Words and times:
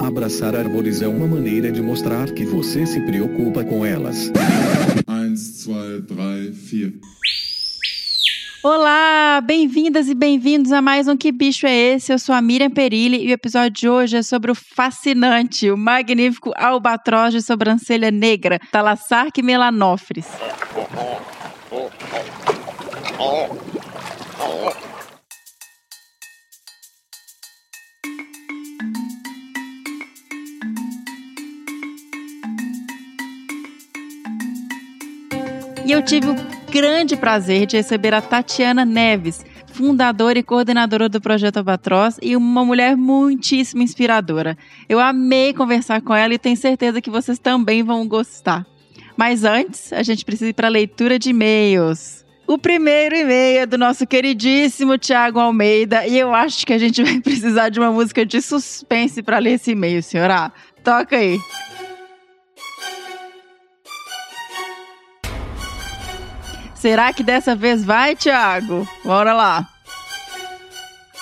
Abraçar 0.00 0.54
árvores 0.54 1.02
é 1.02 1.08
uma 1.08 1.26
maneira 1.26 1.72
de 1.72 1.82
mostrar 1.82 2.30
que 2.32 2.44
você 2.44 2.86
se 2.86 3.00
preocupa 3.00 3.64
com 3.64 3.84
elas. 3.84 4.30
1, 5.08 5.34
2, 5.34 6.04
3, 6.06 6.90
4. 6.90 7.18
Olá, 8.62 9.40
bem-vindas 9.44 10.08
e 10.08 10.14
bem-vindos 10.14 10.72
a 10.72 10.80
mais 10.80 11.08
um 11.08 11.16
Que 11.16 11.32
Bicho 11.32 11.66
é 11.66 11.74
Esse? 11.74 12.12
Eu 12.12 12.18
sou 12.18 12.34
a 12.34 12.40
Miriam 12.40 12.70
Perilli 12.70 13.24
e 13.24 13.30
o 13.30 13.32
episódio 13.32 13.70
de 13.70 13.88
hoje 13.88 14.16
é 14.18 14.22
sobre 14.22 14.50
o 14.50 14.54
fascinante, 14.54 15.70
o 15.70 15.76
magnífico 15.76 16.52
albatroz 16.56 17.32
de 17.32 17.42
sobrancelha 17.42 18.10
negra, 18.10 18.60
Thalassarque 18.70 19.42
melanófris. 19.42 20.26
E 35.88 35.92
eu 35.92 36.02
tive 36.02 36.28
o 36.28 36.36
grande 36.70 37.16
prazer 37.16 37.64
de 37.64 37.78
receber 37.78 38.12
a 38.12 38.20
Tatiana 38.20 38.84
Neves, 38.84 39.42
fundadora 39.72 40.38
e 40.38 40.42
coordenadora 40.42 41.08
do 41.08 41.18
Projeto 41.18 41.56
Albatroz 41.56 42.18
e 42.20 42.36
uma 42.36 42.62
mulher 42.62 42.94
muitíssimo 42.94 43.80
inspiradora. 43.80 44.54
Eu 44.86 45.00
amei 45.00 45.54
conversar 45.54 46.02
com 46.02 46.14
ela 46.14 46.34
e 46.34 46.38
tenho 46.38 46.58
certeza 46.58 47.00
que 47.00 47.08
vocês 47.08 47.38
também 47.38 47.82
vão 47.82 48.06
gostar. 48.06 48.66
Mas 49.16 49.44
antes, 49.44 49.90
a 49.94 50.02
gente 50.02 50.26
precisa 50.26 50.50
ir 50.50 50.52
para 50.52 50.66
a 50.66 50.70
leitura 50.70 51.18
de 51.18 51.30
e-mails. 51.30 52.22
O 52.46 52.58
primeiro 52.58 53.16
e-mail 53.16 53.60
é 53.60 53.64
do 53.64 53.78
nosso 53.78 54.06
queridíssimo 54.06 54.98
Tiago 54.98 55.40
Almeida 55.40 56.06
e 56.06 56.18
eu 56.18 56.34
acho 56.34 56.66
que 56.66 56.74
a 56.74 56.78
gente 56.78 57.00
vai 57.02 57.18
precisar 57.18 57.70
de 57.70 57.80
uma 57.80 57.90
música 57.90 58.26
de 58.26 58.42
suspense 58.42 59.22
para 59.22 59.38
ler 59.38 59.52
esse 59.52 59.70
e-mail, 59.70 60.02
senhora. 60.02 60.52
Toca 60.84 61.16
aí. 61.16 61.38
Será 66.78 67.12
que 67.12 67.24
dessa 67.24 67.56
vez 67.56 67.84
vai, 67.84 68.14
Thiago? 68.14 68.88
Bora 69.04 69.32
lá. 69.32 69.68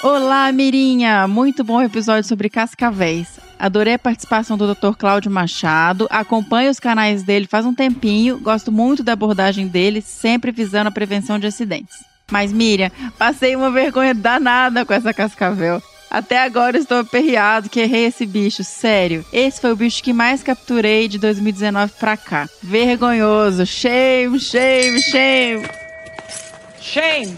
Olá, 0.02 0.52
Mirinha! 0.52 1.26
Muito 1.26 1.64
bom 1.64 1.80
episódio 1.80 2.28
sobre 2.28 2.50
cascavéis. 2.50 3.40
Adorei 3.58 3.94
a 3.94 3.98
participação 3.98 4.58
do 4.58 4.74
Dr. 4.74 4.94
Cláudio 4.98 5.30
Machado. 5.30 6.06
Acompanho 6.10 6.70
os 6.70 6.78
canais 6.78 7.22
dele 7.22 7.46
faz 7.46 7.64
um 7.64 7.74
tempinho. 7.74 8.38
Gosto 8.38 8.70
muito 8.70 9.02
da 9.02 9.12
abordagem 9.12 9.66
dele, 9.66 10.02
sempre 10.02 10.52
visando 10.52 10.88
a 10.88 10.92
prevenção 10.92 11.38
de 11.38 11.46
acidentes. 11.46 12.04
Mas, 12.30 12.52
Miriam, 12.52 12.90
passei 13.16 13.56
uma 13.56 13.70
vergonha 13.70 14.12
danada 14.12 14.84
com 14.84 14.92
essa 14.92 15.14
cascavel. 15.14 15.82
Até 16.16 16.38
agora 16.38 16.78
estou 16.78 17.00
aperreado 17.00 17.68
que 17.68 17.78
errei 17.78 18.06
esse 18.06 18.24
bicho, 18.24 18.64
sério. 18.64 19.22
Esse 19.30 19.60
foi 19.60 19.70
o 19.70 19.76
bicho 19.76 20.02
que 20.02 20.14
mais 20.14 20.42
capturei 20.42 21.08
de 21.08 21.18
2019 21.18 21.92
pra 22.00 22.16
cá. 22.16 22.48
Vergonhoso. 22.62 23.66
Shame, 23.66 24.40
shame, 24.40 25.02
shame. 25.02 25.68
Shame! 26.80 27.36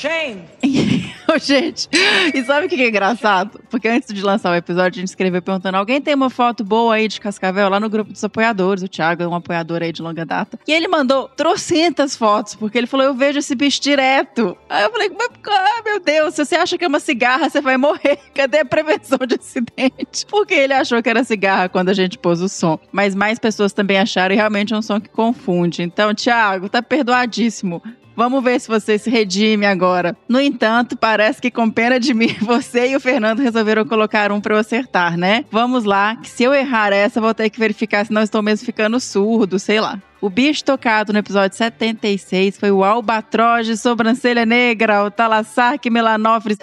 Shame! 0.00 0.44
gente, 1.38 1.86
e 2.34 2.42
sabe 2.42 2.64
o 2.64 2.68
que 2.70 2.82
é 2.82 2.88
engraçado? 2.88 3.60
Porque 3.68 3.86
antes 3.86 4.14
de 4.14 4.22
lançar 4.22 4.50
o 4.50 4.54
episódio, 4.54 4.98
a 4.98 5.00
gente 5.00 5.08
escreveu 5.08 5.42
perguntando: 5.42 5.76
alguém 5.76 6.00
tem 6.00 6.14
uma 6.14 6.30
foto 6.30 6.64
boa 6.64 6.94
aí 6.94 7.06
de 7.06 7.20
Cascavel 7.20 7.68
lá 7.68 7.78
no 7.78 7.90
grupo 7.90 8.10
dos 8.10 8.24
apoiadores? 8.24 8.82
O 8.82 8.88
Thiago 8.88 9.22
é 9.22 9.28
um 9.28 9.34
apoiador 9.34 9.82
aí 9.82 9.92
de 9.92 10.00
longa 10.00 10.24
data. 10.24 10.58
E 10.66 10.72
ele 10.72 10.88
mandou 10.88 11.28
trocentas 11.28 12.16
fotos, 12.16 12.54
porque 12.54 12.78
ele 12.78 12.86
falou: 12.86 13.04
eu 13.04 13.14
vejo 13.14 13.40
esse 13.40 13.54
bicho 13.54 13.78
direto. 13.82 14.56
Aí 14.70 14.84
eu 14.84 14.90
falei: 14.90 15.10
ah, 15.48 15.82
meu 15.84 16.00
Deus, 16.00 16.34
se 16.34 16.46
você 16.46 16.54
acha 16.54 16.78
que 16.78 16.84
é 16.86 16.88
uma 16.88 16.98
cigarra, 16.98 17.50
você 17.50 17.60
vai 17.60 17.76
morrer. 17.76 18.18
Cadê 18.34 18.60
a 18.60 18.64
prevenção 18.64 19.18
de 19.18 19.34
acidente? 19.34 20.24
Porque 20.30 20.54
ele 20.54 20.72
achou 20.72 21.02
que 21.02 21.10
era 21.10 21.22
cigarra 21.24 21.68
quando 21.68 21.90
a 21.90 21.94
gente 21.94 22.16
pôs 22.16 22.40
o 22.40 22.48
som. 22.48 22.78
Mas 22.90 23.14
mais 23.14 23.38
pessoas 23.38 23.74
também 23.74 23.98
acharam 23.98 24.34
e 24.34 24.38
realmente 24.38 24.72
é 24.72 24.76
um 24.78 24.82
som 24.82 24.98
que 24.98 25.10
confunde. 25.10 25.82
Então, 25.82 26.14
Thiago, 26.14 26.70
tá 26.70 26.82
perdoadíssimo. 26.82 27.82
Vamos 28.16 28.42
ver 28.42 28.60
se 28.60 28.68
você 28.68 28.98
se 28.98 29.08
redime 29.08 29.66
agora. 29.66 30.16
No 30.28 30.40
entanto, 30.40 30.96
parece 30.96 31.40
que 31.40 31.50
com 31.50 31.70
pena 31.70 31.98
de 31.98 32.12
mim, 32.12 32.36
você 32.42 32.88
e 32.88 32.96
o 32.96 33.00
Fernando 33.00 33.40
resolveram 33.40 33.84
colocar 33.84 34.32
um 34.32 34.40
para 34.40 34.54
eu 34.54 34.58
acertar, 34.58 35.16
né? 35.16 35.44
Vamos 35.50 35.84
lá, 35.84 36.16
que 36.16 36.28
se 36.28 36.44
eu 36.44 36.54
errar 36.54 36.92
essa, 36.92 37.20
vou 37.20 37.34
ter 37.34 37.50
que 37.50 37.58
verificar 37.58 38.04
se 38.04 38.12
não 38.12 38.22
estou 38.22 38.42
mesmo 38.42 38.66
ficando 38.66 38.98
surdo, 39.00 39.58
sei 39.58 39.80
lá. 39.80 39.98
O 40.20 40.28
bicho 40.28 40.64
tocado 40.64 41.12
no 41.12 41.18
episódio 41.18 41.56
76 41.56 42.58
foi 42.58 42.70
o 42.70 42.84
albatroz 42.84 43.66
de 43.66 43.76
sobrancelha 43.76 44.44
negra, 44.44 45.04
o 45.04 45.10
Thalassarque 45.10 45.88
melanófris. 45.88 46.58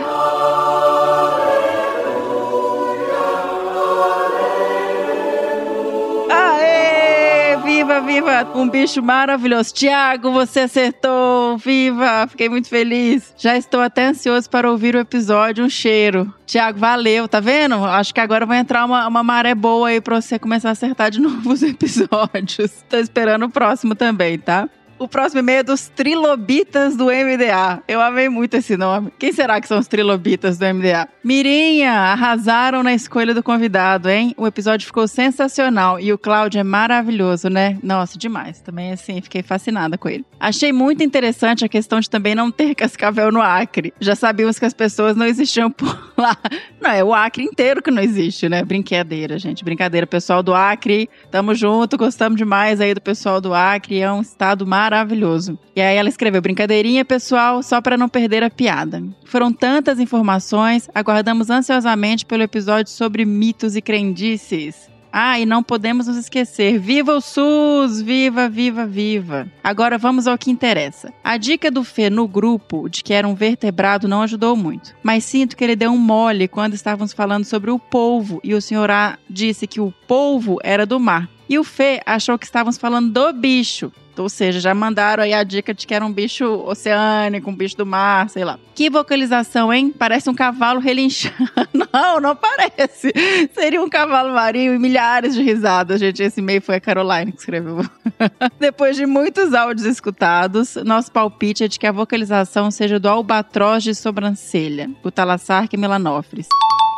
Viva, 7.87 8.01
viva! 8.01 8.47
Um 8.53 8.67
bicho 8.67 9.01
maravilhoso. 9.01 9.73
Tiago, 9.73 10.31
você 10.31 10.61
acertou! 10.61 11.16
Viva! 11.57 12.27
Fiquei 12.27 12.49
muito 12.49 12.67
feliz. 12.69 13.33
Já 13.37 13.57
estou 13.57 13.81
até 13.81 14.07
ansioso 14.07 14.49
para 14.49 14.69
ouvir 14.69 14.95
o 14.95 14.99
episódio. 14.99 15.65
Um 15.65 15.69
cheiro. 15.69 16.33
Tiago, 16.45 16.79
valeu, 16.79 17.27
tá 17.27 17.39
vendo? 17.39 17.75
Acho 17.83 18.13
que 18.13 18.19
agora 18.19 18.45
vai 18.45 18.59
entrar 18.59 18.85
uma, 18.85 19.07
uma 19.07 19.23
maré 19.23 19.53
boa 19.53 19.89
aí 19.89 19.99
pra 19.99 20.21
você 20.21 20.39
começar 20.39 20.69
a 20.69 20.71
acertar 20.71 21.11
de 21.11 21.19
novo 21.21 21.51
os 21.51 21.61
episódios. 21.61 22.85
Tô 22.89 22.97
esperando 22.97 23.45
o 23.45 23.49
próximo 23.49 23.95
também, 23.95 24.37
tá? 24.39 24.69
O 24.99 25.07
próximo 25.07 25.39
e-mail 25.41 25.59
é 25.59 25.63
dos 25.63 25.89
Trilobitas 25.89 26.95
do 26.95 27.05
MDA. 27.05 27.83
Eu 27.87 28.01
amei 28.01 28.29
muito 28.29 28.55
esse 28.55 28.75
nome. 28.75 29.13
Quem 29.19 29.31
será 29.31 29.61
que 29.61 29.67
são 29.67 29.77
os 29.77 29.87
Trilobitas 29.87 30.57
do 30.57 30.65
MDA? 30.65 31.07
Mirinha, 31.23 31.91
arrasaram 31.91 32.81
na 32.81 32.95
escolha 32.95 33.31
do 33.31 33.43
convidado, 33.43 34.09
hein? 34.09 34.33
O 34.35 34.47
episódio 34.47 34.87
ficou 34.87 35.07
sensacional 35.07 35.99
e 35.99 36.11
o 36.11 36.17
Cláudio 36.17 36.59
é 36.59 36.63
maravilhoso, 36.63 37.47
né? 37.47 37.77
Nossa, 37.83 38.17
demais. 38.17 38.59
Também, 38.59 38.91
assim, 38.91 39.21
fiquei 39.21 39.43
fascinada 39.43 39.99
com 39.99 40.09
ele. 40.09 40.25
Achei 40.39 40.73
muito 40.73 41.03
interessante 41.03 41.63
a 41.63 41.69
questão 41.69 41.99
de 41.99 42.09
também 42.09 42.33
não 42.33 42.49
ter 42.49 42.73
cascavel 42.75 43.31
no 43.31 43.41
Acre. 43.41 43.93
Já 43.99 44.15
sabíamos 44.15 44.57
que 44.57 44.65
as 44.65 44.73
pessoas 44.73 45.15
não 45.15 45.27
existiam 45.27 45.69
por 45.69 45.95
lá. 46.17 46.35
Não, 46.81 46.89
é 46.89 47.03
o 47.03 47.13
Acre 47.13 47.43
inteiro 47.43 47.83
que 47.83 47.91
não 47.91 48.01
existe, 48.01 48.49
né? 48.49 48.63
Brincadeira, 48.63 49.37
gente. 49.37 49.63
Brincadeira. 49.63 50.07
Pessoal 50.07 50.41
do 50.41 50.55
Acre, 50.55 51.07
tamo 51.29 51.53
junto, 51.53 51.97
gostamos 51.97 52.37
demais 52.37 52.81
aí 52.81 52.95
do 52.95 53.01
pessoal 53.01 53.39
do 53.39 53.53
Acre. 53.53 53.99
É 53.99 54.11
um 54.11 54.21
estado 54.21 54.65
maravilhoso 54.65 54.86
maravilhoso. 54.87 55.59
E 55.75 55.81
aí 55.81 55.97
ela 55.97 56.09
escreveu: 56.09 56.41
brincadeirinha, 56.41 57.03
pessoal, 57.03 57.61
só 57.61 57.81
para 57.81 57.97
não 57.97 58.07
perder 58.07 58.43
a 58.43 58.49
piada. 58.49 59.03
Foram 59.25 59.51
tantas 59.51 59.99
informações, 59.99 60.89
aguardamos 60.95 61.49
ansiosamente 61.49 62.25
pelo 62.25 62.43
episódio 62.43 62.91
sobre 62.91 63.25
mitos 63.25 63.75
e 63.75 63.81
crendices. 63.81 64.89
Ah, 65.11 65.39
e 65.39 65.45
não 65.45 65.63
podemos 65.63 66.05
nos 66.05 66.17
esquecer. 66.17 66.77
Viva 66.77 67.13
o 67.13 67.21
SUS! 67.21 68.01
Viva, 68.01 68.47
viva, 68.49 68.85
viva! 68.85 69.47
Agora 69.63 69.97
vamos 69.97 70.27
ao 70.27 70.37
que 70.37 70.51
interessa. 70.51 71.11
A 71.23 71.37
dica 71.37 71.71
do 71.71 71.83
Fê 71.83 72.09
no 72.09 72.27
grupo 72.27 72.87
de 72.89 73.03
que 73.03 73.13
era 73.13 73.27
um 73.27 73.33
vertebrado 73.33 74.07
não 74.07 74.21
ajudou 74.21 74.55
muito. 74.55 74.93
Mas 75.01 75.23
sinto 75.23 75.55
que 75.55 75.63
ele 75.63 75.75
deu 75.75 75.91
um 75.91 75.97
mole 75.97 76.47
quando 76.47 76.73
estávamos 76.73 77.13
falando 77.13 77.45
sobre 77.45 77.71
o 77.71 77.79
polvo 77.79 78.39
e 78.43 78.53
o 78.53 78.61
senhor 78.61 78.91
A 78.91 79.17
disse 79.29 79.65
que 79.65 79.81
o 79.81 79.93
polvo 80.07 80.59
era 80.61 80.85
do 80.85 80.99
mar. 80.99 81.27
E 81.49 81.57
o 81.57 81.63
Fê 81.63 82.01
achou 82.05 82.37
que 82.37 82.45
estávamos 82.45 82.77
falando 82.77 83.09
do 83.09 83.33
bicho. 83.33 83.91
Ou 84.21 84.29
seja, 84.29 84.59
já 84.59 84.73
mandaram 84.73 85.23
aí 85.23 85.33
a 85.33 85.43
dica 85.43 85.73
de 85.73 85.85
que 85.85 85.93
era 85.93 86.05
um 86.05 86.11
bicho 86.11 86.45
oceânico, 86.65 87.49
um 87.49 87.55
bicho 87.55 87.77
do 87.77 87.85
mar, 87.85 88.29
sei 88.29 88.43
lá. 88.43 88.59
Que 88.75 88.89
vocalização, 88.89 89.73
hein? 89.73 89.93
Parece 89.97 90.29
um 90.29 90.35
cavalo 90.35 90.79
relinchando. 90.79 91.35
Não, 91.93 92.19
não 92.19 92.35
parece. 92.35 93.11
Seria 93.53 93.81
um 93.81 93.89
cavalo 93.89 94.33
marinho 94.33 94.73
e 94.73 94.79
milhares 94.79 95.33
de 95.33 95.41
risadas, 95.41 95.99
gente. 95.99 96.21
Esse 96.21 96.41
e-mail 96.41 96.61
foi 96.61 96.75
a 96.75 96.79
Caroline 96.79 97.31
que 97.31 97.39
escreveu. 97.39 97.85
Depois 98.59 98.95
de 98.95 99.05
muitos 99.05 99.53
áudios 99.53 99.85
escutados, 99.87 100.75
nosso 100.75 101.11
palpite 101.11 101.63
é 101.63 101.67
de 101.67 101.79
que 101.79 101.87
a 101.87 101.91
vocalização 101.91 102.69
seja 102.69 102.99
do 102.99 103.09
albatroz 103.09 103.83
de 103.83 103.95
sobrancelha, 103.95 104.89
o 105.03 105.09
Thalassarque 105.09 105.77
melanófris. 105.77 106.47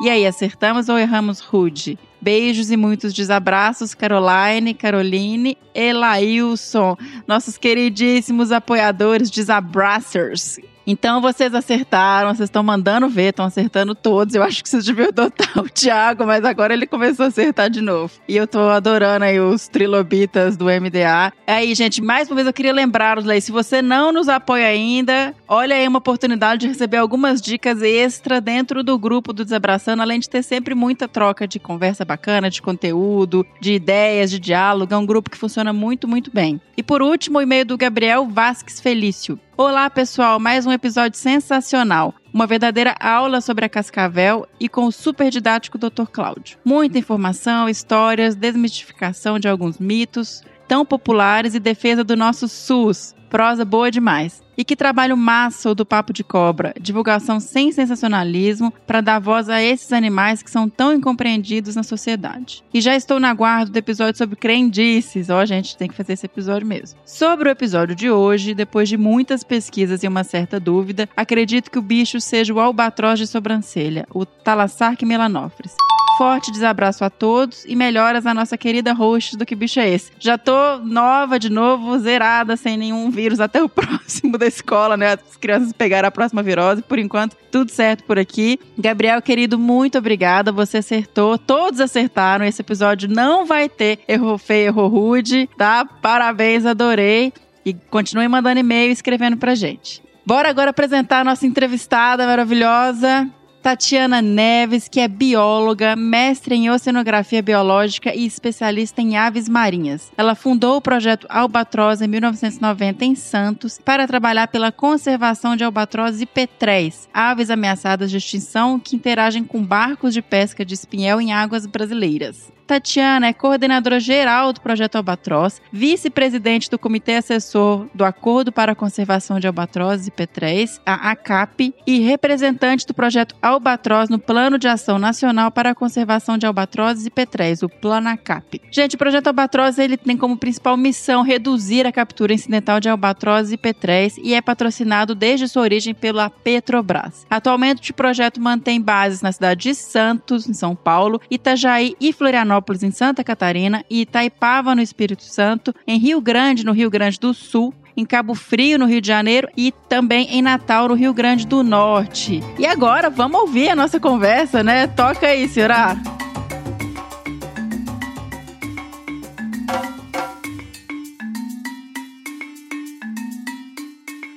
E 0.02 0.10
aí, 0.10 0.26
acertamos 0.26 0.88
ou 0.88 0.98
erramos 0.98 1.42
rude? 1.42 2.00
Beijos 2.22 2.72
e 2.72 2.78
muitos 2.78 3.14
desabraços, 3.14 3.94
Caroline, 3.94 4.73
Caroline 4.73 5.58
e 5.76 5.94
Lailson, 5.94 6.97
nossos 7.28 7.58
queridíssimos 7.58 8.52
apoiadores 8.52 9.29
desabraçers. 9.29 10.58
Então 10.91 11.22
vocês 11.22 11.53
acertaram, 11.53 12.34
vocês 12.34 12.47
estão 12.47 12.64
mandando 12.64 13.08
ver, 13.08 13.30
estão 13.30 13.46
acertando 13.46 13.94
todos. 13.94 14.34
Eu 14.34 14.41
acho 14.41 14.64
que 14.64 14.68
vocês 14.68 14.84
deviam 14.84 15.09
adotar 15.09 15.59
o 15.59 15.70
Thiago, 15.70 16.26
mas 16.26 16.44
agora 16.44 16.74
ele 16.74 16.88
começou 16.88 17.26
a 17.26 17.28
acertar 17.28 17.70
de 17.70 17.80
novo. 17.80 18.12
E 18.28 18.36
eu 18.36 18.47
tô 18.47 18.58
adorando 18.62 19.24
aí 19.24 19.40
os 19.40 19.68
trilobitas 19.68 20.58
do 20.58 20.66
MDA. 20.66 21.32
Aí, 21.46 21.76
gente, 21.76 22.02
mais 22.02 22.28
uma 22.28 22.34
vez 22.34 22.47
eu 22.47 22.53
queria 22.53 22.74
lembrar-los 22.74 23.30
aí, 23.30 23.40
se 23.40 23.52
você 23.52 23.84
não 23.84 24.12
nos 24.12 24.28
apoia 24.28 24.66
ainda, 24.66 25.36
olha 25.47 25.76
aí 25.76 25.88
uma 25.88 26.00
oportunidade 26.00 26.62
de 26.62 26.68
receber 26.70 26.97
algumas 26.97 27.40
dicas 27.40 27.84
extra 27.84 28.42
dentro 28.42 28.84
do 28.84 28.97
grupo 28.97 29.32
do 29.32 29.46
Desabraçando, 29.46 30.02
além 30.02 30.20
de 30.20 30.28
ter 30.28 30.42
sempre 30.42 30.74
muita 30.74 31.08
troca 31.08 31.47
de 31.47 31.59
conversa 31.59 32.03
bacana, 32.03 32.50
de 32.50 32.64
conteúdo, 32.64 33.46
de 33.62 33.74
ideias, 33.74 34.32
de 34.32 34.40
diálogo. 34.40 34.92
É 34.92 34.97
um 34.97 35.06
grupo 35.06 35.30
que 35.30 35.38
funciona 35.38 35.72
muito, 35.72 36.08
muito 36.08 36.32
bem. 36.34 36.59
E 36.76 36.82
por 36.82 37.03
último, 37.03 37.38
o 37.38 37.42
e-mail 37.44 37.64
do 37.66 37.78
Gabriel 37.78 38.28
Vasques 38.28 38.80
Felício. 38.80 39.40
Olá, 39.61 39.90
pessoal, 39.90 40.40
mais 40.40 40.66
um 40.66 40.72
episódio 40.72 41.20
sensacional. 41.20 42.16
Uma 42.34 42.47
verdadeira 42.47 42.96
aula 42.97 43.41
sobre 43.41 43.66
a 43.66 43.70
cascavel 43.70 44.47
e 44.58 44.70
com 44.70 44.85
o 44.85 44.91
super 44.91 45.29
didático 45.29 45.78
Dr. 45.78 46.06
Cláudio. 46.09 46.58
Muita 46.64 46.97
informação, 46.97 47.67
histórias, 47.67 48.35
desmistificação 48.35 49.38
de 49.38 49.50
alguns 49.50 49.78
mitos 49.78 50.41
tão 50.66 50.85
populares 50.85 51.56
e 51.56 51.59
defesa 51.59 52.06
do 52.06 52.16
nosso 52.16 52.47
SUS. 52.47 53.14
Prosa 53.29 53.66
boa 53.66 53.91
demais. 53.91 54.41
E 54.59 54.66
que 54.66 54.76
trabalho 54.76 55.16
massa 55.16 55.70
o 55.70 55.73
do 55.73 55.85
Papo 55.85 56.11
de 56.11 56.22
Cobra. 56.22 56.73
Divulgação 56.78 57.40
sem 57.40 57.72
sensacionalismo 57.72 58.73
para 58.85 59.00
dar 59.00 59.17
voz 59.17 59.47
a 59.47 59.64
esses 59.64 59.94
animais 59.94 60.44
que 60.44 60.52
são 60.52 60.67
tão 60.67 60.94
incompreendidos 60.94 61.78
na 61.78 61.82
sociedade. 61.82 62.61
E 62.73 62.82
já 62.82 62.94
estou 62.94 63.22
na 63.22 63.34
guarda 63.34 63.72
do 63.72 63.78
episódio 63.78 64.17
sobre 64.17 64.35
crendices. 64.35 65.29
Ó, 65.29 65.41
oh, 65.41 65.46
gente, 65.46 65.78
tem 65.78 65.88
que 65.88 65.96
fazer 65.96 66.11
esse 66.11 66.26
episódio 66.26 66.67
mesmo. 66.67 67.00
Sobre 67.06 67.47
o 67.47 67.52
episódio 67.53 67.96
de 67.96 68.11
hoje, 68.11 68.53
depois 68.53 68.90
de 68.90 68.97
muitas 68.97 69.46
pesquisas 69.46 70.03
e 70.03 70.09
uma 70.09 70.26
certa 70.26 70.59
dúvida, 70.59 71.08
acredito 71.16 71.72
que 71.72 71.79
o 71.79 71.82
bicho 71.82 72.20
seja 72.20 72.53
o 72.53 72.59
albatroz 72.59 73.17
de 73.17 73.28
sobrancelha, 73.28 74.06
o 74.14 74.26
Thalassarch 74.26 75.06
melanophrys 75.06 75.73
forte 76.20 76.52
desabraço 76.52 77.06
a 77.06 77.09
todos 77.09 77.64
e 77.64 77.78
melhoras 77.78 78.26
à 78.26 78.34
nossa 78.34 78.58
querida 78.58 78.91
host 78.91 79.38
do 79.38 79.46
Que 79.46 79.56
Bicho 79.56 79.79
é 79.79 79.90
Esse. 79.90 80.11
Já 80.20 80.38
tô 80.38 80.78
nova 80.79 81.40
de 81.40 81.50
novo, 81.50 81.97
zerada, 81.97 82.58
sem 82.58 82.76
nenhum 82.76 83.09
vírus 83.09 83.40
até 83.40 83.64
o 83.64 83.70
próximo 83.72 84.38
escola, 84.49 84.97
né? 84.97 85.13
As 85.13 85.37
crianças 85.37 85.72
pegaram 85.72 86.07
a 86.07 86.11
próxima 86.11 86.43
virose. 86.43 86.81
Por 86.81 86.99
enquanto, 86.99 87.35
tudo 87.51 87.72
certo 87.72 88.03
por 88.03 88.19
aqui. 88.19 88.59
Gabriel, 88.78 89.22
querido, 89.22 89.57
muito 89.57 89.97
obrigada. 89.97 90.51
Você 90.51 90.78
acertou, 90.78 91.37
todos 91.37 91.79
acertaram. 91.79 92.46
Esse 92.46 92.61
episódio 92.61 93.09
não 93.09 93.46
vai 93.46 93.69
ter 93.69 93.99
erro 94.07 94.37
feio, 94.37 94.67
erro 94.67 94.87
rude, 94.87 95.49
tá? 95.57 95.85
Parabéns, 95.85 96.66
adorei. 96.66 97.31
E 97.66 97.73
continue 97.73 98.28
mandando 98.28 98.59
e-mail 98.59 98.90
e 98.90 98.93
escrevendo 98.93 99.37
pra 99.37 99.55
gente. 99.55 100.01
Bora 100.25 100.49
agora 100.49 100.69
apresentar 100.69 101.22
a 101.22 101.23
nossa 101.23 101.47
entrevistada 101.47 102.25
maravilhosa, 102.25 103.28
Tatiana 103.61 104.22
Neves, 104.22 104.88
que 104.88 105.02
é 105.02 105.08
bióloga, 105.08 105.96
mestre 105.96 106.56
em 106.56 106.70
oceanografia 106.70 107.41
biológica 107.41 108.16
e 108.16 108.26
especialista 108.26 109.02
em 109.02 109.17
aves 109.17 109.50
marinhas. 109.50 110.11
Ela 110.17 110.34
fundou 110.34 110.78
o 110.78 110.82
projeto 110.82 111.28
Albatroz 111.29 112.02
em 112.02 112.08
1990 112.08 113.03
em 113.03 113.16
Santos 113.16 113.78
para 113.84 114.08
trabalhar 114.08 114.47
pela 114.47 114.72
conservação 114.72 115.56
de 115.56 115.64
albatrozes 115.64 116.22
e 116.22 116.26
petréis, 116.26 117.09
aves 117.14 117.50
ameaçadas 117.50 118.09
de 118.09 118.17
extinção 118.17 118.79
que 118.79 118.96
interagem 118.96 119.44
com 119.44 119.61
barcos 119.61 120.14
de 120.14 120.22
pesca 120.22 120.64
de 120.64 120.73
espinhel 120.73 121.20
em 121.20 121.34
águas 121.34 121.66
brasileiras. 121.66 122.59
Tatiana 122.70 123.26
é 123.26 123.34
coordenadora 123.34 124.00
geral 124.00 124.54
do 124.54 124.62
projeto 124.62 124.96
Albatroz, 124.96 125.60
vice-presidente 125.74 126.70
do 126.70 126.78
Comitê 126.78 127.16
Assessor 127.16 127.88
do 127.96 128.06
Acordo 128.06 128.52
para 128.52 128.74
a 128.74 128.76
Conservação 128.76 129.40
de 129.40 129.48
Albatrozes 129.48 130.06
e 130.06 130.12
Petréis, 130.12 130.80
a 130.86 131.10
ACAP, 131.10 131.74
e 131.88 132.00
representante 132.02 132.86
do 132.86 132.94
projeto 132.94 133.36
Albatroz 133.42 134.08
no 134.08 134.20
Plano 134.20 134.60
de 134.60 134.68
Ação 134.68 135.00
Nacional 135.00 135.50
para 135.50 135.72
a 135.72 135.76
Conservação 135.76 136.38
de 136.38 136.46
Albatrozes 136.46 137.08
e 137.08 137.10
Petréis, 137.10 137.64
o 137.64 137.70
Plano 137.70 138.08
ACAP. 138.10 138.62
Gente, 138.72 138.94
o 138.94 139.00
projeto 139.00 139.26
Albatroz 139.26 139.80
ele 139.80 139.98
tem 139.98 140.16
como 140.16 140.38
principal 140.38 140.78
missão 140.78 141.24
reduzir 141.24 141.88
a 141.88 141.92
captura 141.92 142.36
incidental 142.36 142.80
de 142.80 142.88
albatrozes 142.88 143.52
e 143.52 143.58
petréis 143.58 144.16
e 144.20 144.36
é 144.36 144.42
patrocinado 144.44 145.16
desde 145.16 145.48
sua 145.48 145.64
origem 145.64 145.96
pela 145.96 146.30
Petrobras. 146.30 147.26
Atualmente, 147.32 147.90
o 147.90 147.96
projeto 147.96 148.40
mantém 148.40 148.80
bases 148.80 149.24
na 149.24 149.32
cidade 149.32 149.70
de 149.70 149.74
Santos, 149.74 150.48
em 150.48 150.54
São 150.54 150.76
Paulo, 150.76 151.20
Itajaí 151.32 151.96
e 152.00 152.14
Florianópolis 152.14 152.59
Em 152.84 152.91
Santa 152.91 153.23
Catarina, 153.23 153.84
e 153.90 154.02
Itaipava, 154.02 154.76
no 154.76 154.82
Espírito 154.82 155.23
Santo, 155.23 155.73
em 155.88 155.97
Rio 155.97 156.22
Grande, 156.22 156.66
no 156.66 156.72
Rio 156.72 156.90
Grande 156.90 157.20
do 157.20 157.34
Sul, 157.34 157.73
em 157.97 158.06
Cabo 158.06 158.34
Frio, 158.34 158.79
no 158.79 158.85
Rio 158.85 159.02
de 159.02 159.08
Janeiro, 159.08 159.50
e 159.58 159.73
também 159.90 160.28
em 160.32 160.41
Natal, 160.41 160.88
no 160.88 160.94
Rio 160.94 161.14
Grande 161.14 161.46
do 161.46 161.64
Norte. 161.64 162.41
E 162.58 162.66
agora, 162.66 163.09
vamos 163.09 163.41
ouvir 163.41 163.70
a 163.70 163.76
nossa 163.76 164.00
conversa, 164.00 164.64
né? 164.64 164.88
Toca 164.88 165.28
aí, 165.28 165.47
senhora. 165.47 165.97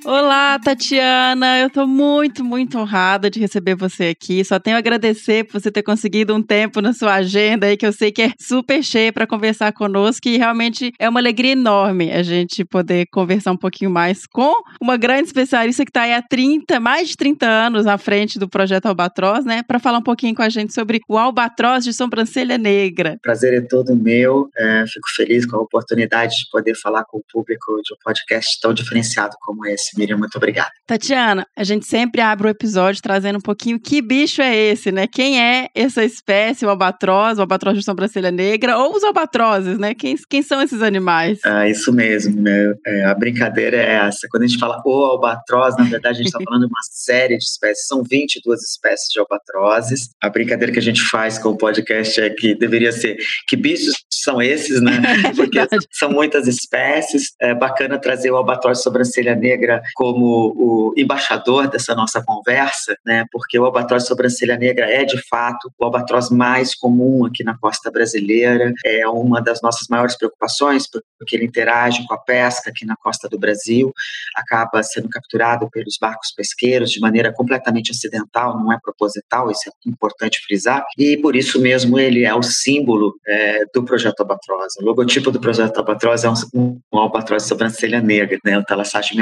Olá, 0.05 0.59
Tatiana. 0.59 1.59
Eu 1.59 1.67
estou 1.67 1.87
muito, 1.87 2.43
muito 2.43 2.77
honrada 2.77 3.29
de 3.29 3.39
receber 3.39 3.73
você 3.73 4.07
aqui. 4.07 4.43
Só 4.43 4.59
tenho 4.59 4.75
a 4.75 4.79
agradecer 4.79 5.45
por 5.45 5.61
você 5.61 5.71
ter 5.71 5.81
conseguido 5.81 6.35
um 6.35 6.43
tempo 6.43 6.81
na 6.81 6.91
sua 6.91 7.13
agenda 7.13 7.67
aí, 7.67 7.77
que 7.77 7.85
eu 7.85 7.93
sei 7.93 8.11
que 8.11 8.23
é 8.23 8.31
super 8.37 8.83
cheia 8.83 9.13
para 9.13 9.25
conversar 9.25 9.71
conosco. 9.71 10.27
E 10.27 10.37
realmente 10.37 10.91
é 10.99 11.07
uma 11.07 11.21
alegria 11.21 11.53
enorme 11.53 12.11
a 12.11 12.21
gente 12.21 12.65
poder 12.65 13.05
conversar 13.13 13.53
um 13.53 13.57
pouquinho 13.57 13.89
mais 13.89 14.25
com 14.25 14.53
uma 14.81 14.97
grande 14.97 15.27
especialista 15.27 15.85
que 15.85 15.89
está 15.89 16.01
aí 16.01 16.13
há 16.13 16.21
30, 16.21 16.81
mais 16.81 17.07
de 17.07 17.15
30 17.15 17.47
anos 17.47 17.87
à 17.87 17.97
frente 17.97 18.37
do 18.37 18.49
projeto 18.49 18.87
Albatroz, 18.87 19.45
né? 19.45 19.63
Para 19.63 19.79
falar 19.79 19.99
um 19.99 20.03
pouquinho 20.03 20.35
com 20.35 20.41
a 20.41 20.49
gente 20.49 20.73
sobre 20.73 20.99
o 21.07 21.17
Albatroz 21.17 21.85
de 21.85 21.93
Sobrancelha 21.93 22.57
Negra. 22.57 23.17
Prazer 23.21 23.53
é 23.53 23.61
todo 23.61 23.95
meu. 23.95 24.49
É, 24.57 24.83
fico 24.85 25.07
feliz 25.15 25.45
com 25.45 25.55
a 25.55 25.61
oportunidade 25.61 26.35
de 26.35 26.49
poder 26.51 26.75
falar 26.75 27.05
com 27.05 27.19
o 27.19 27.23
público 27.31 27.81
de 27.81 27.93
um 27.93 27.97
podcast 28.03 28.59
tão 28.59 28.73
diferenciado 28.73 29.37
como 29.39 29.65
esse. 29.65 29.92
Miriam, 29.97 30.17
muito 30.17 30.35
obrigada. 30.35 30.71
Tatiana, 30.85 31.45
a 31.57 31.63
gente 31.63 31.85
sempre 31.85 32.21
abre 32.21 32.47
o 32.47 32.49
episódio 32.49 33.01
trazendo 33.01 33.37
um 33.37 33.41
pouquinho 33.41 33.79
que 33.79 34.01
bicho 34.01 34.41
é 34.41 34.55
esse, 34.55 34.91
né? 34.91 35.07
Quem 35.07 35.41
é 35.41 35.69
essa 35.75 36.03
espécie, 36.03 36.65
o 36.65 36.69
albatroz, 36.69 37.37
o 37.37 37.41
albatroz 37.41 37.77
de 37.77 37.83
sobrancelha 37.83 38.31
negra, 38.31 38.77
ou 38.77 38.95
os 38.95 39.03
albatrozes, 39.03 39.77
né? 39.77 39.93
Quem, 39.93 40.15
quem 40.29 40.41
são 40.41 40.61
esses 40.61 40.81
animais? 40.81 41.39
Ah, 41.45 41.67
isso 41.67 41.91
mesmo, 41.91 42.41
né? 42.41 42.73
É, 42.85 43.05
a 43.05 43.13
brincadeira 43.13 43.77
é 43.77 44.07
essa. 44.07 44.27
Quando 44.29 44.43
a 44.43 44.47
gente 44.47 44.59
fala 44.59 44.81
o 44.85 45.05
albatroz, 45.05 45.75
na 45.77 45.83
verdade 45.83 46.15
a 46.15 46.17
gente 46.17 46.27
está 46.27 46.39
falando 46.43 46.61
de 46.61 46.67
uma 46.67 46.81
série 46.91 47.37
de 47.37 47.43
espécies, 47.43 47.87
são 47.87 48.03
22 48.03 48.61
espécies 48.61 49.07
de 49.11 49.19
albatrozes. 49.19 50.09
A 50.21 50.29
brincadeira 50.29 50.71
que 50.71 50.79
a 50.79 50.81
gente 50.81 51.01
faz 51.01 51.37
com 51.37 51.49
o 51.49 51.57
podcast 51.57 52.19
é 52.19 52.29
que 52.29 52.55
deveria 52.55 52.91
ser 52.91 53.17
que 53.47 53.55
bichos 53.55 53.93
são 54.11 54.41
esses, 54.41 54.81
né? 54.81 55.01
É 55.23 55.33
Porque 55.33 55.59
são 55.91 56.09
muitas 56.09 56.47
espécies. 56.47 57.33
É 57.39 57.53
bacana 57.53 57.99
trazer 57.99 58.31
o 58.31 58.35
albatroz 58.35 58.79
de 58.79 58.83
sobrancelha 58.83 59.35
negra 59.35 59.81
como 59.95 60.53
o 60.55 60.93
embaixador 60.97 61.67
dessa 61.67 61.95
nossa 61.95 62.23
conversa, 62.23 62.95
né? 63.05 63.25
Porque 63.31 63.57
o 63.57 63.65
albatroz 63.65 64.05
sobrancelha 64.05 64.57
negra 64.57 64.89
é 64.89 65.03
de 65.03 65.21
fato 65.27 65.71
o 65.77 65.85
albatroz 65.85 66.29
mais 66.29 66.75
comum 66.75 67.25
aqui 67.25 67.43
na 67.43 67.57
costa 67.57 67.91
brasileira, 67.91 68.71
é 68.85 69.07
uma 69.07 69.41
das 69.41 69.61
nossas 69.61 69.87
maiores 69.87 70.17
preocupações, 70.17 70.87
porque 70.89 71.35
ele 71.35 71.45
interage 71.45 72.05
com 72.05 72.13
a 72.13 72.17
pesca 72.17 72.69
aqui 72.69 72.85
na 72.85 72.95
costa 72.95 73.27
do 73.27 73.39
Brasil, 73.39 73.91
acaba 74.35 74.81
sendo 74.83 75.09
capturado 75.09 75.69
pelos 75.69 75.97
barcos 75.99 76.31
pesqueiros 76.35 76.91
de 76.91 76.99
maneira 76.99 77.33
completamente 77.33 77.91
acidental, 77.91 78.57
não 78.57 78.71
é 78.71 78.77
proposital, 78.81 79.51
isso 79.51 79.69
é 79.69 79.89
importante 79.89 80.39
frisar, 80.45 80.83
e 80.97 81.17
por 81.17 81.35
isso 81.35 81.59
mesmo 81.61 81.99
ele 81.99 82.23
é 82.23 82.33
o 82.33 82.43
símbolo 82.43 83.15
é, 83.27 83.65
do 83.73 83.83
projeto 83.83 84.21
Albatroz. 84.21 84.73
O 84.79 84.85
logotipo 84.85 85.31
do 85.31 85.39
projeto 85.39 85.77
Albatroz 85.77 86.23
é 86.23 86.29
um, 86.29 86.79
um 86.93 86.97
albatroz 86.97 87.43
sobrancelha 87.43 88.01
negra, 88.01 88.37
né? 88.43 88.57
o 88.57 88.63
Thalassarch 88.63 89.15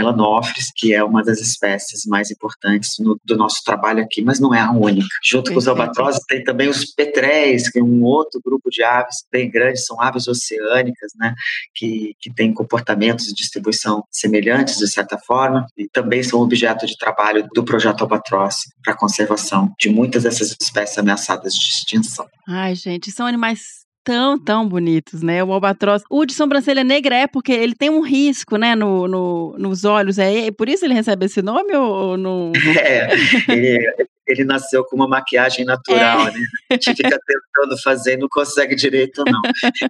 que 0.76 0.94
é 0.94 1.04
uma 1.04 1.24
das 1.24 1.40
espécies 1.40 2.06
mais 2.06 2.32
importantes 2.32 2.98
no, 3.00 3.20
do 3.24 3.36
nosso 3.36 3.64
trabalho 3.64 4.04
aqui, 4.04 4.22
mas 4.22 4.40
não 4.40 4.54
é 4.54 4.60
a 4.60 4.72
única. 4.72 5.08
Junto 5.24 5.52
com 5.52 5.58
os 5.58 5.68
albatrozes 5.68 6.22
tem 6.28 6.44
também 6.44 6.70
os 6.70 6.86
petréis, 6.94 7.70
que 7.70 7.80
é 7.80 7.84
um 7.84 8.04
outro 8.04 8.42
grupo 8.44 8.70
de 8.70 8.84
aves 8.84 9.26
bem 9.32 9.50
grande, 9.50 9.80
são 9.80 10.02
aves 10.02 10.28
oceânicas, 10.28 11.12
né, 11.16 11.34
que, 11.76 12.16
que 12.20 12.34
têm 12.34 12.54
comportamentos 12.54 13.26
de 13.26 13.34
distribuição 13.34 14.04
semelhantes, 14.12 14.78
de 14.78 14.90
certa 14.90 15.18
forma, 15.18 15.66
e 15.78 15.88
também 15.90 16.24
são 16.24 16.40
objeto 16.42 16.86
de 16.86 16.98
trabalho 16.98 17.48
do 17.54 17.64
projeto 17.64 18.02
Albatroz 18.02 18.56
para 18.84 18.94
a 18.94 18.98
conservação 18.98 19.74
de 19.80 19.90
muitas 19.90 20.24
dessas 20.24 20.56
espécies 20.60 20.98
ameaçadas 20.98 21.54
de 21.54 21.66
extinção. 21.66 22.28
Ai, 22.48 22.76
gente, 22.76 23.12
são 23.12 23.26
animais 23.26 23.81
tão, 24.04 24.38
tão 24.38 24.68
bonitos, 24.68 25.22
né? 25.22 25.44
O 25.44 25.52
albatroz. 25.52 26.04
O 26.10 26.26
de 26.26 26.34
sobrancelha 26.34 26.84
negra 26.84 27.16
é 27.16 27.28
porque 27.28 27.52
ele 27.52 27.76
tem 27.76 27.90
um 27.90 28.02
risco, 28.02 28.58
né, 28.58 28.76
no, 28.76 29.08
no 29.08 29.56
nos 29.58 29.86
olhos. 29.86 30.18
É 30.18 30.52
por 30.52 30.70
isso 30.70 30.86
ele 30.86 30.94
recebe 30.94 31.26
esse 31.26 31.42
nome 31.42 31.76
ou, 31.76 32.18
não? 32.18 32.52
É, 32.82 33.10
ele, 33.48 33.94
ele 34.28 34.44
nasceu 34.44 34.84
com 34.86 34.96
uma 34.96 35.08
maquiagem 35.08 35.66
natural, 35.66 36.28
é. 36.28 36.32
né? 36.32 36.40
A 36.72 36.74
gente 36.74 36.96
fica 36.96 37.20
tentando 37.26 37.82
fazer 37.82 38.14
e 38.14 38.18
não 38.18 38.28
consegue 38.30 38.76
direito, 38.76 39.24
não. 39.26 39.42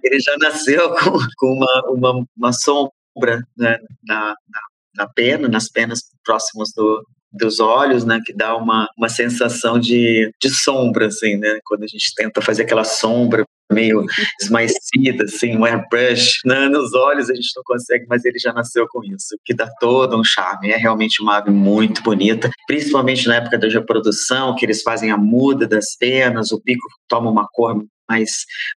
Ele 0.02 0.20
já 0.20 0.36
nasceu 0.38 0.90
com, 0.94 1.18
com 1.36 1.46
uma, 1.46 1.82
uma, 1.88 2.24
uma 2.36 2.52
sombra 2.52 3.42
né, 3.56 3.78
na, 4.04 4.28
na, 4.28 4.60
na 4.96 5.08
pena, 5.08 5.48
nas 5.48 5.68
penas 5.68 6.00
próximas 6.24 6.70
do, 6.74 7.04
dos 7.32 7.60
olhos, 7.60 8.04
né, 8.04 8.20
que 8.24 8.32
dá 8.32 8.56
uma, 8.56 8.88
uma 8.96 9.08
sensação 9.08 9.78
de, 9.78 10.30
de 10.40 10.50
sombra, 10.50 11.06
assim, 11.06 11.36
né, 11.36 11.58
quando 11.64 11.84
a 11.84 11.86
gente 11.86 12.14
tenta 12.14 12.42
fazer 12.42 12.62
aquela 12.62 12.84
sombra 12.84 13.44
meio 13.72 14.04
esmaecida, 14.40 15.24
assim, 15.24 15.56
um 15.56 15.64
airbrush 15.64 16.40
né, 16.44 16.68
nos 16.68 16.94
olhos, 16.94 17.30
a 17.30 17.34
gente 17.34 17.50
não 17.56 17.62
consegue, 17.64 18.06
mas 18.08 18.24
ele 18.24 18.38
já 18.38 18.52
nasceu 18.52 18.86
com 18.88 19.02
isso, 19.04 19.36
que 19.44 19.54
dá 19.54 19.68
todo 19.80 20.18
um 20.18 20.24
charme. 20.24 20.70
É 20.70 20.76
realmente 20.76 21.22
uma 21.22 21.38
ave 21.38 21.50
muito 21.50 22.02
bonita, 22.02 22.50
principalmente 22.66 23.26
na 23.26 23.36
época 23.36 23.58
da 23.58 23.68
reprodução, 23.68 24.54
que 24.54 24.64
eles 24.64 24.82
fazem 24.82 25.10
a 25.10 25.16
muda 25.16 25.66
das 25.66 25.96
penas, 25.98 26.52
o 26.52 26.60
pico 26.60 26.86
toma 27.08 27.30
uma 27.30 27.46
cor 27.52 27.82
mais, 28.08 28.30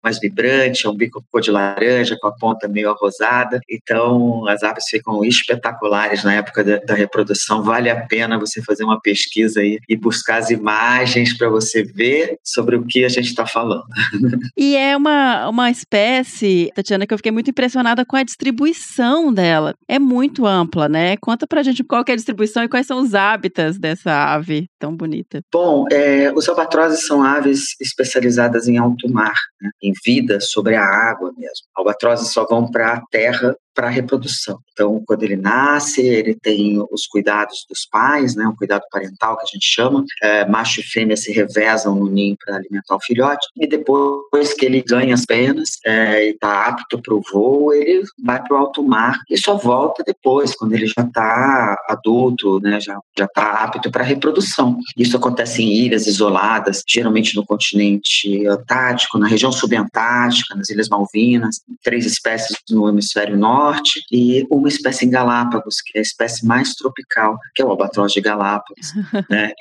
mais 0.04 0.20
vibrante, 0.20 0.86
é 0.86 0.90
um 0.90 0.96
bico 0.96 1.24
cor 1.32 1.42
de 1.42 1.52
laranja, 1.52 2.18
com 2.20 2.28
a 2.28 2.36
ponta 2.36 2.68
meio 2.68 2.90
arrosada. 2.90 3.60
Então, 3.70 4.48
as 4.48 4.64
aves 4.64 4.86
ficam 4.90 5.24
espetaculares 5.24 6.24
na 6.24 6.36
época 6.36 6.64
da, 6.64 6.78
da 6.78 6.94
reprodução. 6.94 7.64
Vale 7.64 7.90
a 7.90 8.06
pena 8.06 8.40
você 8.40 8.62
fazer 8.62 8.84
uma 8.84 9.00
pesquisa 9.00 9.62
aí 9.62 9.80
e 9.88 9.96
buscar 9.96 10.38
as 10.38 10.50
imagens 10.50 11.38
para 11.38 11.50
você 11.50 11.84
ver 11.84 12.38
sobre 12.44 12.76
o 12.76 12.86
que 12.86 13.04
a 13.04 13.10
gente 13.10 13.28
está 13.28 13.46
falando. 13.46 13.86
E 14.58 14.76
é 14.76 14.96
uma, 14.96 15.50
uma 15.50 15.70
espécie, 15.70 16.72
Tatiana, 16.74 17.06
que 17.06 17.14
eu 17.14 17.18
fiquei 17.18 17.32
muito 17.32 17.50
impressionada 17.50 18.06
com 18.06 18.16
a 18.16 18.24
distribuição 18.24 19.34
dela. 19.34 19.74
É 19.88 20.00
muito 20.00 20.46
ampla, 20.46 20.88
né? 20.88 21.18
Conta 21.18 21.46
pra 21.46 21.64
gente 21.64 21.84
qual 21.84 22.04
é 22.08 22.12
a 22.12 22.16
distribuição 22.16 22.64
e 22.64 22.70
quais 22.70 22.88
são 22.88 23.02
os 23.02 23.14
hábitats 23.14 23.78
dessa 23.78 24.12
ave 24.12 24.68
tão 24.80 24.96
bonita. 24.96 25.42
Bom, 25.52 25.86
é, 25.92 26.32
os 26.34 26.48
albatrozes 26.48 27.06
são 27.06 27.24
aves 27.24 27.76
especializadas 27.82 28.68
em 28.68 28.78
alto 28.78 29.10
mar, 29.16 29.40
né? 29.62 29.70
em 29.82 29.94
vida 30.06 30.40
sobre 30.40 30.76
a 30.76 30.84
água 30.84 31.32
mesmo. 31.38 31.66
Albatrozes 31.76 32.32
só 32.32 32.46
vão 32.46 32.70
para 32.70 32.94
a 32.94 33.02
terra 33.10 33.56
para 33.76 33.88
a 33.88 33.92
reprodução. 33.92 34.58
Então, 34.72 35.04
quando 35.06 35.24
ele 35.24 35.36
nasce, 35.36 36.02
ele 36.02 36.34
tem 36.34 36.82
os 36.90 37.06
cuidados 37.06 37.66
dos 37.70 37.86
pais, 37.92 38.36
né, 38.36 38.48
um 38.48 38.56
cuidado 38.56 38.84
parental 38.90 39.38
que 39.38 39.44
a 39.44 39.54
gente 39.54 39.68
chama. 39.68 40.04
É, 40.24 40.48
macho 40.48 40.80
e 40.80 40.84
fêmea 40.84 41.18
se 41.18 41.32
revezam 41.32 41.94
no 41.94 42.10
ninho 42.10 42.38
para 42.44 42.56
alimentar 42.56 42.96
o 42.96 43.02
filhote. 43.02 43.46
E 43.58 43.68
depois 43.68 44.54
que 44.54 44.66
ele 44.66 44.82
ganha 44.82 45.14
as 45.14 45.26
penas 45.26 45.78
é, 45.86 46.28
e 46.28 46.30
está 46.32 46.66
apto 46.68 47.02
para 47.02 47.14
o 47.14 47.22
voo, 47.32 47.74
ele 47.74 48.04
vai 48.24 48.42
para 48.42 48.56
o 48.56 48.60
alto 48.60 48.82
mar 48.82 49.18
e 49.30 49.38
só 49.38 49.56
volta 49.56 50.04
depois, 50.06 50.56
quando 50.56 50.74
ele 50.74 50.88
já 50.88 51.02
está 51.02 51.76
adulto, 51.90 52.60
né, 52.62 52.80
já 52.80 52.98
está 53.20 53.64
apto 53.64 53.92
para 53.92 54.04
a 54.04 54.08
reprodução. 54.08 54.78
Isso 54.98 55.18
acontece 55.18 55.62
em 55.62 55.74
ilhas 55.74 56.08
isoladas, 56.08 56.82
geralmente 56.88 57.36
no 57.36 57.46
continente 57.46 58.48
antártico, 58.48 59.18
na 59.18 59.28
região 59.28 59.52
subantártica, 59.52 60.56
nas 60.56 60.70
Ilhas 60.70 60.88
Malvinas. 60.88 61.58
Três 61.84 62.06
espécies 62.06 62.56
no 62.70 62.88
hemisfério 62.88 63.38
norte 63.38 63.65
norte 63.66 64.02
e 64.12 64.46
uma 64.50 64.68
espécie 64.68 65.06
em 65.06 65.10
Galápagos, 65.10 65.82
que 65.82 65.98
é 65.98 66.00
a 66.00 66.02
espécie 66.02 66.46
mais 66.46 66.74
tropical, 66.74 67.38
que 67.54 67.62
é 67.62 67.66
o 67.66 67.70
albatroz 67.70 68.12
de 68.12 68.22
Galápagos, 68.22 68.94
né, 69.30 69.52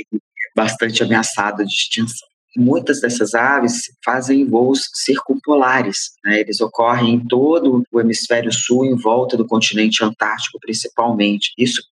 bastante 0.55 1.03
ameaçado 1.03 1.65
de 1.65 1.73
extinção 1.73 2.34
muitas 2.57 3.01
dessas 3.01 3.35
aves 3.35 3.83
fazem 4.05 4.45
voos 4.47 4.89
circumpolares. 4.95 6.13
Né? 6.25 6.41
Eles 6.41 6.61
ocorrem 6.61 7.15
em 7.15 7.27
todo 7.27 7.83
o 7.93 8.01
hemisfério 8.01 8.53
sul, 8.53 8.85
em 8.85 8.97
volta 8.97 9.37
do 9.37 9.47
continente 9.47 10.05
antártico, 10.05 10.59
principalmente. 10.61 11.53
Isso 11.59 11.83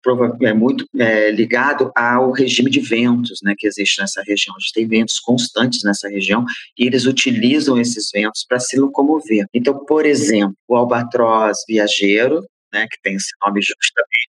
é 0.43 0.53
muito 0.53 0.87
é, 0.99 1.31
ligado 1.31 1.91
ao 1.97 2.31
regime 2.33 2.71
de 2.71 2.81
ventos 2.81 3.41
né, 3.43 3.55
que 3.57 3.67
existe 3.67 4.01
nessa 4.01 4.23
região. 4.27 4.55
A 4.57 4.61
gente 4.61 4.73
tem 4.73 4.87
ventos 4.87 5.19
constantes 5.19 5.83
nessa 5.85 6.09
região 6.09 6.45
e 6.79 6.87
eles 6.87 7.07
utilizam 7.07 7.79
esses 7.79 8.11
ventos 8.13 8.45
para 8.49 8.59
se 8.61 8.79
locomover. 8.79 9.47
Então, 9.55 9.85
por 9.85 10.07
exemplo, 10.07 10.57
o 10.69 10.77
albatroz 10.77 11.59
viajeiro, 11.69 12.45
né, 12.73 12.87
que 12.91 13.01
tem 13.03 13.15
esse 13.15 13.31
nome 13.45 13.61
justamente 13.61 14.32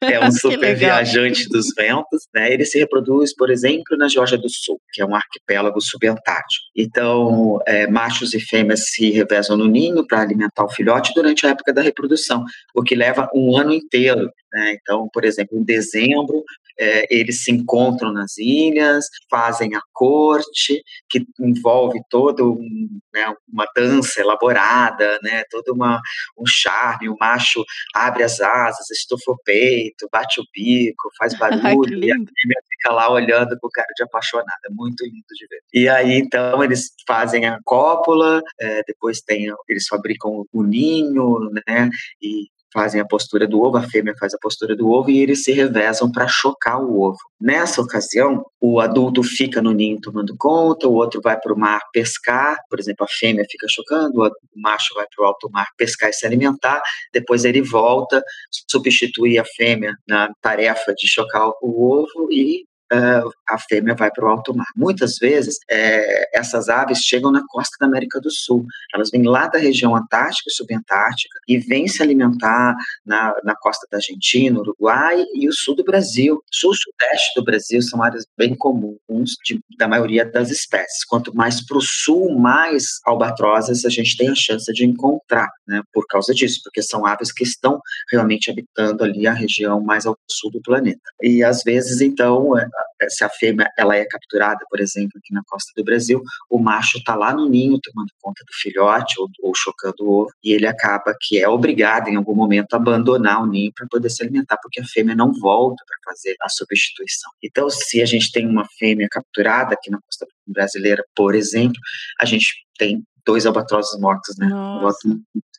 é 0.00 0.24
um 0.24 0.30
super 0.32 0.74
viajante 0.74 1.48
dos 1.48 1.66
ventos, 1.76 2.26
né? 2.34 2.52
Ele 2.52 2.64
se 2.64 2.78
reproduz, 2.78 3.34
por 3.34 3.50
exemplo, 3.50 3.96
na 3.96 4.08
Geórgia 4.08 4.38
do 4.38 4.48
Sul, 4.48 4.80
que 4.92 5.02
é 5.02 5.06
um 5.06 5.14
arquipélago 5.14 5.80
subantártico. 5.80 6.64
Então, 6.76 7.58
é, 7.66 7.86
machos 7.86 8.34
e 8.34 8.40
fêmeas 8.40 8.90
se 8.90 9.10
revezam 9.10 9.56
no 9.56 9.66
ninho 9.66 10.06
para 10.06 10.20
alimentar 10.20 10.64
o 10.64 10.70
filhote 10.70 11.12
durante 11.14 11.46
a 11.46 11.50
época 11.50 11.72
da 11.72 11.82
reprodução, 11.82 12.44
o 12.74 12.82
que 12.82 12.94
leva 12.94 13.28
um 13.34 13.56
ano 13.56 13.72
inteiro. 13.72 14.30
Né? 14.52 14.76
Então, 14.80 15.08
por 15.12 15.24
exemplo, 15.24 15.58
em 15.58 15.62
dezembro, 15.62 16.42
é, 16.78 17.06
eles 17.10 17.42
se 17.42 17.50
encontram 17.50 18.12
nas 18.12 18.38
ilhas, 18.38 19.06
fazem 19.30 19.74
a 19.74 19.80
corte, 19.92 20.82
que 21.08 21.26
envolve 21.40 22.00
toda 22.08 22.44
um, 22.44 23.00
né, 23.12 23.34
uma 23.52 23.66
dança 23.74 24.20
elaborada, 24.20 25.18
né, 25.22 25.42
todo 25.50 25.72
uma, 25.74 26.00
um 26.38 26.46
charme. 26.46 27.08
O 27.08 27.16
macho 27.18 27.64
abre 27.94 28.22
as 28.22 28.40
asas, 28.40 28.90
estufa 28.90 29.32
o 29.32 29.38
peito, 29.44 30.08
bate 30.12 30.40
o 30.40 30.44
bico, 30.54 31.10
faz 31.18 31.34
barulho, 31.38 32.04
e 32.04 32.12
a 32.12 32.14
fêmea 32.14 32.62
fica 32.70 32.92
lá 32.92 33.10
olhando 33.10 33.58
com 33.60 33.66
o 33.66 33.70
cara 33.70 33.88
de 33.96 34.02
apaixonada. 34.04 34.48
É 34.66 34.70
muito 34.70 35.04
lindo 35.04 35.34
de 35.34 35.46
ver. 35.48 35.60
E 35.74 35.88
aí, 35.88 36.18
então, 36.18 36.62
eles 36.62 36.90
fazem 37.06 37.46
a 37.46 37.58
cópula, 37.64 38.42
é, 38.60 38.82
depois 38.86 39.20
tem, 39.20 39.46
eles 39.68 39.86
fabricam 39.88 40.44
o 40.52 40.62
ninho, 40.62 41.38
né, 41.66 41.88
e 42.22 42.46
fazem 42.72 43.00
a 43.00 43.06
postura 43.06 43.46
do 43.46 43.60
ovo, 43.60 43.76
a 43.76 43.82
fêmea 43.82 44.14
faz 44.18 44.34
a 44.34 44.38
postura 44.40 44.76
do 44.76 44.90
ovo 44.90 45.10
e 45.10 45.18
eles 45.20 45.44
se 45.44 45.52
revezam 45.52 46.10
para 46.10 46.28
chocar 46.28 46.80
o 46.80 47.00
ovo. 47.00 47.18
Nessa 47.40 47.80
ocasião, 47.80 48.44
o 48.60 48.80
adulto 48.80 49.22
fica 49.22 49.62
no 49.62 49.72
ninho 49.72 50.00
tomando 50.00 50.34
conta, 50.36 50.88
o 50.88 50.94
outro 50.94 51.20
vai 51.22 51.38
para 51.38 51.52
o 51.52 51.58
mar 51.58 51.80
pescar, 51.92 52.56
por 52.68 52.78
exemplo, 52.78 53.04
a 53.04 53.08
fêmea 53.08 53.44
fica 53.50 53.66
chocando, 53.70 54.22
o 54.22 54.30
macho 54.56 54.94
vai 54.94 55.06
para 55.14 55.24
o 55.24 55.26
alto 55.26 55.48
mar 55.50 55.66
pescar 55.76 56.10
e 56.10 56.12
se 56.12 56.26
alimentar, 56.26 56.82
depois 57.12 57.44
ele 57.44 57.62
volta, 57.62 58.22
substitui 58.70 59.38
a 59.38 59.44
fêmea 59.44 59.94
na 60.06 60.30
tarefa 60.42 60.92
de 60.94 61.08
chocar 61.08 61.48
o 61.62 62.02
ovo 62.02 62.30
e 62.30 62.67
a 62.90 63.58
fêmea 63.58 63.94
vai 63.94 64.10
para 64.10 64.24
o 64.24 64.28
alto 64.28 64.54
mar. 64.54 64.66
Muitas 64.76 65.16
vezes, 65.18 65.58
é, 65.70 66.38
essas 66.38 66.68
aves 66.68 67.00
chegam 67.00 67.30
na 67.30 67.42
costa 67.48 67.76
da 67.80 67.86
América 67.86 68.20
do 68.20 68.30
Sul. 68.30 68.64
Elas 68.94 69.10
vêm 69.10 69.22
lá 69.22 69.46
da 69.48 69.58
região 69.58 69.94
antártica 69.94 70.48
e 70.48 70.52
subantártica 70.52 71.38
e 71.46 71.58
vêm 71.58 71.88
se 71.88 72.02
alimentar 72.02 72.74
na, 73.04 73.34
na 73.44 73.54
costa 73.56 73.86
da 73.90 73.98
Argentina, 73.98 74.58
Uruguai 74.58 75.24
e 75.34 75.48
o 75.48 75.52
sul 75.52 75.74
do 75.74 75.84
Brasil. 75.84 76.42
Sul 76.52 76.72
sudeste 76.74 77.32
do 77.36 77.44
Brasil 77.44 77.82
são 77.82 78.02
áreas 78.02 78.24
bem 78.36 78.54
comuns 78.54 78.98
de, 79.44 79.60
da 79.78 79.88
maioria 79.88 80.24
das 80.24 80.50
espécies. 80.50 81.04
Quanto 81.04 81.34
mais 81.34 81.64
para 81.64 81.78
o 81.78 81.82
sul, 81.82 82.38
mais 82.38 82.84
albatrosas 83.04 83.84
a 83.84 83.90
gente 83.90 84.16
tem 84.16 84.28
a 84.28 84.34
chance 84.34 84.72
de 84.72 84.84
encontrar, 84.84 85.48
né, 85.66 85.82
por 85.92 86.06
causa 86.06 86.32
disso, 86.34 86.60
porque 86.64 86.82
são 86.82 87.06
aves 87.06 87.32
que 87.32 87.44
estão 87.44 87.80
realmente 88.10 88.50
habitando 88.50 89.04
ali 89.04 89.26
a 89.26 89.32
região 89.32 89.80
mais 89.80 90.06
ao 90.06 90.16
sul 90.30 90.50
do 90.50 90.60
planeta. 90.62 91.00
E 91.22 91.42
às 91.42 91.62
vezes, 91.62 92.00
então, 92.00 92.56
é, 92.58 92.66
se 93.08 93.24
a 93.24 93.28
fêmea 93.28 93.70
ela 93.76 93.96
é 93.96 94.04
capturada, 94.04 94.64
por 94.68 94.80
exemplo, 94.80 95.12
aqui 95.18 95.32
na 95.32 95.42
costa 95.46 95.72
do 95.76 95.84
Brasil, 95.84 96.22
o 96.50 96.58
macho 96.58 96.98
está 96.98 97.14
lá 97.14 97.32
no 97.32 97.48
ninho 97.48 97.78
tomando 97.80 98.10
conta 98.20 98.42
do 98.44 98.52
filhote 98.60 99.14
ou, 99.20 99.28
ou 99.42 99.52
chocando 99.54 99.96
o 100.00 100.22
ovo, 100.22 100.30
e 100.42 100.52
ele 100.52 100.66
acaba 100.66 101.14
que 101.20 101.38
é 101.38 101.48
obrigado 101.48 102.08
em 102.08 102.16
algum 102.16 102.34
momento 102.34 102.74
a 102.74 102.76
abandonar 102.76 103.42
o 103.42 103.46
ninho 103.46 103.72
para 103.74 103.86
poder 103.88 104.10
se 104.10 104.22
alimentar, 104.22 104.58
porque 104.62 104.80
a 104.80 104.84
fêmea 104.84 105.14
não 105.14 105.32
volta 105.32 105.82
para 105.86 106.12
fazer 106.12 106.36
a 106.42 106.48
substituição. 106.48 107.30
Então, 107.42 107.68
se 107.70 108.02
a 108.02 108.06
gente 108.06 108.32
tem 108.32 108.46
uma 108.46 108.66
fêmea 108.78 109.08
capturada 109.10 109.74
aqui 109.74 109.90
na 109.90 109.98
costa 110.00 110.26
brasileira, 110.46 111.04
por 111.14 111.34
exemplo, 111.34 111.78
a 112.20 112.24
gente 112.24 112.46
tem 112.78 113.02
dois 113.24 113.44
albatrozes 113.44 113.98
mortos, 114.00 114.36
né? 114.38 114.46
Nossa. 114.46 115.08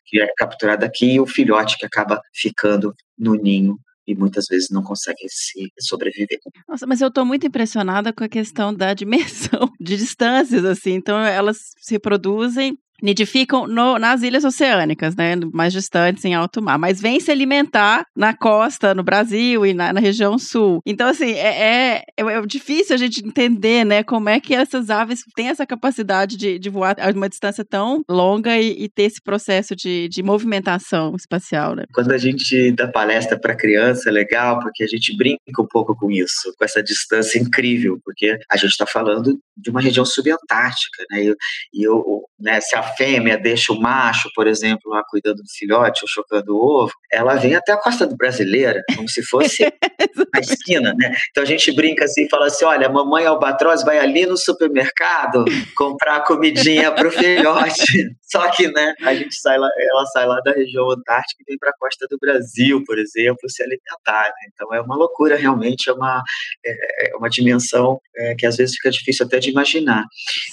Que 0.05 0.19
é 0.19 0.27
capturado 0.35 0.83
aqui 0.83 1.13
e 1.13 1.19
o 1.19 1.27
filhote 1.27 1.77
que 1.77 1.85
acaba 1.85 2.19
ficando 2.33 2.95
no 3.17 3.35
ninho 3.35 3.77
e 4.09 4.15
muitas 4.15 4.45
vezes 4.49 4.69
não 4.71 4.81
conseguem 4.81 5.27
se 5.29 5.71
sobreviver. 5.79 6.39
Nossa, 6.67 6.87
mas 6.87 6.99
eu 6.99 7.09
estou 7.09 7.23
muito 7.23 7.45
impressionada 7.45 8.11
com 8.11 8.23
a 8.23 8.29
questão 8.29 8.73
da 8.73 8.93
dimensão 8.93 9.71
de 9.79 9.95
distâncias, 9.95 10.65
assim. 10.65 10.93
Então, 10.93 11.19
elas 11.19 11.57
se 11.79 11.93
reproduzem 11.93 12.75
nidificam 13.01 13.67
no, 13.67 13.97
nas 13.97 14.21
ilhas 14.21 14.43
oceânicas, 14.43 15.15
né, 15.15 15.35
mais 15.53 15.73
distantes 15.73 16.23
em 16.25 16.33
alto 16.33 16.61
mar, 16.61 16.77
mas 16.77 17.01
vêm 17.01 17.19
se 17.19 17.31
alimentar 17.31 18.05
na 18.15 18.33
costa, 18.33 18.93
no 18.93 19.03
Brasil 19.03 19.65
e 19.65 19.73
na, 19.73 19.93
na 19.93 19.99
região 19.99 20.37
sul. 20.37 20.81
Então, 20.85 21.07
assim, 21.07 21.31
é, 21.31 21.47
é, 21.47 22.03
é, 22.17 22.21
é, 22.21 22.41
difícil 22.45 22.95
a 22.95 22.97
gente 22.97 23.25
entender, 23.25 23.85
né, 23.85 24.03
como 24.03 24.29
é 24.29 24.39
que 24.39 24.53
essas 24.53 24.89
aves 24.89 25.21
têm 25.35 25.49
essa 25.49 25.65
capacidade 25.65 26.37
de, 26.37 26.59
de 26.59 26.69
voar 26.69 26.95
a 26.99 27.09
uma 27.11 27.29
distância 27.29 27.65
tão 27.65 28.01
longa 28.09 28.57
e, 28.57 28.83
e 28.83 28.89
ter 28.89 29.03
esse 29.03 29.21
processo 29.21 29.75
de, 29.75 30.07
de 30.07 30.23
movimentação 30.23 31.15
espacial, 31.15 31.75
né? 31.75 31.83
Quando 31.93 32.11
a 32.11 32.17
gente 32.17 32.71
dá 32.71 32.87
palestra 32.87 33.37
para 33.39 33.55
criança, 33.55 34.09
é 34.09 34.11
legal, 34.11 34.59
porque 34.59 34.83
a 34.83 34.87
gente 34.87 35.15
brinca 35.15 35.61
um 35.61 35.67
pouco 35.67 35.95
com 35.95 36.09
isso, 36.09 36.53
com 36.57 36.63
essa 36.63 36.81
distância 36.81 37.39
incrível, 37.39 37.99
porque 38.03 38.37
a 38.49 38.57
gente 38.57 38.71
está 38.71 38.85
falando 38.85 39.39
de 39.57 39.69
uma 39.69 39.81
região 39.81 40.05
subantártica, 40.05 41.03
né, 41.11 41.25
e, 41.25 41.35
e 41.73 41.83
eu, 41.83 42.23
né, 42.39 42.61
se 42.61 42.75
a 42.75 42.83
fêmea 42.83 43.37
deixa 43.37 43.73
o 43.73 43.79
macho, 43.79 44.29
por 44.33 44.47
exemplo, 44.47 44.91
lá 44.91 45.03
cuidando 45.07 45.37
do 45.37 45.49
filhote 45.49 46.01
ou 46.03 46.07
chocando 46.07 46.55
o 46.55 46.83
ovo, 46.83 46.93
ela 47.11 47.35
vem 47.35 47.55
até 47.55 47.71
a 47.71 47.77
costa 47.77 48.07
brasileira, 48.07 48.81
como 48.95 49.09
se 49.09 49.23
fosse 49.23 49.63
a 50.33 50.39
esquina, 50.39 50.93
né? 50.97 51.15
Então 51.31 51.43
a 51.43 51.45
gente 51.45 51.71
brinca 51.71 52.05
assim 52.05 52.25
e 52.25 52.29
fala 52.29 52.47
assim: 52.47 52.65
olha, 52.65 52.87
a 52.87 52.91
mamãe 52.91 53.25
albatroz 53.25 53.83
vai 53.83 53.99
ali 53.99 54.25
no 54.25 54.37
supermercado 54.37 55.45
comprar 55.75 56.21
comidinha 56.21 56.91
para 56.91 57.07
o 57.07 57.11
filhote. 57.11 58.15
Só 58.31 58.47
que, 58.51 58.67
né, 58.67 58.93
a 59.01 59.15
gente 59.15 59.35
sai 59.35 59.57
lá, 59.57 59.67
ela 59.91 60.05
sai 60.05 60.27
lá 60.27 60.39
da 60.41 60.51
região 60.51 60.89
antártica 60.91 61.41
e 61.41 61.45
vem 61.49 61.57
para 61.57 61.71
a 61.71 61.77
costa 61.79 62.05
do 62.07 62.17
Brasil, 62.19 62.83
por 62.85 62.99
exemplo, 62.99 63.49
se 63.49 63.63
alimentar. 63.63 64.27
Né? 64.27 64.49
Então 64.53 64.73
é 64.73 64.79
uma 64.81 64.95
loucura, 64.95 65.35
realmente, 65.35 65.89
é 65.89 65.93
uma, 65.93 66.21
é, 66.63 67.09
é 67.09 67.15
uma 67.15 67.29
dimensão 67.29 67.99
é, 68.15 68.35
que 68.35 68.45
às 68.45 68.57
vezes 68.57 68.75
fica 68.75 68.91
difícil 68.91 69.25
até 69.25 69.39
de 69.39 69.49
imaginar. 69.49 70.05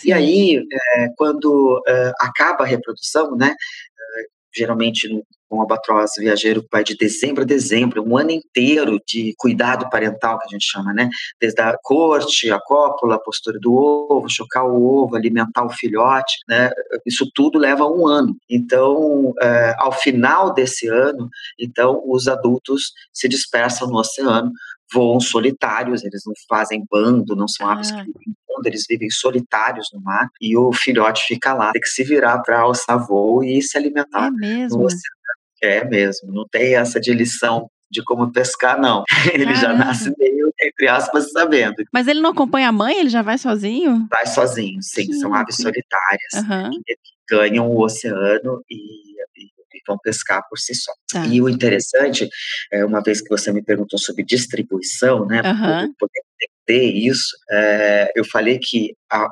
E 0.04 0.12
aí, 0.12 0.56
é, 0.56 1.08
quando 1.16 1.75
é, 1.86 2.12
acaba 2.20 2.64
a 2.64 2.66
reprodução, 2.66 3.36
né? 3.36 3.48
Eh, 3.48 4.26
geralmente 4.54 5.08
no 5.08 5.22
um 5.50 5.60
albatroz 5.60 6.12
viajeiro 6.18 6.64
vai 6.70 6.82
de 6.82 6.96
dezembro 6.96 7.42
a 7.42 7.46
dezembro, 7.46 8.02
um 8.02 8.16
ano 8.16 8.30
inteiro 8.30 9.00
de 9.06 9.34
cuidado 9.38 9.88
parental, 9.88 10.38
que 10.38 10.46
a 10.46 10.50
gente 10.50 10.66
chama, 10.68 10.92
né? 10.92 11.08
Desde 11.40 11.60
a 11.60 11.76
corte, 11.82 12.50
a 12.50 12.58
cópula, 12.60 13.16
a 13.16 13.20
postura 13.20 13.58
do 13.60 13.74
ovo, 13.74 14.28
chocar 14.28 14.66
o 14.66 14.84
ovo, 14.84 15.16
alimentar 15.16 15.64
o 15.64 15.70
filhote, 15.70 16.36
né? 16.48 16.70
Isso 17.06 17.28
tudo 17.34 17.58
leva 17.58 17.86
um 17.86 18.06
ano. 18.06 18.36
Então, 18.50 19.32
é, 19.40 19.74
ao 19.78 19.92
final 19.92 20.52
desse 20.52 20.88
ano, 20.88 21.28
então 21.58 22.02
os 22.06 22.26
adultos 22.26 22.92
se 23.12 23.28
dispersam 23.28 23.88
no 23.88 23.98
oceano 23.98 24.50
voam 24.92 25.18
solitários, 25.18 26.04
eles 26.04 26.22
não 26.24 26.32
fazem 26.48 26.84
bando, 26.88 27.34
não 27.34 27.48
são 27.48 27.68
aves 27.68 27.90
ah. 27.90 28.04
que 28.04 28.12
bando, 28.56 28.68
eles 28.68 28.84
vivem 28.88 29.10
solitários 29.10 29.88
no 29.92 30.00
mar 30.00 30.28
e 30.40 30.56
o 30.56 30.72
filhote 30.72 31.24
fica 31.26 31.52
lá, 31.52 31.72
tem 31.72 31.80
que 31.80 31.88
se 31.88 32.02
virar 32.02 32.38
para 32.40 32.60
alçar 32.60 32.98
voo 33.06 33.44
e 33.44 33.62
se 33.62 33.76
alimentar 33.76 34.28
é 34.28 34.30
mesmo? 34.30 34.86
É 35.62 35.84
mesmo, 35.84 36.32
não 36.32 36.44
tem 36.50 36.76
essa 36.76 37.00
de 37.00 37.12
lição 37.12 37.68
de 37.90 38.02
como 38.02 38.32
pescar, 38.32 38.78
não. 38.80 39.04
Ele 39.32 39.54
já 39.54 39.72
nasce 39.72 40.12
meio, 40.18 40.50
entre 40.60 40.88
aspas, 40.88 41.30
sabendo. 41.30 41.76
Mas 41.92 42.08
ele 42.08 42.20
não 42.20 42.30
acompanha 42.30 42.68
a 42.68 42.72
mãe? 42.72 42.98
Ele 42.98 43.08
já 43.08 43.22
vai 43.22 43.38
sozinho? 43.38 44.06
Vai 44.10 44.26
sozinho, 44.26 44.82
sim. 44.82 45.12
São 45.14 45.32
aves 45.32 45.56
solitárias 45.56 46.32
uhum. 46.34 46.70
ganham 47.28 47.70
o 47.70 47.80
oceano 47.80 48.60
e 48.70 49.06
vão 49.86 49.98
pescar 49.98 50.42
por 50.48 50.58
si 50.58 50.74
só. 50.74 50.92
Tá. 51.12 51.26
E 51.26 51.40
o 51.40 51.48
interessante, 51.48 52.28
é, 52.72 52.84
uma 52.84 53.00
vez 53.02 53.20
que 53.20 53.28
você 53.28 53.52
me 53.52 53.62
perguntou 53.62 53.98
sobre 53.98 54.24
distribuição, 54.24 55.24
né, 55.26 55.40
uhum. 55.42 55.94
poder 55.98 56.20
entender 56.66 56.92
isso, 56.92 57.36
é, 57.50 58.10
eu 58.16 58.24
falei 58.24 58.58
que 58.58 58.94
a, 59.10 59.28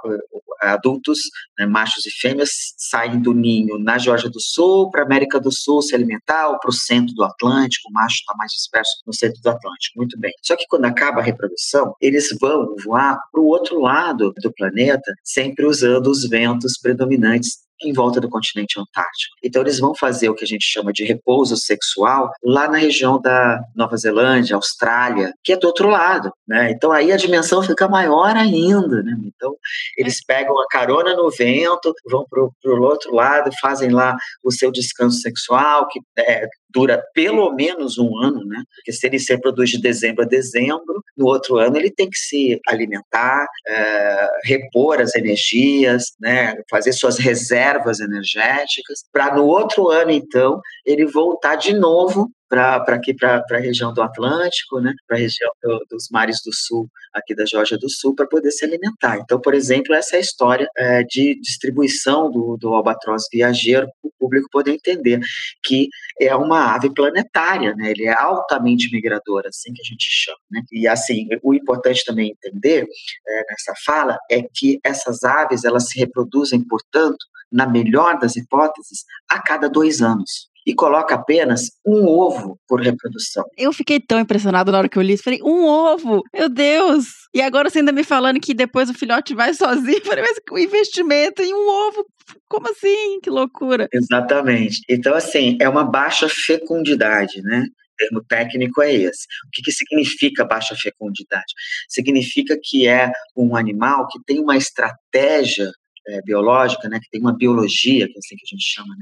adultos, 0.60 1.18
né, 1.58 1.66
machos 1.66 2.06
e 2.06 2.10
fêmeas, 2.20 2.50
saem 2.78 3.20
do 3.20 3.34
ninho 3.34 3.78
na 3.78 3.98
Geórgia 3.98 4.30
do 4.30 4.40
Sul 4.40 4.90
para 4.90 5.02
a 5.02 5.04
América 5.04 5.38
do 5.40 5.50
Sul 5.52 5.82
se 5.82 5.94
alimentar 5.94 6.48
ou 6.48 6.58
para 6.58 6.70
o 6.70 6.72
centro 6.72 7.14
do 7.14 7.24
Atlântico, 7.24 7.90
o 7.90 7.92
macho 7.92 8.16
está 8.16 8.34
mais 8.36 8.52
disperso 8.52 8.92
no 9.06 9.14
centro 9.14 9.40
do 9.42 9.50
Atlântico, 9.50 9.98
muito 9.98 10.18
bem. 10.18 10.32
Só 10.42 10.56
que 10.56 10.66
quando 10.68 10.84
acaba 10.84 11.20
a 11.20 11.24
reprodução, 11.24 11.94
eles 12.00 12.28
vão 12.40 12.74
voar 12.84 13.18
para 13.30 13.40
o 13.40 13.46
outro 13.46 13.80
lado 13.80 14.32
do 14.42 14.52
planeta, 14.52 15.12
sempre 15.22 15.66
usando 15.66 16.06
os 16.06 16.28
ventos 16.28 16.78
predominantes 16.80 17.64
em 17.88 17.92
volta 17.92 18.20
do 18.20 18.28
continente 18.28 18.78
antártico. 18.78 19.34
Então 19.42 19.62
eles 19.62 19.78
vão 19.78 19.94
fazer 19.94 20.28
o 20.28 20.34
que 20.34 20.44
a 20.44 20.46
gente 20.46 20.64
chama 20.64 20.92
de 20.92 21.04
repouso 21.04 21.56
sexual 21.56 22.30
lá 22.42 22.68
na 22.68 22.78
região 22.78 23.20
da 23.20 23.60
Nova 23.74 23.96
Zelândia, 23.96 24.56
Austrália, 24.56 25.32
que 25.42 25.52
é 25.52 25.56
do 25.56 25.66
outro 25.66 25.88
lado, 25.88 26.32
né? 26.46 26.70
Então 26.70 26.92
aí 26.92 27.12
a 27.12 27.16
dimensão 27.16 27.62
fica 27.62 27.88
maior 27.88 28.36
ainda, 28.36 29.02
né? 29.02 29.16
Então 29.24 29.54
eles 29.96 30.16
é. 30.16 30.34
pegam 30.34 30.58
a 30.58 30.66
carona 30.68 31.14
no 31.14 31.30
vento, 31.30 31.94
vão 32.10 32.24
para 32.28 32.42
o 32.42 32.82
outro 32.82 33.14
lado, 33.14 33.50
fazem 33.60 33.90
lá 33.90 34.16
o 34.42 34.52
seu 34.52 34.70
descanso 34.70 35.18
sexual, 35.18 35.86
que 35.88 36.00
é, 36.18 36.46
dura 36.74 37.02
pelo 37.14 37.54
menos 37.54 37.96
um 37.98 38.18
ano, 38.18 38.44
né? 38.44 38.62
Porque 38.74 38.92
se 38.92 39.06
ele 39.06 39.18
se 39.18 39.32
reproduz 39.32 39.70
de 39.70 39.80
dezembro 39.80 40.24
a 40.24 40.26
dezembro, 40.26 41.02
no 41.16 41.26
outro 41.26 41.56
ano 41.56 41.76
ele 41.76 41.90
tem 41.90 42.10
que 42.10 42.18
se 42.18 42.60
alimentar, 42.66 43.46
é, 43.66 44.28
repor 44.44 45.00
as 45.00 45.14
energias, 45.14 46.12
né? 46.20 46.54
Fazer 46.68 46.92
suas 46.92 47.18
reservas 47.18 48.00
energéticas, 48.00 49.04
para 49.12 49.34
no 49.34 49.46
outro 49.46 49.88
ano, 49.88 50.10
então, 50.10 50.60
ele 50.84 51.06
voltar 51.06 51.54
de 51.54 51.72
novo 51.72 52.30
para 52.48 52.76
aqui, 52.88 53.14
para 53.14 53.44
a 53.50 53.58
região 53.58 53.92
do 53.92 54.02
Atlântico, 54.02 54.80
né, 54.80 54.92
para 55.06 55.16
a 55.16 55.20
região 55.20 55.50
do, 55.62 55.86
dos 55.90 56.08
mares 56.10 56.38
do 56.44 56.52
sul, 56.52 56.88
aqui 57.12 57.34
da 57.34 57.44
Geórgia 57.44 57.78
do 57.78 57.88
Sul, 57.90 58.14
para 58.14 58.26
poder 58.26 58.50
se 58.50 58.64
alimentar. 58.64 59.18
Então, 59.18 59.40
por 59.40 59.54
exemplo, 59.54 59.94
essa 59.94 60.16
é 60.16 60.20
história 60.20 60.68
é, 60.76 61.02
de 61.02 61.38
distribuição 61.40 62.30
do, 62.30 62.56
do 62.56 62.68
albatroz 62.68 63.24
viajeiro, 63.32 63.86
para 63.86 64.08
o 64.08 64.12
público 64.18 64.48
poder 64.50 64.72
entender 64.72 65.20
que 65.62 65.88
é 66.20 66.34
uma 66.34 66.74
ave 66.74 66.92
planetária, 66.92 67.74
né, 67.74 67.90
ele 67.90 68.04
é 68.04 68.14
altamente 68.14 68.90
migrador, 68.92 69.42
assim 69.46 69.72
que 69.72 69.82
a 69.82 69.84
gente 69.84 70.06
chama. 70.08 70.38
Né? 70.50 70.62
E 70.72 70.86
assim, 70.86 71.26
o 71.42 71.54
importante 71.54 72.04
também 72.04 72.30
entender 72.30 72.86
é, 73.26 73.42
nessa 73.50 73.74
fala 73.84 74.16
é 74.30 74.42
que 74.42 74.78
essas 74.84 75.22
aves, 75.24 75.64
elas 75.64 75.88
se 75.88 75.98
reproduzem, 75.98 76.62
portanto, 76.66 77.24
na 77.50 77.66
melhor 77.66 78.18
das 78.18 78.36
hipóteses, 78.36 79.04
a 79.28 79.40
cada 79.40 79.68
dois 79.68 80.02
anos 80.02 80.52
e 80.66 80.74
coloca 80.74 81.14
apenas 81.14 81.70
um 81.86 82.06
ovo 82.06 82.58
por 82.66 82.80
reprodução. 82.80 83.44
Eu 83.56 83.72
fiquei 83.72 84.00
tão 84.00 84.18
impressionado 84.18 84.72
na 84.72 84.78
hora 84.78 84.88
que 84.88 84.98
eu 84.98 85.02
li 85.02 85.12
isso. 85.12 85.22
Falei, 85.22 85.40
um 85.42 85.64
ovo? 85.66 86.22
Meu 86.32 86.48
Deus! 86.48 87.06
E 87.34 87.42
agora 87.42 87.68
você 87.68 87.80
ainda 87.80 87.92
me 87.92 88.04
falando 88.04 88.40
que 88.40 88.54
depois 88.54 88.88
o 88.88 88.94
filhote 88.94 89.34
vai 89.34 89.52
sozinho. 89.52 90.00
Falei, 90.04 90.24
mas 90.24 90.38
o 90.50 90.58
investimento 90.58 91.42
em 91.42 91.52
um 91.52 91.68
ovo, 91.68 92.06
como 92.48 92.70
assim? 92.70 93.20
Que 93.20 93.28
loucura. 93.28 93.88
Exatamente. 93.92 94.80
Então, 94.88 95.14
assim, 95.14 95.58
é 95.60 95.68
uma 95.68 95.84
baixa 95.84 96.28
fecundidade, 96.28 97.42
né? 97.42 97.64
O 97.66 97.96
termo 97.96 98.24
técnico 98.24 98.82
é 98.82 98.92
esse. 98.92 99.26
O 99.46 99.50
que, 99.52 99.62
que 99.62 99.72
significa 99.72 100.44
baixa 100.44 100.74
fecundidade? 100.74 101.52
Significa 101.88 102.58
que 102.60 102.86
é 102.86 103.10
um 103.36 103.56
animal 103.56 104.06
que 104.08 104.18
tem 104.24 104.40
uma 104.40 104.56
estratégia 104.56 105.70
é, 106.06 106.20
biológica, 106.22 106.88
né, 106.88 106.98
que 107.00 107.10
tem 107.10 107.20
uma 107.20 107.36
biologia, 107.36 108.06
que 108.06 108.14
é 108.14 108.18
assim 108.18 108.36
que 108.36 108.44
a 108.44 108.50
gente 108.50 108.64
chama, 108.64 108.94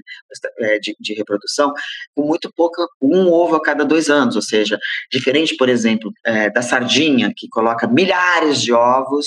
né, 0.58 0.78
de, 0.78 0.96
de, 0.98 1.14
reprodução, 1.14 1.72
com 2.14 2.26
muito 2.26 2.50
pouca, 2.54 2.86
um 3.00 3.28
ovo 3.28 3.56
a 3.56 3.62
cada 3.62 3.84
dois 3.84 4.08
anos, 4.08 4.36
ou 4.36 4.42
seja, 4.42 4.78
diferente, 5.10 5.56
por 5.56 5.68
exemplo, 5.68 6.12
é, 6.24 6.50
da 6.50 6.62
sardinha, 6.62 7.32
que 7.36 7.48
coloca 7.48 7.86
milhares 7.86 8.60
de 8.62 8.72
ovos, 8.72 9.26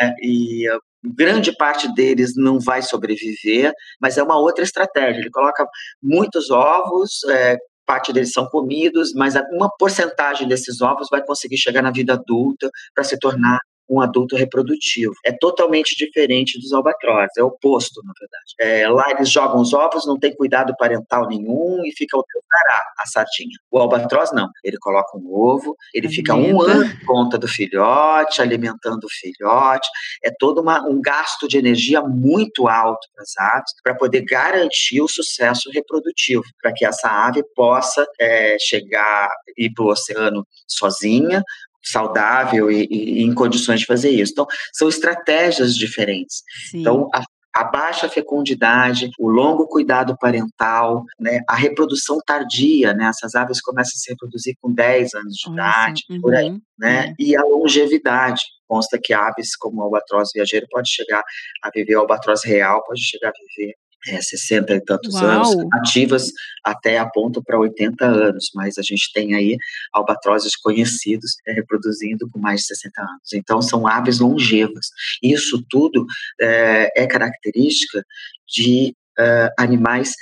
né, 0.00 0.14
e 0.22 0.66
grande 1.02 1.56
parte 1.56 1.92
deles 1.94 2.34
não 2.36 2.58
vai 2.58 2.82
sobreviver, 2.82 3.72
mas 4.00 4.18
é 4.18 4.22
uma 4.22 4.38
outra 4.38 4.64
estratégia, 4.64 5.20
ele 5.20 5.30
coloca 5.30 5.66
muitos 6.02 6.50
ovos, 6.50 7.24
é, 7.28 7.56
parte 7.86 8.12
deles 8.12 8.32
são 8.32 8.46
comidos, 8.46 9.14
mas 9.14 9.34
uma 9.50 9.70
porcentagem 9.78 10.46
desses 10.46 10.82
ovos 10.82 11.08
vai 11.10 11.24
conseguir 11.24 11.56
chegar 11.56 11.80
na 11.80 11.90
vida 11.90 12.12
adulta 12.12 12.70
para 12.94 13.02
se 13.02 13.18
tornar 13.18 13.58
um 13.88 14.00
adulto 14.00 14.36
reprodutivo. 14.36 15.12
É 15.24 15.32
totalmente 15.32 15.94
diferente 15.96 16.58
dos 16.60 16.72
albatrozes, 16.72 17.36
é 17.36 17.42
o 17.42 17.46
oposto, 17.46 18.02
na 18.04 18.12
verdade. 18.18 18.54
É, 18.60 18.88
lá 18.88 19.10
eles 19.10 19.30
jogam 19.30 19.60
os 19.60 19.72
ovos, 19.72 20.06
não 20.06 20.18
tem 20.18 20.34
cuidado 20.34 20.74
parental 20.78 21.26
nenhum 21.26 21.80
e 21.84 21.92
fica 21.96 22.16
o 22.16 22.22
teu 22.22 22.42
cará, 22.48 22.82
a 22.98 23.06
sardinha. 23.06 23.56
O 23.70 23.78
albatroz 23.78 24.32
não, 24.32 24.48
ele 24.64 24.78
coloca 24.78 25.16
um 25.16 25.32
ovo, 25.32 25.76
ele 25.94 26.08
fica 26.08 26.34
um 26.34 26.60
ano 26.60 26.84
em 26.84 27.04
conta 27.04 27.38
do 27.38 27.48
filhote, 27.48 28.40
alimentando 28.42 29.04
o 29.04 29.10
filhote. 29.10 29.88
É 30.24 30.30
todo 30.38 30.60
uma, 30.60 30.86
um 30.88 31.00
gasto 31.00 31.46
de 31.48 31.58
energia 31.58 32.00
muito 32.02 32.68
alto 32.68 33.06
para 33.14 33.22
as 33.22 33.54
aves 33.54 33.72
para 33.82 33.94
poder 33.94 34.24
garantir 34.24 35.00
o 35.00 35.08
sucesso 35.08 35.70
reprodutivo, 35.70 36.44
para 36.60 36.72
que 36.72 36.84
essa 36.84 37.08
ave 37.08 37.42
possa 37.54 38.06
é, 38.20 38.56
chegar 38.60 39.28
ir 39.56 39.72
para 39.74 39.84
o 39.84 39.88
oceano 39.88 40.46
sozinha, 40.66 41.42
saudável 41.82 42.70
e, 42.70 42.86
e, 42.90 43.22
em 43.22 43.32
condições 43.32 43.80
de 43.80 43.86
fazer 43.86 44.10
isso. 44.10 44.32
Então, 44.32 44.46
são 44.72 44.88
estratégias 44.88 45.76
diferentes. 45.76 46.42
Sim. 46.70 46.80
Então, 46.80 47.08
a, 47.14 47.22
a 47.54 47.64
baixa 47.64 48.08
fecundidade, 48.08 49.10
o 49.18 49.28
longo 49.28 49.66
cuidado 49.66 50.16
parental, 50.18 51.04
né, 51.18 51.40
a 51.48 51.56
reprodução 51.56 52.18
tardia, 52.24 52.94
né, 52.94 53.06
essas 53.06 53.34
aves 53.34 53.60
começam 53.60 53.92
a 53.96 53.98
se 53.98 54.10
reproduzir 54.10 54.54
com 54.60 54.72
10 54.72 55.14
anos 55.14 55.34
de 55.34 55.50
idade, 55.50 56.02
uhum, 56.10 56.20
por 56.20 56.34
aí, 56.34 56.56
né, 56.78 57.08
é. 57.08 57.14
e 57.18 57.36
a 57.36 57.42
longevidade. 57.42 58.42
Consta 58.66 58.98
que 59.02 59.14
aves 59.14 59.56
como 59.56 59.80
o 59.80 59.84
albatroz 59.84 60.28
viajeiro 60.34 60.66
pode 60.70 60.90
chegar 60.90 61.22
a 61.62 61.70
viver, 61.74 61.96
o 61.96 62.00
albatroz 62.00 62.44
real 62.44 62.84
pode 62.86 63.00
chegar 63.00 63.30
a 63.30 63.32
viver 63.32 63.74
é, 64.06 64.20
60 64.20 64.74
e 64.74 64.80
tantos 64.80 65.14
Uau. 65.14 65.24
anos, 65.24 65.56
ativas 65.74 66.30
até 66.64 66.98
apontam 66.98 67.42
para 67.42 67.58
80 67.58 68.04
anos, 68.04 68.50
mas 68.54 68.78
a 68.78 68.82
gente 68.82 69.12
tem 69.12 69.34
aí 69.34 69.56
albatrozes 69.92 70.56
conhecidos 70.56 71.36
é, 71.46 71.52
reproduzindo 71.52 72.28
com 72.30 72.38
mais 72.38 72.60
de 72.60 72.66
60 72.68 73.00
anos. 73.00 73.32
Então, 73.34 73.60
são 73.60 73.86
aves 73.86 74.20
longevas. 74.20 74.86
Isso 75.22 75.64
tudo 75.68 76.06
é, 76.40 77.02
é 77.02 77.06
característica 77.06 78.04
de 78.46 78.94
uh, 79.18 79.50
animais 79.58 80.14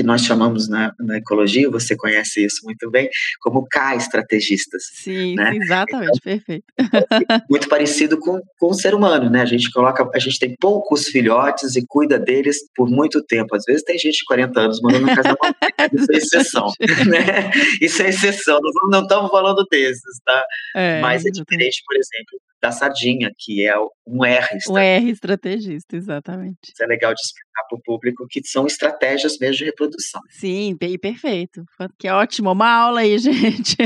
que 0.00 0.06
nós 0.06 0.22
chamamos 0.22 0.66
na, 0.66 0.94
na, 0.98 1.18
ecologia, 1.18 1.68
você 1.70 1.94
conhece 1.94 2.42
isso 2.42 2.64
muito 2.64 2.90
bem, 2.90 3.08
como 3.40 3.66
K-estrategistas. 3.68 4.84
Sim, 4.94 5.34
né? 5.34 5.54
exatamente, 5.54 6.18
então, 6.18 6.38
perfeito. 6.38 6.64
Muito 7.50 7.68
parecido 7.68 8.18
com, 8.18 8.40
com 8.58 8.68
o 8.68 8.74
ser 8.74 8.94
humano, 8.94 9.28
né? 9.28 9.42
A 9.42 9.46
gente 9.46 9.70
coloca, 9.70 10.08
a 10.14 10.18
gente 10.18 10.38
tem 10.38 10.54
poucos 10.58 11.06
filhotes 11.06 11.76
e 11.76 11.84
cuida 11.86 12.18
deles 12.18 12.58
por 12.74 12.88
muito 12.88 13.22
tempo. 13.22 13.54
Às 13.54 13.64
vezes 13.64 13.82
tem 13.82 13.98
gente 13.98 14.18
de 14.18 14.24
40 14.24 14.60
anos 14.60 14.80
mandando 14.80 15.06
casa 15.06 15.36
Isso 15.92 16.12
é 16.12 16.16
exceção, 16.16 16.66
né? 17.08 17.50
Isso 17.80 18.02
é 18.02 18.08
exceção, 18.08 18.58
não, 18.62 18.88
não 18.90 19.02
estamos 19.02 19.30
falando 19.30 19.64
desses, 19.70 20.20
tá? 20.24 20.44
É, 20.76 21.00
Mas 21.00 21.24
é 21.26 21.30
diferente, 21.30 21.82
por 21.86 21.96
exemplo, 21.96 22.40
da 22.60 22.70
sardinha, 22.70 23.30
que 23.38 23.66
é 23.66 23.74
um 24.06 24.24
R. 24.24 24.58
O 24.68 24.76
R 24.76 25.10
estrategista, 25.10 25.96
exatamente. 25.96 26.58
Isso 26.64 26.82
é 26.82 26.86
legal 26.86 27.14
de 27.14 27.20
explicar 27.20 27.64
para 27.68 27.78
o 27.78 27.82
público 27.82 28.26
que 28.28 28.40
são 28.44 28.66
estratégias 28.66 29.38
mesmo 29.38 29.56
de 29.56 29.64
reprodução. 29.64 30.20
Sim, 30.28 30.76
bem 30.78 30.98
perfeito. 30.98 31.64
Que 31.98 32.08
é 32.08 32.12
ótimo. 32.12 32.50
Uma 32.50 32.70
aula 32.70 33.00
aí, 33.00 33.16
gente. 33.18 33.76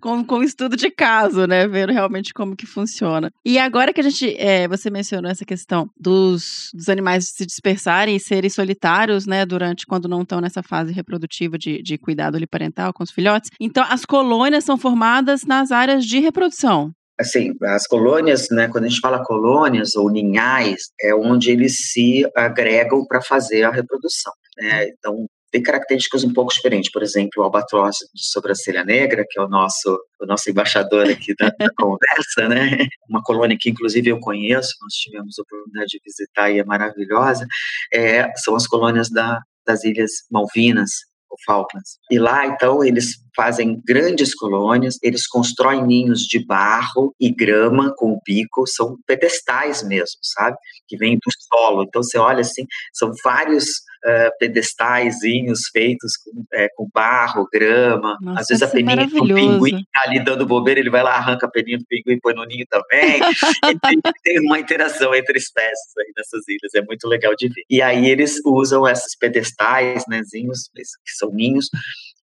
com, 0.00 0.24
com 0.24 0.42
estudo 0.42 0.76
de 0.76 0.90
caso, 0.90 1.46
né? 1.46 1.66
Vendo 1.66 1.92
realmente 1.92 2.32
como 2.32 2.56
que 2.56 2.66
funciona. 2.66 3.30
E 3.44 3.58
agora 3.58 3.92
que 3.92 4.00
a 4.00 4.04
gente, 4.04 4.36
é, 4.38 4.68
você 4.68 4.90
mencionou 4.90 5.30
essa 5.30 5.44
questão 5.44 5.88
dos, 5.98 6.70
dos 6.74 6.88
animais 6.88 7.30
se 7.30 7.46
dispersarem 7.46 8.16
e 8.16 8.20
serem 8.20 8.50
solitários, 8.50 9.26
né? 9.26 9.46
Durante, 9.46 9.86
quando 9.86 10.08
não 10.08 10.22
estão 10.22 10.40
nessa 10.40 10.62
fase 10.62 10.92
reprodutiva 10.92 11.56
de, 11.56 11.82
de 11.82 11.98
cuidado 11.98 12.38
parental 12.52 12.92
com 12.92 13.02
os 13.02 13.10
filhotes. 13.10 13.50
Então, 13.60 13.84
as 13.88 14.04
colônias 14.04 14.64
são 14.64 14.76
formadas 14.76 15.44
nas 15.44 15.70
áreas 15.70 16.04
de 16.04 16.18
reprodução 16.18 16.92
assim, 17.22 17.52
as 17.62 17.86
colônias, 17.86 18.48
né, 18.50 18.68
quando 18.68 18.84
a 18.84 18.88
gente 18.88 19.00
fala 19.00 19.24
colônias 19.24 19.96
ou 19.96 20.10
ninhais, 20.10 20.90
é 21.00 21.14
onde 21.14 21.50
eles 21.50 21.90
se 21.90 22.24
agregam 22.36 23.04
para 23.06 23.22
fazer 23.22 23.62
a 23.62 23.70
reprodução. 23.70 24.32
Né? 24.58 24.88
Então, 24.88 25.26
tem 25.52 25.62
características 25.62 26.24
um 26.24 26.32
pouco 26.32 26.52
diferentes. 26.52 26.90
Por 26.90 27.02
exemplo, 27.02 27.30
o 27.36 27.42
albatroz 27.42 27.96
de 28.14 28.24
sobrancelha 28.24 28.84
negra, 28.84 29.24
que 29.28 29.38
é 29.38 29.42
o 29.42 29.48
nosso, 29.48 30.00
o 30.18 30.26
nosso 30.26 30.50
embaixador 30.50 31.08
aqui 31.08 31.34
da, 31.38 31.52
conversa, 31.76 32.48
né? 32.48 32.86
Uma 33.08 33.22
colônia 33.22 33.56
que, 33.60 33.68
inclusive, 33.68 34.08
eu 34.08 34.18
conheço, 34.18 34.74
nós 34.80 34.94
tivemos 34.94 35.38
a 35.38 35.42
oportunidade 35.42 35.90
de 35.90 36.00
visitar 36.02 36.50
e 36.50 36.58
é 36.58 36.64
maravilhosa, 36.64 37.46
é, 37.92 38.26
são 38.36 38.56
as 38.56 38.66
colônias 38.66 39.10
da, 39.10 39.40
das 39.66 39.84
Ilhas 39.84 40.10
Malvinas, 40.30 40.90
o 41.30 41.36
Falklands. 41.44 41.98
E 42.10 42.18
lá, 42.18 42.46
então, 42.46 42.82
eles 42.82 43.16
fazem 43.34 43.80
grandes 43.86 44.34
colônias, 44.34 44.98
eles 45.02 45.26
constroem 45.26 45.86
ninhos 45.86 46.20
de 46.20 46.44
barro 46.44 47.14
e 47.20 47.30
grama 47.30 47.92
com 47.96 48.12
o 48.12 48.20
bico, 48.24 48.66
são 48.66 48.96
pedestais 49.06 49.82
mesmo, 49.82 50.18
sabe? 50.22 50.56
Que 50.86 50.96
vêm 50.96 51.14
do 51.14 51.30
solo. 51.48 51.84
Então, 51.84 52.02
você 52.02 52.18
olha 52.18 52.40
assim, 52.40 52.66
são 52.92 53.12
vários 53.24 53.64
uh, 54.04 54.30
pedestaizinhos 54.38 55.68
feitos 55.72 56.16
com, 56.16 56.44
é, 56.52 56.68
com 56.76 56.88
barro, 56.92 57.48
grama. 57.52 58.16
Nossa, 58.20 58.40
Às 58.40 58.46
vezes 58.48 58.62
a 58.62 58.68
peninha 58.68 59.06
do 59.06 59.34
pinguim 59.34 59.84
tá 59.92 60.02
ali 60.06 60.22
dando 60.22 60.46
bobeira, 60.46 60.80
ele 60.80 60.90
vai 60.90 61.02
lá, 61.02 61.14
arranca 61.14 61.46
a 61.46 61.50
peninha 61.50 61.78
do 61.78 61.86
pinguim 61.86 62.16
e 62.16 62.20
põe 62.20 62.34
no 62.34 62.44
ninho 62.44 62.66
também. 62.68 63.20
e 63.70 63.78
tem, 63.78 64.00
tem, 64.22 64.40
uma 64.40 64.58
interação 64.58 65.14
entre 65.14 65.38
espécies 65.38 65.96
aí 65.98 66.12
nessas 66.16 66.46
ilhas, 66.48 66.74
é 66.74 66.82
muito 66.82 67.06
legal 67.08 67.34
de 67.36 67.48
ver. 67.48 67.64
E 67.70 67.80
aí 67.80 68.06
eles 68.06 68.40
usam 68.44 68.86
esses 68.86 69.16
pedestais, 69.16 70.04
né, 70.08 70.20
que 70.32 71.12
são 71.16 71.30
ninhos, 71.30 71.68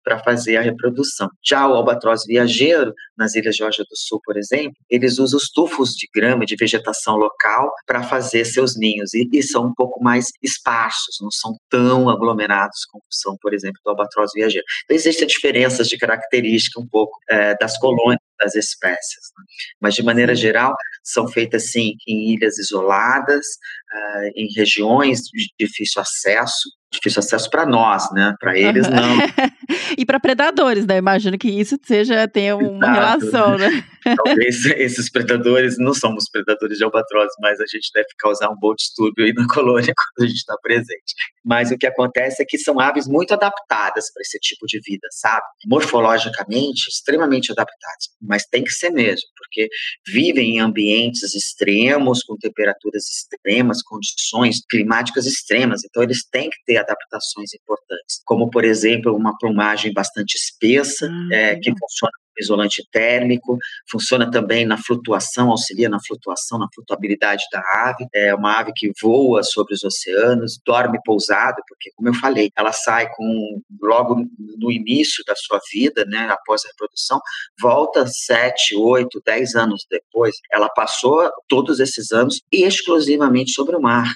para 0.10 0.24
fazer 0.24 0.58
a 0.58 0.62
reprodução. 0.62 1.30
Já 1.46 1.68
o 1.68 1.74
albatroz 1.76 2.24
viajeiro, 2.26 2.92
nas 3.16 3.36
Ilhas 3.36 3.56
Georgia 3.56 3.86
do 3.88 3.96
Sul, 3.96 4.20
por 4.26 4.38
exemplo, 4.38 4.74
eles 4.90 5.20
usam 5.20 5.38
os 5.38 5.50
tufos 5.52 5.92
de 5.92 6.08
grama 6.14 6.48
de 6.48 6.56
vegetação 6.56 7.16
local 7.16 7.72
para 7.86 8.02
fazer 8.02 8.44
seus 8.46 8.76
ninhos 8.76 9.14
e, 9.14 9.30
e, 9.32 9.44
são 9.44 9.68
um 9.68 9.74
pouco 9.76 10.04
mais 10.04 10.26
esparsos, 10.42 11.18
não 11.22 11.30
são 11.30 11.56
tão 11.70 12.10
aglomerados 12.10 12.86
como 12.90 13.04
são, 13.12 13.38
por 13.40 13.54
exemplo, 13.54 13.80
do 13.86 13.92
albatroz 13.92 14.32
viajeiro. 14.34 14.66
Então, 14.86 14.96
existem 14.96 15.28
diferenças 15.28 15.88
de 15.88 15.98
característica 15.98 16.80
um 16.80 16.88
pouco 16.88 17.16
é, 17.30 17.56
das 17.58 17.78
colônias 17.78 18.20
das 18.40 18.56
espécies. 18.56 19.32
Né? 19.38 19.46
Mas, 19.82 19.94
de 19.94 20.02
maneira 20.02 20.34
geral, 20.34 20.74
são 21.04 21.28
feitas, 21.28 21.72
sim, 21.72 21.94
em 22.08 22.34
ilhas 22.34 22.58
isoladas, 22.58 23.46
uh, 23.94 24.32
em 24.36 24.48
regiões 24.56 25.20
de 25.22 25.50
difícil 25.60 26.02
acesso, 26.02 26.70
difícil 26.92 27.20
acesso 27.20 27.50
para 27.50 27.66
nós, 27.66 28.12
né? 28.12 28.34
Para 28.40 28.58
eles, 28.58 28.88
não. 28.88 29.18
e 29.98 30.06
para 30.06 30.20
predadores, 30.20 30.86
né? 30.86 30.98
Imagino 30.98 31.38
que 31.38 31.48
isso 31.48 31.78
seja, 31.84 32.28
tenha 32.28 32.56
uma 32.56 32.86
Exato. 32.86 32.94
relação, 32.94 33.58
né? 33.58 33.84
Talvez 34.26 34.66
esses 34.66 35.12
predadores, 35.12 35.78
não 35.78 35.94
somos 35.94 36.30
predadores 36.32 36.78
de 36.78 36.84
albatroz, 36.84 37.30
mas 37.42 37.60
a 37.60 37.66
gente 37.66 37.90
deve 37.94 38.08
causar 38.18 38.50
um 38.50 38.56
bom 38.58 38.74
distúrbio 38.74 39.26
aí 39.26 39.34
na 39.34 39.46
colônia 39.48 39.94
quando 40.16 40.26
a 40.26 40.30
gente 40.30 40.40
está 40.40 40.56
presente. 40.62 41.14
Mas 41.46 41.72
o 41.72 41.78
que 41.78 41.86
acontece 41.86 42.42
é 42.42 42.46
que 42.46 42.58
são 42.58 42.80
aves 42.80 43.08
muito 43.08 43.34
adaptadas 43.34 44.12
para 44.12 44.22
esse 44.22 44.40
tipo 44.40 44.66
de 44.66 44.80
vida, 44.80 45.08
sabe? 45.12 45.46
Morfologicamente, 45.68 46.90
extremamente 46.90 47.52
adaptadas. 47.52 48.10
Mas 48.22 48.46
tem 48.46 48.64
que 48.64 48.72
ser 48.72 48.90
mesmo, 48.90 49.28
porque 49.38 49.68
vivem 50.08 50.58
em 50.58 50.60
ambientes 50.60 51.36
extremos, 51.36 52.24
com 52.24 52.36
temperaturas 52.38 53.04
extremas, 53.04 53.82
condições 53.84 54.60
climáticas 54.70 55.26
extremas. 55.26 55.82
Então, 55.84 56.02
eles 56.02 56.28
têm 56.30 56.50
que 56.50 56.58
ter 56.66 56.79
adaptações 56.80 57.54
importantes, 57.54 58.22
como, 58.26 58.50
por 58.50 58.64
exemplo, 58.64 59.16
uma 59.16 59.38
plumagem 59.38 59.94
bastante 59.94 60.36
espessa, 60.36 61.08
ah, 61.08 61.36
é, 61.36 61.56
que 61.56 61.72
funciona 61.72 62.12
isolante 62.40 62.84
térmico, 62.92 63.58
funciona 63.90 64.30
também 64.30 64.66
na 64.66 64.78
flutuação, 64.78 65.50
auxilia 65.50 65.90
na 65.90 66.00
flutuação, 66.06 66.58
na 66.58 66.68
flutuabilidade 66.74 67.44
da 67.52 67.62
ave. 67.90 68.08
É 68.14 68.34
uma 68.34 68.60
ave 68.60 68.72
que 68.76 68.92
voa 69.02 69.44
sobre 69.44 69.74
os 69.74 69.84
oceanos, 69.84 70.60
dorme 70.66 71.00
pousado, 71.04 71.62
porque, 71.68 71.92
como 71.96 72.10
eu 72.10 72.14
falei, 72.14 72.50
ela 72.58 72.72
sai 72.72 73.10
com 73.12 73.62
logo 73.82 74.26
no 74.58 74.72
início 74.72 75.24
da 75.28 75.36
sua 75.36 75.60
vida, 75.72 76.06
né, 76.06 76.30
após 76.30 76.64
a 76.66 76.70
reprodução, 76.70 77.20
volta 77.62 78.06
sete, 78.08 78.76
oito, 78.76 79.22
dez 79.26 79.56
anos 79.56 79.86
depois. 79.90 80.36
Ela 80.52 80.70
passou 80.70 81.30
todos 81.48 81.80
esses 81.80 82.12
anos 82.12 82.42
exclusivamente 82.52 83.52
sobre 83.52 83.76
o 83.76 83.82
mar. 83.82 84.08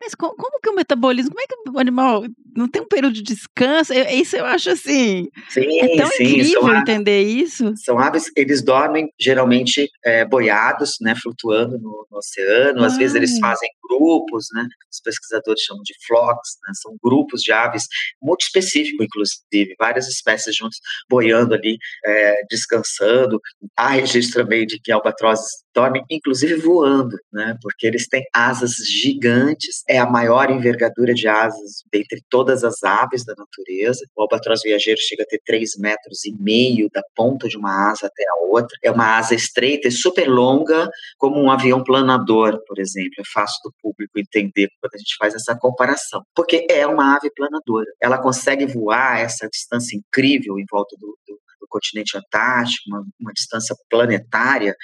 Mas 0.00 0.14
como, 0.14 0.34
como, 0.36 0.60
que 0.60 0.68
o 0.68 0.74
metabolismo, 0.74 1.30
como 1.30 1.40
é 1.40 1.46
que 1.46 1.70
o 1.70 1.78
animal 1.78 2.24
não 2.54 2.68
tem 2.68 2.82
um 2.82 2.88
período 2.88 3.14
de 3.14 3.22
descanso? 3.22 3.92
Eu, 3.92 4.04
isso 4.10 4.36
eu 4.36 4.44
acho 4.44 4.70
assim. 4.70 5.28
Sim, 5.48 5.80
é 5.80 5.96
tão 5.96 6.08
sim, 6.08 6.24
incrível 6.24 6.74
entender 6.74 7.22
isso. 7.22 7.72
São 7.76 7.98
aves, 7.98 8.30
eles 8.36 8.62
dormem 8.62 9.10
geralmente 9.18 9.90
é, 10.04 10.24
boiados, 10.24 10.96
né, 11.00 11.14
flutuando 11.20 11.78
no, 11.78 12.06
no 12.10 12.18
oceano. 12.18 12.84
Às 12.84 12.96
vezes 12.96 13.16
eles 13.16 13.38
fazem 13.38 13.68
grupos, 13.88 14.46
né? 14.52 14.66
Os 14.92 15.00
pesquisadores 15.00 15.62
chamam 15.62 15.82
de 15.82 15.94
flocks, 16.06 16.56
né, 16.66 16.72
são 16.74 16.96
grupos 17.02 17.40
de 17.42 17.52
aves 17.52 17.86
muito 18.20 18.42
específicos, 18.42 19.06
inclusive, 19.06 19.74
várias 19.78 20.08
espécies 20.08 20.54
juntos 20.54 20.78
boiando 21.08 21.54
ali, 21.54 21.78
é, 22.04 22.42
descansando. 22.50 23.40
Há 23.76 23.88
registro 23.88 24.42
também 24.42 24.66
de 24.66 24.78
que 24.78 24.92
albatrozes 24.92 25.64
dormem, 25.76 26.02
inclusive 26.10 26.54
voando, 26.54 27.18
né? 27.30 27.54
Porque 27.60 27.86
eles 27.86 28.08
têm 28.08 28.24
asas 28.32 28.72
gigantes, 28.76 29.84
é 29.86 29.98
a 29.98 30.08
maior 30.08 30.50
envergadura 30.50 31.12
de 31.12 31.28
asas 31.28 31.84
dentre 31.92 32.22
todas 32.30 32.64
as 32.64 32.82
aves 32.82 33.26
da 33.26 33.34
natureza. 33.36 34.00
O 34.16 34.22
albatroz 34.22 34.62
viajeiro 34.62 34.98
chega 34.98 35.22
a 35.22 35.26
ter 35.26 35.38
3 35.44 35.76
metros 35.76 36.24
e 36.24 36.32
meio 36.40 36.88
da 36.90 37.02
ponta 37.14 37.46
de 37.46 37.58
uma 37.58 37.90
asa 37.90 38.06
até 38.06 38.24
a 38.24 38.36
outra. 38.50 38.74
É 38.82 38.90
uma 38.90 39.18
asa 39.18 39.34
estreita 39.34 39.88
e 39.88 39.92
super 39.92 40.26
longa, 40.26 40.88
como 41.18 41.38
um 41.38 41.50
avião 41.50 41.84
planador, 41.84 42.58
por 42.66 42.78
exemplo. 42.78 43.12
É 43.18 43.24
fácil 43.30 43.60
do 43.64 43.74
público 43.82 44.18
entender 44.18 44.68
quando 44.80 44.94
a 44.94 44.98
gente 44.98 45.14
faz 45.18 45.34
essa 45.34 45.54
comparação. 45.58 46.22
Porque 46.34 46.66
é 46.70 46.86
uma 46.86 47.16
ave 47.16 47.30
planadora. 47.36 47.90
Ela 48.00 48.16
consegue 48.16 48.64
voar 48.64 49.20
essa 49.20 49.46
distância 49.46 49.94
incrível 49.94 50.58
em 50.58 50.64
volta 50.70 50.96
do, 50.98 51.18
do 51.28 51.36
do 51.66 51.68
continente 51.68 52.16
antártico, 52.16 52.88
uma, 52.88 53.04
uma 53.20 53.32
distância 53.32 53.74
planetária, 53.90 54.74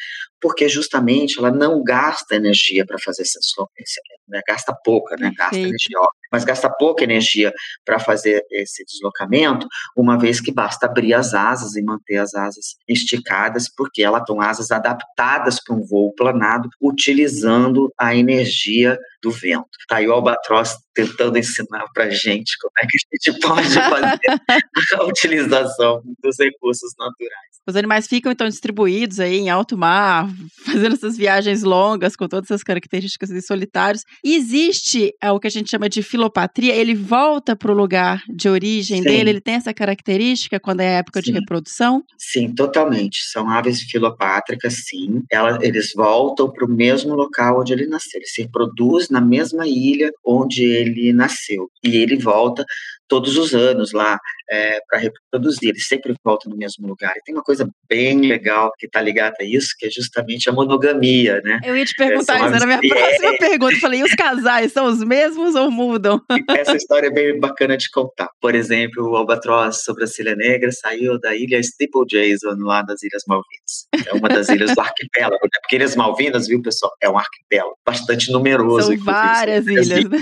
porque 0.42 0.68
justamente 0.68 1.38
ela 1.38 1.52
não 1.52 1.82
gasta 1.84 2.34
energia 2.34 2.84
para 2.84 2.98
fazer 2.98 3.22
essa 3.22 3.38
deslocamento, 3.38 4.22
né? 4.28 4.40
gasta 4.46 4.76
pouca, 4.84 5.16
né? 5.16 5.32
gasta 5.36 5.56
energia, 5.56 5.98
mas 6.32 6.44
gasta 6.44 6.68
pouca 6.68 7.04
energia 7.04 7.52
para 7.84 8.00
fazer 8.00 8.44
esse 8.50 8.84
deslocamento, 8.84 9.66
uma 9.96 10.18
vez 10.18 10.40
que 10.40 10.52
basta 10.52 10.86
abrir 10.86 11.14
as 11.14 11.32
asas 11.32 11.76
e 11.76 11.82
manter 11.82 12.16
as 12.16 12.34
asas 12.34 12.74
esticadas, 12.88 13.72
porque 13.74 14.02
elas 14.02 14.22
estão 14.22 14.40
asas 14.40 14.72
adaptadas 14.72 15.62
para 15.62 15.76
um 15.76 15.86
voo 15.86 16.12
planado, 16.14 16.68
utilizando 16.80 17.92
a 17.96 18.14
energia 18.14 18.98
do 19.22 19.30
vento. 19.30 19.68
Tá 19.88 19.96
aí 19.96 20.08
o 20.08 20.12
Albatroz 20.12 20.76
tentando 20.92 21.38
ensinar 21.38 21.84
para 21.94 22.04
a 22.04 22.10
gente 22.10 22.56
como 22.58 22.72
é 22.82 22.86
que 22.86 22.96
a 22.96 23.30
gente 23.30 23.38
pode 23.46 23.68
fazer 23.70 24.98
a 24.98 25.04
utilização 25.04 26.02
dos 26.20 26.36
recursos 26.38 26.92
naturais. 26.98 27.52
Os 27.66 27.76
animais 27.76 28.08
ficam 28.08 28.32
então 28.32 28.48
distribuídos 28.48 29.20
aí 29.20 29.38
em 29.38 29.48
alto 29.48 29.78
mar, 29.78 30.28
fazendo 30.64 30.94
essas 30.94 31.16
viagens 31.16 31.62
longas 31.62 32.16
com 32.16 32.28
todas 32.28 32.50
essas 32.50 32.62
características 32.62 33.30
de 33.30 33.40
solitários. 33.42 34.04
E 34.24 34.34
existe 34.36 35.14
é, 35.22 35.30
o 35.30 35.38
que 35.38 35.46
a 35.46 35.50
gente 35.50 35.70
chama 35.70 35.88
de 35.88 36.02
filopatria, 36.02 36.74
ele 36.74 36.94
volta 36.94 37.56
para 37.56 37.72
o 37.72 37.74
lugar 37.74 38.22
de 38.28 38.48
origem 38.48 38.98
sim. 38.98 39.04
dele, 39.04 39.30
ele 39.30 39.40
tem 39.40 39.54
essa 39.54 39.72
característica 39.72 40.60
quando 40.60 40.80
é 40.80 40.98
época 40.98 41.20
sim. 41.20 41.26
de 41.26 41.38
reprodução? 41.38 42.02
Sim, 42.18 42.54
totalmente. 42.54 43.20
São 43.30 43.48
aves 43.48 43.82
filopátricas, 43.82 44.74
sim. 44.86 45.22
Ela, 45.30 45.58
eles 45.62 45.92
voltam 45.94 46.50
para 46.50 46.66
o 46.66 46.70
mesmo 46.70 47.14
local 47.14 47.60
onde 47.60 47.72
ele 47.72 47.86
nasceu. 47.86 48.18
Ele 48.18 48.26
se 48.26 48.42
reproduz 48.42 49.08
na 49.08 49.20
mesma 49.20 49.66
ilha 49.66 50.10
onde 50.24 50.64
ele 50.64 51.12
nasceu. 51.12 51.68
E 51.84 51.96
ele 51.96 52.16
volta 52.16 52.64
todos 53.12 53.36
os 53.36 53.52
anos 53.52 53.92
lá 53.92 54.18
é, 54.50 54.78
para 54.88 54.98
reproduzir. 54.98 55.68
Ele 55.68 55.80
sempre 55.80 56.14
volta 56.24 56.48
no 56.48 56.56
mesmo 56.56 56.88
lugar. 56.88 57.12
E 57.14 57.20
tem 57.22 57.34
uma 57.34 57.42
coisa 57.42 57.68
bem 57.86 58.22
legal 58.22 58.72
que 58.78 58.86
está 58.86 59.02
ligada 59.02 59.36
a 59.38 59.44
isso, 59.44 59.74
que 59.78 59.86
é 59.86 59.90
justamente 59.90 60.48
a 60.48 60.52
monogamia, 60.52 61.42
né? 61.44 61.60
Eu 61.62 61.76
ia 61.76 61.84
te 61.84 61.94
perguntar, 61.94 62.36
é 62.36 62.46
isso 62.46 62.54
era 62.54 62.64
a 62.64 62.66
minha 62.66 62.80
uma- 62.80 62.88
próxima 62.96 63.38
pergunta. 63.38 63.74
Eu 63.74 63.80
falei, 63.80 64.00
e 64.00 64.02
os 64.02 64.14
casais 64.14 64.72
são 64.72 64.86
os 64.86 65.04
mesmos 65.04 65.54
ou 65.54 65.70
mudam? 65.70 66.18
Essa 66.56 66.74
história 66.74 67.08
é 67.08 67.10
bem 67.10 67.38
bacana 67.38 67.76
de 67.76 67.90
contar. 67.90 68.30
Por 68.40 68.54
exemplo, 68.54 69.10
o 69.10 69.14
albatroz 69.14 69.84
sobrancelha 69.84 70.34
negra 70.34 70.72
saiu 70.72 71.20
da 71.20 71.36
ilha 71.36 71.62
Steeple 71.62 72.06
Jason, 72.06 72.56
lá 72.60 72.80
das 72.80 73.02
Ilhas 73.02 73.24
Malvinas. 73.28 74.06
É 74.06 74.14
uma 74.14 74.30
das 74.30 74.48
ilhas 74.48 74.74
do 74.74 74.80
arquipélago, 74.80 75.44
né? 75.44 75.58
Porque 75.60 75.76
Ilhas 75.76 75.94
Malvinas, 75.94 76.46
viu, 76.48 76.62
pessoal, 76.62 76.92
é 77.02 77.10
um 77.10 77.18
arquipélago 77.18 77.76
bastante 77.86 78.32
numeroso. 78.32 78.86
São 78.86 79.04
várias 79.04 79.66
várias 79.66 79.66
ilhas, 79.66 80.08
né? 80.08 80.18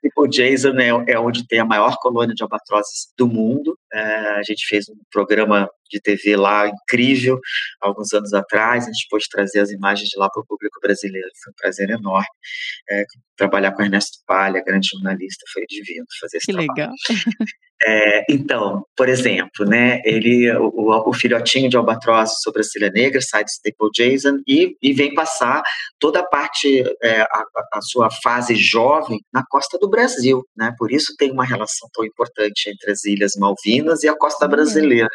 Tipo, 0.00 0.28
Jason 0.28 0.78
é, 0.78 1.12
é 1.12 1.18
onde 1.18 1.44
tem 1.46 1.58
a 1.58 1.64
maior 1.64 1.96
colônia 2.00 2.19
de 2.26 2.42
albatrozes 2.42 3.12
do 3.16 3.26
mundo. 3.26 3.78
É, 3.92 4.00
a 4.00 4.42
gente 4.42 4.66
fez 4.66 4.88
um 4.88 4.96
programa 5.10 5.68
de 5.90 6.00
TV 6.00 6.36
lá 6.36 6.68
incrível 6.68 7.38
alguns 7.80 8.12
anos 8.12 8.32
atrás. 8.32 8.84
A 8.84 8.92
gente 8.92 9.06
pôde 9.10 9.26
trazer 9.30 9.60
as 9.60 9.70
imagens 9.70 10.08
de 10.08 10.18
lá 10.18 10.28
para 10.30 10.40
o 10.42 10.46
público 10.46 10.78
brasileiro. 10.80 11.28
Foi 11.42 11.52
um 11.52 11.56
prazer 11.56 11.90
enorme. 11.90 12.26
É, 12.90 13.04
trabalhar 13.36 13.72
com 13.72 13.82
Ernesto 13.82 14.18
Palha, 14.26 14.62
grande 14.64 14.88
jornalista, 14.92 15.44
foi 15.52 15.64
divino 15.68 16.04
fazer 16.20 16.36
esse 16.38 16.46
Que 16.46 16.52
trabalho. 16.52 16.72
legal. 16.76 16.94
É, 17.86 18.24
então, 18.30 18.84
por 18.96 19.08
exemplo, 19.08 19.64
né, 19.66 20.00
ele, 20.04 20.50
o, 20.56 21.08
o- 21.08 21.12
filhotinho 21.14 21.68
de 21.70 21.76
albatroz 21.76 22.40
sobrancelha 22.42 22.90
negra 22.90 23.20
sai 23.22 23.42
de 23.44 23.50
Staple 23.52 23.88
Jason 23.94 24.38
e, 24.46 24.76
e 24.82 24.92
vem 24.92 25.14
passar 25.14 25.62
toda 25.98 26.20
a 26.20 26.26
parte, 26.26 26.82
é, 27.02 27.22
a, 27.22 27.44
a- 27.74 27.80
sua 27.82 28.10
fase 28.22 28.54
jovem 28.54 29.18
na 29.32 29.42
costa 29.48 29.78
do 29.78 29.88
Brasil, 29.88 30.42
né? 30.56 30.74
Por 30.78 30.92
isso 30.92 31.14
tem 31.18 31.30
uma 31.30 31.44
relação 31.44 31.88
tão 31.94 32.04
importante 32.04 32.68
entre 32.70 32.90
as 32.92 33.04
Ilhas 33.04 33.32
Malvinas 33.36 34.02
e 34.02 34.08
a 34.08 34.16
costa 34.16 34.46
Hum. 34.46 34.50
brasileira. 34.50 35.08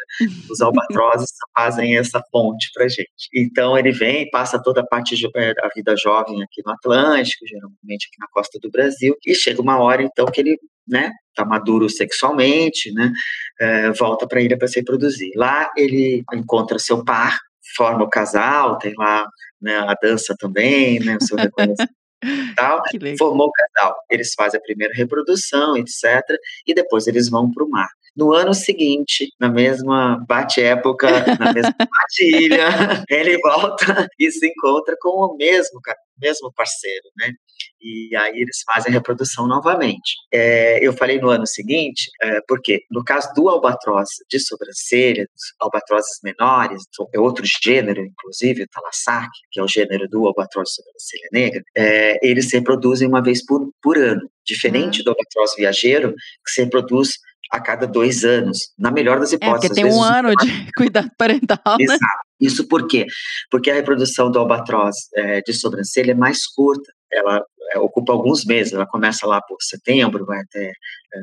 Os 0.50 0.60
albatrozes 0.60 1.28
fazem 1.56 1.96
essa 1.96 2.20
ponte 2.32 2.68
para 2.74 2.88
gente. 2.88 3.28
Então 3.34 3.78
ele 3.78 3.92
vem, 3.92 4.28
passa 4.30 4.60
toda 4.60 4.80
a 4.80 4.86
parte 4.86 5.14
jo- 5.16 5.30
é, 5.36 5.54
da 5.54 5.68
vida 5.74 5.94
jovem 5.96 6.42
aqui 6.42 6.62
no 6.64 6.72
Atlântico, 6.72 7.46
geralmente 7.46 8.08
aqui 8.08 8.18
na 8.18 8.26
costa 8.32 8.58
do 8.60 8.70
Brasil, 8.70 9.14
e 9.24 9.34
chega 9.34 9.62
uma 9.62 9.78
hora 9.80 10.02
então 10.02 10.26
que 10.26 10.40
ele, 10.40 10.58
né, 10.86 11.12
tá 11.36 11.44
maduro 11.44 11.88
sexualmente, 11.88 12.92
né, 12.92 13.12
é, 13.60 13.92
volta 13.92 14.26
para 14.26 14.40
a 14.40 14.42
ilha 14.42 14.58
para 14.58 14.68
se 14.68 14.80
reproduzir. 14.80 15.30
Lá 15.36 15.70
ele 15.76 16.24
encontra 16.32 16.78
seu 16.78 17.04
par, 17.04 17.38
forma 17.76 18.04
o 18.04 18.10
casal, 18.10 18.78
tem 18.78 18.94
lá 18.96 19.26
né, 19.60 19.76
a 19.78 19.94
dança 20.00 20.34
também, 20.38 20.98
né, 21.00 21.16
o 21.20 21.24
seu 21.24 21.36
reconhecimento 21.36 21.94
tal. 22.56 22.82
Formou 23.18 23.48
o 23.48 23.52
casal. 23.52 23.96
Eles 24.10 24.32
fazem 24.34 24.58
a 24.58 24.62
primeira 24.62 24.94
reprodução, 24.94 25.76
etc. 25.76 26.22
E 26.66 26.74
depois 26.74 27.06
eles 27.06 27.28
vão 27.28 27.50
para 27.50 27.64
o 27.64 27.68
mar. 27.68 27.88
No 28.16 28.32
ano 28.32 28.54
seguinte, 28.54 29.28
na 29.38 29.50
mesma 29.50 30.24
bate-época, 30.26 31.08
na 31.38 31.52
mesma 31.52 31.74
bate-ilha, 31.78 33.04
ele 33.10 33.38
volta 33.38 34.08
e 34.18 34.30
se 34.30 34.46
encontra 34.46 34.96
com 35.00 35.10
o 35.10 35.36
mesmo, 35.36 35.80
mesmo 36.18 36.52
parceiro, 36.54 37.04
né? 37.18 37.32
E 37.80 38.16
aí 38.16 38.40
eles 38.40 38.62
fazem 38.72 38.90
a 38.90 38.94
reprodução 38.94 39.46
novamente. 39.46 40.14
É, 40.32 40.84
eu 40.84 40.92
falei 40.92 41.20
no 41.20 41.28
ano 41.28 41.46
seguinte, 41.46 42.10
é, 42.22 42.40
porque 42.48 42.82
no 42.90 43.04
caso 43.04 43.28
do 43.34 43.48
albatroz 43.48 44.08
de 44.28 44.40
sobrancelha, 44.40 45.26
dos 45.32 45.42
albatrozes 45.60 46.18
menores, 46.24 46.82
é 47.14 47.20
outro 47.20 47.44
gênero, 47.62 48.00
inclusive, 48.00 48.62
o 48.62 48.68
talassac, 48.68 49.28
que 49.52 49.60
é 49.60 49.62
o 49.62 49.68
gênero 49.68 50.08
do 50.08 50.26
albatroz 50.26 50.70
de 50.70 50.74
sobrancelha 50.74 51.28
negra, 51.32 51.62
é, 51.76 52.18
eles 52.26 52.48
se 52.48 52.56
reproduzem 52.56 53.06
uma 53.06 53.22
vez 53.22 53.44
por, 53.44 53.70
por 53.82 53.98
ano. 53.98 54.28
Diferente 54.44 55.02
do 55.02 55.10
albatroz 55.10 55.54
viajeiro, 55.56 56.14
que 56.44 56.52
se 56.52 56.62
reproduz 56.62 57.10
a 57.50 57.60
cada 57.60 57.86
dois 57.86 58.24
anos. 58.24 58.58
Na 58.78 58.90
melhor 58.90 59.18
das 59.20 59.32
É, 59.32 59.36
hipóteses. 59.36 59.68
porque 59.68 59.82
tem 59.82 59.84
um 59.90 60.02
ano 60.02 60.34
de 60.36 60.72
cuidado 60.76 61.10
parental, 61.16 61.76
né? 61.78 61.84
Exato. 61.84 62.26
Isso 62.40 62.68
por 62.68 62.86
quê? 62.86 63.06
Porque 63.50 63.70
a 63.70 63.74
reprodução 63.74 64.30
do 64.30 64.38
albatroz 64.38 64.94
é, 65.14 65.40
de 65.40 65.52
sobrancelha 65.52 66.12
é 66.12 66.14
mais 66.14 66.46
curta. 66.46 66.92
Ela 67.10 67.42
é, 67.72 67.78
ocupa 67.78 68.12
alguns 68.12 68.44
meses. 68.44 68.72
Ela 68.72 68.86
começa 68.86 69.26
lá 69.26 69.40
por 69.40 69.56
setembro, 69.60 70.26
vai 70.26 70.40
até 70.40 70.66
é, 70.68 70.72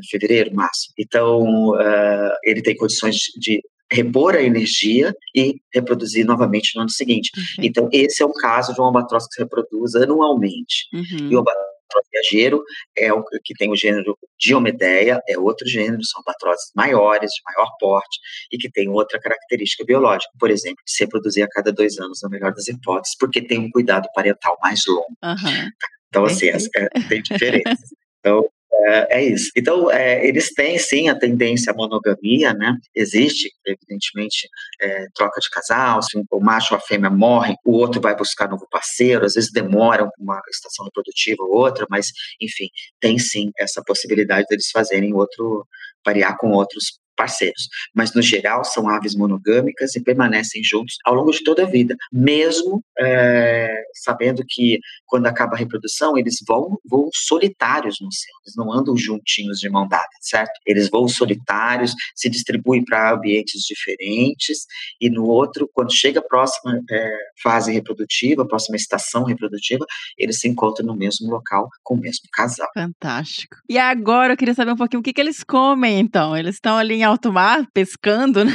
fevereiro, 0.09 0.53
março. 0.53 0.91
Então, 0.97 1.79
é, 1.79 2.35
ele 2.43 2.61
tem 2.61 2.75
condições 2.75 3.15
de, 3.37 3.61
repor 3.93 4.35
a 4.35 4.41
energia 4.41 5.13
e 5.35 5.55
reproduzir 5.71 6.25
novamente 6.25 6.75
no 6.75 6.81
ano 6.81 6.89
seguinte. 6.89 7.29
Perfeito. 7.31 7.69
Então, 7.69 7.89
esse 7.91 8.23
é 8.23 8.25
o 8.25 8.33
caso 8.33 8.73
de 8.73 8.81
um 8.81 8.85
albatroz 8.85 9.27
que 9.27 9.35
se 9.35 9.41
reproduz 9.41 9.95
anualmente. 9.95 10.87
Uhum. 10.91 11.29
E 11.29 11.35
o 11.35 11.39
albatroz 11.39 11.72
viajeiro 12.11 12.63
é 12.97 13.11
o 13.13 13.23
que 13.43 13.53
tem 13.55 13.71
o 13.71 13.75
gênero 13.75 14.17
Diomedeia, 14.39 15.21
é 15.27 15.37
outro 15.37 15.67
gênero, 15.67 16.03
são 16.03 16.19
albatrozes 16.19 16.71
maiores, 16.75 17.31
de 17.31 17.41
maior 17.45 17.69
porte, 17.79 18.19
e 18.51 18.57
que 18.57 18.69
tem 18.69 18.89
outra 18.89 19.19
característica 19.19 19.85
biológica, 19.85 20.31
por 20.39 20.49
exemplo, 20.51 20.83
de 20.85 20.91
se 20.91 21.03
reproduzir 21.03 21.43
a 21.43 21.49
cada 21.49 21.71
dois 21.71 21.97
anos, 21.99 22.19
na 22.21 22.29
melhor 22.29 22.53
das 22.53 22.67
hipóteses, 22.67 23.15
porque 23.17 23.41
tem 23.41 23.59
um 23.59 23.71
cuidado 23.71 24.07
parental 24.13 24.57
mais 24.61 24.81
longo. 24.87 25.17
Aham. 25.23 25.69
Então, 26.09 26.25
assim, 26.25 26.47
é, 26.47 26.57
é, 26.75 26.89
tem 27.09 27.21
diferenças. 27.23 27.89
Então, 28.19 28.47
é, 28.85 29.19
é 29.19 29.23
isso. 29.23 29.51
Então, 29.55 29.89
é, 29.91 30.25
eles 30.25 30.53
têm, 30.53 30.77
sim, 30.77 31.09
a 31.09 31.17
tendência 31.17 31.71
à 31.71 31.75
monogamia, 31.75 32.53
né? 32.53 32.77
Existe, 32.95 33.49
evidentemente, 33.65 34.47
é, 34.81 35.05
troca 35.13 35.39
de 35.39 35.49
casal, 35.49 36.01
se 36.01 36.17
o 36.17 36.39
macho 36.39 36.73
ou 36.73 36.77
a 36.77 36.81
fêmea 36.81 37.09
morrem, 37.09 37.55
o 37.65 37.73
outro 37.73 38.01
vai 38.01 38.15
buscar 38.15 38.49
novo 38.49 38.67
parceiro, 38.69 39.25
às 39.25 39.33
vezes 39.33 39.51
demora 39.51 40.09
uma 40.19 40.41
estação 40.49 40.85
reprodutiva 40.85 41.43
ou 41.43 41.55
outra, 41.55 41.85
mas, 41.89 42.07
enfim, 42.41 42.67
tem, 42.99 43.17
sim, 43.17 43.51
essa 43.57 43.81
possibilidade 43.85 44.47
deles 44.49 44.69
fazerem 44.71 45.13
outro, 45.13 45.65
parear 46.03 46.37
com 46.37 46.51
outros 46.51 47.02
parceiros. 47.15 47.67
Mas, 47.93 48.13
no 48.13 48.21
geral, 48.21 48.63
são 48.63 48.89
aves 48.89 49.15
monogâmicas 49.15 49.95
e 49.95 50.03
permanecem 50.03 50.63
juntos 50.63 50.95
ao 51.05 51.13
longo 51.13 51.31
de 51.31 51.43
toda 51.43 51.63
a 51.63 51.69
vida, 51.69 51.95
mesmo 52.11 52.83
é, 52.99 53.83
sabendo 54.03 54.43
que, 54.47 54.79
quando 55.05 55.27
acaba 55.27 55.55
a 55.55 55.59
reprodução, 55.59 56.17
eles 56.17 56.37
vão, 56.47 56.77
voam 56.85 57.09
solitários 57.13 57.97
no 58.01 58.11
céu, 58.11 58.33
eles 58.45 58.55
não 58.55 58.71
andam 58.71 58.97
juntinhos 58.97 59.59
de 59.59 59.69
mão 59.69 59.87
dada, 59.87 60.07
certo? 60.21 60.51
Eles 60.65 60.89
voam 60.89 61.07
solitários, 61.07 61.93
se 62.15 62.29
distribuem 62.29 62.83
para 62.83 63.13
ambientes 63.13 63.61
diferentes, 63.61 64.65
e 64.99 65.09
no 65.09 65.25
outro, 65.25 65.69
quando 65.73 65.93
chega 65.93 66.19
a 66.19 66.23
próxima 66.23 66.79
é, 66.89 67.17
fase 67.41 67.71
reprodutiva, 67.71 68.43
a 68.43 68.47
próxima 68.47 68.75
estação 68.75 69.23
reprodutiva, 69.23 69.85
eles 70.17 70.39
se 70.39 70.47
encontram 70.47 70.85
no 70.85 70.95
mesmo 70.95 71.29
local 71.29 71.69
com 71.83 71.95
o 71.95 71.99
mesmo 71.99 72.27
casal. 72.31 72.67
Fantástico. 72.73 73.57
E 73.69 73.77
agora 73.77 74.33
eu 74.33 74.37
queria 74.37 74.53
saber 74.53 74.71
um 74.71 74.77
pouquinho 74.77 74.99
o 74.99 75.03
que, 75.03 75.13
que 75.13 75.21
eles 75.21 75.43
comem, 75.43 75.99
então. 75.99 76.35
Eles 76.35 76.55
estão 76.55 76.77
ali 76.77 77.02
em 77.03 77.05
alto 77.05 77.31
mar, 77.31 77.67
pescando, 77.73 78.43
né? 78.45 78.51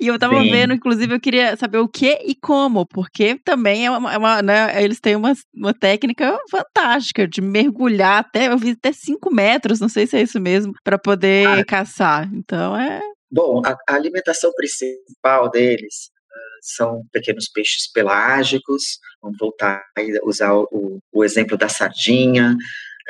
E 0.00 0.06
eu 0.06 0.18
tava 0.18 0.40
Sim. 0.40 0.50
vendo, 0.50 0.72
inclusive, 0.72 1.14
eu 1.14 1.20
queria 1.20 1.56
saber 1.56 1.78
o 1.78 1.88
que 1.88 2.18
e 2.24 2.34
como, 2.34 2.86
porque 2.86 3.38
também 3.44 3.86
é 3.86 3.90
uma, 3.90 4.14
é 4.14 4.18
uma, 4.18 4.42
né, 4.42 4.82
eles 4.82 5.00
têm 5.00 5.16
uma, 5.16 5.32
uma 5.54 5.74
técnica 5.74 6.38
fantástica 6.50 7.26
de 7.28 7.40
mergulhar 7.40 8.18
até, 8.20 8.48
eu 8.48 8.56
vi 8.58 8.70
até 8.70 8.92
5 8.92 9.32
metros, 9.34 9.80
não 9.80 9.88
sei 9.88 10.06
se 10.06 10.16
é 10.16 10.22
isso 10.22 10.40
mesmo, 10.40 10.72
para 10.84 10.98
poder 10.98 11.46
Ah. 11.46 11.64
caçar. 11.64 12.28
Então 12.32 12.76
é. 12.76 13.00
Bom, 13.30 13.62
a, 13.64 13.76
a 13.88 13.94
alimentação 13.94 14.50
principal 14.54 15.50
deles 15.50 16.10
ah, 16.32 16.58
são 16.62 17.02
pequenos 17.12 17.48
peixes 17.48 17.90
pelágicos. 17.92 18.98
Vamos 19.22 19.38
voltar 19.38 19.82
a 19.96 20.02
usar 20.26 20.54
o, 20.54 20.98
o 21.12 21.24
exemplo 21.24 21.56
da 21.56 21.68
sardinha, 21.68 22.56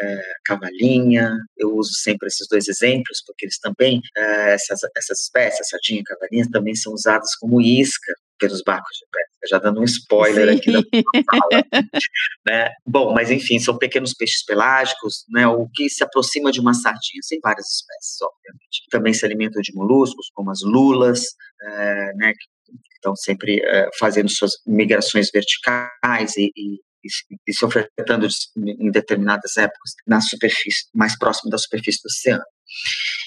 eh, 0.00 0.33
cavalinha. 0.44 1.37
Eu 1.57 1.74
uso 1.74 1.90
sempre 1.94 2.29
esses 2.29 2.46
dois 2.48 2.68
exemplos, 2.68 3.22
porque 3.26 3.46
eles 3.46 3.59
também, 3.59 4.00
eh, 4.16 4.55
essas, 4.55 4.81
essas 4.96 5.20
espécies, 5.20 5.68
sardinha 5.68 6.00
e 6.00 6.05
cavalinha, 6.05 6.50
também 6.50 6.74
são 6.74 6.92
usadas 6.92 7.35
como 7.37 7.61
isca 7.61 8.12
pelos 8.40 8.62
barcos 8.62 8.96
de 8.96 9.07
pesca. 9.12 9.31
Já 9.48 9.59
dando 9.59 9.81
um 9.81 9.85
spoiler 9.85 10.57
aqui 10.57 10.72
da 10.72 10.81
Sim. 10.81 11.03
fala, 11.31 11.62
né? 12.46 12.70
Bom, 12.87 13.12
mas 13.12 13.31
enfim, 13.31 13.59
são 13.59 13.79
pequenos 13.79 14.14
peixes 14.14 14.44
pelágicos, 14.44 15.24
né? 15.29 15.46
O 15.46 15.68
que 15.68 15.88
se 15.88 16.03
aproxima 16.03 16.50
de 16.50 16.61
uma 16.61 16.74
sardinha, 16.74 17.20
tem 17.29 17.38
várias 17.42 17.66
espécies, 17.66 18.20
obviamente. 18.22 18.83
Também 18.90 19.14
se 19.14 19.24
alimentam 19.24 19.61
de 19.62 19.72
moluscos, 19.74 20.31
como 20.35 20.50
as 20.50 20.61
lulas, 20.62 21.24
eh, 21.62 22.12
né? 22.16 22.33
Que 22.33 22.74
estão 22.94 23.16
sempre 23.16 23.61
eh, 23.64 23.88
fazendo 23.98 24.31
suas 24.31 24.53
migrações 24.66 25.31
verticais 25.33 26.37
e, 26.37 26.53
e, 26.57 26.81
e, 27.04 27.52
se 27.52 27.64
ofertando 27.64 28.26
em 28.56 28.90
determinadas 28.90 29.56
épocas 29.56 29.94
na 30.06 30.20
superfície, 30.20 30.86
mais 30.94 31.18
próximo 31.18 31.50
da 31.50 31.58
superfície 31.58 32.00
do 32.02 32.06
oceano. 32.06 32.44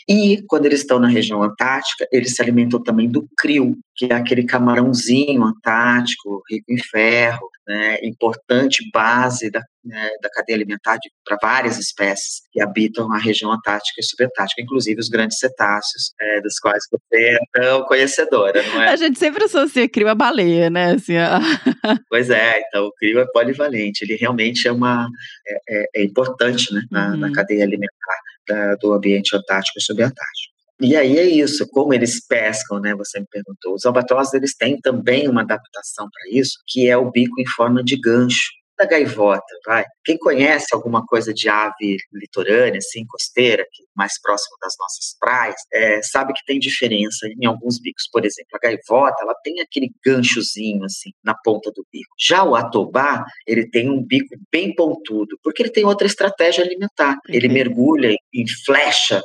E 0.10 0.42
quando 0.48 0.66
eles 0.66 0.82
estão 0.82 1.00
na 1.00 1.08
região 1.08 1.42
antártica, 1.42 2.06
eles 2.12 2.36
se 2.36 2.42
alimentam 2.42 2.82
também 2.82 3.10
do 3.10 3.26
krill, 3.38 3.76
que 3.96 4.06
é 4.06 4.14
aquele 4.14 4.44
camarãozinho 4.46 5.44
antártico, 5.44 6.42
rico 6.50 6.66
em 6.72 6.78
ferro, 6.78 7.50
né, 7.66 7.98
importante 8.04 8.84
base 8.94 9.50
da, 9.50 9.62
né, 9.86 10.10
da 10.22 10.30
cadeia 10.30 10.58
alimentar 10.58 10.98
para 11.24 11.38
várias 11.42 11.80
espécies 11.80 12.42
que 12.52 12.62
habitam 12.62 13.10
a 13.14 13.18
região 13.18 13.50
antártica 13.54 14.02
e 14.02 14.04
subantártica, 14.04 14.62
inclusive 14.62 15.00
os 15.00 15.08
grandes 15.08 15.38
cetáceos, 15.38 16.12
é, 16.20 16.42
dos 16.42 16.60
quais 16.60 16.84
você 16.92 17.22
é 17.36 17.38
tão 17.54 17.86
conhecedora, 17.86 18.62
não 18.64 18.82
é? 18.82 18.90
A 18.90 18.96
gente 18.98 19.18
sempre 19.18 19.46
associa 19.46 19.88
crio 19.88 20.10
a 20.10 20.16
baleia, 20.16 20.70
né? 20.70 20.92
Assim, 20.96 21.16
a- 21.16 21.40
Pois 22.10 22.30
é, 22.30 22.60
então 22.68 22.88
o 22.88 22.92
krill 22.96 23.20
é 23.22 23.26
polivalente, 23.32 24.04
ele 24.04 24.16
realmente 24.18 24.68
é 24.68 24.72
uma 24.74 25.08
é, 25.48 25.58
é- 25.70 25.86
é 25.96 26.04
importante 26.04 26.74
né, 26.74 26.82
na, 26.92 27.16
na 27.16 27.28
Uhum. 27.28 27.34
cadeia 27.34 27.64
alimentar 27.64 28.18
da- 28.48 28.76
do 28.76 28.94
ambiente 28.94 29.36
antártico 29.36 29.80
e 29.80 29.84
subantártico. 29.84 30.54
E 30.82 30.96
aí 30.96 31.18
é 31.18 31.26
isso, 31.26 31.68
como 31.70 31.94
eles 31.94 32.26
pescam, 32.28 32.80
né? 32.80 32.94
Você 32.96 33.20
me 33.20 33.28
perguntou. 33.32 33.76
Os 33.76 33.86
albatrozes 33.86 34.34
eles 34.34 34.56
têm 34.56 34.80
também 34.82 35.28
uma 35.30 35.42
adaptação 35.42 36.08
para 36.12 36.38
isso, 36.40 36.58
que 36.68 36.90
é 36.90 36.98
o 36.98 37.10
bico 37.12 37.40
em 37.40 37.48
forma 37.48 37.84
de 37.84 37.96
gancho 38.00 38.52
da 38.78 38.86
gaivota, 38.86 39.44
vai. 39.66 39.84
Quem 40.04 40.18
conhece 40.18 40.68
alguma 40.74 41.06
coisa 41.06 41.34
de 41.34 41.48
ave 41.50 41.98
litorânea, 42.12 42.78
assim, 42.78 43.06
costeira, 43.06 43.66
que 43.72 43.84
mais 43.96 44.20
próximo 44.22 44.58
das 44.62 44.74
nossas 44.80 45.16
praias, 45.20 45.56
é, 45.72 46.02
sabe 46.02 46.34
que 46.34 46.44
tem 46.46 46.60
diferença 46.60 47.28
em 47.40 47.46
alguns 47.46 47.80
bicos. 47.80 48.08
Por 48.12 48.26
exemplo, 48.26 48.50
a 48.56 48.60
gaivota, 48.60 49.18
ela 49.22 49.36
tem 49.44 49.60
aquele 49.62 49.92
ganchozinho, 50.06 50.84
assim, 50.86 51.12
na 51.24 51.36
ponta 51.44 51.72
do 51.72 51.86
bico. 51.92 52.14
Já 52.20 52.44
o 52.44 52.56
atobá, 52.56 53.24
ele 53.48 53.70
tem 53.70 53.90
um 53.90 54.04
bico 54.04 54.36
bem 54.52 54.74
pontudo, 54.74 55.38
porque 55.44 55.62
ele 55.62 55.70
tem 55.70 55.86
outra 55.86 56.08
estratégia 56.08 56.64
alimentar. 56.64 57.18
Ele 57.30 57.48
Uhum. 57.48 57.54
mergulha 57.54 58.16
em 58.34 58.46
flecha, 58.66 59.22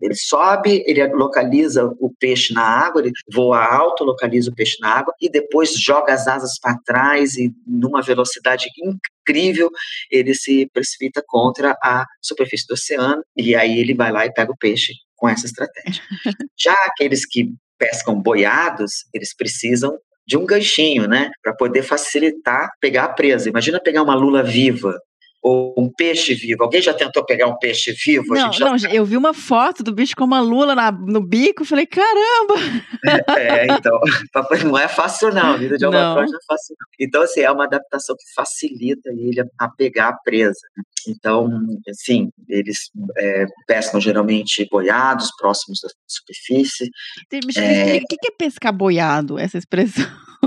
ele 0.00 0.14
sobe, 0.14 0.82
ele 0.86 1.06
localiza 1.08 1.84
o 1.98 2.12
peixe 2.18 2.52
na 2.52 2.62
água, 2.62 3.00
ele 3.00 3.12
voa 3.32 3.64
alto, 3.64 4.04
localiza 4.04 4.50
o 4.50 4.54
peixe 4.54 4.76
na 4.80 4.88
água 4.88 5.14
e 5.20 5.28
depois 5.28 5.72
joga 5.74 6.12
as 6.12 6.26
asas 6.26 6.58
para 6.60 6.76
trás 6.84 7.34
e 7.34 7.52
numa 7.66 8.02
velocidade 8.02 8.66
incrível 8.82 9.70
ele 10.10 10.34
se 10.34 10.68
precipita 10.72 11.22
contra 11.26 11.76
a 11.82 12.04
superfície 12.20 12.66
do 12.66 12.74
oceano 12.74 13.22
e 13.36 13.54
aí 13.54 13.78
ele 13.78 13.94
vai 13.94 14.10
lá 14.10 14.26
e 14.26 14.32
pega 14.32 14.52
o 14.52 14.56
peixe 14.56 14.92
com 15.16 15.28
essa 15.28 15.46
estratégia. 15.46 16.02
Já 16.58 16.74
aqueles 16.86 17.26
que 17.26 17.50
pescam 17.78 18.20
boiados, 18.20 19.04
eles 19.14 19.34
precisam 19.34 19.96
de 20.26 20.36
um 20.36 20.46
ganchinho, 20.46 21.08
né, 21.08 21.30
para 21.42 21.54
poder 21.54 21.82
facilitar 21.82 22.70
pegar 22.80 23.04
a 23.04 23.12
presa. 23.12 23.48
Imagina 23.48 23.80
pegar 23.80 24.02
uma 24.02 24.14
lula 24.14 24.42
viva 24.42 24.96
ou 25.42 25.74
um 25.78 25.90
peixe 25.90 26.34
vivo. 26.34 26.62
Alguém 26.64 26.82
já 26.82 26.92
tentou 26.92 27.24
pegar 27.24 27.46
um 27.46 27.56
peixe 27.58 27.92
vivo? 27.92 28.34
Não, 28.34 28.52
já 28.52 28.66
não, 28.66 28.76
eu 28.92 29.04
vi 29.04 29.16
uma 29.16 29.32
foto 29.32 29.82
do 29.82 29.92
bicho 29.94 30.14
com 30.14 30.24
uma 30.24 30.40
lula 30.40 30.74
na- 30.74 30.92
no 30.92 31.20
bico, 31.20 31.64
falei, 31.64 31.86
caramba! 31.86 32.54
É, 33.38 33.66
então, 33.66 33.98
não 34.66 34.78
é 34.78 34.86
fácil 34.88 35.32
não, 35.32 35.54
a 35.54 35.56
vida 35.56 35.76
de 35.78 35.84
Não. 35.84 35.92
albatroz 35.94 36.30
não 36.30 36.38
é 36.38 36.42
fácil 36.46 36.76
não. 36.78 36.86
Então, 37.06 37.22
assim, 37.22 37.40
é 37.40 37.50
uma 37.50 37.64
adaptação 37.64 38.14
que 38.16 38.24
facilita 38.34 39.08
ele 39.10 39.40
a, 39.58 39.68
pegar 39.70 40.08
a 40.08 40.16
presa. 40.22 40.60
né? 40.76 40.82
Então, 41.08 41.48
assim, 41.88 42.28
eles 42.48 42.90
é, 43.16 43.46
pescam 43.66 44.00
geralmente 44.00 44.66
boiados, 44.70 45.30
próximos 45.38 45.78
da 45.82 45.88
superfície. 46.06 46.90
Me 47.32 47.40
É. 47.56 47.96
O 47.96 48.06
que 48.06 48.16
que 48.16 48.28
é 48.28 48.30
pescar 48.36 48.72
boiado, 48.72 49.38
essa 49.38 49.56
expressão? 49.56 50.04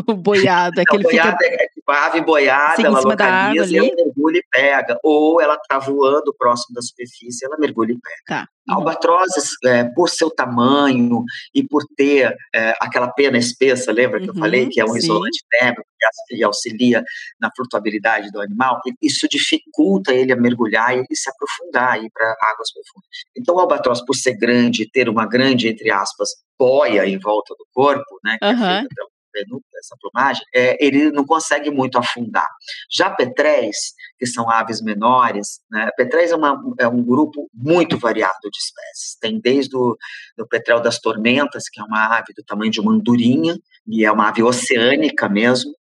boiado, 0.17 0.79
é 0.79 0.85
que 0.85 0.95
Então, 0.95 0.95
ele 0.95 1.09
fica... 1.09 1.23
boiada 1.23 1.45
é 1.45 1.67
tipo 1.67 1.91
a 1.91 2.05
ave 2.05 2.21
boiada, 2.21 2.75
Sim, 2.77 2.85
ela 2.85 2.99
localiza 2.99 3.73
e 3.73 3.77
ali. 3.79 3.87
ela 3.89 3.95
mergulha 4.05 4.37
e 4.37 4.43
pega. 4.51 4.99
Ou 5.03 5.41
ela 5.41 5.55
está 5.55 5.79
voando 5.79 6.33
próximo 6.37 6.73
da 6.75 6.81
superfície, 6.81 7.45
ela 7.45 7.57
mergulha 7.57 7.91
e 7.93 7.99
pega. 7.99 8.15
Tá. 8.43 8.47
Uhum. 8.69 8.75
Albatrozes, 8.75 9.49
é, 9.65 9.83
por 9.93 10.09
seu 10.09 10.29
tamanho 10.31 11.23
e 11.53 11.67
por 11.67 11.83
ter 11.97 12.33
é, 12.55 12.73
aquela 12.79 13.09
pena 13.09 13.37
espessa, 13.37 13.91
lembra 13.91 14.21
que 14.21 14.29
eu 14.29 14.33
Uhum, 14.33 14.39
falei 14.39 14.69
que 14.69 14.79
é 14.79 14.85
um 14.85 14.89
sim. 14.93 14.99
isolante 14.99 15.43
térmico 15.49 15.83
que 16.29 16.35
e 16.37 16.43
auxilia 16.43 17.03
na 17.39 17.49
flutuabilidade 17.55 18.31
do 18.31 18.41
animal, 18.41 18.79
e 18.85 18.93
isso 19.05 19.27
dificulta 19.29 20.13
ele 20.13 20.31
a 20.31 20.35
mergulhar 20.35 20.95
e 20.97 21.15
se 21.15 21.29
aprofundar 21.29 21.91
aí 21.93 22.09
para 22.11 22.25
águas 22.41 22.71
profundas. 22.73 23.09
Então, 23.37 23.55
o 23.55 23.59
albatroz, 23.59 24.01
por 24.05 24.15
ser 24.15 24.35
grande, 24.37 24.89
ter 24.89 25.07
uma 25.09 25.25
grande, 25.27 25.67
entre 25.67 25.91
aspas, 25.91 26.29
boia 26.57 27.05
em 27.05 27.17
volta 27.19 27.53
do 27.57 27.65
corpo, 27.73 28.19
né, 28.23 28.37
que 28.39 28.45
é 28.45 28.49
Aham. 28.49 28.79
feita 28.79 28.95
penúltima, 28.95 29.12
essa 29.35 29.95
plumagem, 30.01 30.43
é, 30.53 30.83
ele 30.83 31.11
não 31.11 31.25
consegue 31.25 31.69
muito 31.69 31.97
afundar. 31.97 32.47
Já 32.91 33.09
petréis, 33.09 33.77
que 34.17 34.25
são 34.25 34.49
aves 34.49 34.81
menores, 34.81 35.59
né, 35.69 35.89
petréis 35.97 36.31
é, 36.31 36.35
uma, 36.35 36.61
é 36.79 36.87
um 36.87 37.03
grupo 37.03 37.49
muito 37.53 37.97
variado 37.97 38.49
de 38.51 38.57
espécies. 38.57 39.17
Tem 39.19 39.39
desde 39.39 39.75
o 39.75 39.97
do 40.37 40.47
petrel 40.47 40.79
das 40.79 40.99
tormentas, 40.99 41.63
que 41.71 41.79
é 41.79 41.83
uma 41.83 42.17
ave 42.17 42.33
do 42.35 42.43
tamanho 42.43 42.71
de 42.71 42.79
uma 42.79 42.93
andorinha, 42.93 43.57
e 43.87 44.05
é 44.05 44.11
uma 44.11 44.29
ave 44.29 44.41
oceânica 44.43 45.27
mesmo, 45.27 45.73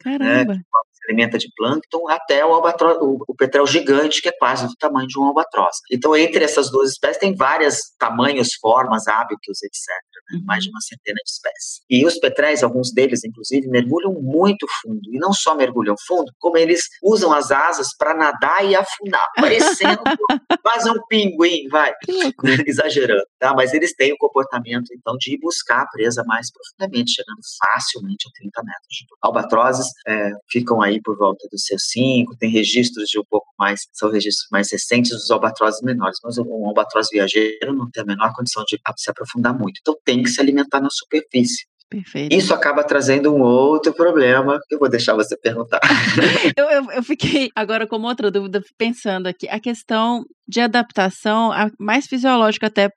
se 0.92 0.92
alimenta 1.09 1.39
de 1.39 1.49
plâncton, 1.57 2.09
até 2.09 2.45
o, 2.45 2.53
albatroz, 2.53 2.99
o, 3.01 3.19
o 3.27 3.35
petrel 3.35 3.67
gigante, 3.67 4.21
que 4.23 4.29
é 4.29 4.33
quase 4.33 4.67
do 4.67 4.75
tamanho 4.79 5.07
de 5.07 5.19
um 5.19 5.25
albatroz. 5.25 5.77
Então, 5.91 6.17
entre 6.17 6.45
essas 6.45 6.71
duas 6.71 6.91
espécies, 6.91 7.19
tem 7.19 7.35
vários 7.35 7.77
tamanhos, 7.99 8.55
formas, 8.61 9.07
hábitos, 9.09 9.63
etc. 9.63 9.73
né? 10.33 10.39
Uhum. 10.39 10.45
Mais 10.47 10.65
de 10.65 10.71
uma 10.71 10.81
centena 10.81 11.21
de 11.25 11.31
espécies. 11.31 11.81
E 11.91 12.07
os 12.07 12.19
petréis, 12.19 12.63
alguns 12.63 12.93
deles, 12.93 13.25
inclusive, 13.25 13.69
mergulham 13.69 14.13
muito 14.21 14.67
fundo. 14.83 15.01
E 15.13 15.19
não 15.19 15.33
só 15.33 15.55
mergulham 15.55 15.95
fundo, 16.07 16.31
como 16.39 16.57
eles 16.57 16.83
usam 17.03 17.33
as 17.33 17.51
asas 17.51 17.89
para 17.97 18.15
nadar 18.15 18.65
e 18.65 18.75
afundar, 18.75 19.27
parecendo 19.37 20.03
quase 20.63 20.91
um 20.91 21.01
pinguim, 21.09 21.69
vai. 21.69 21.93
Exagerando, 22.67 23.25
tá? 23.39 23.53
Mas 23.55 23.75
eles 23.75 23.95
têm 23.95 24.13
o 24.13 24.19
comportamento, 24.19 24.89
então, 24.97 25.17
de 25.19 25.35
ir 25.35 25.39
buscar 25.39 25.83
a 25.83 25.87
presa 25.87 26.23
mais 26.27 26.49
profundamente, 26.53 27.13
chegando 27.13 27.41
facilmente 27.65 28.29
a 28.29 28.31
30 28.35 28.63
metros 28.63 28.89
de 28.89 29.05
altura. 29.05 29.19
Albatrozes 29.23 29.87
é, 30.07 30.31
ficam 30.51 30.81
aí 30.81 30.92
por 31.01 31.17
volta 31.17 31.47
dos 31.51 31.65
seus 31.65 31.85
5, 31.91 32.37
tem 32.37 32.51
registros 32.51 33.09
de 33.09 33.19
um 33.19 33.25
pouco 33.29 33.47
mais, 33.59 33.81
são 33.93 34.11
registros 34.11 34.49
mais 34.51 34.71
recentes 34.71 35.11
dos 35.11 35.31
albatrozes 35.31 35.81
menores, 35.83 36.19
mas 36.23 36.39
um 36.39 36.67
albatroz 36.67 37.09
viajeiro 37.11 37.73
não 37.73 37.91
tem 37.91 38.03
a 38.03 38.07
menor 38.07 38.33
condição 38.35 38.65
de 38.65 38.79
se 38.97 39.11
aprofundar 39.11 39.57
muito, 39.57 39.79
então 39.81 39.97
tem 40.05 40.23
que 40.23 40.31
se 40.31 40.41
alimentar 40.41 40.81
na 40.81 40.91
superfície. 40.91 41.65
Perfeito. 41.93 42.35
Isso 42.35 42.55
acaba 42.55 42.83
trazendo 42.83 43.35
um 43.35 43.43
outro 43.43 43.93
problema, 43.93 44.59
que 44.67 44.75
eu 44.75 44.79
vou 44.79 44.89
deixar 44.89 45.15
você 45.15 45.37
perguntar. 45.37 45.79
Eu, 46.57 46.71
eu, 46.71 46.91
eu 46.91 47.03
fiquei 47.03 47.51
agora 47.55 47.87
com 47.87 47.97
uma 47.97 48.09
outra 48.09 48.31
dúvida, 48.31 48.63
pensando 48.79 49.27
aqui. 49.27 49.49
A 49.49 49.61
questão 49.61 50.25
de 50.49 50.61
adaptação, 50.61 51.51
mais 51.79 52.07
fisiológica 52.07 52.67
até 52.67 52.91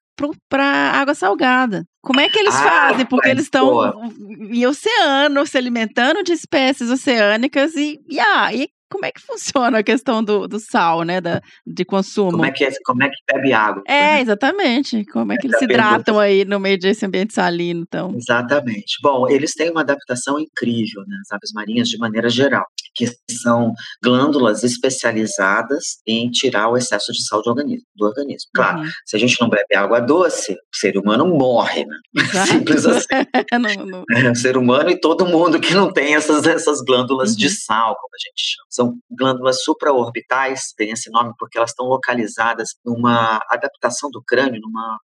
para 0.50 0.64
água 0.64 1.14
salgada. 1.14 1.86
Como 2.02 2.20
é 2.20 2.30
que 2.30 2.40
eles 2.40 2.56
Ah, 2.56 2.90
fazem? 2.90 3.06
Porque 3.06 3.30
eles 3.30 3.44
estão 3.44 4.12
em 4.52 4.66
oceano, 4.66 5.46
se 5.46 5.58
alimentando 5.58 6.24
de 6.24 6.34
espécies 6.34 6.90
oceânicas 6.90 7.76
e, 7.76 8.00
e, 8.10 8.20
ah, 8.20 8.54
e 8.54 8.70
como 8.90 9.06
é 9.06 9.12
que 9.12 9.20
funciona 9.20 9.80
a 9.80 9.84
questão 9.84 10.24
do, 10.24 10.48
do 10.48 10.60
sal, 10.60 11.04
né, 11.04 11.20
da, 11.20 11.42
de 11.66 11.84
consumo? 11.84 12.32
Como 12.32 12.46
é 12.46 12.52
que, 12.52 12.64
é, 12.64 12.72
como 12.86 13.04
é 13.04 13.10
que 13.10 13.18
bebe 13.30 13.52
água? 13.52 13.84
É, 13.88 14.22
exatamente. 14.22 15.04
Como 15.06 15.34
é 15.34 15.38
que 15.38 15.48
eles 15.48 15.58
se 15.58 15.66
hidratam 15.66 16.20
aí 16.20 16.46
no 16.46 16.60
meio 16.60 16.80
desse 16.80 17.06
ambiente 17.06 17.34
salino, 17.34 17.82
então? 17.82 18.14
Exatamente. 18.16 18.98
Bom, 19.02 19.28
eles 19.28 19.54
têm 19.54 19.72
uma 19.72 19.82
adaptação 19.82 20.40
incrível, 20.40 21.02
né, 21.08 21.18
as 21.22 21.32
aves 21.32 21.52
marinhas 21.54 21.90
de 21.90 21.98
maneira 21.98 22.30
geral, 22.30 22.66
que 22.96 23.08
são 23.42 23.74
glândulas 24.04 24.64
especializadas 24.64 25.84
em 26.08 26.30
tirar 26.30 26.70
o 26.70 26.78
excesso 26.78 27.12
de 27.12 27.26
sal 27.26 27.42
do 27.42 27.50
organismo. 27.50 27.86
Do 27.96 28.06
organismo. 28.06 28.50
Claro, 28.56 28.80
Uhum. 28.80 28.90
se 29.06 29.16
a 29.16 29.20
gente 29.20 29.36
não 29.42 29.50
bebe 29.50 29.76
água 29.76 30.00
doce, 30.00 30.54
o 30.54 30.58
ser 30.78 30.98
humano 30.98 31.28
morre, 31.28 31.86
né? 31.86 31.96
Simples 32.76 32.86
assim. 32.86 33.06
Não- 33.54 33.86
não- 33.86 34.04
É, 34.12 34.32
o 34.32 34.36
ser 34.36 34.58
humano 34.58 34.90
e 34.90 35.00
todo 35.00 35.26
mundo 35.26 35.60
que 35.60 35.74
não 35.74 35.92
tem 35.92 36.16
essas, 36.16 36.46
essas 36.48 36.82
glândulas 36.82 37.36
de 37.36 37.48
Uhum. 37.48 37.54
sal, 37.66 37.96
como 37.96 38.14
a 38.16 38.20
gente 38.20 38.42
chama. 38.54 38.66
São 38.70 38.98
glândulas 39.12 39.64
supraorbitais, 39.64 40.74
tem 40.78 40.92
esse 40.92 41.10
nome 41.12 41.34
porque 41.38 41.58
elas 41.58 41.72
estão 41.72 41.86
localizadas 41.88 42.70
numa 42.86 43.40
adaptação 43.50 44.10
do 44.12 44.22
crânio, 44.26 44.60
numa, 44.62 44.98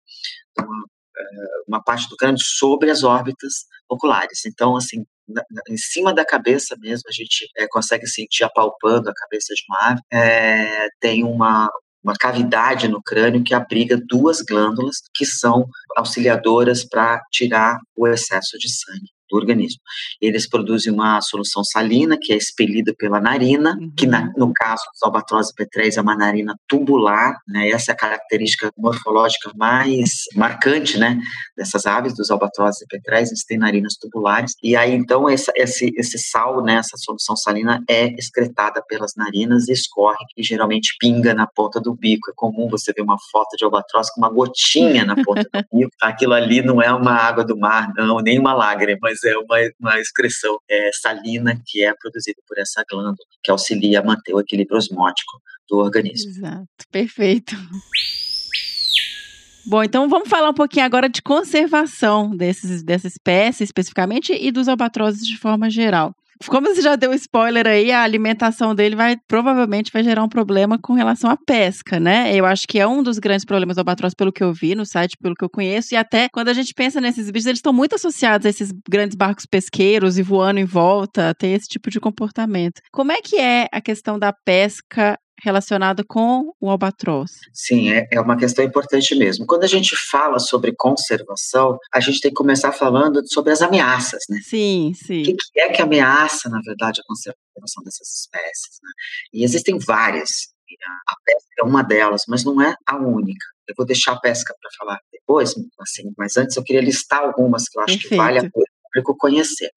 numa 0.57 0.85
uma 1.67 1.81
parte 1.83 2.07
do 2.09 2.15
crânio 2.17 2.39
sobre 2.41 2.89
as 2.91 3.03
órbitas 3.03 3.65
oculares. 3.89 4.45
Então, 4.45 4.75
assim, 4.75 5.03
na- 5.27 5.43
na- 5.51 5.61
em 5.69 5.77
cima 5.77 6.13
da 6.13 6.25
cabeça 6.25 6.75
mesmo, 6.79 7.03
a 7.09 7.11
gente 7.11 7.47
eh, 7.57 7.67
consegue 7.69 8.07
sentir 8.07 8.43
apalpando 8.43 9.09
a 9.09 9.13
cabeça 9.13 9.53
de 9.53 9.61
uma 9.69 9.91
ave, 9.91 10.01
eh, 10.11 10.87
tem 10.99 11.23
uma, 11.23 11.69
uma 12.03 12.13
cavidade 12.19 12.87
no 12.87 13.01
crânio 13.01 13.43
que 13.43 13.53
abriga 13.53 13.97
duas 14.07 14.41
glândulas 14.41 14.97
que 15.15 15.25
são 15.25 15.65
auxiliadoras 15.95 16.83
para 16.83 17.21
tirar 17.31 17.77
o 17.95 18.07
excesso 18.07 18.57
de 18.57 18.69
sangue 18.69 19.09
do 19.31 19.37
organismo. 19.37 19.79
Eles 20.21 20.47
produzem 20.47 20.91
uma 20.93 21.19
solução 21.21 21.63
salina 21.63 22.17
que 22.21 22.33
é 22.33 22.35
expelida 22.37 22.93
pela 22.97 23.19
narina, 23.19 23.77
que 23.97 24.05
na- 24.05 24.21
Uhum. 24.21 24.33
no 24.37 24.53
caso 24.53 24.83
dos 24.93 25.01
albatrozes 25.03 25.53
petréis 25.53 25.97
é 25.97 26.01
uma 26.01 26.15
narina 26.15 26.53
tubular, 26.67 27.35
né? 27.47 27.69
Essa 27.69 27.91
é 27.91 27.93
a 27.93 27.97
característica 27.97 28.69
morfológica 28.77 29.51
mais 29.55 30.11
marcante, 30.35 30.97
né? 30.97 31.17
Dessas 31.57 31.85
aves, 31.85 32.15
dos 32.15 32.29
albatrozes 32.29 32.81
e 32.81 32.85
petréis, 32.87 33.29
eles 33.29 33.45
têm 33.45 33.57
narinas 33.57 33.95
tubulares. 33.99 34.51
E 34.61 34.75
aí, 34.75 34.93
então, 34.93 35.29
essa, 35.29 35.51
esse, 35.55 35.91
esse 35.95 36.17
sal, 36.19 36.61
né? 36.63 36.75
Essa 36.75 36.97
solução 36.97 37.35
salina 37.35 37.81
é 37.89 38.07
excretada 38.17 38.81
pelas 38.87 39.13
narinas 39.15 39.67
e 39.67 39.71
escorre 39.73 40.17
e 40.37 40.43
geralmente 40.43 40.95
pinga 40.99 41.33
na 41.33 41.47
ponta 41.47 41.79
do 41.79 41.95
bico. 41.95 42.29
É 42.29 42.33
comum 42.35 42.67
você 42.69 42.91
ver 42.93 43.01
uma 43.01 43.17
foto 43.31 43.55
de 43.57 43.63
albatroz 43.63 44.09
com 44.13 44.21
uma 44.21 44.29
gotinha 44.29 45.05
na 45.05 45.15
ponta 45.15 45.43
do 45.43 45.49
bico. 45.73 45.91
Aquilo 46.01 46.33
ali 46.33 46.61
não 46.61 46.81
é 46.81 46.91
uma 46.93 47.13
água 47.13 47.43
do 47.45 47.57
mar, 47.57 47.91
não, 47.95 48.17
nem 48.19 48.37
uma 48.39 48.53
lágrima, 48.53 48.99
mas 49.01 49.20
é 49.23 49.37
uma, 49.37 49.57
uma 49.79 49.99
excreção 49.99 50.57
é, 50.69 50.89
salina 50.93 51.59
que 51.65 51.83
é 51.83 51.93
produzida 51.93 52.41
por 52.47 52.57
essa 52.57 52.83
glândula, 52.89 53.27
que 53.43 53.51
auxilia 53.51 53.99
a 53.99 54.03
manter 54.03 54.33
o 54.33 54.39
equilíbrio 54.39 54.77
osmótico 54.77 55.41
do 55.69 55.77
organismo. 55.77 56.29
Exato, 56.29 56.67
perfeito. 56.91 57.55
Bom, 59.65 59.83
então 59.83 60.09
vamos 60.09 60.27
falar 60.27 60.49
um 60.49 60.53
pouquinho 60.53 60.85
agora 60.85 61.07
de 61.07 61.21
conservação 61.21 62.35
desses, 62.35 62.83
dessa 62.83 63.07
espécie 63.07 63.63
especificamente 63.63 64.33
e 64.33 64.51
dos 64.51 64.67
albatrozes 64.67 65.25
de 65.25 65.37
forma 65.37 65.69
geral. 65.69 66.15
Como 66.47 66.67
você 66.67 66.81
já 66.81 66.95
deu 66.95 67.13
spoiler 67.13 67.67
aí, 67.67 67.91
a 67.91 68.03
alimentação 68.03 68.73
dele 68.73 68.95
vai 68.95 69.17
provavelmente 69.27 69.91
vai 69.91 70.03
gerar 70.03 70.23
um 70.23 70.29
problema 70.29 70.77
com 70.77 70.93
relação 70.93 71.29
à 71.29 71.37
pesca, 71.37 71.99
né? 71.99 72.35
Eu 72.35 72.45
acho 72.45 72.67
que 72.67 72.79
é 72.79 72.87
um 72.87 73.03
dos 73.03 73.19
grandes 73.19 73.45
problemas 73.45 73.75
do 73.75 73.79
albatroz, 73.79 74.13
pelo 74.13 74.31
que 74.31 74.43
eu 74.43 74.53
vi 74.53 74.75
no 74.75 74.85
site, 74.85 75.17
pelo 75.21 75.35
que 75.35 75.43
eu 75.43 75.49
conheço, 75.49 75.93
e 75.93 75.97
até 75.97 76.27
quando 76.29 76.49
a 76.49 76.53
gente 76.53 76.73
pensa 76.73 77.01
nesses 77.01 77.29
bichos, 77.29 77.47
eles 77.47 77.59
estão 77.59 77.73
muito 77.73 77.95
associados 77.95 78.45
a 78.45 78.49
esses 78.49 78.71
grandes 78.89 79.15
barcos 79.15 79.45
pesqueiros 79.45 80.17
e 80.17 80.23
voando 80.23 80.59
em 80.59 80.65
volta, 80.65 81.33
tem 81.35 81.53
esse 81.53 81.67
tipo 81.67 81.89
de 81.89 81.99
comportamento. 81.99 82.81
Como 82.91 83.11
é 83.11 83.21
que 83.21 83.37
é 83.37 83.67
a 83.71 83.81
questão 83.81 84.17
da 84.17 84.33
pesca 84.33 85.17
relacionada 85.41 86.03
com 86.03 86.53
o 86.61 86.69
albatroz. 86.69 87.31
Sim, 87.51 87.91
é, 87.91 88.07
é 88.11 88.21
uma 88.21 88.37
questão 88.37 88.63
importante 88.63 89.15
mesmo. 89.15 89.45
Quando 89.45 89.63
a 89.63 89.67
gente 89.67 89.95
fala 90.09 90.37
sobre 90.37 90.73
conservação, 90.75 91.79
a 91.91 91.99
gente 91.99 92.21
tem 92.21 92.29
que 92.29 92.35
começar 92.35 92.71
falando 92.71 93.21
sobre 93.27 93.51
as 93.51 93.61
ameaças, 93.61 94.23
né? 94.29 94.39
Sim, 94.43 94.93
sim. 94.93 95.21
O 95.21 95.25
que, 95.25 95.35
que 95.35 95.59
é 95.59 95.69
que 95.69 95.81
ameaça, 95.81 96.47
na 96.47 96.61
verdade, 96.63 97.01
a 97.01 97.07
conservação 97.07 97.83
dessas 97.83 98.07
espécies? 98.07 98.79
Né? 98.83 98.91
E 99.33 99.43
existem 99.43 99.77
várias. 99.79 100.29
A 101.07 101.15
pesca 101.25 101.49
é 101.59 101.63
uma 101.63 101.83
delas, 101.83 102.23
mas 102.27 102.45
não 102.45 102.61
é 102.61 102.75
a 102.87 102.97
única. 102.97 103.45
Eu 103.67 103.73
vou 103.75 103.85
deixar 103.85 104.13
a 104.13 104.19
pesca 104.19 104.55
para 104.61 104.69
falar 104.77 104.99
depois, 105.11 105.53
assim, 105.79 106.11
mas 106.17 106.37
antes 106.37 106.55
eu 106.55 106.63
queria 106.63 106.81
listar 106.81 107.19
algumas 107.19 107.67
que 107.67 107.77
eu 107.77 107.83
acho 107.83 107.93
Perfeito. 107.93 108.09
que 108.09 108.15
vale 108.15 108.37
a 108.37 108.41
pena 108.41 108.51
o 108.53 108.83
público 108.89 109.17
conhecer. 109.17 109.71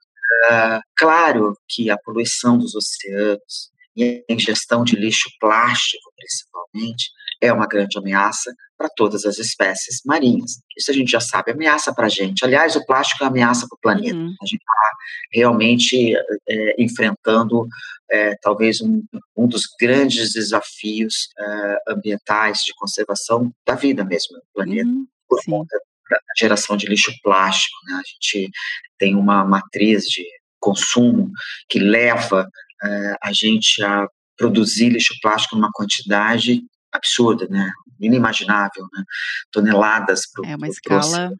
Uh, 0.47 0.81
claro 0.97 1.57
que 1.69 1.91
a 1.91 1.99
poluição 1.99 2.59
dos 2.59 2.75
oceanos, 2.75 3.71
e 3.97 4.25
a 4.29 4.33
ingestão 4.33 4.85
de 4.85 4.97
lixo 4.97 5.31
plástico, 5.41 6.13
principalmente, 6.17 7.11
é 7.41 7.53
uma 7.53 7.67
grande 7.67 7.99
ameaça 7.99 8.53
para 8.77 8.89
todas 8.97 9.25
as 9.25 9.39
espécies 9.39 10.01
marinhas. 10.05 10.59
Isso 10.77 10.91
a 10.91 10.95
gente 10.95 11.11
já 11.11 11.21
sabe, 11.21 11.53
ameaça 11.53 11.95
para 11.95 12.07
a 12.07 12.09
gente. 12.09 12.45
Aliás, 12.45 12.75
o 12.77 12.85
plástico 12.85 13.25
é 13.25 13.27
ameaça 13.27 13.67
para 13.69 13.77
o 13.77 13.81
planeta. 13.81 14.17
Uhum. 14.17 14.35
A 14.43 14.47
gente 14.47 14.61
está 14.61 14.91
realmente 15.33 16.15
é, 16.49 16.83
enfrentando 16.83 17.67
é, 18.11 18.35
talvez 18.43 18.81
um, 18.81 19.03
um, 19.37 19.47
dos 19.47 19.63
grandes 19.81 20.33
desafios 20.33 21.29
é, 21.39 21.93
ambientais 21.93 22.59
de 22.59 22.75
conservação 22.75 23.53
da 23.67 23.75
vida 23.75 24.05
mesmo 24.05 24.37
no 24.37 24.43
planeta, 24.53 24.89
uhum. 24.89 25.07
por 25.29 25.41
Sim. 25.41 25.51
conta 25.53 25.79
da 26.11 26.19
geração 26.37 26.77
de 26.77 26.87
lixo 26.87 27.13
plástico. 27.23 27.77
Né? 27.87 27.95
A 27.95 28.03
gente 28.07 28.51
tem 28.99 29.15
uma 29.15 29.45
matriz 29.45 30.05
de 30.05 30.25
consumo 30.59 31.31
que 31.69 31.79
leva 31.79 32.49
é, 32.85 33.17
a 33.23 33.33
gente 33.33 33.83
a 33.83 34.07
produzir 34.37 34.89
lixo 34.89 35.15
plástico 35.23 35.57
numa 35.57 35.71
quantidade 35.73 36.63
absurda, 36.93 37.47
né? 37.49 37.71
Inimaginável, 38.01 38.85
né? 38.93 39.05
Toneladas. 39.51 40.23
Pro, 40.33 40.45
é 40.45 40.57
uma 40.57 40.59
pro, 40.59 40.69
escala. 40.69 41.33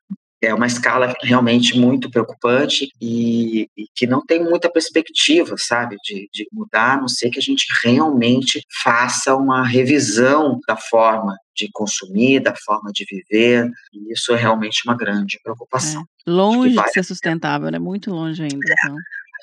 é 0.43 0.55
uma 0.55 0.67
escala 0.67 1.15
realmente 1.23 1.79
muito 1.79 2.11
preocupante 2.11 2.89
e, 3.01 3.69
e, 3.77 3.87
que 3.95 4.07
não 4.07 4.25
tem 4.25 4.43
muita 4.43 4.71
perspectiva, 4.71 5.55
sabe, 5.59 5.97
de, 6.05 6.29
de 6.33 6.47
mudar, 6.53 6.95
a 6.95 7.01
não 7.01 7.09
ser 7.09 7.31
que 7.31 7.39
a 7.39 7.43
gente 7.43 7.67
realmente 7.83 8.63
faça 8.83 9.35
uma 9.35 9.67
revisão 9.67 10.59
da 10.67 10.77
forma 10.77 11.37
de 11.57 11.69
consumir, 11.73 12.41
da 12.41 12.55
forma 12.65 12.91
de 12.93 13.05
viver, 13.09 13.71
e 13.93 14.13
isso 14.13 14.33
é 14.33 14.37
realmente 14.37 14.83
uma 14.87 14.97
grande 14.97 15.39
preocupação. 15.43 16.03
É. 16.03 16.31
Longe 16.31 16.75
de 16.75 16.91
ser 16.91 17.05
sustentável, 17.05 17.71
né? 17.71 17.79
Muito 17.79 18.11
longe 18.11 18.43
ainda. 18.43 18.57
É. 18.69 18.75
Então. 18.85 18.97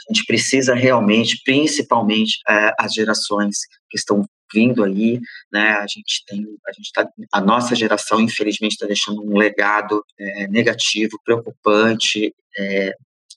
A 0.10 0.14
gente 0.14 0.26
precisa 0.26 0.74
realmente, 0.74 1.41
principalmente 1.43 2.39
é, 2.47 2.72
as 2.80 2.93
gerações 2.93 3.58
que 3.89 3.97
estão 3.97 4.26
vindo 4.54 4.84
aí, 4.84 5.20
né? 5.52 5.70
A 5.78 5.88
gente 5.88 6.24
tem, 6.28 6.43
a 6.68 6.72
gente 6.74 6.91
tá, 6.93 7.08
a 7.32 7.41
nossa 7.41 7.76
geração 7.76 8.20
infelizmente 8.20 8.74
está 8.74 8.86
deixando 8.86 9.22
um 9.24 9.38
legado 9.38 10.04
é, 10.20 10.47
negativo, 10.47 11.18
preocupante, 11.24 12.34
é, 12.58 12.93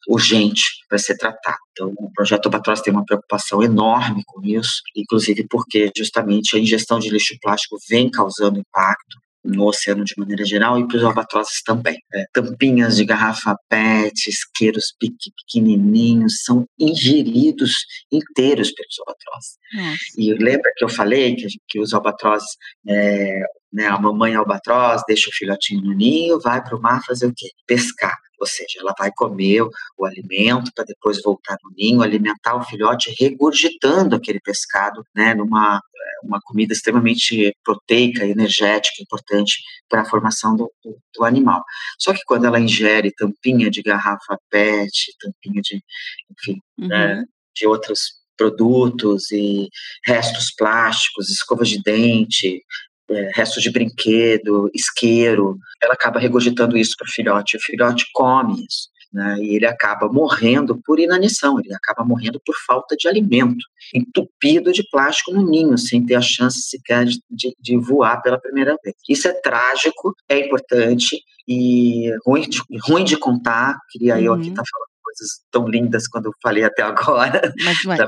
urgente 0.09 0.63
para 0.89 0.99
ser 0.99 1.17
tratado. 1.17 1.59
Então, 1.73 1.93
o 1.97 2.13
projeto 2.13 2.47
Albatroz 2.47 2.81
tem 2.81 2.93
uma 2.93 3.05
preocupação 3.05 3.63
enorme 3.63 4.23
com 4.27 4.45
isso, 4.45 4.83
inclusive 4.95 5.47
porque 5.49 5.91
justamente 5.97 6.57
a 6.57 6.61
ingestão 6.61 6.99
de 6.99 7.11
lixo 7.11 7.37
plástico 7.41 7.77
vem 7.89 8.11
causando 8.11 8.59
impacto 8.59 9.24
no 9.45 9.67
oceano 9.67 10.05
de 10.05 10.15
maneira 10.17 10.45
geral 10.45 10.79
e 10.79 10.89
para 10.89 10.97
os 10.97 11.05
albatrozes 11.05 11.63
também. 11.65 11.99
É, 12.15 12.25
tampinhas 12.33 12.97
de 12.97 13.05
garrafa 13.05 13.57
PET, 13.69 14.29
isqueiros 14.29 14.95
pequenininhos 14.99 16.43
são 16.45 16.65
ingeridos 16.79 17.73
inteiros 18.11 18.73
pelos 18.73 18.99
albatrozes. 19.01 19.59
Nossa. 19.75 19.99
E 20.17 20.33
lembra 20.35 20.73
que 20.77 20.85
eu 20.85 20.89
falei 20.89 21.37
que, 21.37 21.47
que 21.69 21.81
os 21.81 21.93
albatrozes, 21.93 22.49
é, 22.89 23.41
né, 23.73 23.87
a 23.87 23.99
mamãe 23.99 24.35
albatroz 24.35 25.03
deixa 25.07 25.29
o 25.29 25.35
filhotinho 25.35 25.83
no 25.83 25.93
ninho, 25.93 26.41
vai 26.41 26.63
para 26.63 26.77
o 26.77 26.81
mar 26.81 27.03
fazer 27.05 27.27
o 27.27 27.35
quê? 27.35 27.49
Pescar. 27.67 28.15
Ou 28.45 28.49
seja, 28.49 28.81
ela 28.81 28.95
vai 28.99 29.11
comer 29.11 29.63
o 29.97 30.05
alimento 30.05 30.71
para 30.75 30.85
depois 30.85 31.23
voltar 31.23 31.57
no 31.65 31.71
ninho, 31.75 32.03
alimentar 32.03 32.55
o 32.57 32.63
filhote, 32.63 33.15
regurgitando 33.19 34.15
aquele 34.15 34.39
pescado, 34.39 35.03
né, 35.15 35.35
numa 35.35 35.81
uma 36.23 36.41
comida 36.43 36.73
extremamente 36.73 37.57
proteica, 37.65 38.27
energética, 38.27 39.03
importante 39.03 39.63
para 39.89 40.03
a 40.03 40.05
formação 40.05 40.55
do, 40.55 40.71
do, 40.83 40.99
do, 41.15 41.25
animal. 41.25 41.63
Só 41.99 42.13
que 42.13 42.21
quando 42.27 42.45
ela 42.45 42.61
ingere 42.61 43.13
tampinha 43.13 43.71
de 43.71 43.83
garrafa 43.83 44.39
PET, 44.51 45.15
tampinha 45.21 45.63
de, 45.63 45.83
enfim, 46.31 46.61
uhum. 46.79 46.89
né, 46.89 47.25
de 47.55 47.67
outros 47.67 48.23
produtos 48.37 49.31
e 49.31 49.69
restos 50.05 50.53
plásticos, 50.57 51.31
escovas 51.31 51.69
de 51.69 51.83
dente, 51.83 52.63
é, 53.11 53.31
restos 53.35 53.63
de 53.63 53.71
brinquedo, 53.71 54.71
isqueiro, 54.75 55.59
ela 55.83 55.95
acaba 55.95 56.19
regurgitando 56.19 56.77
isso 56.77 56.95
para 56.99 57.07
o 57.07 57.13
filhote. 57.13 57.57
O 57.57 57.61
filhote 57.61 58.07
come 58.13 58.55
isso 58.55 58.95
né, 59.15 59.37
e 59.39 59.55
ele 59.55 59.65
acaba 59.65 60.09
morrendo 60.09 60.81
por 60.85 60.99
inanição, 60.99 61.61
ele 61.61 61.73
acaba 61.73 62.05
morrendo 62.05 62.41
por 62.45 62.57
falta 62.67 62.97
de 62.97 63.07
alimento, 63.07 63.65
entupido 63.95 64.73
de 64.73 64.83
plástico 64.91 65.33
no 65.33 65.49
ninho, 65.49 65.79
sem 65.79 66.05
ter 66.05 66.17
a 66.17 66.21
chance 66.21 66.63
sequer 66.63 67.05
de, 67.05 67.55
de, 67.61 67.77
voar 67.77 68.21
pela 68.23 68.41
primeira 68.41 68.77
vez. 68.83 68.97
Isso 69.09 69.29
é 69.29 69.33
trágico, 69.33 70.13
é 70.29 70.41
importante 70.41 71.23
e 71.47 72.11
ruim 72.27 72.49
de, 72.49 72.61
ruim 72.89 73.05
de 73.05 73.17
contar, 73.17 73.79
queria 73.91 74.17
uhum. 74.17 74.21
eu 74.21 74.33
aqui 74.35 74.49
estar 74.49 74.63
tá 74.63 74.69
falando 74.69 74.89
coisas 75.01 75.29
tão 75.51 75.69
lindas 75.69 76.09
quando 76.09 76.27
eu 76.27 76.33
falei 76.43 76.65
até 76.65 76.83
agora. 76.83 77.41
Mas, 77.65 77.77
mas... 77.87 78.01
É 78.01 78.07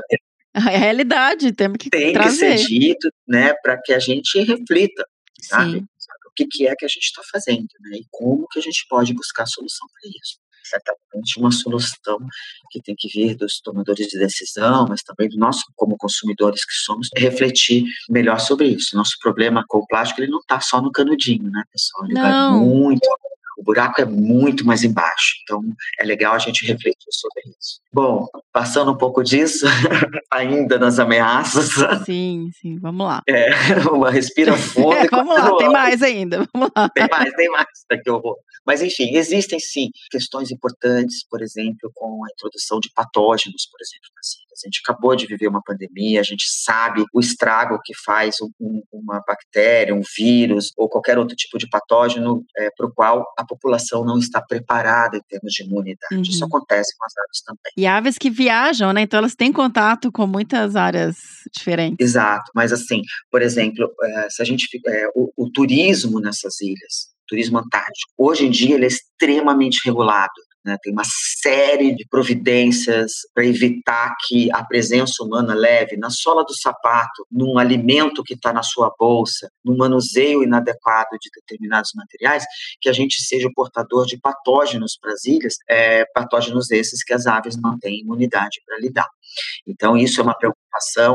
a 0.57 0.69
realidade, 0.69 1.51
temos 1.51 1.77
que 1.77 1.89
Tem 1.89 2.13
trazer. 2.13 2.55
que 2.55 2.57
ser 2.59 2.67
dito, 2.67 3.09
né, 3.27 3.53
para 3.61 3.79
que 3.81 3.93
a 3.93 3.99
gente 3.99 4.39
reflita, 4.41 5.05
sabe? 5.41 5.79
Sim. 5.79 5.87
O 6.27 6.31
que, 6.35 6.45
que 6.45 6.67
é 6.67 6.75
que 6.75 6.85
a 6.85 6.87
gente 6.87 7.03
está 7.03 7.21
fazendo, 7.31 7.67
né? 7.81 7.97
E 7.97 8.05
como 8.11 8.47
que 8.47 8.59
a 8.59 8.61
gente 8.61 8.85
pode 8.87 9.11
buscar 9.13 9.47
solução 9.47 9.87
para 9.91 10.09
isso 10.09 10.37
certamente 10.69 11.39
uma 11.39 11.51
solução 11.51 12.17
que 12.69 12.81
tem 12.81 12.95
que 12.97 13.07
vir 13.07 13.35
dos 13.35 13.59
tomadores 13.61 14.07
de 14.07 14.19
decisão, 14.19 14.85
mas 14.87 15.01
também 15.01 15.29
do 15.29 15.37
nosso, 15.37 15.63
como 15.75 15.97
consumidores 15.97 16.65
que 16.65 16.73
somos, 16.73 17.07
refletir 17.15 17.85
melhor 18.09 18.39
sobre 18.39 18.67
isso. 18.67 18.95
Nosso 18.95 19.15
problema 19.21 19.63
com 19.67 19.79
o 19.79 19.87
plástico 19.87 20.21
ele 20.21 20.31
não 20.31 20.39
está 20.39 20.59
só 20.59 20.81
no 20.81 20.91
canudinho, 20.91 21.49
né, 21.49 21.63
pessoal? 21.71 22.05
Ele 22.05 22.13
não. 22.13 22.21
vai 22.21 22.67
muito 22.67 23.07
buraco 23.67 24.01
é 24.01 24.05
muito 24.05 24.65
mais 24.65 24.83
embaixo. 24.83 25.35
Então, 25.43 25.61
é 25.99 26.05
legal 26.05 26.33
a 26.33 26.39
gente 26.39 26.65
refletir 26.65 27.11
sobre 27.11 27.41
isso. 27.59 27.81
Bom, 27.93 28.25
passando 28.53 28.91
um 28.91 28.97
pouco 28.97 29.21
disso, 29.21 29.65
ainda 30.31 30.79
nas 30.79 30.99
ameaças. 30.99 31.71
Sim, 32.05 32.49
sim, 32.61 32.79
vamos 32.79 33.05
lá. 33.05 33.21
É, 33.27 33.49
uma 33.91 34.09
respira 34.09 34.55
fundo. 34.57 34.93
É, 34.93 35.07
vamos 35.09 35.35
lá, 35.35 35.57
tem 35.57 35.69
mais 35.69 36.01
ainda. 36.01 36.47
Vamos 36.53 36.69
lá. 36.75 36.89
Tem 36.89 37.07
mais, 37.09 37.33
tem 37.33 37.49
mais. 37.49 37.67
Que 38.03 38.09
horror. 38.09 38.37
Mas, 38.65 38.81
enfim, 38.81 39.15
existem 39.15 39.59
sim 39.59 39.89
questões 40.09 40.51
importantes, 40.51 41.25
por 41.29 41.41
exemplo, 41.41 41.91
com 41.93 42.23
a 42.25 42.31
introdução 42.31 42.79
de 42.79 42.89
patógenos, 42.93 43.67
por 43.71 43.79
exemplo, 43.81 44.09
nas 44.15 44.27
ilhas. 44.35 44.59
A 44.63 44.67
gente 44.67 44.81
acabou 44.83 45.15
de 45.15 45.25
viver 45.25 45.47
uma 45.47 45.61
pandemia, 45.63 46.19
a 46.19 46.23
gente 46.23 46.45
sabe 46.49 47.05
o 47.13 47.19
estrago 47.19 47.79
que 47.83 47.93
faz 48.05 48.35
um, 48.59 48.81
uma 48.91 49.21
bactéria, 49.25 49.95
um 49.95 50.01
vírus 50.17 50.71
ou 50.77 50.89
qualquer 50.89 51.17
outro 51.17 51.35
tipo 51.35 51.57
de 51.57 51.69
patógeno 51.69 52.43
é, 52.57 52.69
para 52.75 52.87
o 52.87 52.93
qual 52.93 53.25
a 53.37 53.45
população 53.45 53.56
não 54.05 54.17
está 54.17 54.41
preparada 54.41 55.17
em 55.17 55.21
termos 55.27 55.51
de 55.51 55.63
imunidade. 55.63 56.15
Uhum. 56.15 56.21
Isso 56.21 56.43
acontece 56.43 56.95
com 56.97 57.05
as 57.05 57.13
aves 57.17 57.41
também. 57.45 57.73
E 57.77 57.85
aves 57.85 58.17
que 58.17 58.29
viajam, 58.29 58.93
né? 58.93 59.01
Então 59.01 59.17
elas 59.19 59.35
têm 59.35 59.51
contato 59.51 60.11
com 60.11 60.27
muitas 60.27 60.75
áreas 60.75 61.17
diferentes. 61.55 61.97
Exato, 61.99 62.51
mas 62.55 62.71
assim, 62.71 63.01
por 63.31 63.41
exemplo, 63.41 63.89
é, 64.03 64.29
se 64.29 64.41
a 64.41 64.45
gente 64.45 64.67
é, 64.85 65.07
o, 65.15 65.31
o 65.35 65.49
turismo 65.51 66.19
nessas 66.19 66.59
ilhas, 66.61 67.17
turismo 67.27 67.59
antártico. 67.59 68.11
Hoje 68.17 68.45
em 68.45 68.51
dia 68.51 68.75
ele 68.75 68.85
é 68.85 68.87
extremamente 68.87 69.81
regulado. 69.85 70.31
Né? 70.67 70.77
Tem 70.83 70.91
uma 70.91 71.05
série 71.05 71.95
de 71.95 72.05
providências 72.09 73.11
para 73.33 73.45
evitar 73.45 74.13
que 74.27 74.51
a 74.51 74.65
presença 74.65 75.23
humana 75.23 75.53
leve 75.53 75.95
na 75.95 76.09
sola 76.09 76.43
do 76.43 76.53
sapato, 76.53 77.25
num 77.31 77.57
alimento 77.57 78.21
que 78.21 78.33
está 78.33 78.51
na 78.51 78.61
sua 78.61 78.93
bolsa, 78.99 79.49
no 79.63 79.77
manuseio 79.77 80.43
inadequado 80.43 81.17
de 81.21 81.29
determinados 81.33 81.91
materiais, 81.95 82.43
que 82.81 82.89
a 82.89 82.93
gente 82.93 83.21
seja 83.23 83.47
o 83.47 83.53
portador 83.53 84.05
de 84.05 84.19
patógenos 84.19 84.97
para 85.01 85.13
as 85.13 85.23
ilhas, 85.23 85.53
é, 85.69 86.03
patógenos 86.13 86.69
esses 86.69 87.01
que 87.01 87.13
as 87.13 87.25
aves 87.27 87.55
não 87.55 87.79
têm 87.79 88.01
imunidade 88.01 88.61
para 88.65 88.77
lidar. 88.77 89.07
Então, 89.65 89.95
isso 89.95 90.19
é 90.19 90.23
uma 90.23 90.35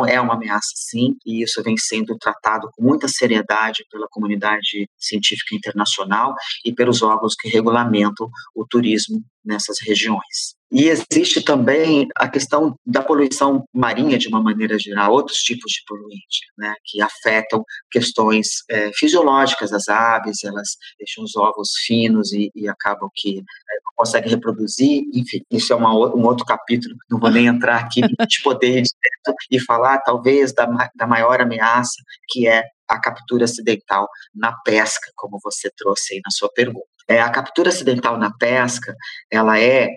é 0.06 0.20
uma 0.20 0.34
ameaça 0.34 0.72
sim, 0.74 1.16
e 1.24 1.42
isso 1.42 1.62
vem 1.62 1.76
sendo 1.76 2.16
tratado 2.18 2.68
com 2.74 2.82
muita 2.82 3.08
seriedade 3.08 3.84
pela 3.90 4.06
comunidade 4.10 4.88
científica 4.98 5.54
internacional 5.54 6.34
e 6.64 6.74
pelos 6.74 7.02
órgãos 7.02 7.34
que 7.34 7.48
regulamentam 7.48 8.28
o 8.54 8.66
turismo 8.66 9.22
nessas 9.44 9.76
regiões. 9.80 10.61
E 10.72 10.88
existe 10.88 11.42
também 11.42 12.08
a 12.16 12.26
questão 12.26 12.74
da 12.86 13.02
poluição 13.02 13.62
marinha 13.74 14.16
de 14.16 14.26
uma 14.28 14.42
maneira 14.42 14.78
geral, 14.78 15.12
outros 15.12 15.38
tipos 15.38 15.70
de 15.70 15.82
poluente, 15.86 16.46
né, 16.56 16.74
que 16.84 17.02
afetam 17.02 17.62
questões 17.90 18.48
é, 18.70 18.90
fisiológicas 18.94 19.70
das 19.70 19.86
aves, 19.88 20.42
elas 20.42 20.70
deixam 20.98 21.24
os 21.24 21.36
ovos 21.36 21.72
finos 21.84 22.32
e, 22.32 22.50
e 22.54 22.68
acabam 22.68 23.10
que 23.14 23.38
é, 23.38 23.74
não 23.84 23.92
conseguem 23.94 24.30
reproduzir, 24.30 25.02
enfim, 25.12 25.42
isso 25.50 25.74
é 25.74 25.76
uma, 25.76 25.92
um 25.92 26.24
outro 26.24 26.46
capítulo, 26.46 26.96
não 27.10 27.20
vou 27.20 27.30
nem 27.30 27.46
entrar 27.46 27.76
aqui, 27.76 28.00
de 28.26 28.42
poder 28.42 28.78
ir 28.78 28.82
direto 28.82 29.36
e 29.50 29.60
falar 29.60 29.98
talvez 29.98 30.54
da, 30.54 30.66
da 30.94 31.06
maior 31.06 31.42
ameaça, 31.42 32.02
que 32.30 32.48
é 32.48 32.64
a 32.88 32.98
captura 32.98 33.44
acidental 33.44 34.08
na 34.34 34.52
pesca, 34.64 35.10
como 35.16 35.38
você 35.42 35.70
trouxe 35.76 36.14
aí 36.14 36.20
na 36.24 36.30
sua 36.30 36.50
pergunta. 36.50 36.86
É, 37.08 37.20
a 37.20 37.30
captura 37.30 37.68
acidental 37.68 38.16
na 38.16 38.32
pesca, 38.32 38.94
ela 39.30 39.58
é 39.60 39.88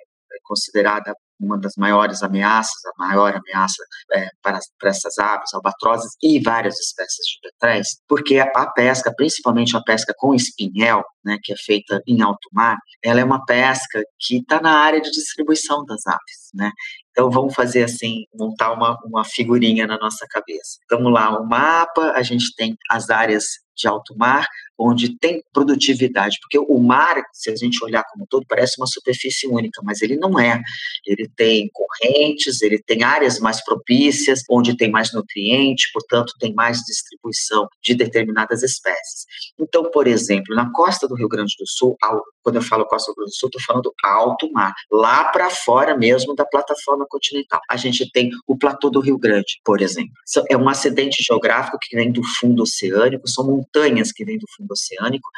considerada 0.45 1.13
uma 1.39 1.59
das 1.59 1.73
maiores 1.77 2.23
ameaças, 2.23 2.85
a 2.85 3.05
maior 3.05 3.35
ameaça 3.35 3.83
é, 4.13 4.29
para, 4.41 4.59
para, 4.79 4.89
essas 4.89 5.17
aves, 5.17 5.53
albatrozes 5.53 6.11
e 6.23 6.39
várias 6.39 6.79
espécies 6.79 7.25
de 7.25 7.49
petréis, 7.49 7.87
porque 8.07 8.39
a 8.39 8.71
pesca, 8.71 9.13
principalmente 9.15 9.75
a 9.75 9.81
pesca 9.81 10.13
com 10.17 10.33
espinhel, 10.33 11.03
né, 11.23 11.37
que 11.43 11.51
é 11.51 11.55
feita 11.57 12.01
em 12.07 12.21
alto 12.21 12.47
mar, 12.53 12.77
ela 13.03 13.19
é 13.19 13.23
uma 13.23 13.43
pesca 13.45 14.01
que 14.19 14.37
está 14.37 14.61
na 14.61 14.77
área 14.77 15.01
de 15.01 15.11
distribuição 15.11 15.83
das 15.85 16.05
aves, 16.07 16.49
né? 16.53 16.71
Então 17.11 17.29
vamos 17.29 17.53
fazer 17.53 17.83
assim, 17.83 18.25
montar 18.33 18.71
uma, 18.73 18.97
uma 19.05 19.23
figurinha 19.23 19.87
na 19.87 19.97
nossa 19.97 20.25
cabeça. 20.29 20.77
Vamos 20.89 21.11
lá, 21.13 21.37
o 21.39 21.47
mapa, 21.47 22.11
a 22.15 22.21
gente 22.21 22.53
tem 22.55 22.75
as 22.89 23.09
áreas 23.09 23.45
de 23.75 23.87
alto 23.87 24.15
mar, 24.17 24.47
onde 24.77 25.17
tem 25.17 25.41
produtividade, 25.53 26.37
porque 26.41 26.59
o 26.59 26.79
mar, 26.79 27.21
se 27.33 27.49
a 27.49 27.55
gente 27.55 27.83
olhar 27.83 28.03
como 28.11 28.25
todo, 28.27 28.45
parece 28.47 28.79
uma 28.79 28.87
superfície 28.87 29.47
única, 29.47 29.81
mas 29.83 30.01
ele 30.01 30.17
não 30.17 30.39
é. 30.39 30.61
Ele 31.05 31.29
tem 31.35 31.69
correntes, 31.73 32.61
ele 32.61 32.81
tem 32.85 33.03
áreas 33.03 33.39
mais 33.39 33.63
propícias, 33.63 34.41
onde 34.49 34.75
tem 34.75 34.91
mais 34.91 35.13
nutriente, 35.13 35.89
portanto, 35.93 36.33
tem 36.39 36.53
mais 36.53 36.79
distribuição 36.79 37.67
de 37.81 37.95
determinadas 37.95 38.63
espécies. 38.63 39.25
Então, 39.59 39.89
por 39.91 40.07
exemplo, 40.07 40.55
na 40.55 40.71
costa 40.71 41.07
do 41.07 41.15
Rio 41.15 41.29
Grande 41.29 41.53
do 41.57 41.67
Sul, 41.67 41.97
quando 42.43 42.57
eu 42.57 42.61
falo 42.61 42.85
costa 42.85 43.11
do 43.11 43.15
Rio 43.15 43.23
Grande 43.23 43.31
do 43.31 43.39
Sul, 43.39 43.49
estou 43.49 43.61
falando 43.61 43.93
alto 44.03 44.51
mar, 44.51 44.73
lá 44.91 45.25
para 45.31 45.49
fora 45.49 45.97
mesmo 45.97 46.35
da 46.35 46.45
plataforma 46.45 47.05
continental. 47.09 47.59
A 47.69 47.77
gente 47.77 48.09
tem 48.11 48.29
o 48.47 48.57
platô 48.57 48.89
do 48.89 48.99
Rio 48.99 49.17
Grande, 49.17 49.59
por 49.63 49.81
exemplo. 49.81 50.11
É 50.49 50.57
um 50.57 50.67
acidente 50.67 51.23
geográfico 51.23 51.77
que 51.81 51.95
vem 51.95 52.11
do 52.11 52.21
fundo 52.39 52.63
oceânico, 52.63 53.27
são 53.27 53.64
montanhas 53.65 54.11
que 54.11 54.23
vêm 54.23 54.37
do 54.37 54.47
fundo 54.55 54.71
oceânico 54.71 55.29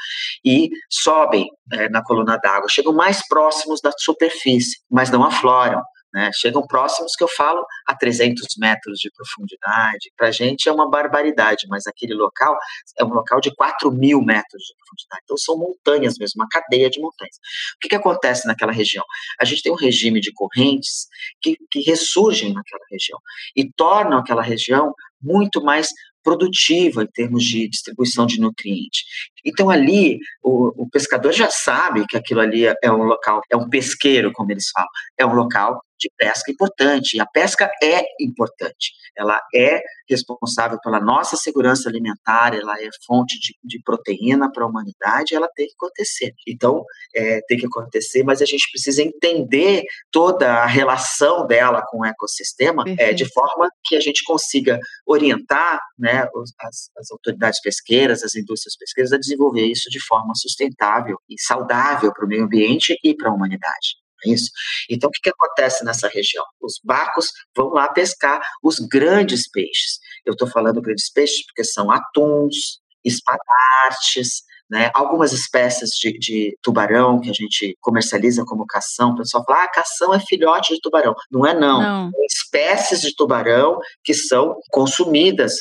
e 0.43 0.69
sobem 0.89 1.49
é, 1.73 1.89
na 1.89 2.03
coluna 2.03 2.37
d'água, 2.37 2.67
chegam 2.69 2.93
mais 2.93 3.25
próximos 3.27 3.81
da 3.81 3.91
superfície, 3.97 4.77
mas 4.89 5.09
não 5.09 5.23
afloram. 5.23 5.81
Né, 6.13 6.31
chegam 6.33 6.65
próximos 6.65 7.11
que 7.17 7.23
eu 7.23 7.27
falo 7.27 7.63
a 7.85 7.93
300 7.93 8.47
metros 8.57 8.97
de 8.97 9.11
profundidade. 9.11 10.09
Para 10.15 10.29
a 10.29 10.31
gente 10.31 10.69
é 10.69 10.71
uma 10.71 10.89
barbaridade, 10.89 11.67
mas 11.67 11.85
aquele 11.85 12.13
local 12.13 12.57
é 12.97 13.03
um 13.03 13.09
local 13.09 13.41
de 13.41 13.53
4 13.53 13.91
mil 13.91 14.21
metros 14.21 14.63
de 14.63 14.73
profundidade. 14.77 15.21
Então 15.25 15.37
são 15.37 15.57
montanhas 15.57 16.17
mesmo, 16.17 16.41
uma 16.41 16.47
cadeia 16.49 16.89
de 16.89 17.01
montanhas. 17.01 17.35
O 17.75 17.79
que, 17.81 17.89
que 17.89 17.95
acontece 17.95 18.47
naquela 18.47 18.71
região? 18.71 19.03
A 19.39 19.43
gente 19.43 19.61
tem 19.61 19.71
um 19.71 19.75
regime 19.75 20.21
de 20.21 20.31
correntes 20.31 21.07
que, 21.41 21.57
que 21.69 21.81
ressurgem 21.81 22.53
naquela 22.53 22.85
região 22.89 23.19
e 23.53 23.69
tornam 23.69 24.17
aquela 24.17 24.41
região 24.41 24.93
muito 25.21 25.61
mais 25.61 25.89
produtiva 26.27 27.03
em 27.03 27.07
termos 27.07 27.45
de 27.45 27.69
distribuição 27.69 28.25
de 28.25 28.37
nutrientes. 28.37 29.05
Então 29.47 29.69
ali 29.69 30.19
o, 30.43 30.83
o, 30.83 30.89
pescador 30.89 31.31
já 31.31 31.49
sabe 31.49 32.05
que 32.05 32.17
aquilo 32.17 32.41
ali 32.41 32.65
é 32.65 32.91
um 32.91 33.03
local, 33.03 33.41
é 33.49 33.55
um 33.55 33.69
pesqueiro, 33.69 34.31
como 34.33 34.51
eles 34.51 34.69
falam, 34.73 34.89
é 35.17 35.25
um 35.25 35.33
local 35.33 35.81
de 35.99 36.11
pesca 36.15 36.51
importante. 36.51 37.17
E 37.17 37.19
a 37.19 37.25
pesca 37.25 37.69
é 37.81 38.01
importante. 38.21 38.91
Ela 39.17 39.41
é 39.53 39.81
responsável 40.09 40.79
pela 40.81 40.99
nossa 40.99 41.35
segurança 41.35 41.89
alimentar, 41.89 42.53
ela 42.53 42.75
é 42.79 42.87
fonte 43.05 43.37
de, 43.39 43.55
de 43.63 43.81
proteína 43.83 44.51
para 44.51 44.63
a 44.63 44.67
humanidade, 44.67 45.35
ela 45.35 45.49
tem 45.55 45.67
que 45.67 45.73
acontecer. 45.73 46.33
Então, 46.47 46.85
é, 47.15 47.41
tem 47.47 47.57
que 47.57 47.65
acontecer, 47.65 48.23
mas 48.23 48.41
a 48.41 48.45
gente 48.45 48.69
precisa 48.71 49.01
entender 49.01 49.83
toda 50.11 50.53
a 50.59 50.65
relação 50.65 51.45
dela 51.45 51.83
com 51.87 51.99
o 52.01 52.05
ecossistema 52.05 52.83
é, 52.97 53.11
de 53.13 53.25
forma 53.25 53.69
que 53.83 53.95
a 53.95 53.99
gente 53.99 54.23
consiga 54.23 54.79
orientar 55.05 55.79
né, 55.97 56.27
as, 56.61 56.89
as 56.97 57.11
autoridades 57.11 57.59
pesqueiras, 57.61 58.23
as 58.23 58.35
indústrias 58.35 58.77
pesqueiras 58.77 59.11
a 59.11 59.17
desenvolver 59.17 59.36
isso 59.55 59.89
de 59.89 59.99
forma 59.99 60.33
sustentável 60.35 61.17
e 61.29 61.39
saudável 61.39 62.11
para 62.13 62.25
o 62.25 62.27
meio 62.27 62.43
ambiente 62.43 62.97
e 63.03 63.15
para 63.15 63.29
a 63.29 63.33
humanidade. 63.33 63.95
É 64.25 64.31
isso? 64.31 64.49
Então, 64.89 65.09
o 65.09 65.11
que, 65.11 65.21
que 65.21 65.29
acontece 65.29 65.83
nessa 65.85 66.07
região? 66.07 66.43
Os 66.61 66.79
barcos 66.83 67.31
vão 67.55 67.69
lá 67.69 67.87
pescar 67.87 68.41
os 68.63 68.79
grandes 68.79 69.49
peixes. 69.49 69.99
Eu 70.25 70.33
estou 70.33 70.47
falando 70.47 70.81
grandes 70.81 71.11
peixes 71.11 71.45
porque 71.45 71.63
são 71.63 71.91
atuns, 71.91 72.79
espadartes, 73.05 74.43
né? 74.69 74.91
Algumas 74.93 75.31
espécies 75.31 75.91
de, 75.91 76.17
de, 76.17 76.57
tubarão 76.61 77.19
que 77.19 77.29
a 77.29 77.33
gente 77.33 77.75
comercializa 77.79 78.43
como 78.45 78.65
cação, 78.65 79.11
o 79.11 79.15
pessoal 79.15 79.43
fala, 79.45 79.63
ah, 79.63 79.71
cação 79.71 80.13
é 80.13 80.19
filhote 80.19 80.73
de 80.73 80.81
tubarão. 80.81 81.13
Não 81.31 81.45
é 81.45 81.53
não. 81.53 81.81
não. 81.81 82.11
Espécies 82.29 83.01
de 83.01 83.15
tubarão 83.15 83.79
que 84.03 84.13
são 84.13 84.55
consumidas, 84.71 85.53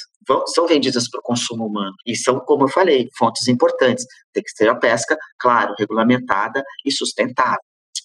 são 0.46 0.66
vendidas 0.66 1.08
para 1.08 1.20
o 1.20 1.22
consumo 1.22 1.66
humano. 1.66 1.94
E 2.04 2.16
são, 2.16 2.40
como 2.40 2.64
eu 2.64 2.68
falei, 2.68 3.08
fontes 3.16 3.46
importantes. 3.46 4.04
Tem 4.32 4.42
que 4.42 4.50
ser 4.50 4.68
a 4.68 4.74
pesca, 4.74 5.16
claro, 5.38 5.74
regulamentada 5.78 6.64
e 6.84 6.90
sustentável. 6.90 7.60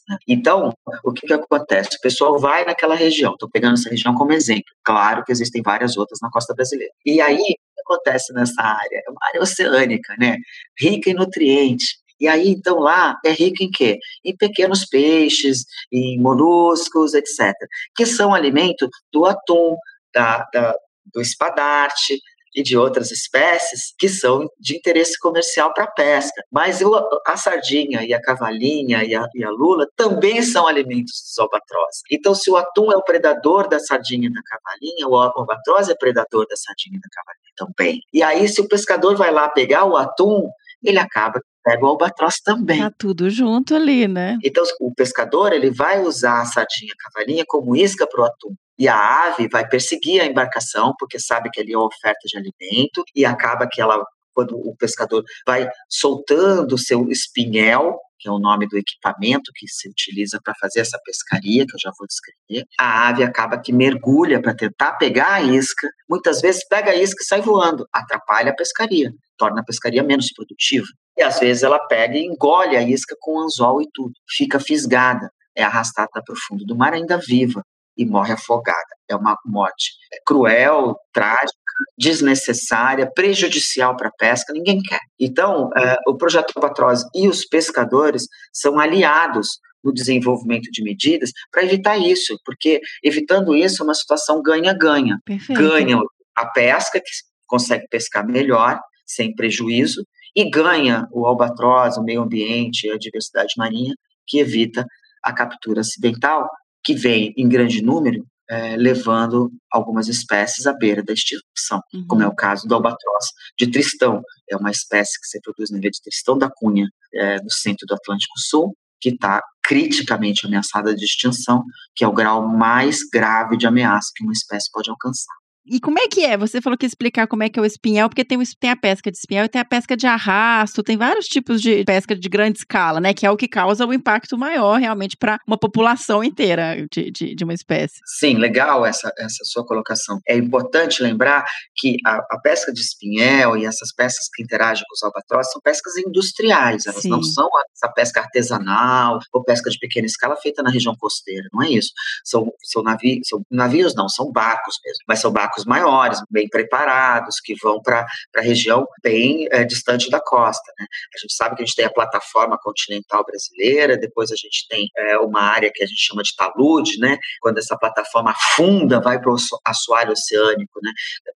Né? 0.08 0.18
Então, 0.28 0.74
o 1.04 1.12
que, 1.12 1.26
que 1.26 1.34
acontece? 1.34 1.98
O 1.98 2.02
pessoal 2.02 2.38
vai 2.38 2.66
naquela 2.66 2.96
região, 2.96 3.34
estou 3.34 3.50
pegando 3.50 3.74
essa 3.74 3.90
região 3.90 4.14
como 4.14 4.34
exemplo, 4.34 4.72
claro 4.84 5.24
que 5.24 5.32
existem 5.32 5.62
várias 5.62 5.98
outras 5.98 6.20
na 6.22 6.30
costa 6.30 6.54
brasileira. 6.54 6.94
E 7.06 7.22
aí, 7.22 7.56
acontece 7.82 8.34
nessa 8.34 8.62
área? 8.62 9.04
É 9.06 9.10
uma 9.10 9.20
área 9.28 9.42
oceânica, 9.42 10.16
né? 10.18 10.38
rica 10.80 11.10
em 11.10 11.14
nutrientes, 11.14 12.02
e 12.22 12.28
aí, 12.28 12.50
então, 12.50 12.78
lá 12.78 13.18
é 13.26 13.32
rico 13.32 13.64
em 13.64 13.72
quê? 13.72 13.98
Em 14.24 14.38
pequenos 14.38 14.86
peixes, 14.86 15.66
em 15.92 16.20
moluscos, 16.20 17.16
etc., 17.16 17.52
que 17.96 18.06
são 18.06 18.32
alimento 18.32 18.88
do 19.12 19.26
atum, 19.26 19.76
da, 20.14 20.48
da, 20.54 20.76
do 21.12 21.20
espadarte, 21.20 22.20
e 22.54 22.62
de 22.62 22.78
outras 22.78 23.12
espécies 23.12 23.94
que 23.98 24.10
são 24.10 24.50
de 24.60 24.76
interesse 24.76 25.18
comercial 25.20 25.74
para 25.74 25.88
pesca. 25.88 26.44
Mas 26.52 26.82
eu, 26.82 26.94
a 27.26 27.38
sardinha 27.38 28.04
e 28.04 28.14
a 28.14 28.22
cavalinha 28.22 29.04
e 29.04 29.16
a, 29.16 29.26
e 29.34 29.44
a, 29.44 29.50
lula 29.50 29.88
também 29.96 30.42
são 30.42 30.68
alimentos 30.68 31.14
dos 31.14 31.40
albatrozes. 31.40 32.02
Então, 32.12 32.36
se 32.36 32.50
o 32.52 32.58
atum 32.58 32.92
é 32.92 32.98
o 32.98 33.04
predador 33.04 33.68
da 33.68 33.80
sardinha 33.80 34.28
e 34.28 34.34
da 34.34 34.42
cavalinha, 34.44 35.08
o 35.08 35.16
albatroz 35.16 35.90
é 35.90 35.96
predador 35.96 36.46
da 36.48 36.56
sardinha 36.56 36.98
e 36.98 37.00
da 37.00 37.08
cavalinha 37.10 37.41
também. 37.56 38.00
E 38.14 38.24
aí, 38.24 38.48
se 38.48 38.62
o 38.62 38.68
pescador 38.68 39.16
vai 39.16 39.32
lá 39.32 39.50
pegar 39.50 39.86
o 39.86 39.96
atum, 39.96 40.50
ele 40.84 41.00
acaba 41.00 41.40
pega 41.64 41.86
o 41.86 41.88
albatroz 41.88 42.36
também. 42.44 42.80
Tá 42.80 42.92
tudo 42.98 43.30
junto 43.30 43.76
ali, 43.76 44.08
né? 44.08 44.38
Então, 44.44 44.64
o 44.80 44.94
pescador 44.94 45.54
ele 45.54 45.70
vai 45.70 46.02
usar 46.02 46.42
a 46.42 46.46
sardinha 46.46 46.94
a 46.94 47.10
cavalinha 47.10 47.44
como 47.48 47.76
isca 47.76 48.08
para 48.08 48.22
o 48.22 48.26
atum. 48.26 48.56
E 48.78 48.88
a 48.88 49.26
ave 49.26 49.48
vai 49.48 49.68
perseguir 49.68 50.22
a 50.22 50.26
embarcação, 50.26 50.94
porque 50.98 51.20
sabe 51.20 51.50
que 51.52 51.62
ali 51.62 51.74
é 51.74 51.78
uma 51.78 51.88
oferta 51.88 52.22
de 52.26 52.38
alimento, 52.38 53.04
e 53.16 53.26
acaba 53.26 53.68
que 53.72 53.80
ela, 53.80 54.04
quando 54.34 54.56
o 54.58 54.76
pescador 54.76 55.24
vai 55.46 55.70
soltando 55.88 56.74
o 56.74 56.80
seu 56.80 57.08
espinhel, 57.10 57.98
que 58.22 58.30
é 58.30 58.32
o 58.32 58.38
nome 58.38 58.68
do 58.68 58.78
equipamento 58.78 59.52
que 59.56 59.68
se 59.68 59.90
utiliza 59.90 60.40
para 60.44 60.54
fazer 60.62 60.82
essa 60.82 61.00
pescaria, 61.04 61.66
que 61.66 61.76
eu 61.76 61.80
já 61.80 61.92
vou 61.98 62.08
descrever, 62.08 62.66
a 62.80 63.08
ave 63.10 63.24
acaba 63.24 63.60
que 63.60 63.74
mergulha 63.74 64.40
para 64.40 64.56
tentar 64.56 64.94
pegar 64.94 65.34
a 65.34 65.42
isca, 65.42 65.90
muitas 66.08 66.40
vezes 66.40 66.66
pega 66.68 66.92
a 66.92 66.96
isca 66.96 67.24
e 67.24 67.26
sai 67.26 67.42
voando, 67.42 67.88
atrapalha 67.92 68.52
a 68.52 68.56
pescaria, 68.56 69.12
torna 69.38 69.62
a 69.62 69.66
pescaria 69.66 70.04
menos 70.04 70.32
produtiva. 70.32 70.86
E 71.18 71.24
às 71.24 71.40
vezes 71.40 71.64
ela 71.64 71.80
pega 71.88 72.16
e 72.16 72.26
engole 72.26 72.78
a 72.78 72.82
isca 72.82 73.16
com 73.20 73.42
anzol 73.42 73.82
e 73.82 73.88
tudo, 73.92 74.14
fica 74.30 74.60
fisgada, 74.60 75.32
é 75.56 75.64
arrastada 75.64 76.22
para 76.24 76.34
o 76.34 76.40
fundo 76.48 76.64
do 76.64 76.78
mar 76.78 76.94
ainda 76.94 77.18
viva 77.18 77.64
e 77.98 78.06
morre 78.06 78.34
afogada. 78.34 78.78
É 79.10 79.16
uma 79.16 79.36
morte 79.46 79.92
cruel, 80.26 80.96
trágica, 81.14 81.52
desnecessária, 81.98 83.10
prejudicial 83.14 83.96
para 83.96 84.10
a 84.10 84.14
pesca, 84.18 84.54
ninguém 84.54 84.82
quer. 84.82 85.00
Então, 85.20 85.70
é, 85.76 85.98
o 86.08 86.16
projeto 86.16 86.54
Albatroz 86.56 87.04
e 87.14 87.28
os 87.28 87.46
pescadores 87.46 88.26
são 88.54 88.80
aliados 88.80 89.48
no 89.84 89.92
desenvolvimento 89.92 90.70
de 90.72 90.84
medidas 90.84 91.32
para 91.52 91.64
evitar 91.64 91.98
isso, 91.98 92.38
porque 92.46 92.80
evitando 93.04 93.56
isso 93.56 93.82
é 93.82 93.86
uma 93.86 93.96
situação 93.96 94.42
ganha-ganha. 94.42 95.18
Ganha 95.54 96.00
a 96.36 96.46
pesca, 96.46 97.00
que 97.00 97.10
consegue 97.48 97.88
pescar 97.90 98.26
melhor, 98.26 98.80
sem 99.06 99.34
prejuízo, 99.34 100.06
e 100.36 100.50
ganha 100.50 101.06
o 101.12 101.26
albatroz, 101.26 101.98
o 101.98 102.04
meio 102.04 102.22
ambiente, 102.22 102.90
a 102.90 102.98
diversidade 102.98 103.54
marinha, 103.58 103.94
que 104.26 104.40
evita 104.40 104.86
a 105.24 105.34
captura 105.34 105.82
acidental 105.82 106.48
que 106.84 106.94
vem 106.94 107.34
em 107.38 107.48
grande 107.48 107.82
número, 107.82 108.26
é, 108.50 108.76
levando 108.76 109.50
algumas 109.72 110.08
espécies 110.08 110.68
à 110.68 110.74
beira 110.74 111.02
da 111.02 111.14
extinção, 111.14 111.82
uhum. 111.94 112.06
como 112.08 112.24
é 112.24 112.28
o 112.28 112.36
caso 112.36 112.68
do 112.68 112.76
albatroz 112.76 113.26
de 113.58 113.68
Tristão. 113.72 114.22
É 114.50 114.58
uma 114.58 114.72
espécie 114.72 115.20
que 115.20 115.28
se 115.28 115.38
reproduz 115.38 115.72
na 115.72 115.78
ilha 115.78 115.90
de 115.90 116.02
Tristão 116.02 116.38
da 116.38 116.50
Cunha, 116.54 116.88
é, 117.14 117.42
no 117.42 117.52
centro 117.52 117.86
do 117.88 117.94
Atlântico 117.94 118.38
Sul, 118.38 118.76
que 119.00 119.10
está 119.10 119.42
criticamente 119.64 120.46
ameaçada 120.46 120.94
de 120.94 121.06
extinção, 121.06 121.64
que 121.96 122.04
é 122.04 122.08
o 122.08 122.14
grau 122.14 122.48
mais 122.48 123.00
grave 123.12 123.58
de 123.58 123.66
ameaça 123.66 124.12
que 124.16 124.24
uma 124.24 124.34
espécie 124.34 124.70
pode 124.72 124.90
alcançar. 124.90 125.34
E 125.66 125.80
como 125.80 126.00
é 126.00 126.08
que 126.08 126.26
é? 126.26 126.36
Você 126.38 126.60
falou 126.60 126.78
que 126.78 126.86
ia 126.86 126.88
explicar 126.88 127.28
como 127.28 127.44
é 127.44 127.50
que 127.50 127.60
é 127.60 127.62
o 127.62 127.66
espinhel, 127.66 128.10
porque 128.10 128.26
tem, 128.26 128.38
o, 128.38 128.44
tem 128.60 128.72
a 128.72 128.76
pesca 128.76 129.12
de 129.12 129.18
espinhel 129.18 129.46
e 129.46 129.50
tem 129.50 129.62
a 129.62 129.66
pesca 129.66 129.96
de 129.96 130.08
arrasto, 130.08 130.82
tem 130.82 130.98
vários 130.98 131.28
tipos 131.28 131.62
de 131.62 131.84
pesca 131.86 132.16
de 132.16 132.30
grande 132.30 132.60
escala, 132.60 133.00
né? 133.00 133.14
Que 133.14 133.26
é 133.26 133.32
o 133.32 133.38
que 133.38 133.48
causa 133.48 133.86
o 133.86 133.94
impacto 133.94 134.38
maior 134.38 134.80
realmente 134.80 135.16
para 135.16 135.38
uma 135.48 135.58
população 135.58 136.24
inteira 136.24 136.88
de, 136.92 137.12
de, 137.12 137.36
de, 137.36 137.44
uma 137.44 137.54
espécie. 137.54 138.00
Sim, 138.18 138.38
legal 138.38 138.86
essa, 138.86 139.12
essa 139.20 139.44
sua 139.44 139.66
colocação. 139.66 140.20
É 140.28 140.36
importante 140.36 141.04
lembrar 141.04 141.46
que 141.76 141.98
a, 142.06 142.18
a, 142.32 142.40
pesca 142.42 142.74
de 142.74 142.82
espinhel 142.82 143.56
e 143.56 143.66
essas 143.66 143.94
pescas 143.94 144.28
que 144.34 144.42
interagem 144.42 144.84
com 144.90 144.96
os 144.96 145.04
albatrosses 145.04 145.52
são 145.52 145.62
pescas 145.62 145.96
industriais, 145.98 146.88
elas 146.88 147.04
Sim. 147.04 147.10
não 147.10 147.22
são 147.22 147.48
essa 147.76 147.92
pesca 147.94 148.22
artesanal 148.22 149.20
ou 149.32 149.44
pesca 149.44 149.70
de 149.70 149.78
pequena 149.78 150.08
escala 150.08 150.36
feita 150.38 150.64
na 150.64 150.72
região 150.72 150.96
costeira, 150.98 151.48
não 151.54 151.62
é 151.62 151.70
isso. 151.70 151.92
São, 152.26 152.52
são, 152.64 152.82
navios, 152.82 153.28
são 153.28 153.42
navios, 153.52 153.94
não, 153.94 154.10
são 154.10 154.32
barcos 154.32 154.76
mesmo, 154.84 155.04
mas 155.08 155.20
são 155.20 155.32
barcos 155.32 155.51
barcos 155.52 155.66
maiores, 155.66 156.20
bem 156.30 156.48
preparados, 156.48 157.36
que 157.44 157.54
vão 157.62 157.82
para 157.82 158.06
a 158.38 158.42
região 158.42 158.86
bem 159.04 159.48
é, 159.52 159.64
distante 159.64 160.10
da 160.10 160.20
costa. 160.20 160.72
Né? 160.80 160.86
A 161.16 161.20
gente 161.20 161.34
sabe 161.34 161.56
que 161.56 161.64
a 161.64 161.66
gente 161.66 161.76
tem 161.76 161.86
a 161.86 161.92
plataforma 161.92 162.58
continental 162.62 163.24
brasileira, 163.26 163.98
depois 163.98 164.32
a 164.32 164.36
gente 164.36 164.68
tem 164.70 164.88
é, 164.98 165.18
uma 165.18 165.42
área 165.42 165.72
que 165.74 165.84
a 165.84 165.88
gente 165.88 166.02
chama 166.02 166.24
de 166.24 166.36
talude, 166.36 166.98
né? 167.00 167.18
quando 167.42 167.58
essa 167.58 167.78
plataforma 167.78 168.32
afunda, 168.32 169.02
vai 169.02 169.20
para 169.20 169.32
o 169.32 169.36
assoalho 169.66 170.12
oceânico, 170.12 170.80
né? 170.82 170.92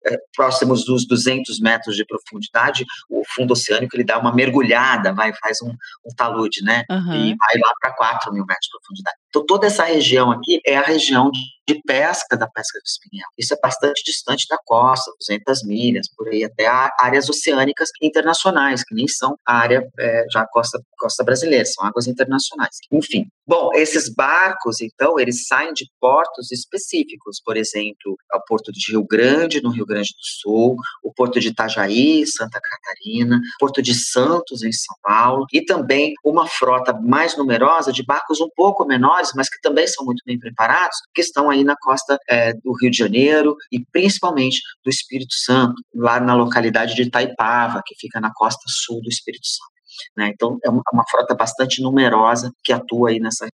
É, 0.08 0.18
próximos 0.36 0.86
dos 0.86 1.08
200 1.08 1.60
metros 1.60 1.96
de 1.96 2.06
profundidade, 2.06 2.86
o 3.10 3.24
fundo 3.36 3.54
oceânico 3.54 3.96
ele 3.96 4.04
dá 4.04 4.20
uma 4.20 4.34
mergulhada, 4.34 5.14
vai 5.14 5.34
faz 5.34 5.62
um, 5.62 5.70
um 5.70 6.16
talude, 6.16 6.62
né? 6.64 6.84
Uhum. 6.90 7.14
E 7.14 7.36
vai 7.36 7.58
lá 7.58 7.74
para 7.80 7.96
4 7.96 8.34
mil 8.34 8.46
metros 8.46 8.66
de 8.66 8.72
profundidade. 8.78 9.23
Então, 9.34 9.44
toda 9.48 9.66
essa 9.66 9.84
região 9.84 10.32
aqui 10.32 10.62
é 10.64 10.78
a 10.78 10.84
região 10.84 11.32
de 11.68 11.82
pesca 11.86 12.38
da 12.38 12.48
pesca 12.48 12.78
do 12.80 12.86
espinhel. 12.86 13.28
Isso 13.38 13.54
é 13.54 13.58
bastante 13.62 14.04
distante 14.04 14.46
da 14.50 14.58
costa, 14.66 15.12
200 15.20 15.66
milhas, 15.66 16.08
por 16.16 16.28
aí 16.28 16.44
até 16.44 16.68
áreas 17.00 17.30
oceânicas 17.30 17.90
internacionais, 18.02 18.84
que 18.84 18.94
nem 18.94 19.08
são 19.08 19.36
a 19.46 19.58
área 19.58 19.88
é, 19.98 20.26
já 20.32 20.46
costa, 20.48 20.80
costa 20.98 21.24
brasileira, 21.24 21.66
são 21.66 21.86
águas 21.86 22.08
internacionais. 22.08 22.78
Enfim, 22.92 23.26
bom, 23.48 23.70
esses 23.74 24.14
barcos, 24.14 24.82
então, 24.82 25.20
eles 25.20 25.48
saem 25.48 25.74
de 25.74 25.86
portos 26.00 26.52
específicos, 26.52 27.42
por 27.44 27.56
exemplo, 27.56 28.18
o 28.34 28.40
porto 28.48 28.72
de 28.72 28.92
Rio 28.92 29.06
Grande, 29.06 29.62
no 29.62 29.70
Rio 29.70 29.86
Grande 29.86 30.10
do 30.10 30.26
Sul, 30.42 30.76
o 31.04 31.14
porto 31.14 31.40
de 31.40 31.48
Itajaí, 31.50 32.26
Santa 32.28 32.60
Catarina, 32.60 33.40
porto 33.60 33.82
de 33.82 33.94
Santos, 33.94 34.64
em 34.64 34.72
São 34.72 34.96
Paulo, 35.02 35.46
e 35.54 35.64
também 35.64 36.14
uma 36.24 36.48
frota 36.48 36.94
mais 37.02 37.38
numerosa 37.38 37.92
de 37.92 38.04
barcos 38.04 38.42
um 38.42 38.50
pouco 38.56 38.86
menores, 38.86 39.23
mas 39.36 39.50
que 39.50 39.60
também 39.62 39.88
são 39.88 40.06
muito 40.06 40.22
bem 40.26 40.38
preparados, 40.38 40.98
que 41.14 41.22
estão 41.22 41.50
aí 41.50 41.64
na 41.64 41.76
costa 41.80 42.18
é, 42.30 42.54
do 42.54 42.74
Rio 42.80 42.92
de 42.92 42.98
Janeiro 42.98 43.56
e 43.72 43.84
principalmente 43.92 44.60
do 44.84 44.90
Espírito 44.90 45.34
Santo, 45.34 45.76
lá 45.94 46.20
na 46.20 46.34
localidade 46.34 46.96
de 46.96 47.04
Itaipava, 47.04 47.82
que 47.86 47.96
fica 48.00 48.20
na 48.20 48.32
costa 48.34 48.64
sul 48.68 49.02
do 49.02 49.10
Espírito 49.10 49.46
Santo. 49.46 49.74
Né? 50.18 50.32
Então, 50.34 50.58
é 50.64 50.70
uma 50.70 51.04
frota 51.10 51.36
bastante 51.36 51.82
numerosa 51.82 52.52
que 52.64 52.74
atua 52.74 53.10
aí 53.10 53.20
nessa. 53.20 53.48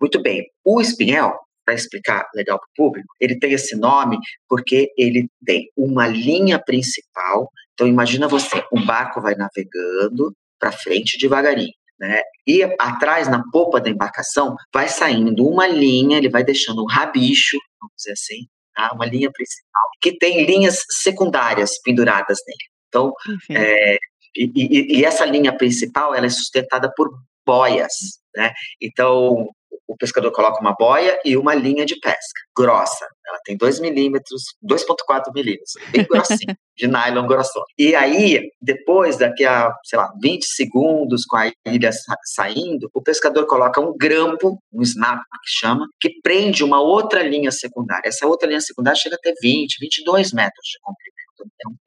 Muito 0.00 0.20
bem. 0.20 0.44
O 0.64 0.80
espinhel, 0.80 1.32
para 1.64 1.74
explicar 1.74 2.28
legal 2.34 2.58
para 2.58 2.66
o 2.66 2.76
público, 2.76 3.08
ele 3.20 3.38
tem 3.38 3.52
esse 3.52 3.76
nome 3.76 4.18
porque 4.48 4.88
ele 4.96 5.28
tem 5.44 5.70
uma 5.76 6.06
linha 6.06 6.62
principal. 6.62 7.50
Então, 7.72 7.86
imagina 7.86 8.28
você, 8.28 8.62
um 8.72 8.84
barco 8.84 9.20
vai 9.20 9.34
navegando 9.34 10.32
para 10.58 10.72
frente 10.72 11.18
devagarinho. 11.18 11.72
Né? 11.98 12.20
E 12.46 12.62
atrás, 12.78 13.28
na 13.28 13.42
popa 13.50 13.80
da 13.80 13.88
embarcação, 13.88 14.54
vai 14.72 14.88
saindo 14.88 15.46
uma 15.48 15.66
linha, 15.66 16.18
ele 16.18 16.28
vai 16.28 16.44
deixando 16.44 16.82
um 16.82 16.86
rabicho, 16.86 17.58
vamos 17.80 17.94
dizer 17.96 18.12
assim, 18.12 18.46
tá? 18.74 18.92
uma 18.92 19.06
linha 19.06 19.30
principal, 19.32 19.82
que 20.00 20.16
tem 20.16 20.44
linhas 20.44 20.84
secundárias 20.90 21.80
penduradas 21.82 22.38
nele. 22.46 22.76
Então, 22.88 23.12
é, 23.50 23.96
e, 24.36 24.52
e, 24.54 24.98
e, 24.98 25.04
essa 25.04 25.24
linha 25.24 25.56
principal 25.56 26.14
ela 26.14 26.26
é 26.26 26.30
sustentada 26.30 26.92
por 26.94 27.10
boias. 27.44 28.20
Né? 28.34 28.52
Então, 28.80 29.48
o 29.86 29.96
pescador 29.96 30.32
coloca 30.32 30.60
uma 30.60 30.74
boia 30.74 31.18
e 31.24 31.36
uma 31.36 31.54
linha 31.54 31.86
de 31.86 31.98
pesca 31.98 32.40
grossa. 32.56 33.06
Ela 33.26 33.38
tem 33.44 33.56
2 33.56 33.80
milímetros, 33.80 34.42
2,4 34.62 35.32
milímetros, 35.34 35.72
bem 35.90 36.04
grossinha, 36.04 36.56
de 36.76 36.86
nylon 36.86 37.26
grossão. 37.26 37.62
E 37.78 37.94
aí, 37.94 38.50
depois, 38.60 39.16
daqui 39.16 39.44
a, 39.44 39.72
sei 39.84 39.98
lá, 39.98 40.12
20 40.20 40.44
segundos 40.44 41.24
com 41.24 41.36
a 41.36 41.50
ilha 41.66 41.90
saindo, 42.34 42.90
o 42.94 43.02
pescador 43.02 43.46
coloca 43.46 43.80
um 43.80 43.96
grampo, 43.96 44.58
um 44.72 44.82
snap 44.82 45.18
que 45.18 45.50
chama, 45.50 45.86
que 46.00 46.20
prende 46.22 46.62
uma 46.62 46.80
outra 46.80 47.22
linha 47.22 47.50
secundária. 47.50 48.08
Essa 48.08 48.26
outra 48.26 48.48
linha 48.48 48.60
secundária 48.60 48.98
chega 48.98 49.16
até 49.16 49.32
20, 49.40 49.78
22 49.80 50.32
metros 50.32 50.66
de 50.66 50.78
comprimento. 50.82 51.16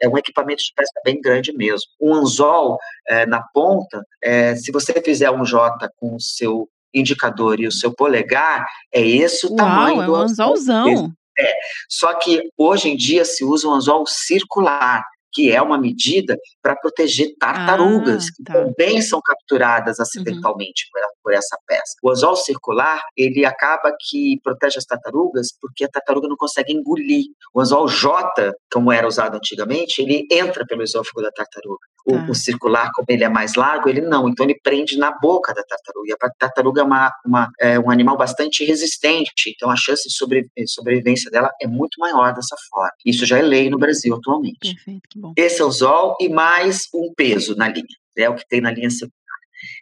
É, 0.01 0.05
é 0.05 0.09
um 0.09 0.17
equipamento 0.17 0.61
de 0.63 0.73
pesca 0.75 1.01
bem 1.03 1.19
grande 1.21 1.53
mesmo. 1.53 1.87
Um 1.99 2.13
anzol 2.13 2.77
é, 3.07 3.25
na 3.25 3.43
ponta, 3.53 4.03
é, 4.23 4.55
se 4.55 4.71
você 4.71 4.93
fizer 5.01 5.31
um 5.31 5.43
J 5.43 5.89
com 5.97 6.15
o 6.15 6.19
seu 6.19 6.67
indicador 6.93 7.59
e 7.59 7.67
o 7.67 7.71
seu 7.71 7.93
polegar, 7.93 8.65
é 8.93 9.01
esse 9.01 9.45
o 9.45 9.49
Uau, 9.49 9.57
tamanho 9.57 10.01
é 10.01 10.05
do 10.05 10.13
um 10.13 10.15
anzolzão. 10.15 11.11
É, 11.37 11.53
só 11.87 12.13
que 12.15 12.49
hoje 12.57 12.89
em 12.89 12.97
dia 12.97 13.23
se 13.23 13.45
usa 13.45 13.67
um 13.67 13.73
anzol 13.73 14.05
circular, 14.05 15.03
que 15.31 15.51
é 15.51 15.61
uma 15.61 15.77
medida 15.77 16.37
para 16.61 16.75
proteger 16.75 17.35
tartarugas, 17.39 18.25
ah, 18.25 18.43
tá. 18.45 18.53
que 18.53 18.65
também 18.65 19.01
são 19.01 19.21
capturadas 19.23 19.97
uhum. 19.97 20.03
acidentalmente 20.03 20.85
uhum. 20.95 21.01
por, 21.23 21.33
essa 21.33 21.57
peça. 21.67 21.95
O 22.03 22.09
anzol 22.09 22.35
circular, 22.35 23.01
ele 23.15 23.45
acaba 23.45 23.91
que 23.99 24.39
protege 24.43 24.77
as 24.77 24.85
tartarugas 24.85 25.47
porque 25.61 25.85
a 25.85 25.89
tartaruga 25.89 26.27
não 26.27 26.35
consegue 26.35 26.73
engolir. 26.73 27.25
O 27.53 27.61
anzol 27.61 27.87
J, 27.87 28.53
como 28.71 28.91
era 28.91 29.07
usado 29.07 29.35
antigamente, 29.35 30.01
ele 30.01 30.27
entra 30.31 30.65
pelo 30.65 30.83
esôfago 30.83 31.21
da 31.21 31.31
tartaruga. 31.31 31.87
O, 32.05 32.13
tá. 32.13 32.25
o, 32.29 32.35
circular, 32.35 32.89
como 32.93 33.05
ele 33.09 33.23
é 33.23 33.29
mais 33.29 33.55
largo, 33.55 33.89
ele 33.89 34.01
não. 34.01 34.27
Então, 34.29 34.45
ele 34.45 34.59
prende 34.63 34.97
na 34.97 35.11
boca 35.11 35.53
da 35.53 35.63
tartaruga. 35.63 36.09
E 36.09 36.13
a 36.13 36.29
tartaruga 36.39 36.81
é, 36.81 36.83
uma, 36.83 37.11
uma, 37.25 37.49
é 37.59 37.79
um 37.79 37.91
animal 37.91 38.17
bastante 38.17 38.63
resistente. 38.63 39.53
Então, 39.55 39.69
a 39.69 39.75
chance 39.75 40.07
de 40.07 40.15
sobre, 40.15 40.49
sobrevivência 40.67 41.29
dela 41.29 41.51
é 41.61 41.67
muito 41.67 41.99
maior 41.99 42.33
dessa 42.33 42.55
forma. 42.69 42.91
Isso 43.05 43.25
já 43.25 43.37
é 43.37 43.41
lei 43.41 43.69
no 43.69 43.77
Brasil 43.77 44.15
atualmente. 44.15 44.57
Perfeito, 44.59 45.01
que 45.09 45.18
bom. 45.19 45.33
Esse 45.37 45.61
é 45.61 45.65
o 45.65 45.71
ZOL 45.71 46.15
e 46.19 46.29
mais 46.29 46.81
um 46.93 47.13
peso 47.15 47.55
na 47.55 47.67
linha. 47.67 47.85
É 48.17 48.29
o 48.29 48.35
que 48.35 48.47
tem 48.47 48.61
na 48.61 48.71
linha 48.71 48.89
secundária. 48.89 49.19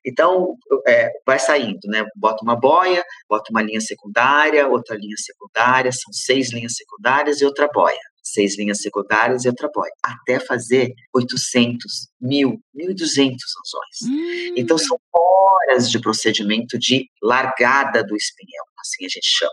Então, 0.05 0.55
é, 0.87 1.11
vai 1.25 1.39
saindo, 1.39 1.79
né? 1.85 2.05
Bota 2.15 2.43
uma 2.43 2.55
boia, 2.55 3.03
bota 3.29 3.51
uma 3.51 3.61
linha 3.61 3.81
secundária, 3.81 4.67
outra 4.67 4.95
linha 4.95 5.15
secundária, 5.17 5.91
são 5.91 6.11
seis 6.11 6.51
linhas 6.51 6.75
secundárias 6.75 7.41
e 7.41 7.45
outra 7.45 7.67
boia 7.73 7.99
seis 8.31 8.57
linhas 8.57 8.81
secundárias 8.81 9.45
e 9.45 9.47
outra 9.47 9.69
boia, 9.73 9.91
até 10.03 10.39
fazer 10.39 10.93
800, 11.13 12.09
1.000, 12.21 12.57
1.200 12.75 13.35
anzóis. 13.59 13.97
Hum. 14.05 14.53
Então, 14.57 14.77
são 14.77 14.99
horas 15.13 15.89
de 15.89 15.99
procedimento 15.99 16.77
de 16.77 17.09
largada 17.21 18.03
do 18.03 18.15
espinhel, 18.15 18.65
assim 18.79 19.05
a 19.05 19.09
gente 19.09 19.27
chama. 19.27 19.51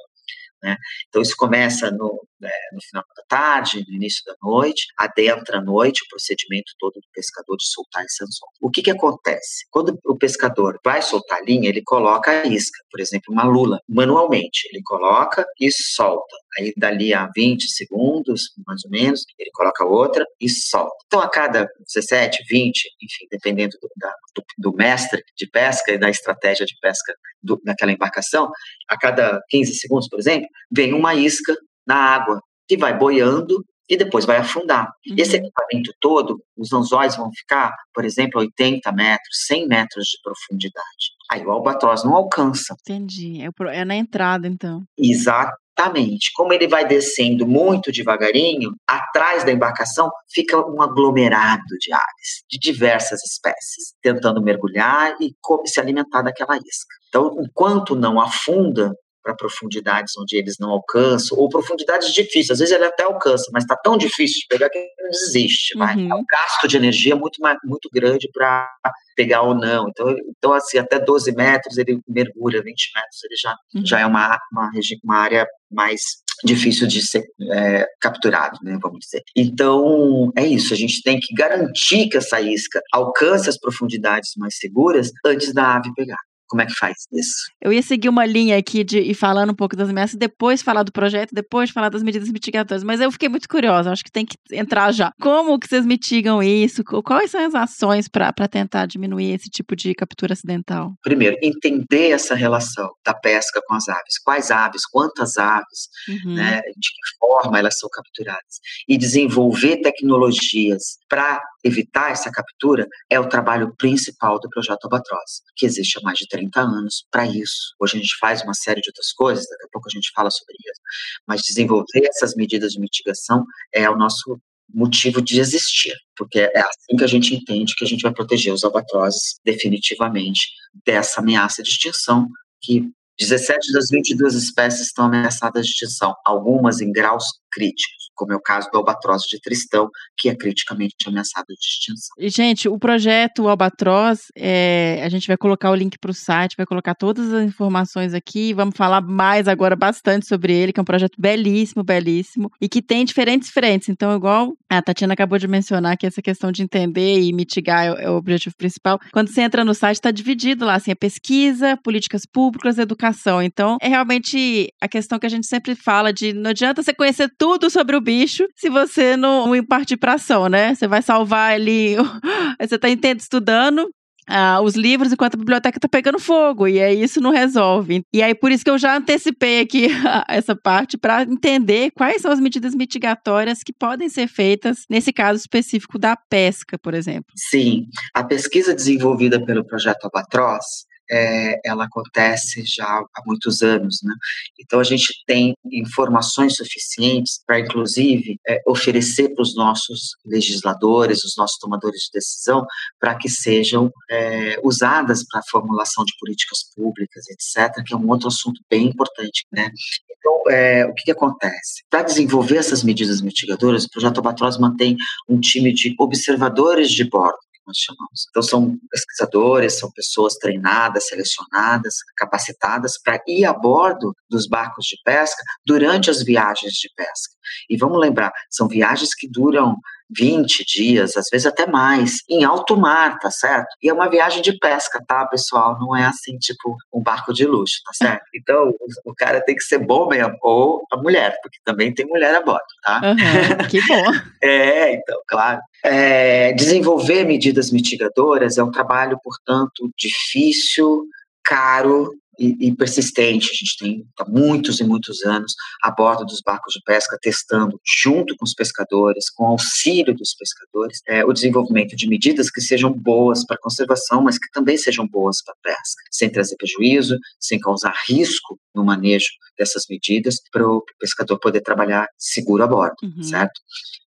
Né? 0.62 0.76
Então, 1.08 1.20
isso 1.20 1.36
começa 1.36 1.90
no, 1.90 2.26
né, 2.33 2.33
no 2.72 2.80
final 2.82 3.04
da 3.16 3.22
tarde, 3.28 3.84
no 3.88 3.94
início 3.94 4.22
da 4.26 4.34
noite, 4.42 4.86
adentra 4.98 5.58
a 5.58 5.62
noite 5.62 6.02
o 6.04 6.08
procedimento 6.08 6.72
todo 6.78 6.94
do 6.94 7.08
pescador 7.12 7.56
de 7.56 7.66
soltar 7.66 8.04
esse 8.04 8.22
anzol. 8.22 8.48
O 8.60 8.70
que, 8.70 8.82
que 8.82 8.90
acontece? 8.90 9.66
Quando 9.70 9.98
o 10.04 10.16
pescador 10.16 10.78
vai 10.84 11.02
soltar 11.02 11.38
a 11.38 11.42
linha, 11.42 11.68
ele 11.68 11.82
coloca 11.82 12.30
a 12.30 12.46
isca, 12.46 12.78
por 12.90 13.00
exemplo, 13.00 13.32
uma 13.32 13.44
lula, 13.44 13.80
manualmente. 13.88 14.68
Ele 14.72 14.82
coloca 14.84 15.44
e 15.60 15.70
solta. 15.70 16.36
Aí, 16.58 16.72
dali 16.76 17.12
a 17.12 17.28
20 17.34 17.68
segundos, 17.72 18.52
mais 18.66 18.84
ou 18.84 18.90
menos, 18.90 19.24
ele 19.38 19.50
coloca 19.52 19.84
outra 19.84 20.24
e 20.40 20.48
solta. 20.48 20.94
Então, 21.06 21.20
a 21.20 21.28
cada 21.28 21.68
17, 21.86 22.44
20, 22.48 22.76
enfim, 23.02 23.26
dependendo 23.30 23.76
do, 23.80 23.88
da, 23.96 24.12
do, 24.34 24.44
do 24.58 24.76
mestre 24.76 25.22
de 25.36 25.48
pesca 25.48 25.92
e 25.92 25.98
da 25.98 26.08
estratégia 26.08 26.64
de 26.64 26.74
pesca 26.80 27.14
do, 27.42 27.60
daquela 27.64 27.92
embarcação, 27.92 28.50
a 28.88 28.98
cada 28.98 29.40
15 29.48 29.74
segundos, 29.74 30.08
por 30.08 30.18
exemplo, 30.18 30.48
vem 30.70 30.92
uma 30.92 31.14
isca 31.14 31.54
na 31.86 31.96
água, 31.96 32.40
que 32.66 32.76
vai 32.76 32.96
boiando 32.96 33.64
e 33.88 33.96
depois 33.96 34.24
vai 34.24 34.38
afundar. 34.38 34.88
Uhum. 35.08 35.16
Esse 35.18 35.36
equipamento 35.36 35.92
todo, 36.00 36.42
os 36.56 36.72
anzóis 36.72 37.16
vão 37.16 37.30
ficar, 37.32 37.72
por 37.92 38.04
exemplo, 38.04 38.40
80 38.40 38.90
metros, 38.92 39.44
100 39.46 39.68
metros 39.68 40.06
de 40.06 40.18
profundidade. 40.22 41.14
Aí 41.30 41.44
o 41.44 41.50
albatroz 41.50 42.04
não 42.04 42.14
alcança. 42.14 42.74
Entendi. 42.80 43.42
É, 43.42 43.78
é 43.78 43.84
na 43.84 43.96
entrada, 43.96 44.46
então. 44.46 44.82
Exatamente. 44.96 46.30
Como 46.34 46.52
ele 46.52 46.68
vai 46.68 46.86
descendo 46.86 47.46
muito 47.46 47.92
devagarinho, 47.92 48.72
atrás 48.88 49.44
da 49.44 49.52
embarcação 49.52 50.10
fica 50.32 50.58
um 50.58 50.80
aglomerado 50.80 51.76
de 51.80 51.92
aves, 51.92 52.44
de 52.48 52.58
diversas 52.58 53.20
espécies, 53.24 53.94
tentando 54.02 54.42
mergulhar 54.42 55.14
e 55.20 55.34
se 55.66 55.80
alimentar 55.80 56.22
daquela 56.22 56.56
isca. 56.56 56.94
Então, 57.08 57.36
enquanto 57.40 57.94
não 57.94 58.20
afunda, 58.20 58.92
para 59.24 59.34
profundidades 59.34 60.12
onde 60.18 60.36
eles 60.36 60.56
não 60.60 60.70
alcançam, 60.70 61.38
ou 61.38 61.48
profundidades 61.48 62.12
difíceis. 62.12 62.50
Às 62.50 62.58
vezes 62.58 62.74
ele 62.74 62.84
até 62.84 63.04
alcança, 63.04 63.50
mas 63.52 63.64
está 63.64 63.74
tão 63.74 63.96
difícil 63.96 64.40
de 64.40 64.46
pegar 64.48 64.68
que 64.68 64.78
ele 64.78 64.88
desiste. 65.10 65.76
Uhum. 65.76 66.12
É 66.12 66.14
um 66.14 66.24
gasto 66.30 66.68
de 66.68 66.76
energia 66.76 67.16
muito, 67.16 67.40
muito 67.64 67.88
grande 67.92 68.28
para 68.32 68.68
pegar 69.16 69.42
ou 69.42 69.54
não. 69.54 69.88
Então, 69.88 70.14
então 70.36 70.52
assim, 70.52 70.76
até 70.76 70.98
12 70.98 71.32
metros 71.32 71.78
ele 71.78 71.98
mergulha, 72.06 72.62
20 72.62 72.90
metros 72.94 73.24
ele 73.24 73.36
já, 73.40 73.56
uhum. 73.74 73.86
já 73.86 74.00
é 74.00 74.06
uma, 74.06 74.38
uma, 74.52 74.70
uma 75.02 75.16
área 75.16 75.46
mais 75.72 76.00
difícil 76.44 76.86
de 76.86 77.00
ser 77.02 77.24
é, 77.52 77.86
capturado, 78.00 78.58
né, 78.62 78.78
vamos 78.82 78.98
dizer. 79.00 79.22
Então, 79.36 80.30
é 80.36 80.46
isso, 80.46 80.74
a 80.74 80.76
gente 80.76 81.02
tem 81.02 81.18
que 81.18 81.34
garantir 81.34 82.08
que 82.08 82.16
essa 82.18 82.40
isca 82.40 82.80
alcance 82.92 83.48
as 83.48 83.58
profundidades 83.58 84.32
mais 84.36 84.56
seguras 84.56 85.10
antes 85.24 85.52
da 85.52 85.76
ave 85.76 85.92
pegar. 85.94 86.18
Como 86.48 86.62
é 86.62 86.66
que 86.66 86.74
faz 86.74 86.94
isso? 87.12 87.34
Eu 87.60 87.72
ia 87.72 87.82
seguir 87.82 88.08
uma 88.08 88.26
linha 88.26 88.56
aqui 88.56 88.84
de 88.84 88.98
ir 88.98 89.14
falando 89.14 89.50
um 89.50 89.54
pouco 89.54 89.76
das 89.76 89.88
ameaças, 89.88 90.16
depois 90.16 90.62
falar 90.62 90.82
do 90.82 90.92
projeto, 90.92 91.30
depois 91.32 91.70
falar 91.70 91.88
das 91.88 92.02
medidas 92.02 92.28
mitigatórias, 92.28 92.84
mas 92.84 93.00
eu 93.00 93.10
fiquei 93.10 93.28
muito 93.28 93.48
curiosa, 93.48 93.90
acho 93.90 94.04
que 94.04 94.12
tem 94.12 94.26
que 94.26 94.36
entrar 94.52 94.92
já. 94.92 95.12
Como 95.20 95.58
que 95.58 95.68
vocês 95.68 95.86
mitigam 95.86 96.42
isso? 96.42 96.82
Quais 96.84 97.30
são 97.30 97.44
as 97.44 97.54
ações 97.54 98.08
para 98.08 98.32
tentar 98.48 98.86
diminuir 98.86 99.32
esse 99.32 99.48
tipo 99.48 99.74
de 99.74 99.94
captura 99.94 100.34
acidental? 100.34 100.92
Primeiro, 101.02 101.36
entender 101.42 102.10
essa 102.10 102.34
relação 102.34 102.90
da 103.04 103.14
pesca 103.14 103.60
com 103.66 103.74
as 103.74 103.88
aves. 103.88 104.18
Quais 104.22 104.50
aves, 104.50 104.82
quantas 104.86 105.36
aves, 105.36 105.88
uhum. 106.08 106.34
né, 106.34 106.60
de 106.60 106.88
que 106.88 107.18
forma 107.18 107.58
elas 107.58 107.78
são 107.78 107.88
capturadas. 107.90 108.60
E 108.88 108.96
desenvolver 108.96 109.78
tecnologias 109.78 110.98
para 111.08 111.40
evitar 111.64 112.10
essa 112.10 112.30
captura 112.30 112.86
é 113.10 113.18
o 113.18 113.28
trabalho 113.28 113.74
principal 113.76 114.38
do 114.38 114.48
projeto 114.50 114.84
Albatroz, 114.84 115.42
que 115.56 115.64
existe 115.64 115.98
há 115.98 116.02
mais 116.02 116.18
de 116.18 116.28
30 116.28 116.60
anos 116.60 117.06
para 117.10 117.26
isso. 117.26 117.74
Hoje 117.80 117.96
a 117.96 118.00
gente 118.00 118.16
faz 118.20 118.42
uma 118.42 118.54
série 118.54 118.80
de 118.80 118.90
outras 118.90 119.12
coisas, 119.12 119.46
daqui 119.48 119.64
a 119.64 119.68
pouco 119.72 119.88
a 119.88 119.94
gente 119.94 120.10
fala 120.14 120.30
sobre 120.30 120.54
isso, 120.54 120.80
mas 121.26 121.40
desenvolver 121.42 122.06
essas 122.06 122.34
medidas 122.34 122.72
de 122.72 122.80
mitigação 122.80 123.44
é 123.72 123.88
o 123.88 123.96
nosso 123.96 124.38
motivo 124.72 125.22
de 125.22 125.40
existir, 125.40 125.94
porque 126.16 126.40
é 126.40 126.60
assim 126.60 126.96
que 126.96 127.04
a 127.04 127.08
gente 127.08 127.34
entende 127.34 127.74
que 127.76 127.84
a 127.84 127.88
gente 127.88 128.02
vai 128.02 128.12
proteger 128.12 128.52
os 128.52 128.64
albatrozes 128.64 129.38
definitivamente 129.44 130.48
dessa 130.84 131.20
ameaça 131.20 131.62
de 131.62 131.68
extinção 131.68 132.28
que 132.60 132.90
17 133.18 133.72
das 133.72 133.86
22 133.90 134.34
espécies 134.34 134.86
estão 134.86 135.06
ameaçadas 135.06 135.66
de 135.66 135.72
extinção, 135.72 136.14
algumas 136.24 136.80
em 136.80 136.90
graus 136.90 137.24
críticos, 137.52 138.03
como 138.14 138.32
é 138.32 138.36
o 138.36 138.40
caso 138.40 138.68
do 138.70 138.78
albatroz 138.78 139.22
de 139.22 139.40
Tristão, 139.40 139.88
que 140.16 140.28
é 140.28 140.34
criticamente 140.34 140.94
ameaçado 141.06 141.46
de 141.48 141.54
extinção. 141.54 142.14
E, 142.18 142.28
gente, 142.28 142.68
o 142.68 142.78
projeto 142.78 143.48
Albatroz, 143.48 144.26
é, 144.36 145.00
a 145.04 145.08
gente 145.08 145.26
vai 145.26 145.36
colocar 145.36 145.70
o 145.70 145.74
link 145.74 145.98
para 145.98 146.10
o 146.10 146.14
site, 146.14 146.56
vai 146.56 146.66
colocar 146.66 146.94
todas 146.94 147.32
as 147.32 147.44
informações 147.44 148.14
aqui, 148.14 148.52
vamos 148.52 148.76
falar 148.76 149.00
mais 149.00 149.48
agora 149.48 149.76
bastante 149.76 150.26
sobre 150.26 150.54
ele, 150.54 150.72
que 150.72 150.80
é 150.80 150.82
um 150.82 150.86
projeto 150.86 151.16
belíssimo, 151.18 151.82
belíssimo, 151.82 152.50
e 152.60 152.68
que 152.68 152.80
tem 152.80 153.04
diferentes 153.04 153.50
frentes. 153.50 153.88
Então, 153.88 154.14
igual 154.16 154.54
a 154.68 154.82
Tatiana 154.82 155.14
acabou 155.14 155.38
de 155.38 155.48
mencionar, 155.48 155.96
que 155.96 156.06
essa 156.06 156.22
questão 156.22 156.50
de 156.50 156.62
entender 156.62 157.20
e 157.20 157.32
mitigar 157.32 157.86
é, 157.86 158.04
é 158.04 158.10
o 158.10 158.16
objetivo 158.16 158.54
principal. 158.56 158.98
Quando 159.12 159.28
você 159.28 159.42
entra 159.42 159.64
no 159.64 159.74
site, 159.74 159.96
está 159.96 160.10
dividido 160.10 160.64
lá, 160.64 160.74
assim, 160.74 160.90
é 160.90 160.94
pesquisa, 160.94 161.76
políticas 161.82 162.22
públicas, 162.30 162.78
educação. 162.78 163.42
Então, 163.42 163.76
é 163.80 163.88
realmente 163.88 164.72
a 164.80 164.88
questão 164.88 165.18
que 165.18 165.26
a 165.26 165.30
gente 165.30 165.46
sempre 165.46 165.74
fala 165.74 166.12
de 166.12 166.32
não 166.32 166.50
adianta 166.50 166.82
você 166.82 166.92
conhecer 166.92 167.28
tudo 167.38 167.70
sobre 167.70 167.96
o 167.96 168.00
bicho 168.04 168.46
se 168.54 168.68
você 168.68 169.16
não 169.16 169.50
partir 169.64 169.96
para 169.96 170.14
ação, 170.14 170.48
né? 170.48 170.74
Você 170.74 170.86
vai 170.86 171.02
salvar 171.02 171.52
ali, 171.52 171.96
você 172.60 172.74
está 172.74 172.88
estudando, 173.16 173.88
ah, 174.26 174.60
os 174.62 174.74
livros 174.74 175.12
enquanto 175.12 175.34
a 175.34 175.38
biblioteca 175.38 175.78
está 175.78 175.88
pegando 175.88 176.18
fogo, 176.18 176.66
e 176.66 176.80
aí 176.80 177.02
isso 177.02 177.20
não 177.20 177.30
resolve. 177.30 178.02
E 178.12 178.22
aí, 178.22 178.34
por 178.34 178.50
isso 178.50 178.64
que 178.64 178.70
eu 178.70 178.78
já 178.78 178.96
antecipei 178.96 179.60
aqui 179.60 179.88
essa 180.28 180.56
parte 180.56 180.96
para 180.96 181.22
entender 181.22 181.90
quais 181.94 182.22
são 182.22 182.30
as 182.30 182.40
medidas 182.40 182.74
mitigatórias 182.74 183.62
que 183.62 183.72
podem 183.72 184.08
ser 184.08 184.26
feitas 184.28 184.84
nesse 184.88 185.12
caso 185.12 185.40
específico 185.40 185.98
da 185.98 186.16
pesca, 186.16 186.78
por 186.78 186.94
exemplo. 186.94 187.32
Sim, 187.36 187.86
a 188.14 188.24
pesquisa 188.24 188.74
desenvolvida 188.74 189.44
pelo 189.44 189.64
projeto 189.64 190.04
Albatroz 190.04 190.64
é, 191.10 191.60
ela 191.64 191.84
acontece 191.84 192.62
já 192.64 192.84
há 192.84 193.22
muitos 193.26 193.62
anos, 193.62 194.00
né? 194.02 194.14
Então 194.60 194.80
a 194.80 194.84
gente 194.84 195.22
tem 195.26 195.54
informações 195.70 196.56
suficientes 196.56 197.40
para, 197.46 197.60
inclusive, 197.60 198.38
é, 198.46 198.60
oferecer 198.66 199.34
para 199.34 199.42
os 199.42 199.54
nossos 199.54 200.16
legisladores, 200.24 201.24
os 201.24 201.36
nossos 201.36 201.58
tomadores 201.58 202.02
de 202.02 202.18
decisão, 202.18 202.66
para 202.98 203.14
que 203.14 203.28
sejam 203.28 203.90
é, 204.10 204.58
usadas 204.62 205.24
para 205.26 205.40
a 205.40 205.50
formulação 205.50 206.04
de 206.04 206.12
políticas 206.18 206.58
públicas, 206.74 207.24
etc., 207.28 207.84
que 207.84 207.94
é 207.94 207.96
um 207.96 208.08
outro 208.08 208.28
assunto 208.28 208.60
bem 208.70 208.88
importante, 208.88 209.46
né? 209.52 209.70
Então, 210.18 210.50
é, 210.50 210.86
o 210.86 210.94
que, 210.94 211.04
que 211.04 211.10
acontece? 211.10 211.82
Para 211.90 212.02
desenvolver 212.02 212.56
essas 212.56 212.82
medidas 212.82 213.20
mitigadoras, 213.20 213.84
o 213.84 213.90
projeto 213.90 214.18
Albatroz 214.18 214.58
mantém 214.58 214.96
um 215.28 215.38
time 215.38 215.72
de 215.72 215.94
observadores 215.98 216.90
de 216.90 217.04
bordo, 217.04 217.38
nós 217.66 217.76
chamamos. 217.78 218.26
Então, 218.30 218.42
são 218.42 218.78
pesquisadores, 218.90 219.78
são 219.78 219.90
pessoas 219.92 220.34
treinadas, 220.34 221.06
selecionadas, 221.06 221.94
capacitadas 222.16 223.00
para 223.02 223.22
ir 223.26 223.44
a 223.44 223.52
bordo 223.52 224.14
dos 224.30 224.46
barcos 224.46 224.86
de 224.86 224.96
pesca 225.04 225.42
durante 225.64 226.10
as 226.10 226.22
viagens 226.22 226.74
de 226.74 226.90
pesca. 226.94 227.34
E 227.68 227.76
vamos 227.76 227.98
lembrar, 228.00 228.32
são 228.50 228.68
viagens 228.68 229.14
que 229.14 229.28
duram 229.28 229.76
20 230.16 230.64
dias, 230.64 231.16
às 231.16 231.26
vezes 231.30 231.46
até 231.46 231.66
mais, 231.66 232.18
em 232.28 232.44
alto 232.44 232.76
mar, 232.76 233.18
tá 233.18 233.30
certo? 233.30 233.68
E 233.82 233.88
é 233.88 233.92
uma 233.92 234.08
viagem 234.08 234.42
de 234.42 234.56
pesca, 234.58 235.02
tá, 235.06 235.26
pessoal? 235.26 235.78
Não 235.80 235.96
é 235.96 236.04
assim, 236.04 236.36
tipo, 236.38 236.76
um 236.92 237.02
barco 237.02 237.32
de 237.32 237.46
luxo, 237.46 237.76
tá 237.84 237.92
certo? 237.92 238.24
Então, 238.44 238.74
o 239.06 239.14
cara 239.14 239.40
tem 239.40 239.54
que 239.54 239.62
ser 239.62 239.78
bom 239.78 240.06
mesmo, 240.06 240.36
ou 240.42 240.82
a 240.92 240.98
mulher, 240.98 241.34
porque 241.42 241.56
também 241.64 241.94
tem 241.94 242.04
mulher 242.04 242.34
a 242.34 242.42
bordo, 242.42 242.60
tá? 242.82 243.00
Uhum, 243.02 243.16
que 243.70 243.80
bom. 243.86 244.12
é, 244.42 244.92
então, 244.92 245.18
claro. 245.26 245.60
É, 245.82 246.52
desenvolver 246.52 247.24
medidas 247.24 247.70
mitigadoras 247.70 248.58
é 248.58 248.62
um 248.62 248.70
trabalho, 248.70 249.18
portanto, 249.22 249.90
difícil, 249.96 251.06
caro 251.42 252.10
e, 252.38 252.68
e, 252.68 252.74
persistente. 252.74 253.50
A 253.50 253.54
gente 253.54 253.78
tem 253.78 254.06
há 254.18 254.28
muitos 254.28 254.80
e 254.80 254.84
muitos 254.84 255.22
anos 255.24 255.52
a 255.82 255.90
bordo 255.90 256.24
dos 256.24 256.40
barcos 256.44 256.74
de 256.74 256.80
pesca 256.84 257.18
testando, 257.20 257.80
junto 257.84 258.36
com 258.36 258.44
os 258.44 258.54
pescadores, 258.54 259.30
com 259.30 259.46
auxílio 259.46 260.14
dos 260.14 260.34
pescadores, 260.34 260.98
é, 261.08 261.24
o 261.24 261.32
desenvolvimento 261.32 261.96
de 261.96 262.08
medidas 262.08 262.50
que 262.50 262.60
sejam 262.60 262.92
boas 262.92 263.44
para 263.46 263.56
a 263.56 263.60
conservação, 263.60 264.22
mas 264.22 264.38
que 264.38 264.50
também 264.52 264.76
sejam 264.76 265.06
boas 265.06 265.42
para 265.44 265.54
a 265.54 265.62
pesca, 265.62 266.02
sem 266.10 266.30
trazer 266.30 266.56
prejuízo, 266.56 267.18
sem 267.38 267.58
causar 267.58 267.94
risco 268.08 268.58
no 268.74 268.84
manejo 268.84 269.28
dessas 269.56 269.84
medidas, 269.88 270.36
para 270.52 270.66
o 270.66 270.82
pescador 270.98 271.38
poder 271.38 271.60
trabalhar 271.60 272.06
seguro 272.18 272.64
a 272.64 272.66
bordo, 272.66 272.96
uhum. 273.02 273.22
certo? 273.22 273.60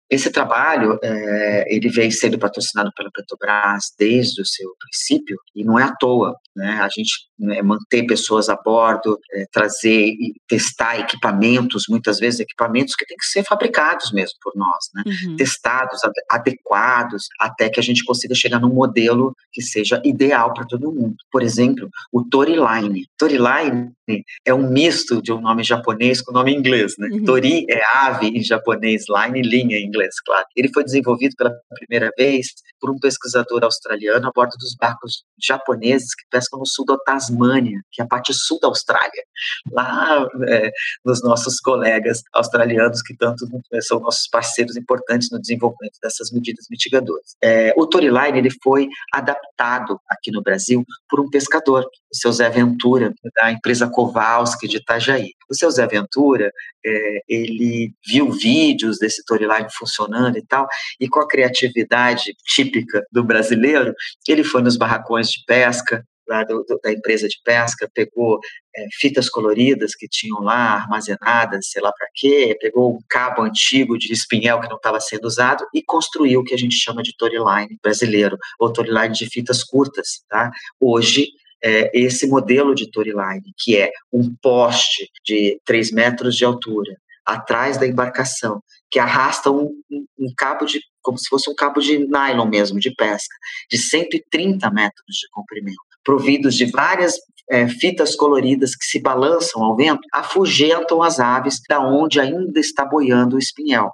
Esse 0.10 0.30
trabalho, 0.30 0.99
é, 1.03 1.66
ele 1.68 1.89
vem 1.89 2.12
sendo 2.12 2.38
patrocinado 2.38 2.91
pela 2.95 3.10
Petrobras 3.12 3.86
desde 3.97 4.41
o 4.41 4.45
seu 4.45 4.70
princípio 4.80 5.38
e 5.56 5.64
não 5.64 5.80
é 5.80 5.84
à 5.84 5.95
toa, 5.95 6.36
né? 6.56 6.80
A 6.82 6.88
gente 6.89 7.12
né, 7.39 7.62
manter 7.62 8.06
pessoas 8.06 8.47
a 8.47 8.56
bordo, 8.56 9.20
é, 9.34 9.45
trazer 9.51 10.08
e 10.08 10.34
testar 10.47 10.99
equipamentos, 10.99 11.86
muitas 11.89 12.20
vezes 12.20 12.39
equipamentos 12.39 12.95
que 12.95 13.06
têm 13.06 13.18
que 13.18 13.26
ser 13.26 13.43
fabricados 13.43 14.12
mesmo 14.12 14.36
por 14.41 14.53
nós, 14.56 14.89
né? 14.93 15.03
Uhum. 15.06 15.36
Testados, 15.36 15.99
adequados, 16.30 17.26
até 17.39 17.70
que 17.70 17.80
a 17.80 17.84
gente 17.84 18.06
consiga 18.06 18.36
chegar 18.36 18.60
num 18.60 18.74
modelo 18.74 19.36
que 19.51 19.62
seja 19.62 20.01
ideal 20.06 20.53
para 20.53 20.66
todo 20.66 20.93
mundo. 20.93 21.16
Por 21.32 21.41
exemplo, 21.41 21.89
o 22.12 22.24
Toriline. 22.24 23.08
Toriline 23.18 23.91
é 24.45 24.53
um 24.53 24.70
misto 24.70 25.22
de 25.22 25.34
um 25.34 25.41
nome 25.41 25.64
japonês 25.64 26.22
com 26.22 26.32
nome 26.32 26.53
inglês, 26.53 26.93
né? 26.97 27.08
Uhum. 27.12 27.24
Tori 27.24 27.66
é 27.70 27.82
ave 27.97 28.28
em 28.28 28.43
japonês, 28.43 29.06
line 29.10 29.41
linha 29.41 29.78
em 29.78 29.89
inglês, 29.96 30.16
claro. 30.26 30.46
Ele 30.56 30.70
foi 30.74 30.84
desenvolvido 30.84 31.36
pela 31.38 31.54
primeira 31.76 32.12
vez 32.18 32.48
por 32.80 32.91
um 32.91 33.00
pesquisador 33.00 33.64
australiano 33.64 34.28
a 34.28 34.32
bordo 34.32 34.58
dos 34.60 34.76
barcos 34.76 35.24
japoneses 35.41 36.14
que 36.14 36.24
pescam 36.30 36.60
no 36.60 36.68
sul 36.68 36.86
da 36.86 36.98
Tasmânia, 36.98 37.82
que 37.91 38.02
é 38.02 38.06
a 38.06 38.08
parte 38.08 38.34
sul 38.34 38.60
da 38.62 38.68
Austrália. 38.68 39.24
Lá 39.72 40.28
é, 40.48 40.72
nos 41.04 41.24
nossos 41.24 41.60
colegas 41.60 42.22
australianos 42.34 43.02
que 43.02 43.16
tanto 43.16 43.48
é, 43.74 43.82
são 43.82 44.00
nossos 44.00 44.28
parceiros 44.28 44.76
importantes 44.76 45.30
no 45.32 45.39
desenvolvimento 45.39 45.98
dessas 46.02 46.32
medidas 46.32 46.66
mitigadoras. 46.70 47.36
É, 47.41 47.74
o 47.78 47.88
Toriline 47.88 48.38
ele 48.38 48.52
foi 48.64 48.88
adaptado 49.14 50.00
aqui 50.10 50.32
no 50.32 50.41
Brasil 50.41 50.84
por 51.10 51.20
um 51.20 51.30
pescador, 51.30 51.84
o 51.84 52.16
seu 52.16 52.32
Zé 52.32 52.50
Ventura, 52.50 53.14
da 53.36 53.52
empresa 53.52 53.89
Kowalski 53.89 54.68
de 54.68 54.78
Itajaí. 54.78 55.30
O 55.50 55.56
seu 55.56 55.70
Zé 55.70 55.86
Ventura, 55.88 56.52
é, 56.86 57.20
ele 57.28 57.92
viu 58.08 58.32
vídeos 58.32 58.98
desse 59.00 59.24
Toriline 59.26 59.68
funcionando 59.78 60.38
e 60.38 60.46
tal, 60.46 60.68
e 61.00 61.08
com 61.08 61.20
a 61.20 61.28
criatividade 61.28 62.34
típica 62.46 63.04
do 63.12 63.24
brasileiro, 63.24 63.94
ele 64.28 64.44
foi 64.44 64.62
nos 64.62 64.78
barracões 64.78 65.28
de 65.30 65.44
pesca, 65.46 66.04
lá 66.28 66.44
do, 66.44 66.64
do, 66.64 66.80
da 66.84 66.92
empresa 66.92 67.28
de 67.28 67.38
pesca, 67.44 67.90
pegou 67.94 68.40
é, 68.76 68.86
fitas 69.00 69.30
coloridas 69.30 69.96
que 69.96 70.08
tinham 70.08 70.40
lá 70.42 70.74
armazenadas, 70.76 71.70
sei 71.70 71.82
lá 71.82 71.92
para 71.92 72.08
quê, 72.14 72.58
pegou 72.60 72.96
um 72.96 73.00
cabo 73.10 73.44
antigo 73.44 73.98
de 73.98 74.12
espinhel 74.12 74.60
que 74.60 74.70
não 74.70 74.78
estava 74.78 75.00
sendo 75.00 75.26
usado 75.26 75.66
e 75.74 75.84
construiu 75.84 76.42
o 76.42 76.44
que 76.44 76.54
a 76.54 76.58
gente 76.58 76.76
chama 76.76 77.04
de 77.04 77.16
Toryline 77.16 77.78
brasileiro, 77.82 78.38
ou 78.60 78.72
Toryline 78.72 79.14
de 79.14 79.30
fitas 79.30 79.64
curtas. 79.64 80.24
Tá? 80.30 80.52
Hoje, 80.80 81.28
é, 81.66 81.89
esse 81.93 82.28
modelo 82.28 82.76
de 82.76 82.89
Toryline, 82.91 83.51
que 83.57 83.76
é 83.76 83.89
um 84.13 84.36
poste 84.39 85.09
de 85.26 85.59
3 85.66 85.91
metros 85.91 86.36
de 86.36 86.45
altura, 86.45 86.95
atrás 87.26 87.78
da 87.78 87.88
embarcação, 87.88 88.61
que 88.91 88.99
arrasta 88.99 89.49
um, 89.49 89.72
um, 89.91 90.05
um 90.20 90.34
cabo 90.38 90.66
de 90.66 90.80
como 91.01 91.18
se 91.18 91.28
fosse 91.28 91.49
um 91.49 91.55
cabo 91.55 91.80
de 91.80 91.99
nylon 91.99 92.47
mesmo, 92.47 92.80
de 92.80 92.93
pesca, 92.93 93.36
de 93.70 93.78
130 93.78 94.70
metros 94.72 95.16
de 95.20 95.28
comprimento, 95.32 95.78
providos 96.03 96.55
de 96.55 96.66
várias 96.66 97.16
é, 97.49 97.68
fitas 97.68 98.16
coloridas 98.16 98.76
que 98.76 98.86
se 98.86 98.99
balançam 98.99 99.63
ao 99.63 99.76
vento, 99.76 100.01
afugentam 100.11 101.03
as 101.03 101.20
aves 101.20 101.59
da 101.70 101.80
onde 101.80 102.20
ainda 102.20 102.59
está 102.59 102.86
boiando 102.86 103.36
o 103.36 103.39
espinhel. 103.39 103.91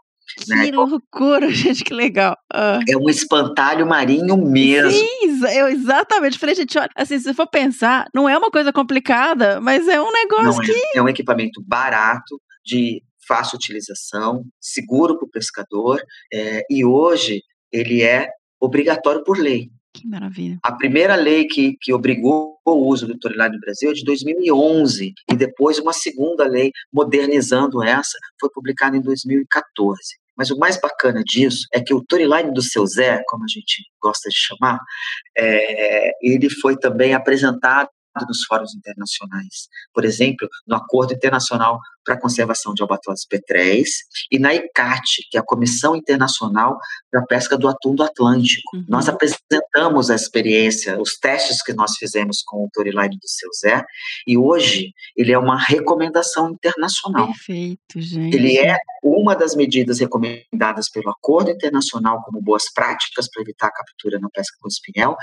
Né? 0.48 0.66
Que 0.66 0.72
loucura, 0.72 1.50
gente, 1.52 1.84
que 1.84 1.94
legal. 1.94 2.38
Ah. 2.54 2.80
É 2.88 2.98
um 2.98 3.10
espantalho 3.10 3.86
marinho 3.86 4.38
mesmo. 4.38 4.92
Sim, 4.92 5.46
eu 5.56 5.68
exatamente. 5.68 6.40
Falei, 6.40 6.56
gente, 6.56 6.78
olha, 6.78 6.90
assim, 6.96 7.20
se 7.20 7.34
for 7.34 7.48
pensar, 7.48 8.08
não 8.14 8.28
é 8.28 8.38
uma 8.38 8.52
coisa 8.52 8.72
complicada, 8.72 9.60
mas 9.62 9.88
é 9.88 10.02
um 10.02 10.12
negócio 10.12 10.62
é. 10.62 10.66
que. 10.66 10.98
É 10.98 11.02
um 11.02 11.10
equipamento 11.10 11.64
barato, 11.66 12.40
de 12.66 13.02
fácil 13.28 13.56
utilização, 13.56 14.44
seguro 14.60 15.18
para 15.18 15.26
o 15.26 15.30
pescador, 15.30 16.02
é, 16.34 16.64
e 16.70 16.84
hoje 16.84 17.42
ele 17.72 18.02
é 18.02 18.28
obrigatório 18.60 19.24
por 19.24 19.38
lei. 19.38 19.70
Que 19.94 20.08
maravilha. 20.08 20.58
A 20.64 20.72
primeira 20.72 21.16
lei 21.16 21.46
que, 21.46 21.76
que 21.82 21.94
obrigou 21.94 22.58
o 22.66 22.88
uso 22.88 23.06
do 23.06 23.18
Torilane 23.18 23.56
no 23.56 23.60
Brasil 23.60 23.92
é 23.92 23.94
de 23.94 24.04
2011, 24.04 25.14
e 25.30 25.36
depois 25.36 25.80
uma 25.80 25.94
segunda 25.94 26.46
lei 26.46 26.72
modernizando 26.94 27.84
essa 27.84 28.18
foi 28.40 28.50
publicada 28.50 28.96
em 28.96 29.02
2014. 29.02 30.00
Mas 30.38 30.50
o 30.50 30.58
mais 30.58 30.80
bacana 30.80 31.22
disso 31.24 31.68
é 31.74 31.82
que 31.82 31.94
o 31.94 32.04
Toryline 32.04 32.54
do 32.54 32.62
seu 32.62 32.86
Zé, 32.88 33.22
como 33.28 33.44
a 33.44 33.48
gente 33.48 33.84
gosta 34.02 34.30
de 34.30 34.36
chamar, 34.36 34.80
é, 35.38 36.12
ele 36.22 36.50
foi 36.50 36.78
também 36.78 37.14
apresentado 37.14 37.90
nos 38.28 38.44
fóruns 38.46 38.74
internacionais. 38.76 39.70
Por 39.94 40.04
exemplo, 40.04 40.48
no 40.68 40.76
Acordo 40.76 41.14
Internacional 41.14 41.80
para 42.04 42.16
a 42.16 42.20
Conservação 42.20 42.74
de 42.74 42.82
Albatrozes 42.82 43.26
Petréis 43.26 43.90
e 44.32 44.40
na 44.40 44.54
ICAT, 44.54 45.28
que 45.30 45.38
é 45.38 45.40
a 45.40 45.44
Comissão 45.44 45.96
Internacional 45.96 46.78
para 47.10 47.22
a 47.22 47.26
Pesca 47.26 47.58
do 47.58 47.68
Atum 47.68 47.96
do 47.96 48.04
Atlântico. 48.04 48.78
Uhum. 48.78 48.86
Nós 48.88 49.08
apresentamos 49.08 50.10
a 50.10 50.16
experiência, 50.16 51.00
os 51.00 51.18
testes 51.18 51.64
que 51.64 51.74
nós 51.74 51.92
fizemos 51.98 52.42
com 52.46 52.66
o 52.66 52.70
Toryline 52.74 53.18
do 53.18 53.28
seu 53.28 53.50
Zé, 53.60 53.84
e 54.26 54.38
hoje 54.38 54.92
ele 55.16 55.32
é 55.32 55.38
uma 55.38 55.58
recomendação 55.58 56.50
internacional. 56.50 57.28
Perfeito, 57.28 58.00
gente. 58.00 58.36
Ele 58.36 58.58
é 58.58 58.78
uma 59.04 59.36
das 59.36 59.56
medidas 59.56 60.00
recomendadas 60.00 60.90
pelo 60.90 61.10
Acordo 61.10 61.52
Internacional 61.52 62.22
como 62.24 62.42
boas 62.42 62.72
práticas 62.74 63.28
para 63.32 63.42
evitar 63.42 63.68
a 63.68 63.72
captura 63.72 64.20
na 64.20 64.30
pesca 64.30 64.58
com 64.60 64.68
espinhel, 64.68 65.16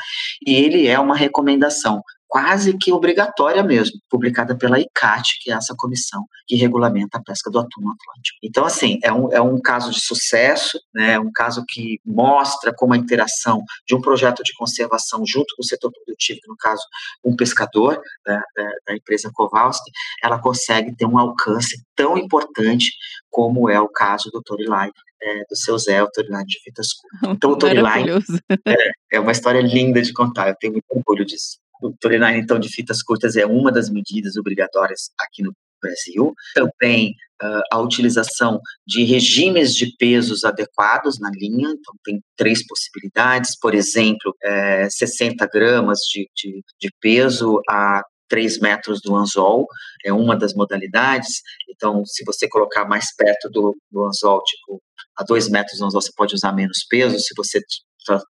e 0.46 0.54
ele 0.54 0.86
é 0.86 0.98
uma 0.98 1.16
recomendação 1.16 2.02
quase 2.28 2.76
que 2.76 2.92
obrigatória 2.92 3.62
mesmo, 3.62 3.98
publicada 4.10 4.56
pela 4.56 4.78
ICAT, 4.78 5.38
que 5.40 5.50
é 5.50 5.54
essa 5.54 5.74
comissão 5.76 6.26
que 6.46 6.56
regulamenta 6.68 7.18
a 7.18 7.22
pesca 7.22 7.50
do 7.50 7.58
atum 7.58 7.80
no 7.80 7.92
Atlântico. 7.92 8.38
Então, 8.42 8.64
assim, 8.64 8.98
é 9.02 9.12
um, 9.12 9.32
é 9.32 9.40
um 9.40 9.60
caso 9.60 9.90
de 9.90 10.00
sucesso, 10.00 10.78
né, 10.94 11.14
é 11.14 11.20
um 11.20 11.30
caso 11.32 11.64
que 11.66 11.98
mostra 12.04 12.72
como 12.74 12.94
a 12.94 12.96
interação 12.96 13.62
de 13.86 13.94
um 13.94 14.00
projeto 14.00 14.42
de 14.42 14.52
conservação 14.54 15.22
junto 15.26 15.54
com 15.56 15.62
o 15.62 15.66
setor 15.66 15.90
produtivo, 15.92 16.40
no 16.46 16.56
caso, 16.56 16.82
um 17.24 17.34
pescador 17.34 18.00
da, 18.24 18.36
da, 18.56 18.70
da 18.86 18.96
empresa 18.96 19.30
Kowalski, 19.32 19.90
ela 20.22 20.38
consegue 20.40 20.94
ter 20.94 21.06
um 21.06 21.18
alcance 21.18 21.82
tão 21.96 22.16
importante 22.16 22.92
como 23.30 23.68
é 23.68 23.80
o 23.80 23.88
caso 23.88 24.30
do 24.30 24.42
Toryline 24.42 24.92
é, 25.20 25.38
do 25.48 25.56
seu 25.56 25.78
Zé, 25.78 26.02
o 26.02 26.10
Toryline 26.10 26.46
de 26.46 26.60
fitas 26.62 26.88
curtas. 26.92 27.08
Então, 27.36 27.50
o 27.50 27.56
Toryline 27.56 28.10
é, 28.66 28.90
é 29.12 29.20
uma 29.20 29.32
história 29.32 29.60
linda 29.60 30.00
de 30.00 30.12
contar, 30.12 30.48
eu 30.48 30.56
tenho 30.58 30.72
muito 30.74 30.86
orgulho 30.90 31.24
disso. 31.24 31.58
O 31.80 31.92
Toryline, 31.92 32.38
então, 32.38 32.58
de 32.58 32.68
fitas 32.68 33.02
curtas 33.02 33.36
é 33.36 33.46
uma 33.46 33.70
das 33.70 33.88
medidas 33.88 34.36
obrigatórias 34.36 35.10
aqui 35.20 35.42
no 35.42 35.52
Brasil. 35.80 36.34
Também 36.54 37.14
uh, 37.42 37.62
a 37.72 37.80
utilização 37.80 38.60
de 38.86 39.04
regimes 39.04 39.74
de 39.74 39.94
pesos 39.96 40.44
adequados 40.44 41.18
na 41.18 41.30
linha, 41.30 41.70
então 41.70 41.94
tem 42.04 42.20
três 42.36 42.66
possibilidades, 42.66 43.58
por 43.58 43.74
exemplo, 43.74 44.34
é, 44.42 44.88
60 44.90 45.46
gramas 45.46 46.00
de, 46.12 46.28
de, 46.34 46.62
de 46.80 46.90
peso 47.00 47.60
a 47.68 48.02
3 48.28 48.60
metros 48.60 49.00
do 49.00 49.16
anzol, 49.16 49.66
é 50.04 50.12
uma 50.12 50.36
das 50.36 50.54
modalidades. 50.54 51.40
Então, 51.68 52.04
se 52.04 52.24
você 52.24 52.48
colocar 52.48 52.84
mais 52.84 53.14
perto 53.16 53.48
do, 53.50 53.76
do 53.90 54.04
anzol, 54.04 54.42
tipo, 54.44 54.82
a 55.16 55.24
2 55.24 55.48
metros 55.48 55.78
do 55.78 55.86
anzol, 55.86 56.02
você 56.02 56.12
pode 56.14 56.34
usar 56.34 56.52
menos 56.52 56.84
peso. 56.88 57.18
Se 57.18 57.34
você 57.36 57.60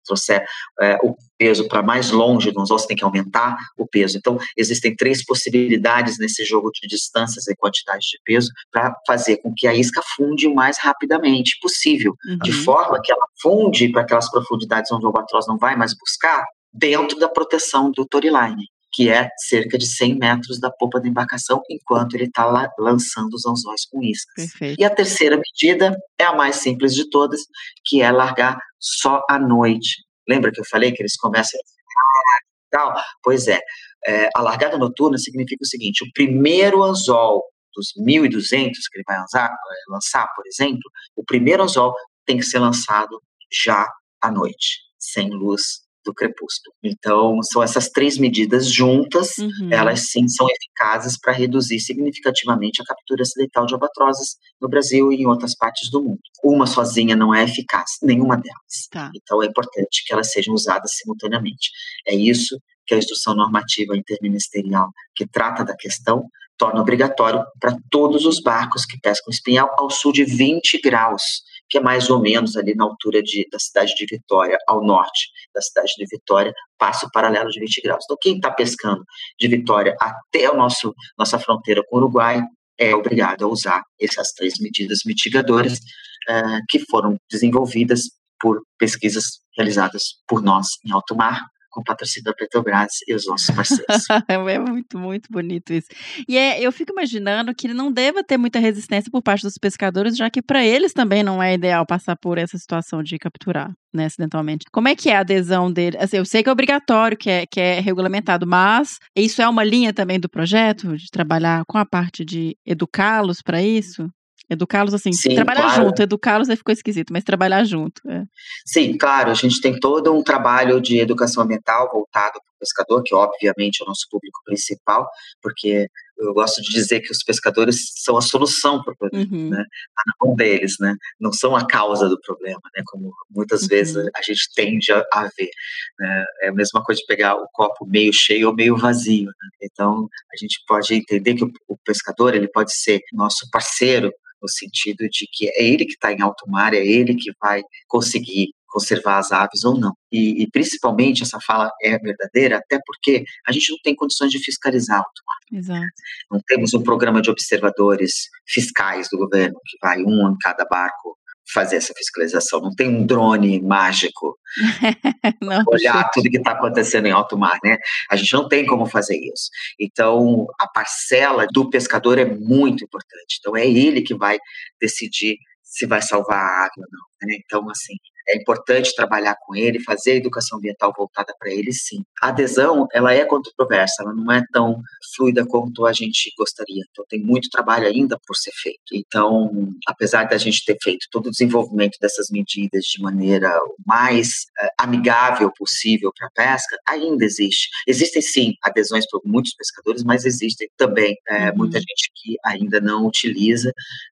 trouxer 0.05 0.45
é, 0.81 0.97
o 1.03 1.17
peso 1.37 1.69
para 1.69 1.83
mais 1.83 2.11
longe 2.11 2.51
do 2.51 2.61
anzol, 2.61 2.79
você 2.79 2.89
tem 2.89 2.97
que 2.97 3.05
aumentar 3.05 3.57
o 3.77 3.87
peso. 3.87 4.19
Então, 4.19 4.39
existem 4.57 4.95
três 4.95 5.25
possibilidades 5.25 6.19
nesse 6.19 6.45
jogo 6.45 6.71
de 6.73 6.89
distâncias 6.89 7.47
e 7.47 7.57
quantidades 7.57 8.07
de 8.07 8.19
peso 8.25 8.51
para 8.73 8.95
fazer 9.07 9.37
com 9.39 9.53
que 9.57 9.67
a 9.67 9.75
isca 9.75 10.03
funde 10.17 10.47
o 10.47 10.55
mais 10.55 10.79
rapidamente 10.79 11.59
possível, 11.61 12.15
uhum. 12.29 12.39
de 12.39 12.53
forma 12.53 13.01
que 13.03 13.13
ela 13.13 13.27
funde 13.41 13.91
para 13.91 14.03
aquelas 14.03 14.31
profundidades 14.31 14.91
onde 14.91 15.05
o 15.05 15.09
albatroz 15.09 15.47
não 15.47 15.59
vai 15.59 15.77
mais 15.77 15.95
buscar, 15.97 16.45
dentro 16.73 17.19
da 17.19 17.29
proteção 17.29 17.91
do 17.91 18.07
Toryline 18.07 18.67
que 18.93 19.11
é 19.11 19.29
cerca 19.49 19.77
de 19.77 19.87
100 19.87 20.19
metros 20.19 20.59
da 20.61 20.71
popa 20.71 21.01
da 21.01 21.09
embarcação, 21.09 21.61
enquanto 21.71 22.15
ele 22.15 22.25
está 22.25 22.47
lançando 22.79 23.35
os 23.35 23.47
anzóis 23.47 23.85
com 23.87 24.03
iscas. 24.03 24.35
Perfeito. 24.35 24.81
E 24.81 24.85
a 24.85 24.91
terceira 24.91 25.37
medida 25.37 25.97
é 26.19 26.25
a 26.25 26.35
mais 26.35 26.57
simples 26.57 26.95
de 26.95 27.09
todas, 27.11 27.41
que 27.85 28.01
é 28.01 28.11
largar 28.11 28.59
só 28.79 29.23
à 29.29 29.39
noite. 29.39 30.05
Lembra 30.29 30.51
que 30.53 30.61
eu 30.61 30.65
falei 30.65 30.93
que 30.93 31.03
eles 31.03 31.17
começam 31.17 31.59
a 31.61 32.77
tal? 32.77 32.95
Pois 33.23 33.47
é, 33.49 33.61
é, 34.07 34.29
a 34.35 34.41
largada 34.41 34.79
noturna 34.79 35.19
significa 35.19 35.63
o 35.63 35.67
seguinte: 35.67 36.05
o 36.05 36.13
primeiro 36.13 36.83
anzol 36.83 37.43
dos 37.75 37.93
1.200 37.99 38.73
que 38.91 38.99
ele 38.99 39.05
vai 39.07 39.19
lançar, 39.19 39.51
é, 39.51 39.93
lançar, 39.93 40.27
por 40.35 40.47
exemplo, 40.47 40.91
o 41.17 41.25
primeiro 41.25 41.63
anzol 41.63 41.95
tem 42.27 42.37
que 42.37 42.45
ser 42.45 42.59
lançado 42.59 43.21
já 43.51 43.87
à 44.21 44.31
noite, 44.31 44.81
sem 44.99 45.31
luz 45.31 45.88
do 46.09 46.15
crepúsculo. 46.15 46.75
Então, 46.83 47.39
são 47.43 47.63
essas 47.63 47.91
três 47.91 48.17
medidas 48.17 48.73
juntas, 48.73 49.37
uhum. 49.39 49.69
elas 49.71 50.11
sim 50.11 50.27
são 50.27 50.47
eficazes 50.49 51.19
para 51.21 51.33
reduzir 51.33 51.79
significativamente 51.81 52.81
a 52.81 52.85
captura 52.85 53.23
acidental 53.23 53.67
de 53.67 53.75
albatrozes 53.75 54.37
no 54.61 54.69
Brasil 54.69 55.13
e 55.13 55.17
em 55.17 55.27
outras 55.27 55.55
partes 55.55 55.91
do 55.91 56.03
mundo. 56.03 56.21
Uma 56.43 56.67
sozinha 56.67 57.15
não 57.15 57.35
é 57.35 57.45
eficaz, 57.45 57.91
nenhuma 58.03 58.37
delas. 58.37 58.89
Tá. 58.91 59.11
Então, 59.15 59.43
é 59.43 59.47
importante 59.47 60.03
que 60.07 60.13
elas 60.13 60.33
sejam 60.33 60.55
usadas 60.55 60.93
simultaneamente. 60.97 61.71
É 62.07 62.15
isso 62.15 62.59
que 62.87 62.95
a 62.95 62.99
instrução 62.99 63.35
normativa 63.35 63.95
interministerial 63.95 64.89
que 65.15 65.27
trata 65.27 65.63
da 65.63 65.77
questão 65.77 66.25
torna 66.57 66.81
obrigatório 66.81 67.45
para 67.61 67.77
todos 67.91 68.25
os 68.25 68.41
barcos 68.43 68.85
que 68.85 68.99
pescam 69.01 69.31
espinhal 69.31 69.71
ao 69.79 69.91
sul 69.91 70.13
de 70.13 70.25
20 70.25 70.81
graus 70.83 71.23
que 71.69 71.79
é 71.79 71.81
mais 71.81 72.11
ou 72.11 72.21
menos 72.21 72.57
ali 72.57 72.75
na 72.75 72.85
altura 72.85 73.23
de, 73.23 73.47
da 73.51 73.59
cidade 73.59 73.95
de 73.95 74.07
Vitória, 74.07 74.59
ao 74.67 74.85
norte 74.85 75.29
da 75.55 75.61
cidade 75.61 75.93
de 75.97 76.07
Vitória, 76.11 76.53
passa 76.79 77.07
o 77.07 77.11
paralelo 77.11 77.51
de 77.51 77.61
20 77.61 77.83
graus. 77.83 78.05
Então, 78.05 78.17
quem 78.21 78.37
está 78.37 78.51
pescando 78.51 79.03
de 79.39 79.49
Vitória 79.49 79.97
até 80.01 80.51
o 80.51 80.57
nosso 80.57 80.95
nossa 81.19 81.39
fronteira 81.39 81.83
com 81.89 81.97
o 81.97 81.99
Uruguai 82.01 82.43
é 82.79 82.95
obrigado 82.95 83.45
a 83.45 83.49
usar 83.49 83.83
essas 84.01 84.33
três 84.33 84.55
medidas 84.61 85.01
mitigadoras 85.05 85.75
uh, 85.75 86.61
que 86.69 86.79
foram 86.91 87.17
desenvolvidas 87.31 88.03
por 88.41 88.63
pesquisas 88.79 89.25
realizadas 89.57 90.03
por 90.29 90.43
nós 90.43 90.67
em 90.87 90.93
alto 90.93 91.17
mar, 91.17 91.41
com 91.71 91.83
patrocínio 91.83 92.25
da 92.25 92.35
Petrobras 92.35 92.99
e 93.07 93.15
os 93.15 93.27
nossos 93.27 93.51
parceiros. 93.55 94.05
é 94.29 94.59
muito, 94.59 94.99
muito 94.99 95.29
bonito 95.31 95.73
isso. 95.73 95.89
E 96.29 96.37
é, 96.37 96.61
eu 96.61 96.73
fico 96.73 96.93
imaginando 96.93 97.55
que 97.55 97.69
não 97.69 97.93
deva 97.93 98.25
ter 98.25 98.37
muita 98.37 98.59
resistência 98.59 99.11
por 99.11 99.23
parte 99.23 99.43
dos 99.43 99.59
pescadores, 99.59 100.17
já 100.17 100.31
que 100.31 100.43
para 100.43 100.65
eles 100.65 100.93
também 100.93 101.23
não 101.23 101.43
é 101.43 101.55
ideal 101.55 101.87
passar 101.87 102.17
por 102.17 102.39
essa 102.39 102.57
situação 102.59 103.03
de 103.03 103.19
capturar, 103.19 103.73
né, 103.93 104.07
acidentalmente. 104.07 104.67
Como 104.73 104.89
é 104.89 104.95
que 104.95 105.11
é 105.11 105.17
a 105.17 105.21
adesão 105.21 105.73
dele? 105.73 105.97
Assim, 105.99 106.17
eu 106.17 106.25
sei 106.25 106.43
que 106.43 106.49
é 106.49 106.53
obrigatório, 106.53 107.17
que 107.17 107.31
é, 107.31 107.47
que 107.47 107.61
é 107.61 107.81
regulamentado, 107.81 108.47
mas 108.47 108.99
isso 109.17 109.43
é 109.43 109.49
uma 109.49 109.65
linha 109.65 109.93
também 109.93 110.19
do 110.19 110.29
projeto, 110.29 110.97
de 110.97 111.11
trabalhar 111.11 111.65
com 111.67 111.79
a 111.79 111.87
parte 111.87 112.25
de 112.25 112.57
educá-los 112.67 113.43
para 113.43 113.63
isso? 113.63 114.09
Educá-los 114.51 114.95
assim, 114.95 115.13
Sim, 115.13 115.35
trabalhar 115.35 115.63
claro. 115.63 115.85
junto, 115.85 116.03
educá-los 116.03 116.49
aí 116.49 116.57
ficou 116.57 116.73
esquisito, 116.73 117.13
mas 117.13 117.23
trabalhar 117.23 117.65
junto. 117.65 118.01
É. 118.09 118.23
Sim, 118.65 118.97
claro, 118.97 119.31
a 119.31 119.35
gente 119.35 119.61
tem 119.61 119.79
todo 119.79 120.13
um 120.13 120.23
trabalho 120.23 120.81
de 120.81 120.99
educação 120.99 121.43
ambiental 121.43 121.91
voltado 121.93 122.33
para 122.33 122.55
o 122.55 122.59
pescador, 122.59 123.03
que 123.05 123.15
obviamente 123.15 123.81
é 123.81 123.85
o 123.85 123.89
nosso 123.89 124.07
público 124.11 124.41
principal, 124.45 125.07
porque 125.43 125.89
eu 126.19 126.35
gosto 126.35 126.61
de 126.63 126.71
dizer 126.71 127.01
que 127.01 127.13
os 127.13 127.23
pescadores 127.23 127.77
são 127.97 128.17
a 128.17 128.21
solução 128.21 128.83
para 128.83 128.93
o 128.93 128.97
problema, 128.97 129.27
uhum. 129.31 129.51
né? 129.51 129.61
Está 129.61 130.03
na 130.07 130.27
mão 130.27 130.35
deles, 130.35 130.75
né? 130.81 130.95
Não 131.21 131.33
são 131.33 131.55
a 131.55 131.67
causa 131.67 132.09
do 132.09 132.19
problema, 132.21 132.61
né? 132.77 132.83
Como 132.87 133.13
muitas 133.31 133.63
uhum. 133.63 133.69
vezes 133.69 133.97
a 133.97 134.23
gente 134.23 134.49
tende 134.55 134.91
a, 134.93 135.05
a 135.13 135.23
ver. 135.39 135.51
Né? 135.99 136.25
É 136.43 136.49
a 136.49 136.53
mesma 136.53 136.83
coisa 136.83 137.01
de 137.01 137.07
pegar 137.07 137.37
o 137.37 137.47
copo 137.53 137.87
meio 137.87 138.13
cheio 138.13 138.49
ou 138.49 138.55
meio 138.55 138.77
vazio. 138.77 139.27
Né? 139.27 139.49
Então 139.63 140.09
a 140.33 140.37
gente 140.37 140.61
pode 140.67 140.93
entender 140.95 141.35
que 141.35 141.45
o, 141.45 141.53
o 141.69 141.77
pescador 141.85 142.35
ele 142.35 142.49
pode 142.49 142.75
ser 142.75 143.01
nosso 143.13 143.49
parceiro 143.53 144.13
no 144.41 144.49
sentido 144.49 145.09
de 145.09 145.27
que 145.33 145.49
é 145.49 145.65
ele 145.65 145.85
que 145.85 145.93
está 145.93 146.13
em 146.13 146.21
alto 146.21 146.49
mar, 146.49 146.75
é 146.75 146.85
ele 146.85 147.15
que 147.15 147.33
vai 147.41 147.63
conseguir 147.87 148.51
conservar 148.69 149.19
as 149.19 149.33
aves 149.33 149.65
ou 149.65 149.79
não. 149.79 149.95
E, 150.13 150.43
e, 150.43 150.51
principalmente 150.51 151.23
essa 151.23 151.39
fala 151.41 151.71
é 151.83 151.99
verdadeira, 151.99 152.59
até 152.59 152.79
porque 152.85 153.25
a 153.47 153.53
gente 153.53 153.71
não 153.71 153.79
tem 153.83 153.95
condições 153.95 154.31
de 154.31 154.39
fiscalizar 154.39 154.99
alto 154.99 155.23
mar. 155.27 155.59
Exato. 155.59 155.87
Não 156.31 156.41
temos 156.47 156.75
um 156.75 156.83
programa 156.83 157.23
de 157.23 157.31
observadores 157.31 158.29
fiscais 158.47 159.09
do 159.11 159.19
governo, 159.19 159.59
que 159.67 159.79
vai 159.81 160.03
um 160.03 160.31
em 160.31 160.37
cada 160.39 160.65
barco 160.67 161.17
fazer 161.53 161.77
essa 161.77 161.95
fiscalização. 161.97 162.61
Não 162.61 162.75
tem 162.75 162.89
um 162.89 163.07
drone 163.07 163.61
mágico 163.61 164.39
não, 165.43 165.63
olhar 165.67 166.03
gente. 166.03 166.11
tudo 166.13 166.31
que 166.31 166.39
está 166.39 166.53
acontecendo 166.53 167.07
em 167.07 167.13
alto 167.13 167.39
mar, 167.39 167.59
né? 167.65 167.77
A 168.11 168.17
gente 168.17 168.33
não 168.33 168.49
tem 168.49 168.67
como 168.67 168.87
fazer 168.87 169.17
isso. 169.17 169.49
Então, 169.79 170.47
a 170.61 170.69
parcela 170.69 171.47
do 171.53 171.69
pescador 171.71 172.19
é 172.19 172.25
muito 172.25 172.85
importante. 172.85 173.39
Então, 173.41 173.57
é 173.57 173.67
ele 173.67 174.03
que 174.03 174.15
vai 174.15 174.39
decidir 174.81 175.37
se 175.63 175.87
vai 175.87 176.03
salvar 176.03 176.39
a 176.39 176.65
água 176.65 176.73
ou 176.79 176.87
não. 176.91 177.29
Né? 177.29 177.39
Então, 177.45 177.71
assim, 177.71 177.95
é 178.29 178.37
importante 178.37 178.95
trabalhar 178.95 179.37
com 179.47 179.55
ele, 179.57 179.81
fazer 179.83 180.13
a 180.13 180.17
educação 180.17 180.59
ambiental 180.59 180.93
voltada 180.97 181.35
para 181.39 181.51
ele, 181.51 181.73
sim. 181.73 182.03
A 182.23 182.29
adesão, 182.29 182.87
ela 182.93 183.13
é 183.13 183.25
controversa, 183.25 184.03
ela 184.03 184.15
não 184.15 184.31
é 184.33 184.43
tão 184.53 184.81
fluida 185.17 185.47
quanto 185.47 185.87
a 185.87 185.93
gente 185.93 186.33
gostaria. 186.39 186.83
Então, 186.91 187.05
tem 187.09 187.21
muito 187.21 187.49
trabalho 187.51 187.87
ainda 187.87 188.19
por 188.27 188.35
ser 188.37 188.53
feito. 188.63 188.79
Então, 188.95 189.71
apesar 189.87 190.25
da 190.25 190.39
gente 190.39 190.65
ter 190.65 190.77
feito 190.83 191.07
todo 191.11 191.27
o 191.29 191.31
desenvolvimento 191.31 191.97
dessas 192.01 192.29
medidas 192.31 192.85
de 192.85 193.03
maneira 193.03 193.49
o 193.65 193.75
mais 193.87 194.29
eh, 194.61 194.69
amigável 194.79 195.51
possível 195.57 196.13
para 196.17 196.29
a 196.29 196.31
pesca, 196.31 196.77
ainda 196.87 197.25
existe. 197.25 197.69
Existem, 197.87 198.23
sim, 198.23 198.53
adesões 198.63 199.07
por 199.11 199.21
muitos 199.25 199.55
pescadores, 199.55 200.03
mas 200.05 200.25
existem 200.25 200.69
também 200.77 201.17
Uhum. 201.31 201.57
muita 201.57 201.79
gente 201.79 202.11
que 202.15 202.37
ainda 202.45 202.81
não 202.81 203.07
utiliza 203.07 203.73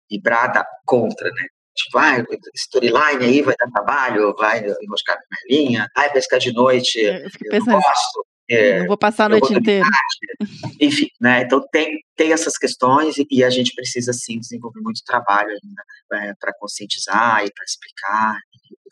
e 0.09 0.19
brada 0.19 0.65
contra, 0.85 1.29
né? 1.29 1.47
Tipo, 1.75 1.97
ah, 1.97 2.23
storyline 2.55 3.25
aí 3.25 3.41
vai 3.41 3.55
dar 3.57 3.69
trabalho, 3.71 4.35
vai 4.37 4.59
enroscar 4.81 5.17
na 5.17 5.37
linha, 5.49 5.89
vai 5.95 6.11
pescar 6.11 6.39
de 6.39 6.53
noite, 6.53 6.99
Eu 6.99 7.29
eu 7.51 7.65
não 7.65 7.73
gosto. 7.79 8.25
é, 8.49 8.79
não 8.81 8.87
vou 8.87 8.97
passar 8.97 9.25
a 9.25 9.29
noite 9.29 9.53
inteira. 9.53 9.87
enfim, 10.79 11.07
né? 11.19 11.41
Então 11.41 11.65
tem, 11.71 11.99
tem 12.15 12.31
essas 12.31 12.57
questões 12.57 13.17
e, 13.17 13.25
e 13.31 13.43
a 13.43 13.49
gente 13.49 13.73
precisa 13.73 14.13
sim 14.13 14.39
desenvolver 14.39 14.81
muito 14.81 15.01
trabalho 15.05 15.49
ainda 15.49 16.35
para 16.39 16.53
conscientizar 16.59 17.43
e 17.43 17.51
para 17.51 17.65
explicar 17.65 18.35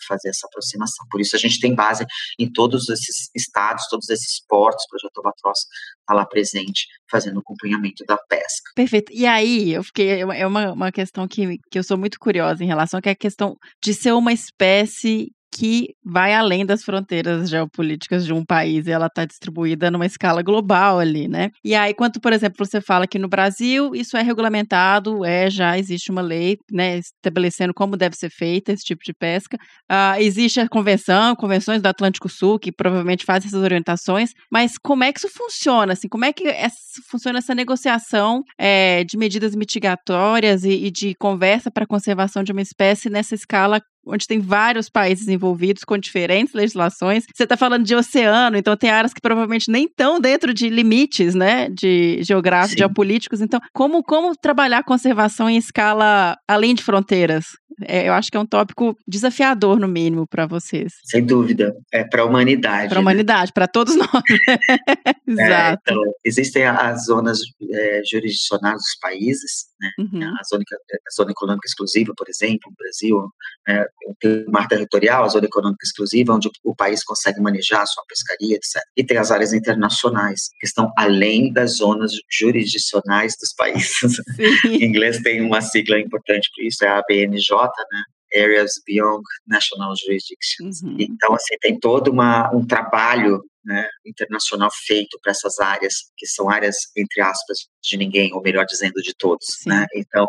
fazer 0.08 0.30
essa 0.30 0.48
aproximação. 0.48 1.06
Por 1.10 1.22
isso 1.22 1.36
a 1.36 1.40
gente 1.40 1.60
tem 1.60 1.76
base 1.76 2.06
em 2.40 2.52
todos 2.52 2.90
esses 2.90 3.30
estados, 3.36 3.88
todos 3.90 4.10
esses 4.10 4.44
portos, 4.48 4.84
o 4.86 4.90
projeto 4.90 5.18
Albatross 5.18 5.60
está 6.00 6.14
lá 6.14 6.26
presente, 6.26 6.88
fazendo 7.10 7.40
acompanhamento 7.40 8.04
da 8.08 8.18
pesca. 8.18 8.72
Perfeito. 8.76 9.12
E 9.14 9.26
aí, 9.26 9.74
eu 9.74 9.84
fiquei. 9.84 10.22
É 10.22 10.48
uma, 10.48 10.72
uma 10.74 10.92
questão 10.92 11.28
que, 11.28 11.58
que 11.70 11.80
eu 11.80 11.84
sou 11.84 11.98
muito 11.98 12.18
curiosa 12.20 12.64
em 12.64 12.68
relação, 12.68 13.02
que 13.02 13.10
é 13.10 13.14
a 13.14 13.16
questão 13.16 13.56
de 13.84 13.94
ser 13.94 14.14
uma 14.14 14.34
espécie 14.34 15.28
que 15.54 15.90
vai 16.04 16.34
além 16.34 16.66
das 16.66 16.84
fronteiras 16.84 17.50
geopolíticas 17.50 18.26
de 18.26 18.34
um 18.34 18.44
país 18.46 18.88
e 18.88 18.92
ela 18.92 19.08
está 19.08 19.26
distribuída 19.26 19.92
numa 19.92 20.06
escala 20.06 20.42
global 20.42 21.00
ali, 21.00 21.28
né? 21.28 21.50
E 21.64 21.76
aí, 21.76 21.94
quando, 21.94 22.20
por 22.22 22.32
exemplo, 22.32 22.66
você 22.66 22.80
fala 22.80 23.06
que 23.06 23.20
no 23.20 23.28
Brasil 23.28 23.94
isso 23.94 24.16
é 24.16 24.22
regulamentado, 24.22 25.26
é 25.26 25.50
já 25.50 25.78
existe 25.78 26.10
uma 26.10 26.22
lei, 26.22 26.58
né, 26.72 26.98
estabelecendo 26.98 27.74
como 27.74 27.98
deve 27.98 28.16
ser 28.16 28.30
feita 28.30 28.72
esse 28.72 28.84
tipo 28.84 29.04
de 29.04 29.14
pesca. 29.14 29.58
Ah, 29.90 30.22
existe 30.22 30.60
a 30.60 30.70
convenção, 30.70 31.36
convenções 31.36 31.82
do 31.82 31.88
Atlântico 31.88 32.30
Sul 32.30 32.58
que 32.58 32.72
provavelmente 32.72 33.26
fazem 33.26 33.48
essas 33.48 33.62
orientações, 33.62 34.32
mas 34.50 34.78
como 34.78 35.04
é 35.04 35.12
que 35.12 35.20
isso 35.20 35.30
funciona? 35.30 35.94
Assim, 35.94 36.08
como 36.08 36.26
é 36.26 36.32
que 36.32 36.48
essa, 36.48 36.78
funciona 37.10 37.40
essa 37.40 37.54
negociação 37.54 38.44
é, 38.58 39.04
de 39.04 39.18
medidas 39.18 39.56
mitigatórias 39.56 40.64
e, 40.64 40.86
e 40.86 40.92
de 40.92 41.14
conversa 41.16 41.70
para 41.70 41.84
a 41.84 41.88
conservação 41.88 42.44
de 42.44 42.52
uma 42.52 42.62
espécie 42.62 43.10
nessa 43.10 43.36
escala 43.36 43.82
onde 44.06 44.28
tem 44.28 44.40
vários 44.40 44.90
países 44.90 45.28
envolvidos 45.28 45.84
com 45.84 45.98
diferentes 45.98 46.54
legislações. 46.54 47.26
Você 47.34 47.44
está 47.44 47.56
falando 47.56 47.86
de 47.86 47.96
oceano, 47.96 48.58
então 48.58 48.76
tem 48.76 48.90
áreas 48.90 49.14
que 49.14 49.22
provavelmente 49.22 49.70
nem 49.70 49.86
estão 49.86 50.20
dentro 50.20 50.54
de 50.54 50.70
limites, 50.70 51.36
né, 51.36 51.70
de 51.70 52.22
geográficos, 52.24 52.78
geopolíticos. 52.78 53.42
Então, 53.42 53.60
como 53.74 54.04
como 54.04 54.36
trabalhar 54.36 54.84
conservação 54.84 55.50
em 55.50 55.58
escala 55.58 56.38
além 56.48 56.74
de 56.74 56.84
fronteiras? 56.84 57.46
É, 57.88 58.08
eu 58.08 58.14
acho 58.14 58.30
que 58.30 58.38
é 58.38 58.40
um 58.40 58.46
tópico 58.46 58.96
desafiador 59.08 59.80
no 59.80 59.88
mínimo 59.88 60.28
para 60.28 60.46
vocês, 60.46 60.94
Sem 61.06 61.26
dúvida, 61.26 61.74
é 61.92 62.04
para 62.04 62.22
a 62.22 62.26
humanidade. 62.26 62.90
para 62.90 62.98
a 62.98 63.02
né? 63.02 63.02
humanidade, 63.02 63.52
para 63.54 63.68
todos 63.68 63.96
nós. 63.98 64.10
É, 64.48 65.32
Exato. 65.32 65.82
então, 65.82 66.04
existem 66.24 66.66
as 66.66 67.06
zonas 67.06 67.40
é, 67.72 68.02
jurisdicionais 68.10 68.76
dos 68.76 68.98
países, 69.02 69.66
né? 69.80 69.90
Uhum. 70.00 70.24
a, 70.24 70.44
zona, 70.44 70.64
a 70.92 71.16
zona 71.16 71.32
econômica 71.32 71.68
exclusiva, 71.68 72.14
por 72.16 72.28
exemplo, 72.30 72.70
no 72.70 72.76
Brasil, 72.76 73.30
né, 73.68 73.86
tem 74.20 74.46
o 74.48 74.52
mar 74.52 74.68
territorial, 74.68 75.24
a 75.24 75.28
zona 75.28 75.46
econômica 75.46 75.84
exclusiva, 75.84 76.34
onde 76.34 76.50
o 76.64 76.76
país 76.76 77.04
consegue 77.04 77.40
manejar 77.40 77.82
a 77.82 77.86
sua 77.86 78.04
pescaria, 78.08 78.56
etc. 78.56 78.82
E 78.96 79.04
tem 79.04 79.18
as 79.18 79.32
áreas 79.32 79.54
internacionais, 79.54 80.50
que 80.60 80.68
estão 80.68 80.92
além 80.98 81.52
das 81.52 81.78
zonas 81.78 82.12
jurisdicionais 82.32 83.36
dos 83.40 83.54
países. 83.54 84.18
em 84.66 84.84
inglês 84.84 85.22
tem 85.22 85.42
uma 85.42 85.62
sigla 85.62 86.00
importante 86.00 86.50
para 86.56 86.66
isso, 86.66 86.86
é 86.86 86.88
a 86.88 87.00
ABNJ, 87.00 87.50
né? 87.92 88.02
Areas 88.34 88.72
Beyond 88.88 89.24
National 89.46 89.94
Jurisdictions. 89.98 90.82
Uhum. 90.82 90.96
Então, 90.98 91.36
assim, 91.36 91.56
tem 91.60 91.78
todo 91.78 92.10
uma, 92.10 92.50
um 92.56 92.66
trabalho 92.66 93.44
né, 93.64 93.88
internacional 94.06 94.70
feito 94.86 95.20
para 95.22 95.32
essas 95.32 95.60
áreas, 95.60 95.94
que 96.18 96.28
são 96.28 96.50
áreas, 96.50 96.76
entre 96.98 97.22
aspas, 97.22 97.58
de 97.82 97.98
ninguém, 97.98 98.34
ou 98.34 98.42
melhor 98.42 98.66
dizendo, 98.66 99.02
de 99.02 99.14
todos. 99.16 99.46
Né? 99.66 99.86
Então, 99.96 100.28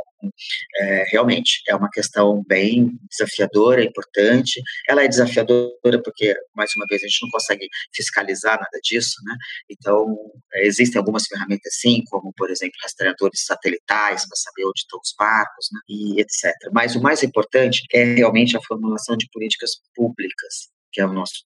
é, 0.78 1.04
realmente, 1.10 1.62
é 1.68 1.74
uma 1.74 1.90
questão 1.90 2.42
bem 2.46 2.90
desafiadora, 3.10 3.82
importante. 3.82 4.60
Ela 4.88 5.04
é 5.04 5.08
desafiadora 5.08 6.02
porque, 6.02 6.34
mais 6.54 6.70
uma 6.76 6.86
vez, 6.88 7.02
a 7.02 7.06
gente 7.06 7.22
não 7.22 7.30
consegue 7.30 7.66
fiscalizar 7.94 8.56
nada 8.56 8.78
disso. 8.82 9.14
Né? 9.24 9.34
Então, 9.70 10.06
é, 10.54 10.66
existem 10.66 10.98
algumas 10.98 11.24
ferramentas, 11.26 11.74
sim, 11.80 12.02
como, 12.10 12.32
por 12.36 12.50
exemplo, 12.50 12.74
rastreadores 12.82 13.44
satelitais 13.44 14.26
para 14.26 14.36
saber 14.36 14.66
onde 14.66 14.80
estão 14.80 14.98
os 15.02 15.14
barcos, 15.18 15.66
né? 15.72 15.80
e 15.88 16.20
etc. 16.20 16.52
Mas 16.72 16.94
o 16.94 17.02
mais 17.02 17.22
importante 17.22 17.82
é 17.92 18.04
realmente 18.14 18.56
a 18.56 18.62
formulação 18.62 19.16
de 19.16 19.28
políticas 19.32 19.70
públicas, 19.94 20.70
que 20.92 21.00
é 21.00 21.06
o 21.06 21.12
nosso 21.12 21.44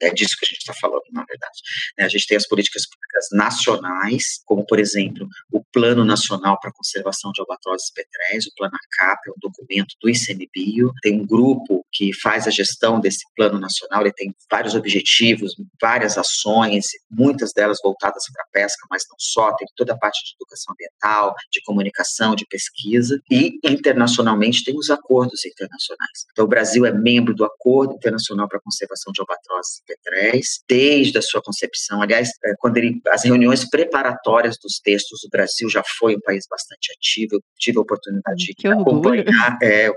é 0.00 0.10
disso 0.10 0.36
que 0.38 0.46
a 0.46 0.48
gente 0.48 0.58
está 0.58 0.74
falando, 0.74 1.02
na 1.12 1.24
verdade. 1.24 1.58
Né, 1.98 2.04
A 2.04 2.08
gente 2.08 2.26
tem 2.26 2.36
as 2.36 2.46
políticas 2.46 2.82
públicas 2.86 3.26
nacionais, 3.32 4.40
como, 4.44 4.64
por 4.66 4.78
exemplo, 4.78 5.26
o 5.52 5.62
Plano 5.72 6.04
Nacional 6.04 6.58
para 6.60 6.70
a 6.70 6.72
Conservação 6.72 7.32
de 7.32 7.40
Albatrozes 7.40 7.90
Petréis, 7.92 8.46
o 8.46 8.52
Plano 8.56 8.74
ACAP, 8.74 9.28
é 9.28 9.30
um 9.30 9.40
documento 9.40 9.94
do 10.00 10.08
ICMBio, 10.08 10.92
tem 11.02 11.20
um 11.20 11.26
grupo 11.26 11.84
que 11.92 12.12
faz 12.20 12.46
a 12.46 12.50
gestão 12.50 13.00
desse 13.00 13.24
Plano 13.36 13.58
Nacional, 13.58 14.02
ele 14.02 14.12
tem 14.12 14.34
vários 14.50 14.74
objetivos, 14.74 15.54
várias 15.80 16.16
ações, 16.18 16.84
muitas 17.10 17.52
delas 17.52 17.78
voltadas 17.82 18.24
para 18.32 18.42
a 18.42 18.48
pesca, 18.52 18.86
mas 18.90 19.02
não 19.08 19.16
só, 19.18 19.54
tem 19.56 19.66
toda 19.76 19.94
a 19.94 19.98
parte 19.98 20.22
de 20.24 20.34
educação 20.34 20.74
ambiental, 20.74 21.34
de 21.50 21.60
comunicação, 21.62 22.34
de 22.34 22.46
pesquisa, 22.46 23.20
e 23.30 23.58
internacionalmente 23.64 24.64
tem 24.64 24.76
os 24.76 24.90
acordos 24.90 25.44
internacionais. 25.44 26.26
Então, 26.32 26.44
o 26.44 26.48
Brasil 26.48 26.86
é 26.86 26.92
membro 26.92 27.34
do 27.34 27.44
Acordo 27.44 27.94
Internacional 27.94 28.48
para 28.48 28.58
a 28.58 28.62
Conservação 28.62 29.12
de 29.12 29.20
Albatrozes 29.20 29.47
P3, 29.88 30.40
desde 30.68 31.18
a 31.18 31.22
sua 31.22 31.42
concepção. 31.42 32.02
Aliás, 32.02 32.28
é, 32.44 32.52
quando 32.58 32.76
ele, 32.76 33.00
as 33.08 33.24
reuniões 33.24 33.68
preparatórias 33.68 34.56
dos 34.62 34.78
textos, 34.82 35.24
o 35.24 35.28
Brasil 35.30 35.68
já 35.68 35.82
foi 35.98 36.16
um 36.16 36.20
país 36.20 36.44
bastante 36.48 36.92
ativo. 36.92 37.36
Eu 37.36 37.40
tive 37.58 37.78
a 37.78 37.82
oportunidade 37.82 38.36
de 38.44 38.54
Que 38.54 38.68
orgulho. 38.68 39.20
acompanhar, 39.20 39.58
é, 39.62 39.88
eu 39.88 39.94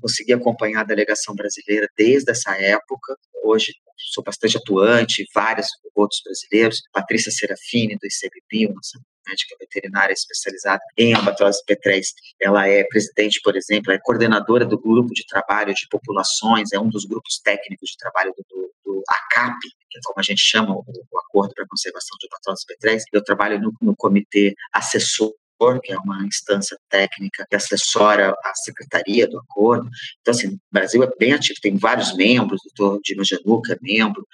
consegui 0.00 0.32
acompanhar 0.32 0.80
a 0.80 0.84
delegação 0.84 1.34
brasileira 1.34 1.88
desde 1.96 2.30
essa 2.30 2.52
época. 2.56 3.16
Hoje 3.44 3.72
sou 4.12 4.22
bastante 4.22 4.56
atuante, 4.56 5.24
vários 5.34 5.66
outros 5.94 6.20
brasileiros. 6.24 6.80
Patrícia 6.92 7.32
Serafini, 7.32 7.96
do 7.96 8.06
ICBP, 8.06 8.72
nossa 8.72 8.98
médica 9.28 9.56
veterinária 9.60 10.12
especializada 10.12 10.80
em 10.96 11.14
albatrozes 11.14 11.62
P3. 11.68 12.02
Ela 12.40 12.66
é 12.66 12.84
presidente, 12.84 13.40
por 13.42 13.56
exemplo, 13.56 13.92
é 13.92 13.98
coordenadora 13.98 14.64
do 14.64 14.78
grupo 14.78 15.12
de 15.12 15.26
trabalho 15.26 15.74
de 15.74 15.86
populações, 15.88 16.72
é 16.72 16.78
um 16.78 16.88
dos 16.88 17.04
grupos 17.04 17.38
técnicos 17.42 17.90
de 17.90 17.96
trabalho 17.98 18.32
do, 18.36 18.72
do, 18.84 19.02
ACAP, 19.08 19.58
que 19.90 19.98
é 19.98 20.00
como 20.04 20.18
a 20.18 20.22
gente 20.22 20.40
chama 20.40 20.74
o, 20.74 20.84
o 21.10 21.18
Acordo 21.18 21.54
para 21.54 21.64
a 21.64 21.68
Conservação 21.68 22.16
de 22.18 22.26
Albatrozes 22.26 22.64
P3. 22.64 23.02
Eu 23.12 23.22
trabalho 23.22 23.60
no, 23.60 23.72
no 23.80 23.94
comitê 23.96 24.54
assessor 24.72 25.34
que 25.82 25.92
é 25.92 25.98
uma 25.98 26.24
instância 26.24 26.78
técnica 26.88 27.44
que 27.50 27.56
assessora 27.56 28.30
a 28.30 28.54
secretaria 28.54 29.26
do 29.26 29.38
acordo. 29.38 29.88
Então, 30.20 30.32
assim, 30.32 30.54
o 30.54 30.58
Brasil 30.70 31.02
é 31.02 31.10
bem 31.18 31.32
ativo, 31.32 31.58
tem 31.60 31.76
vários 31.76 32.16
membros, 32.16 32.60
o 32.60 32.68
doutor 32.76 33.00
Dino 33.02 33.24
Januca 33.24 33.72
é 33.72 33.78
membro 33.82 34.24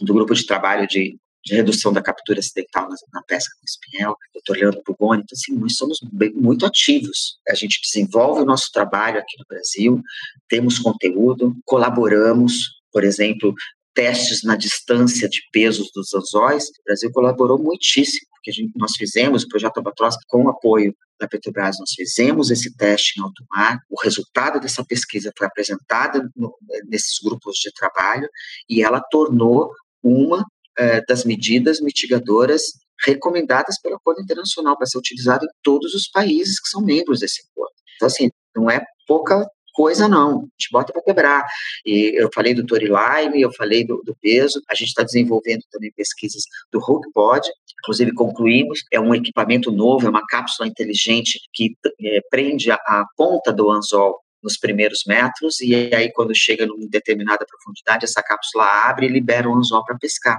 do 0.00 0.14
grupo 0.14 0.34
de 0.34 0.46
trabalho 0.46 0.86
de 0.86 1.18
de 1.44 1.54
redução 1.54 1.92
da 1.92 2.02
captura 2.02 2.40
acidental 2.40 2.88
na, 2.88 2.96
na 3.12 3.22
pesca 3.22 3.54
com 3.58 3.64
espinhel, 3.64 4.16
doutor 4.34 4.56
Leandro 4.56 4.82
Bugoni, 4.86 5.22
então 5.22 5.34
assim, 5.34 5.58
nós 5.58 5.76
somos 5.76 5.98
bem, 6.12 6.32
muito 6.34 6.66
ativos, 6.66 7.38
a 7.48 7.54
gente 7.54 7.80
desenvolve 7.82 8.42
o 8.42 8.46
nosso 8.46 8.70
trabalho 8.72 9.18
aqui 9.18 9.36
no 9.38 9.44
Brasil, 9.48 10.02
temos 10.48 10.78
conteúdo, 10.78 11.56
colaboramos, 11.64 12.54
por 12.92 13.04
exemplo, 13.04 13.54
testes 13.94 14.44
na 14.44 14.56
distância 14.56 15.28
de 15.28 15.40
pesos 15.52 15.90
dos 15.94 16.14
anzóis, 16.14 16.64
o 16.64 16.84
Brasil 16.84 17.10
colaborou 17.12 17.58
muitíssimo, 17.58 18.28
porque 18.32 18.52
gente, 18.52 18.72
nós 18.76 18.92
fizemos 18.96 19.42
o 19.42 19.48
projeto 19.48 19.78
Albatroz 19.78 20.14
com 20.28 20.44
o 20.44 20.48
apoio 20.48 20.94
da 21.20 21.26
Petrobras, 21.26 21.76
nós 21.80 21.90
fizemos 21.96 22.50
esse 22.50 22.76
teste 22.76 23.18
em 23.18 23.22
alto 23.22 23.44
mar, 23.50 23.78
o 23.90 24.00
resultado 24.00 24.60
dessa 24.60 24.84
pesquisa 24.84 25.32
foi 25.36 25.46
apresentado 25.46 26.30
no, 26.36 26.54
nesses 26.86 27.18
grupos 27.22 27.56
de 27.56 27.72
trabalho 27.72 28.28
e 28.68 28.82
ela 28.82 29.02
tornou 29.10 29.72
uma 30.02 30.44
eh, 30.78 31.02
das 31.06 31.24
medidas 31.24 31.80
mitigadoras 31.80 32.62
recomendadas 33.04 33.80
pelo 33.80 33.96
Acordo 33.96 34.22
Internacional 34.22 34.76
para 34.76 34.86
ser 34.86 34.98
utilizado 34.98 35.44
em 35.44 35.48
todos 35.62 35.94
os 35.94 36.08
países 36.08 36.60
que 36.60 36.68
são 36.68 36.82
membros 36.82 37.20
desse 37.20 37.42
acordo. 37.50 37.74
Então, 37.96 38.06
assim, 38.06 38.30
não 38.56 38.70
é 38.70 38.84
pouca 39.06 39.46
coisa, 39.72 40.08
não. 40.08 40.30
A 40.30 40.40
gente 40.40 40.72
bota 40.72 40.92
para 40.92 41.02
quebrar. 41.02 41.46
E 41.86 42.12
eu 42.20 42.28
falei 42.34 42.52
do 42.52 42.66
Toriline, 42.66 43.40
eu 43.40 43.52
falei 43.52 43.84
do, 43.84 44.02
do 44.04 44.16
peso. 44.20 44.60
A 44.68 44.74
gente 44.74 44.88
está 44.88 45.04
desenvolvendo 45.04 45.62
também 45.70 45.92
pesquisas 45.92 46.42
do 46.72 46.80
HookPod, 46.80 47.48
inclusive 47.80 48.12
concluímos. 48.12 48.80
É 48.92 48.98
um 48.98 49.14
equipamento 49.14 49.70
novo, 49.70 50.06
é 50.06 50.10
uma 50.10 50.26
cápsula 50.26 50.68
inteligente 50.68 51.38
que 51.54 51.76
é, 52.02 52.20
prende 52.28 52.72
a, 52.72 52.74
a 52.74 53.04
ponta 53.16 53.52
do 53.52 53.70
anzol 53.70 54.18
nos 54.42 54.56
primeiros 54.56 55.02
metros, 55.06 55.60
e 55.60 55.74
aí 55.92 56.12
quando 56.12 56.32
chega 56.34 56.64
numa 56.64 56.86
determinada 56.88 57.44
profundidade, 57.44 58.04
essa 58.04 58.22
cápsula 58.22 58.64
abre 58.88 59.06
e 59.06 59.08
libera 59.08 59.48
o 59.48 59.54
anzol 59.54 59.84
para 59.84 59.98
pescar. 59.98 60.38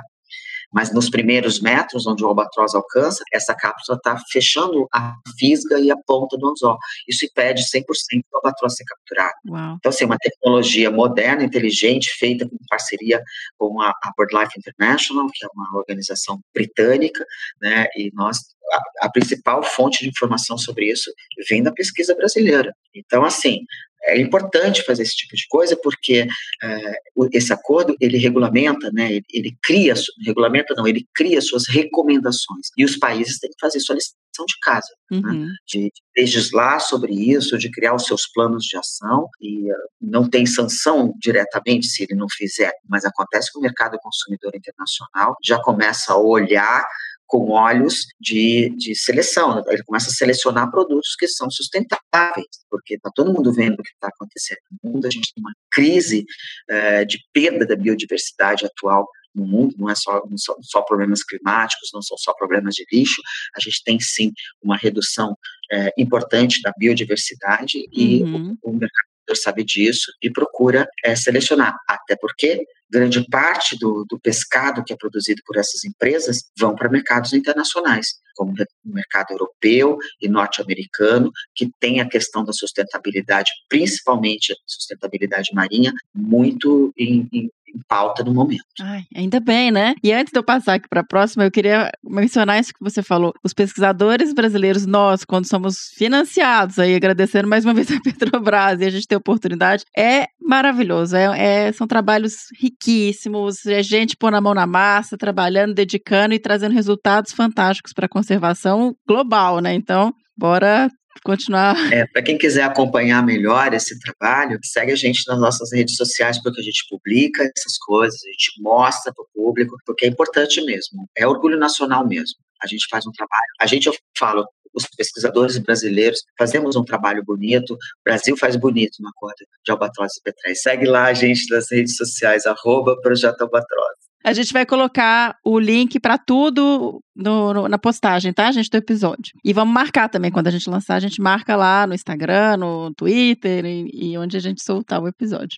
Mas 0.71 0.93
nos 0.93 1.09
primeiros 1.09 1.59
metros, 1.59 2.05
onde 2.05 2.23
o 2.23 2.27
albatroz 2.27 2.75
alcança, 2.75 3.23
essa 3.33 3.55
cápsula 3.55 3.97
está 3.97 4.17
fechando 4.31 4.87
a 4.93 5.15
fisga 5.37 5.79
e 5.79 5.89
a 5.91 5.97
ponta 6.05 6.37
do 6.37 6.49
anzol. 6.49 6.77
Isso 7.07 7.25
impede 7.25 7.63
100% 7.63 7.83
do 8.31 8.35
albatroz 8.35 8.75
ser 8.75 8.83
capturado. 8.85 9.33
Uau. 9.49 9.75
Então, 9.77 9.89
assim, 9.89 10.05
uma 10.05 10.17
tecnologia 10.17 10.91
moderna, 10.91 11.43
inteligente, 11.43 12.09
feita 12.17 12.45
em 12.45 12.67
parceria 12.67 13.21
com 13.57 13.81
a, 13.81 13.89
a 13.89 14.11
BirdLife 14.17 14.57
International, 14.57 15.27
que 15.33 15.45
é 15.45 15.49
uma 15.53 15.77
organização 15.77 16.39
britânica, 16.53 17.25
né, 17.61 17.85
e 17.95 18.11
nós 18.13 18.37
a, 18.71 19.05
a, 19.07 19.11
principal 19.11 19.63
fonte 19.63 20.03
de 20.03 20.09
informação 20.09 20.57
sobre 20.57 20.91
isso 20.91 21.11
vem 21.49 21.63
da 21.63 21.71
pesquisa 21.71 22.15
brasileira. 22.15 22.73
Então, 22.93 23.23
assim, 23.23 23.59
é 24.03 24.19
importante 24.19 24.83
fazer 24.83 25.03
esse 25.03 25.15
tipo 25.15 25.35
de 25.35 25.45
coisa 25.47 25.77
porque 25.81 26.27
é, 26.63 26.93
esse 27.33 27.51
acordo 27.53 27.95
ele 27.99 28.17
regulamenta, 28.17 28.91
né? 28.91 29.11
Ele, 29.11 29.25
ele, 29.31 29.57
cria, 29.61 29.93
regulamenta 30.25 30.73
não, 30.75 30.87
ele 30.87 31.07
cria 31.13 31.41
suas 31.41 31.67
recomendações 31.67 32.67
e 32.77 32.85
os 32.85 32.97
países 32.97 33.39
têm 33.39 33.49
que 33.49 33.59
fazer 33.59 33.79
sua 33.79 33.95
lição 33.95 34.15
de 34.47 34.55
casa, 34.61 34.87
né, 35.11 35.17
uhum. 35.17 35.45
né? 35.45 35.51
de, 35.67 35.79
de, 35.81 35.91
legislar 36.15 36.79
sobre 36.79 37.13
isso, 37.13 37.57
de 37.57 37.69
criar 37.69 37.93
os 37.93 38.05
seus 38.05 38.27
planos 38.33 38.63
de 38.63 38.77
ação 38.77 39.27
e 39.41 39.71
uh, 39.71 39.75
não 40.01 40.29
tem 40.29 40.45
sanção 40.45 41.13
diretamente 41.19 41.87
se 41.87 42.03
ele 42.03 42.15
não 42.15 42.27
fizer, 42.29 42.71
mas 42.87 43.03
acontece 43.03 43.51
que 43.51 43.59
o 43.59 43.61
mercado 43.61 43.97
consumidor 43.99 44.53
internacional 44.55 45.35
já 45.43 45.61
começa 45.61 46.13
a 46.13 46.17
olhar 46.17 46.85
com 47.29 47.51
olhos 47.51 48.07
de, 48.19 48.73
de 48.75 48.95
seleção. 48.95 49.63
Ele 49.67 49.83
começa 49.83 50.09
a 50.09 50.13
selecionar 50.13 50.69
produtos 50.71 51.15
que 51.17 51.27
são 51.27 51.49
sustentáveis, 51.49 52.47
porque 52.69 52.95
está 52.95 53.11
todo 53.13 53.31
mundo 53.31 53.53
vendo 53.53 53.75
o 53.75 53.83
que 53.83 53.91
está 53.93 54.07
acontecendo 54.07 54.59
no 54.83 54.91
mundo. 54.91 55.05
A 55.05 55.11
gente 55.11 55.31
tem 55.33 55.43
uma 55.43 55.53
crise 55.71 56.25
uh, 56.71 57.05
de 57.05 57.19
perda 57.31 57.67
da 57.67 57.75
biodiversidade 57.75 58.65
atual 58.65 59.07
no 59.35 59.45
mundo, 59.45 59.75
não 59.77 59.87
é 59.87 59.93
só, 59.95 60.23
não 60.27 60.37
só, 60.39 60.55
só, 60.63 60.81
problemas 60.81 61.23
climáticos, 61.23 61.91
não 61.93 62.01
são 62.01 62.17
só 62.17 62.33
problemas 62.33 62.73
de 62.73 62.83
lixo, 62.91 63.21
a 63.55 63.59
gente 63.59 63.83
tem 63.83 63.99
sim 63.99 64.31
uma 64.59 64.75
redução 64.75 65.37
é, 65.71 65.93
importante 65.99 66.59
da 66.63 66.73
biodiversidade 66.75 67.77
e 67.93 68.23
uhum. 68.23 68.57
o, 68.63 68.71
o 68.71 68.73
mercado 68.73 69.08
sabe 69.35 69.63
disso 69.63 70.11
e 70.21 70.31
procura 70.31 70.87
é, 71.03 71.15
selecionar, 71.15 71.75
até 71.87 72.15
porque 72.15 72.63
grande 72.91 73.23
parte 73.29 73.77
do, 73.77 74.03
do 74.09 74.19
pescado 74.19 74.83
que 74.83 74.91
é 74.91 74.97
produzido 74.97 75.41
por 75.45 75.57
essas 75.57 75.83
empresas 75.85 76.49
vão 76.57 76.75
para 76.75 76.89
mercados 76.89 77.33
internacionais, 77.33 78.15
como 78.35 78.51
o 78.51 78.93
mercado 78.93 79.31
europeu 79.31 79.97
e 80.19 80.27
norte-americano, 80.27 81.31
que 81.55 81.69
tem 81.79 81.99
a 81.99 82.09
questão 82.09 82.43
da 82.43 82.51
sustentabilidade, 82.51 83.51
principalmente 83.67 84.55
sustentabilidade 84.65 85.49
marinha, 85.53 85.93
muito 86.15 86.91
em, 86.97 87.27
em 87.31 87.49
em 87.75 87.81
pauta 87.87 88.23
no 88.23 88.33
momento. 88.33 88.63
Ai, 88.81 89.03
ainda 89.15 89.39
bem, 89.39 89.71
né? 89.71 89.95
E 90.03 90.11
antes 90.11 90.31
de 90.31 90.39
eu 90.39 90.43
passar 90.43 90.75
aqui 90.75 90.87
para 90.89 91.01
a 91.01 91.05
próxima, 91.05 91.43
eu 91.43 91.51
queria 91.51 91.91
mencionar 92.03 92.59
isso 92.59 92.73
que 92.73 92.83
você 92.83 93.01
falou. 93.01 93.33
Os 93.43 93.53
pesquisadores 93.53 94.33
brasileiros, 94.33 94.85
nós, 94.85 95.23
quando 95.23 95.47
somos 95.47 95.89
financiados, 95.95 96.79
aí 96.79 96.95
agradecendo 96.95 97.47
mais 97.47 97.65
uma 97.65 97.73
vez 97.75 97.91
a 97.91 97.99
Petrobras 97.99 98.81
e 98.81 98.85
a 98.85 98.89
gente 98.89 99.07
ter 99.07 99.15
oportunidade, 99.15 99.83
é 99.97 100.27
maravilhoso. 100.41 101.15
É, 101.15 101.67
é, 101.67 101.71
são 101.71 101.87
trabalhos 101.87 102.47
riquíssimos, 102.59 103.65
é 103.65 103.83
gente 103.83 104.17
pôr 104.17 104.33
a 104.33 104.41
mão 104.41 104.53
na 104.53 104.67
massa, 104.67 105.17
trabalhando, 105.17 105.73
dedicando 105.73 106.33
e 106.33 106.39
trazendo 106.39 106.73
resultados 106.73 107.31
fantásticos 107.33 107.93
para 107.93 108.05
a 108.05 108.09
conservação 108.09 108.95
global, 109.07 109.59
né? 109.59 109.73
Então, 109.73 110.13
bora 110.37 110.89
continuar. 111.23 111.75
É, 111.91 112.05
para 112.07 112.21
quem 112.21 112.37
quiser 112.37 112.63
acompanhar 112.63 113.25
melhor 113.25 113.73
esse 113.73 113.97
trabalho, 113.99 114.59
segue 114.63 114.91
a 114.91 114.95
gente 114.95 115.23
nas 115.27 115.39
nossas 115.39 115.71
redes 115.73 115.95
sociais, 115.95 116.41
porque 116.41 116.59
a 116.59 116.63
gente 116.63 116.85
publica 116.89 117.43
essas 117.43 117.77
coisas, 117.77 118.19
a 118.23 118.29
gente 118.31 118.61
mostra 118.61 119.13
para 119.13 119.23
o 119.23 119.27
público, 119.33 119.75
porque 119.85 120.05
é 120.05 120.09
importante 120.09 120.61
mesmo. 120.61 121.07
É 121.17 121.27
orgulho 121.27 121.57
nacional 121.57 122.07
mesmo. 122.07 122.37
A 122.61 122.67
gente 122.67 122.87
faz 122.89 123.05
um 123.05 123.11
trabalho. 123.11 123.41
A 123.59 123.65
gente, 123.65 123.87
eu 123.87 123.93
falo, 124.17 124.45
os 124.73 124.85
pesquisadores 124.95 125.57
brasileiros 125.57 126.21
fazemos 126.37 126.75
um 126.75 126.83
trabalho 126.83 127.23
bonito. 127.23 127.73
O 127.73 127.77
Brasil 128.03 128.37
faz 128.37 128.55
bonito 128.55 129.01
na 129.01 129.11
corda 129.15 129.45
de 129.65 129.71
albatroz 129.71 130.11
e 130.17 130.21
petréis. 130.21 130.61
Segue 130.61 130.85
lá 130.85 131.05
a 131.05 131.13
gente 131.13 131.49
nas 131.53 131.71
redes 131.71 131.95
sociais, 131.95 132.45
arroba 132.45 132.99
Projeto 133.01 133.41
Albatroz. 133.41 134.08
A 134.23 134.33
gente 134.33 134.51
vai 134.51 134.65
colocar 134.65 135.37
o 135.45 135.57
link 135.57 135.99
para 135.99 136.17
tudo 136.17 137.01
no, 137.15 137.53
no, 137.53 137.67
na 137.69 137.77
postagem, 137.77 138.33
tá, 138.33 138.51
gente, 138.51 138.69
do 138.69 138.77
episódio. 138.77 139.33
E 139.43 139.53
vamos 139.53 139.73
marcar 139.73 140.09
também, 140.09 140.29
quando 140.29 140.47
a 140.47 140.51
gente 140.51 140.69
lançar, 140.69 140.95
a 140.95 140.99
gente 140.99 141.21
marca 141.21 141.55
lá 141.55 141.87
no 141.87 141.93
Instagram, 141.93 142.57
no 142.57 142.93
Twitter 142.95 143.65
e, 143.65 143.89
e 143.93 144.17
onde 144.17 144.35
a 144.35 144.39
gente 144.39 144.61
soltar 144.61 145.01
o 145.01 145.07
episódio. 145.07 145.57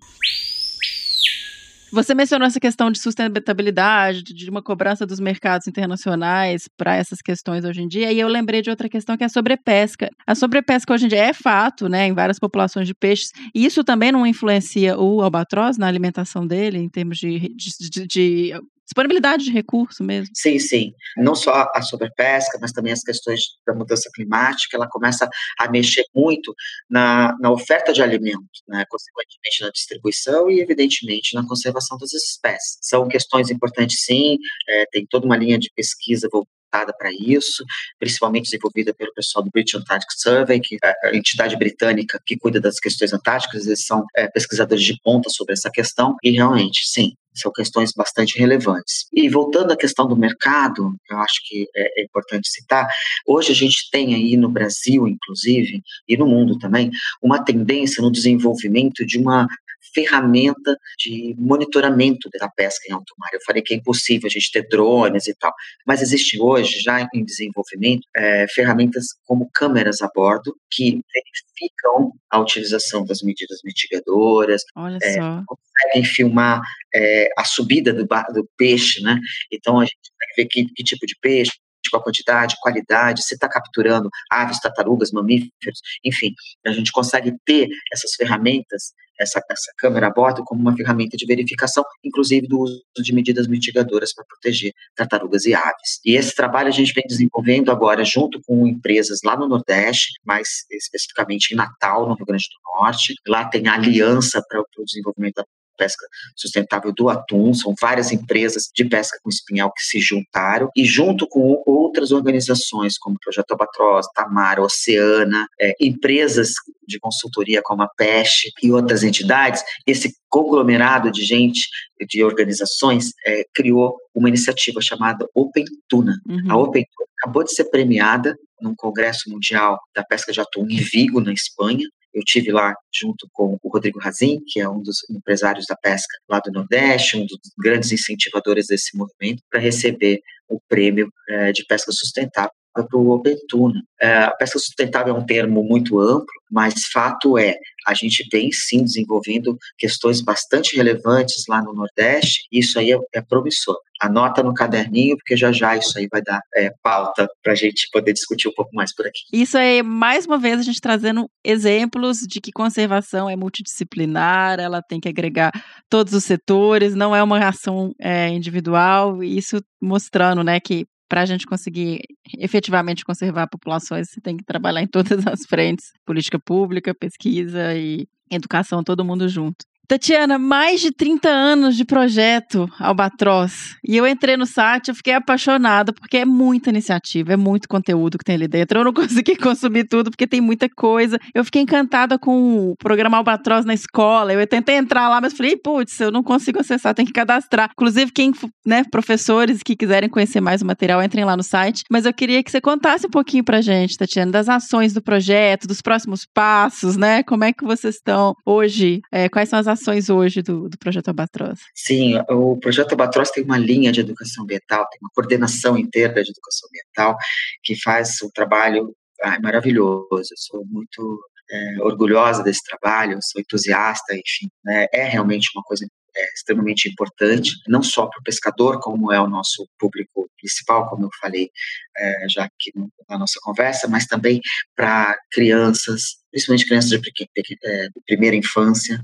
Você 1.91 2.15
mencionou 2.15 2.47
essa 2.47 2.59
questão 2.59 2.89
de 2.89 2.99
sustentabilidade, 2.99 4.23
de 4.23 4.49
uma 4.49 4.61
cobrança 4.61 5.05
dos 5.05 5.19
mercados 5.19 5.67
internacionais 5.67 6.69
para 6.77 6.95
essas 6.95 7.21
questões 7.21 7.65
hoje 7.65 7.81
em 7.81 7.87
dia, 7.87 8.13
e 8.13 8.19
eu 8.19 8.29
lembrei 8.29 8.61
de 8.61 8.69
outra 8.69 8.87
questão 8.87 9.17
que 9.17 9.23
é 9.23 9.25
a 9.25 9.29
sobrepesca. 9.29 10.09
A 10.25 10.33
sobrepesca 10.33 10.93
hoje 10.93 11.05
em 11.05 11.09
dia 11.09 11.25
é 11.25 11.33
fato, 11.33 11.89
né, 11.89 12.07
em 12.07 12.13
várias 12.13 12.39
populações 12.39 12.87
de 12.87 12.93
peixes, 12.93 13.31
e 13.53 13.65
isso 13.65 13.83
também 13.83 14.09
não 14.09 14.25
influencia 14.25 14.97
o 14.97 15.21
albatroz 15.21 15.77
na 15.77 15.85
alimentação 15.85 16.47
dele, 16.47 16.77
em 16.77 16.87
termos 16.87 17.17
de, 17.17 17.39
de, 17.39 17.89
de, 17.89 18.07
de 18.07 18.53
disponibilidade 18.91 19.45
de 19.45 19.51
recurso 19.51 20.03
mesmo. 20.03 20.33
Sim, 20.35 20.59
sim. 20.59 20.93
Não 21.17 21.33
só 21.33 21.71
a 21.73 21.81
sobrepesca, 21.81 22.57
mas 22.61 22.73
também 22.73 22.91
as 22.91 23.01
questões 23.01 23.41
da 23.65 23.73
mudança 23.73 24.09
climática, 24.13 24.75
ela 24.75 24.87
começa 24.87 25.29
a 25.57 25.69
mexer 25.69 26.03
muito 26.13 26.53
na, 26.89 27.35
na 27.39 27.51
oferta 27.51 27.93
de 27.93 28.03
alimentos, 28.03 28.61
né? 28.67 28.83
consequentemente 28.89 29.61
na 29.61 29.69
distribuição 29.69 30.49
e, 30.51 30.59
evidentemente, 30.59 31.33
na 31.33 31.47
conservação 31.47 31.97
das 31.97 32.11
espécies. 32.11 32.77
São 32.81 33.07
questões 33.07 33.49
importantes, 33.49 34.03
sim, 34.03 34.37
é, 34.67 34.85
tem 34.91 35.05
toda 35.09 35.25
uma 35.25 35.37
linha 35.37 35.57
de 35.57 35.71
pesquisa 35.73 36.27
voltada 36.71 36.93
para 36.97 37.11
isso, 37.11 37.63
principalmente 37.99 38.45
desenvolvida 38.45 38.93
pelo 38.93 39.13
pessoal 39.13 39.43
do 39.43 39.51
British 39.51 39.75
Antarctic 39.75 40.11
Survey, 40.17 40.59
que 40.59 40.77
é 40.83 41.09
a 41.09 41.15
entidade 41.15 41.57
britânica 41.57 42.19
que 42.25 42.37
cuida 42.37 42.59
das 42.59 42.79
questões 42.79 43.13
antárticas, 43.13 43.65
eles 43.65 43.85
são 43.85 44.05
é, 44.15 44.27
pesquisadores 44.27 44.83
de 44.83 44.97
ponta 45.03 45.29
sobre 45.29 45.53
essa 45.53 45.69
questão, 45.69 46.15
e 46.23 46.31
realmente, 46.31 46.87
sim, 46.87 47.13
são 47.33 47.51
questões 47.51 47.91
bastante 47.95 48.37
relevantes. 48.37 49.05
E 49.13 49.29
voltando 49.29 49.71
à 49.71 49.77
questão 49.77 50.07
do 50.07 50.17
mercado, 50.17 50.93
eu 51.09 51.17
acho 51.17 51.39
que 51.45 51.67
é, 51.75 52.01
é, 52.01 52.03
importante 52.03 52.49
citar, 52.49 52.89
hoje 53.25 53.51
a 53.51 53.55
gente 53.55 53.89
tem 53.91 54.15
aí 54.15 54.35
no 54.35 54.49
Brasil, 54.49 55.07
inclusive, 55.07 55.81
e 56.07 56.17
no 56.17 56.27
mundo 56.27 56.57
também, 56.57 56.89
uma 57.21 57.43
tendência 57.43 58.01
no 58.01 58.11
desenvolvimento 58.11 59.05
de 59.05 59.17
uma 59.17 59.47
ferramenta 59.93 60.75
de 60.97 61.35
monitoramento 61.37 62.29
da 62.39 62.49
pesca 62.49 62.85
em 62.89 62.93
alto 62.93 63.13
mar. 63.17 63.29
Eu 63.33 63.41
falei 63.45 63.61
que 63.61 63.73
é 63.73 63.77
impossível 63.77 64.27
a 64.27 64.29
gente 64.29 64.51
ter 64.51 64.67
drones 64.67 65.27
e 65.27 65.35
tal, 65.35 65.53
mas 65.85 66.01
existe 66.01 66.39
hoje, 66.39 66.79
já 66.79 67.07
em 67.13 67.23
desenvolvimento, 67.23 68.07
é, 68.15 68.45
ferramentas 68.53 69.05
como 69.25 69.49
câmeras 69.53 70.01
a 70.01 70.09
bordo 70.13 70.55
que 70.69 71.01
verificam 71.13 72.11
a 72.29 72.39
utilização 72.39 73.05
das 73.05 73.21
medidas 73.21 73.59
mitigadoras, 73.63 74.63
é, 75.03 75.17
conseguem 75.45 76.05
filmar 76.05 76.61
é, 76.93 77.29
a 77.37 77.43
subida 77.43 77.93
do, 77.93 78.05
do, 78.05 78.49
peixe, 78.57 79.01
né? 79.01 79.19
Então 79.51 79.79
a 79.79 79.85
gente 79.85 79.97
consegue 79.97 80.33
ver 80.37 80.45
que, 80.45 80.73
que 80.73 80.83
tipo 80.83 81.05
de 81.05 81.15
peixe, 81.21 81.51
qual 81.89 82.01
a 82.01 82.03
quantidade, 82.03 82.55
qualidade, 82.61 83.23
se 83.23 83.33
está 83.33 83.47
capturando 83.47 84.09
aves, 84.29 84.59
tartarugas, 84.59 85.11
mamíferos, 85.11 85.79
enfim, 86.03 86.33
a 86.65 86.71
gente 86.71 86.91
consegue 86.91 87.33
ter 87.45 87.67
essas 87.91 88.13
ferramentas, 88.15 88.93
essa, 89.19 89.41
essa 89.49 89.71
câmera 89.77 90.07
a 90.07 90.11
bordo, 90.11 90.43
como 90.43 90.61
uma 90.61 90.75
ferramenta 90.75 91.15
de 91.15 91.25
verificação, 91.25 91.83
inclusive 92.03 92.47
do 92.47 92.59
uso 92.59 92.81
de 92.97 93.13
medidas 93.13 93.47
mitigadoras 93.47 94.13
para 94.13 94.25
proteger 94.25 94.73
tartarugas 94.95 95.45
e 95.45 95.53
aves. 95.53 95.99
E 96.03 96.15
esse 96.15 96.35
trabalho 96.35 96.69
a 96.69 96.71
gente 96.71 96.93
vem 96.93 97.03
desenvolvendo 97.07 97.71
agora 97.71 98.03
junto 98.03 98.41
com 98.45 98.67
empresas 98.67 99.19
lá 99.23 99.37
no 99.37 99.47
Nordeste, 99.47 100.13
mais 100.25 100.65
especificamente 100.71 101.53
em 101.53 101.55
Natal, 101.55 102.07
no 102.07 102.15
Rio 102.15 102.25
Grande 102.25 102.45
do 102.45 102.81
Norte. 102.81 103.13
Lá 103.27 103.45
tem 103.45 103.67
a 103.67 103.73
aliança 103.73 104.43
para 104.47 104.59
o 104.59 104.85
desenvolvimento 104.85 105.35
da 105.35 105.45
pesca 105.81 106.05
sustentável 106.35 106.93
do 106.93 107.09
atum, 107.09 107.53
são 107.55 107.73
várias 107.81 108.11
empresas 108.11 108.69
de 108.75 108.85
pesca 108.85 109.17
com 109.23 109.29
espinhal 109.29 109.71
que 109.73 109.83
se 109.83 109.99
juntaram, 109.99 110.69
e 110.75 110.85
junto 110.85 111.27
com 111.27 111.63
outras 111.65 112.11
organizações, 112.11 112.99
como 112.99 113.15
o 113.15 113.19
Projeto 113.19 113.51
Albatroz, 113.51 114.05
Tamar, 114.13 114.59
Oceana, 114.59 115.47
é, 115.59 115.73
empresas 115.81 116.49
de 116.87 116.99
consultoria 116.99 117.61
como 117.63 117.81
a 117.81 117.89
PESH 117.97 118.51
e 118.61 118.71
outras 118.71 119.03
entidades, 119.03 119.63
esse 119.87 120.13
conglomerado 120.29 121.11
de 121.11 121.23
gente, 121.23 121.67
de 122.07 122.23
organizações, 122.23 123.11
é, 123.25 123.43
criou 123.55 123.95
uma 124.13 124.29
iniciativa 124.29 124.81
chamada 124.81 125.25
Open 125.33 125.65
Tuna. 125.89 126.13
Uhum. 126.27 126.51
A 126.51 126.57
Open 126.57 126.83
Tuna 126.83 127.07
acabou 127.19 127.43
de 127.43 127.53
ser 127.53 127.65
premiada 127.65 128.35
num 128.61 128.75
congresso 128.75 129.29
mundial 129.29 129.79
da 129.95 130.03
pesca 130.03 130.31
de 130.31 130.39
atum 130.39 130.67
em 130.69 130.77
Vigo, 130.77 131.19
na 131.19 131.33
Espanha, 131.33 131.87
eu 132.13 132.21
tive 132.23 132.51
lá 132.51 132.73
junto 132.93 133.27
com 133.31 133.57
o 133.61 133.69
Rodrigo 133.69 133.99
Razin, 133.99 134.39
que 134.47 134.59
é 134.59 134.69
um 134.69 134.81
dos 134.81 134.97
empresários 135.09 135.65
da 135.67 135.75
pesca 135.75 136.17
lá 136.29 136.39
do 136.39 136.51
Nordeste, 136.51 137.17
um 137.17 137.25
dos 137.25 137.39
grandes 137.57 137.91
incentivadores 137.91 138.67
desse 138.67 138.97
movimento, 138.97 139.43
para 139.49 139.59
receber 139.59 140.19
o 140.47 140.59
prêmio 140.67 141.11
é, 141.29 141.51
de 141.51 141.65
pesca 141.65 141.91
sustentável 141.91 142.51
para 142.73 142.85
o 142.93 143.11
Open 143.11 143.35
Tuna. 143.47 143.81
É, 144.01 144.23
a 144.23 144.31
pesca 144.31 144.57
sustentável 144.57 145.15
é 145.15 145.17
um 145.17 145.25
termo 145.25 145.63
muito 145.63 145.99
amplo, 145.99 146.25
mas 146.49 146.73
fato 146.91 147.37
é, 147.37 147.55
a 147.87 147.93
gente 147.93 148.27
vem 148.31 148.51
sim 148.51 148.83
desenvolvendo 148.83 149.57
questões 149.77 150.21
bastante 150.21 150.75
relevantes 150.75 151.43
lá 151.47 151.61
no 151.61 151.73
Nordeste, 151.73 152.47
e 152.51 152.59
isso 152.59 152.77
aí 152.79 152.91
é, 152.91 152.97
é 153.13 153.21
promissor. 153.21 153.77
Anota 154.01 154.41
no 154.41 154.53
caderninho, 154.53 155.15
porque 155.15 155.37
já 155.37 155.51
já 155.51 155.77
isso 155.77 155.97
aí 155.97 156.07
vai 156.11 156.21
dar 156.23 156.41
é, 156.55 156.71
pauta 156.81 157.27
para 157.43 157.53
a 157.53 157.55
gente 157.55 157.87
poder 157.91 158.13
discutir 158.13 158.47
um 158.47 158.53
pouco 158.53 158.71
mais 158.73 158.93
por 158.95 159.05
aqui. 159.05 159.19
Isso 159.31 159.57
aí, 159.57 159.83
mais 159.83 160.25
uma 160.25 160.39
vez, 160.39 160.59
a 160.59 160.63
gente 160.63 160.81
trazendo 160.81 161.29
exemplos 161.43 162.19
de 162.27 162.41
que 162.41 162.51
conservação 162.51 163.29
é 163.29 163.35
multidisciplinar, 163.35 164.59
ela 164.59 164.81
tem 164.81 164.99
que 164.99 165.07
agregar 165.07 165.51
todos 165.87 166.13
os 166.13 166.23
setores, 166.23 166.95
não 166.95 167.15
é 167.15 167.21
uma 167.21 167.47
ação 167.47 167.93
é, 167.99 168.29
individual, 168.29 169.23
e 169.23 169.37
isso 169.37 169.61
mostrando 169.79 170.43
né, 170.43 170.59
que 170.59 170.85
para 171.11 171.23
a 171.23 171.25
gente 171.25 171.45
conseguir 171.45 171.99
efetivamente 172.39 173.03
conservar 173.03 173.45
populações, 173.45 174.09
você 174.09 174.21
tem 174.21 174.37
que 174.37 174.45
trabalhar 174.45 174.81
em 174.81 174.87
todas 174.87 175.27
as 175.27 175.45
frentes: 175.45 175.91
política 176.05 176.39
pública, 176.39 176.95
pesquisa 176.95 177.75
e 177.75 178.07
educação, 178.31 178.81
todo 178.81 179.03
mundo 179.03 179.27
junto. 179.27 179.65
Tatiana, 179.91 180.39
mais 180.39 180.79
de 180.79 180.89
30 180.89 181.27
anos 181.27 181.75
de 181.75 181.83
projeto 181.83 182.71
Albatroz. 182.79 183.75
E 183.85 183.97
eu 183.97 184.07
entrei 184.07 184.37
no 184.37 184.45
site, 184.45 184.87
eu 184.87 184.95
fiquei 184.95 185.11
apaixonada, 185.11 185.91
porque 185.91 186.15
é 186.15 186.23
muita 186.23 186.69
iniciativa, 186.69 187.33
é 187.33 187.35
muito 187.35 187.67
conteúdo 187.67 188.17
que 188.17 188.23
tem 188.23 188.35
ali 188.35 188.47
dentro. 188.47 188.79
Eu 188.79 188.85
não 188.85 188.93
consegui 188.95 189.35
consumir 189.35 189.83
tudo, 189.83 190.09
porque 190.09 190.25
tem 190.25 190.39
muita 190.39 190.69
coisa. 190.69 191.19
Eu 191.35 191.43
fiquei 191.43 191.61
encantada 191.61 192.17
com 192.17 192.69
o 192.69 192.75
programa 192.77 193.17
Albatroz 193.17 193.65
na 193.65 193.73
escola. 193.73 194.31
Eu 194.31 194.47
tentei 194.47 194.75
entrar 194.75 195.09
lá, 195.09 195.19
mas 195.19 195.33
falei, 195.33 195.57
putz, 195.57 195.99
eu 195.99 196.09
não 196.09 196.23
consigo 196.23 196.61
acessar, 196.61 196.95
tem 196.95 197.05
que 197.05 197.11
cadastrar. 197.11 197.69
Inclusive, 197.73 198.13
quem, 198.13 198.31
né, 198.65 198.85
professores 198.89 199.61
que 199.61 199.75
quiserem 199.75 200.09
conhecer 200.09 200.39
mais 200.39 200.61
o 200.61 200.65
material, 200.65 201.03
entrem 201.03 201.25
lá 201.25 201.35
no 201.35 201.43
site. 201.43 201.83
Mas 201.91 202.05
eu 202.05 202.13
queria 202.13 202.41
que 202.41 202.49
você 202.49 202.61
contasse 202.61 203.07
um 203.07 203.11
pouquinho 203.11 203.43
pra 203.43 203.59
gente, 203.59 203.97
Tatiana, 203.97 204.31
das 204.31 204.47
ações 204.47 204.93
do 204.93 205.01
projeto, 205.01 205.67
dos 205.67 205.81
próximos 205.81 206.25
passos, 206.33 206.95
né? 206.95 207.23
Como 207.23 207.43
é 207.43 207.51
que 207.51 207.65
vocês 207.65 207.95
estão 207.95 208.33
hoje? 208.45 209.01
É, 209.11 209.27
quais 209.27 209.49
são 209.49 209.59
as 209.59 209.67
ações 209.67 209.80
ações 209.81 210.09
hoje 210.09 210.41
do, 210.41 210.69
do 210.69 210.77
Projeto 210.77 211.07
Albatroz? 211.09 211.59
Sim, 211.75 212.17
o 212.29 212.57
Projeto 212.57 212.91
Albatroz 212.91 213.31
tem 213.31 213.43
uma 213.43 213.57
linha 213.57 213.91
de 213.91 213.99
educação 214.01 214.43
ambiental, 214.43 214.87
tem 214.89 214.99
uma 215.01 215.09
coordenação 215.13 215.77
inteira 215.77 216.23
de 216.23 216.31
educação 216.31 216.69
ambiental 216.69 217.17
que 217.63 217.75
faz 217.81 218.21
um 218.23 218.29
trabalho 218.29 218.95
ai, 219.23 219.39
maravilhoso. 219.39 220.07
Eu 220.11 220.37
sou 220.37 220.65
muito 220.65 221.19
é, 221.51 221.81
orgulhosa 221.81 222.43
desse 222.43 222.63
trabalho, 222.63 223.19
sou 223.21 223.41
entusiasta, 223.41 224.13
enfim, 224.13 224.49
né, 224.63 224.87
é 224.93 225.03
realmente 225.03 225.49
uma 225.55 225.63
coisa 225.63 225.85
é, 226.15 226.33
extremamente 226.33 226.89
importante, 226.89 227.51
não 227.67 227.81
só 227.81 228.05
para 228.07 228.19
o 228.19 228.23
pescador, 228.23 228.79
como 228.79 229.11
é 229.11 229.21
o 229.21 229.29
nosso 229.29 229.67
público 229.79 230.29
principal, 230.37 230.89
como 230.89 231.05
eu 231.05 231.09
falei 231.19 231.49
é, 231.97 232.25
já 232.29 232.43
aqui 232.43 232.71
na 233.09 233.17
nossa 233.17 233.39
conversa, 233.41 233.87
mas 233.87 234.05
também 234.05 234.41
para 234.75 235.17
crianças, 235.31 236.17
principalmente 236.31 236.65
crianças 236.65 236.89
de, 236.89 236.97
é, 236.97 237.87
de 237.87 238.01
primeira 238.05 238.35
infância, 238.35 238.99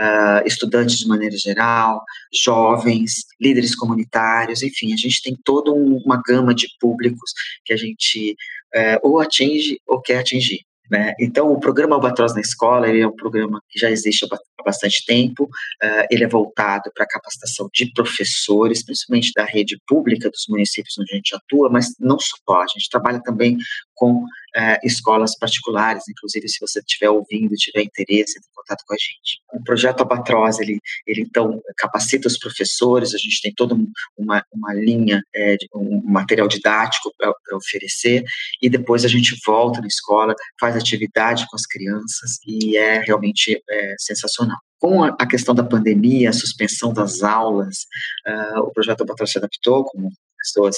uh, 0.00 0.46
estudantes 0.46 0.98
de 0.98 1.06
maneira 1.06 1.36
geral, 1.36 2.02
jovens, 2.44 3.24
líderes 3.40 3.74
comunitários, 3.76 4.62
enfim, 4.62 4.92
a 4.92 4.96
gente 4.96 5.22
tem 5.22 5.36
toda 5.44 5.70
uma 5.72 6.20
gama 6.26 6.54
de 6.54 6.66
públicos 6.80 7.32
que 7.64 7.72
a 7.72 7.76
gente 7.76 8.36
é, 8.74 8.98
ou 9.02 9.20
atinge 9.20 9.78
ou 9.86 10.00
quer 10.00 10.18
atingir. 10.18 10.64
Né? 10.92 11.14
Então, 11.18 11.50
o 11.50 11.58
programa 11.58 11.96
Albatroz 11.96 12.34
na 12.34 12.42
Escola 12.42 12.86
ele 12.86 13.00
é 13.00 13.08
um 13.08 13.16
programa 13.16 13.62
que 13.70 13.78
já 13.78 13.90
existe 13.90 14.26
há 14.26 14.62
bastante 14.62 15.02
tempo, 15.06 15.44
uh, 15.44 16.06
ele 16.10 16.22
é 16.22 16.28
voltado 16.28 16.90
para 16.94 17.04
a 17.04 17.08
capacitação 17.08 17.66
de 17.72 17.90
professores, 17.94 18.84
principalmente 18.84 19.32
da 19.34 19.42
rede 19.42 19.80
pública 19.88 20.28
dos 20.28 20.44
municípios 20.50 20.94
onde 20.98 21.14
a 21.14 21.16
gente 21.16 21.34
atua, 21.34 21.70
mas 21.70 21.94
não 21.98 22.18
só, 22.20 22.60
a 22.60 22.66
gente 22.66 22.90
trabalha 22.90 23.22
também 23.22 23.56
com 23.94 24.22
uh, 24.56 24.86
escolas 24.86 25.36
particulares, 25.38 26.04
inclusive 26.08 26.48
se 26.48 26.58
você 26.60 26.80
estiver 26.80 27.10
ouvindo, 27.10 27.54
tiver 27.54 27.82
interesse, 27.82 28.38
entre 28.38 28.48
em 28.48 28.54
contato 28.54 28.84
com 28.86 28.94
a 28.94 28.96
gente. 28.96 29.40
O 29.52 29.62
projeto 29.62 30.00
Albatroz, 30.00 30.58
ele, 30.58 30.78
ele 31.06 31.22
então 31.22 31.60
capacita 31.76 32.28
os 32.28 32.38
professores, 32.38 33.14
a 33.14 33.18
gente 33.18 33.40
tem 33.42 33.52
toda 33.54 33.74
uma, 34.16 34.44
uma 34.52 34.74
linha, 34.74 35.22
é, 35.34 35.56
de, 35.56 35.68
um 35.74 36.02
material 36.04 36.48
didático 36.48 37.12
para 37.18 37.56
oferecer, 37.56 38.24
e 38.60 38.68
depois 38.68 39.04
a 39.04 39.08
gente 39.08 39.36
volta 39.46 39.80
na 39.80 39.86
escola, 39.86 40.34
faz 40.60 40.76
atividade 40.76 41.46
com 41.48 41.56
as 41.56 41.66
crianças, 41.66 42.38
e 42.46 42.76
é 42.76 43.00
realmente 43.00 43.62
é, 43.68 43.94
sensacional. 43.98 44.58
Com 44.82 45.04
a, 45.04 45.26
questão 45.28 45.54
da 45.54 45.62
pandemia, 45.62 46.30
a 46.30 46.32
suspensão 46.32 46.92
das 46.92 47.22
aulas, 47.22 47.86
uh, 48.26 48.62
o 48.62 48.72
projeto 48.72 49.02
Albatroz 49.02 49.30
se 49.30 49.38
adaptou, 49.38 49.84
como 49.84 50.10
pessoas 50.42 50.76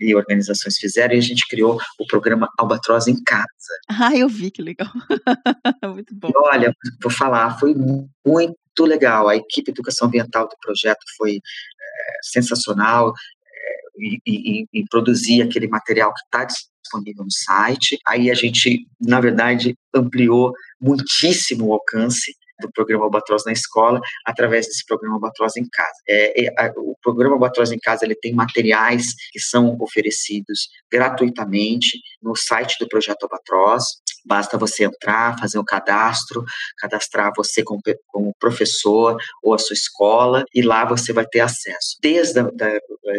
e 0.00 0.14
organizações 0.14 0.76
fizeram, 0.78 1.14
e 1.14 1.18
a 1.18 1.22
gente 1.22 1.46
criou 1.48 1.78
o 1.98 2.06
programa 2.06 2.48
Albatroz 2.58 3.06
em 3.06 3.22
Casa. 3.24 3.46
Ah, 4.08 4.14
eu 4.14 4.28
vi, 4.28 4.50
que 4.50 4.62
legal. 4.62 4.90
muito 5.94 6.14
bom. 6.14 6.28
E 6.28 6.32
olha, 6.36 6.72
vou 7.02 7.10
falar, 7.10 7.58
foi 7.58 7.74
muito 7.74 8.84
legal. 8.84 9.28
A 9.28 9.36
equipe 9.36 9.64
de 9.64 9.70
educação 9.70 10.06
ambiental 10.06 10.46
do 10.46 10.54
projeto 10.60 11.00
foi 11.16 11.36
é, 11.36 12.18
sensacional 12.22 13.12
é, 13.12 14.18
em, 14.26 14.66
em, 14.72 14.84
produzir 14.86 15.42
aquele 15.42 15.66
material 15.66 16.12
que 16.12 16.20
está 16.24 16.44
disponível 16.44 17.24
no 17.24 17.32
site. 17.32 17.98
Aí 18.06 18.30
a 18.30 18.34
gente, 18.34 18.86
na 19.00 19.20
verdade, 19.20 19.74
ampliou 19.94 20.52
muitíssimo 20.80 21.66
o 21.66 21.72
alcance 21.72 22.32
do 22.60 22.70
programa 22.72 23.04
Albatroz 23.04 23.44
na 23.44 23.52
escola 23.52 24.00
através 24.24 24.66
desse 24.66 24.84
programa 24.86 25.16
Albatroz 25.16 25.56
em 25.56 25.66
casa. 25.70 25.94
É, 26.08 26.46
é, 26.46 26.72
o 26.76 26.94
programa 27.02 27.34
Albatroz 27.34 27.72
em 27.72 27.78
casa 27.78 28.04
ele 28.04 28.14
tem 28.14 28.34
materiais 28.34 29.14
que 29.30 29.40
são 29.40 29.76
oferecidos 29.80 30.68
gratuitamente 30.90 31.98
no 32.22 32.34
site 32.36 32.76
do 32.80 32.88
projeto 32.88 33.24
Albatroz. 33.24 33.84
Basta 34.24 34.58
você 34.58 34.84
entrar, 34.84 35.38
fazer 35.38 35.58
o 35.58 35.60
um 35.60 35.64
cadastro, 35.64 36.44
cadastrar 36.78 37.32
você 37.36 37.62
como, 37.62 37.80
como, 38.08 38.34
professor 38.40 39.16
ou 39.42 39.54
a 39.54 39.58
sua 39.58 39.74
escola 39.74 40.44
e 40.52 40.62
lá 40.62 40.84
você 40.84 41.12
vai 41.12 41.24
ter 41.26 41.40
acesso 41.40 41.96
desde 42.02 42.40
o 42.40 42.50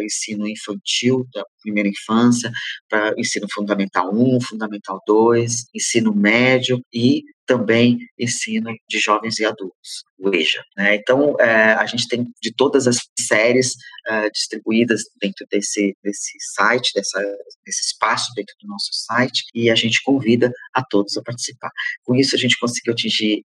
ensino 0.02 0.46
infantil, 0.46 1.26
da 1.32 1.44
primeira 1.62 1.88
infância, 1.88 2.50
para 2.88 3.12
ensino 3.16 3.46
fundamental 3.52 4.10
1, 4.12 4.40
fundamental 4.42 5.00
2, 5.06 5.66
ensino 5.74 6.14
médio 6.14 6.80
e 6.92 7.22
também 7.48 7.98
ensino 8.18 8.70
de 8.88 8.98
jovens 9.00 9.38
e 9.38 9.44
adultos, 9.44 10.04
o 10.18 10.28
EJA. 10.32 10.62
Né? 10.76 10.96
Então, 10.96 11.34
é, 11.40 11.72
a 11.72 11.86
gente 11.86 12.06
tem 12.06 12.26
de 12.42 12.54
todas 12.54 12.86
as 12.86 12.98
séries 13.18 13.72
é, 14.06 14.28
distribuídas 14.30 15.00
dentro 15.20 15.46
desse, 15.50 15.96
desse 16.04 16.32
site, 16.54 16.92
dessa, 16.94 17.20
desse 17.64 17.86
espaço 17.86 18.30
dentro 18.36 18.54
do 18.60 18.68
nosso 18.68 18.90
site, 18.92 19.44
e 19.54 19.70
a 19.70 19.74
gente 19.74 20.02
convida 20.04 20.52
a 20.74 20.84
todos 20.84 21.16
a 21.16 21.22
participar. 21.22 21.70
Com 22.04 22.14
isso, 22.14 22.36
a 22.36 22.38
gente 22.38 22.58
conseguiu 22.58 22.92
atingir 22.92 23.42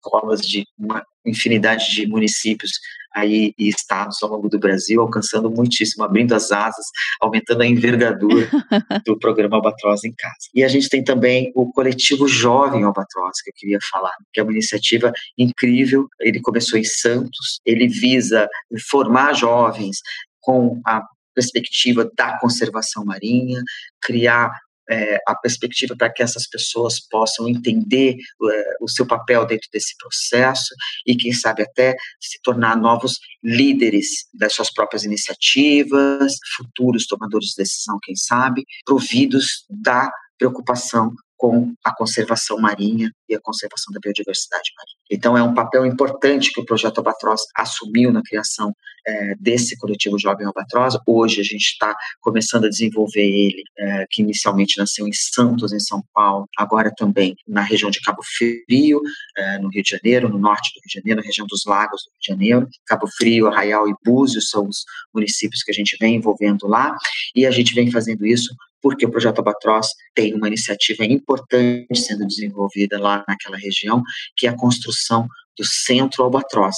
escolas 0.00 0.40
de 0.40 0.64
uma 0.78 1.04
infinidade 1.26 1.90
de 1.90 2.06
municípios 2.06 2.70
aí 3.14 3.52
e 3.58 3.68
estados 3.68 4.22
ao 4.22 4.30
longo 4.30 4.48
do 4.48 4.58
Brasil, 4.58 5.00
alcançando 5.00 5.50
muitíssimo, 5.50 6.04
abrindo 6.04 6.32
as 6.32 6.52
asas, 6.52 6.86
aumentando 7.20 7.62
a 7.62 7.66
envergadura 7.66 8.48
do 9.04 9.18
programa 9.18 9.56
Albatroz 9.56 10.04
em 10.04 10.12
Casa. 10.16 10.48
E 10.54 10.62
a 10.62 10.68
gente 10.68 10.88
tem 10.88 11.02
também 11.02 11.50
o 11.54 11.70
coletivo 11.72 12.28
Jovem 12.28 12.84
Albatroz, 12.84 13.42
que 13.42 13.50
eu 13.50 13.54
queria 13.56 13.78
falar, 13.90 14.14
que 14.32 14.40
é 14.40 14.42
uma 14.42 14.52
iniciativa 14.52 15.12
incrível. 15.36 16.08
Ele 16.20 16.40
começou 16.40 16.78
em 16.78 16.84
Santos, 16.84 17.60
ele 17.66 17.88
visa 17.88 18.48
formar 18.88 19.34
jovens 19.34 19.98
com 20.40 20.80
a 20.86 21.02
perspectiva 21.34 22.08
da 22.16 22.38
conservação 22.38 23.04
marinha, 23.04 23.60
criar 24.00 24.52
é, 24.90 25.18
a 25.26 25.34
perspectiva 25.34 25.94
para 25.96 26.12
que 26.12 26.22
essas 26.22 26.48
pessoas 26.48 27.00
possam 27.00 27.48
entender 27.48 28.16
é, 28.16 28.62
o 28.80 28.88
seu 28.88 29.06
papel 29.06 29.46
dentro 29.46 29.68
desse 29.72 29.94
processo 29.96 30.74
e, 31.06 31.16
quem 31.16 31.32
sabe, 31.32 31.62
até 31.62 31.94
se 32.20 32.40
tornar 32.42 32.76
novos 32.76 33.18
líderes 33.42 34.26
das 34.34 34.52
suas 34.52 34.72
próprias 34.72 35.04
iniciativas, 35.04 36.34
futuros 36.56 37.06
tomadores 37.06 37.50
de 37.50 37.62
decisão, 37.62 37.98
quem 38.02 38.16
sabe, 38.16 38.64
providos 38.84 39.64
da 39.68 40.10
preocupação 40.38 41.12
com 41.40 41.72
a 41.82 41.96
conservação 41.96 42.58
marinha 42.58 43.10
e 43.26 43.34
a 43.34 43.40
conservação 43.40 43.90
da 43.94 44.00
biodiversidade 44.00 44.70
marinha. 44.76 44.96
Então, 45.10 45.38
é 45.38 45.42
um 45.42 45.54
papel 45.54 45.86
importante 45.86 46.52
que 46.52 46.60
o 46.60 46.66
projeto 46.66 46.98
Albatroz 46.98 47.40
assumiu 47.56 48.12
na 48.12 48.20
criação 48.22 48.70
é, 49.06 49.34
desse 49.40 49.74
coletivo 49.78 50.18
Jovem 50.18 50.46
Albatroz. 50.46 50.98
Hoje, 51.06 51.40
a 51.40 51.42
gente 51.42 51.64
está 51.64 51.96
começando 52.20 52.66
a 52.66 52.68
desenvolver 52.68 53.22
ele, 53.22 53.62
é, 53.78 54.06
que 54.10 54.20
inicialmente 54.20 54.78
nasceu 54.78 55.08
em 55.08 55.12
Santos, 55.14 55.72
em 55.72 55.80
São 55.80 56.02
Paulo, 56.12 56.46
agora 56.58 56.92
também 56.94 57.34
na 57.48 57.62
região 57.62 57.90
de 57.90 58.02
Cabo 58.02 58.20
Frio, 58.36 59.00
é, 59.38 59.58
no 59.60 59.70
Rio 59.70 59.82
de 59.82 59.90
Janeiro, 59.90 60.28
no 60.28 60.38
norte 60.38 60.68
do 60.74 60.80
Rio 60.80 60.88
de 60.88 60.94
Janeiro, 61.00 61.20
na 61.22 61.26
região 61.26 61.46
dos 61.46 61.62
lagos 61.64 62.02
do 62.02 62.10
Rio 62.10 62.20
de 62.20 62.32
Janeiro. 62.34 62.68
Cabo 62.86 63.06
Frio, 63.16 63.46
Arraial 63.46 63.88
e 63.88 63.94
Búzios 64.04 64.50
são 64.50 64.66
os 64.66 64.84
municípios 65.14 65.62
que 65.62 65.70
a 65.70 65.74
gente 65.74 65.96
vem 65.98 66.16
envolvendo 66.16 66.66
lá, 66.66 66.94
e 67.34 67.46
a 67.46 67.50
gente 67.50 67.74
vem 67.74 67.90
fazendo 67.90 68.26
isso 68.26 68.54
porque 68.82 69.06
o 69.06 69.10
projeto 69.10 69.38
Albatroz 69.38 69.88
tem 70.14 70.34
uma 70.34 70.48
iniciativa 70.48 71.04
importante 71.04 71.98
sendo 71.98 72.26
desenvolvida 72.26 72.98
lá 72.98 73.24
naquela 73.28 73.56
região, 73.56 74.02
que 74.36 74.46
é 74.46 74.50
a 74.50 74.56
construção 74.56 75.26
do 75.56 75.64
Centro 75.64 76.24
Albatroz 76.24 76.76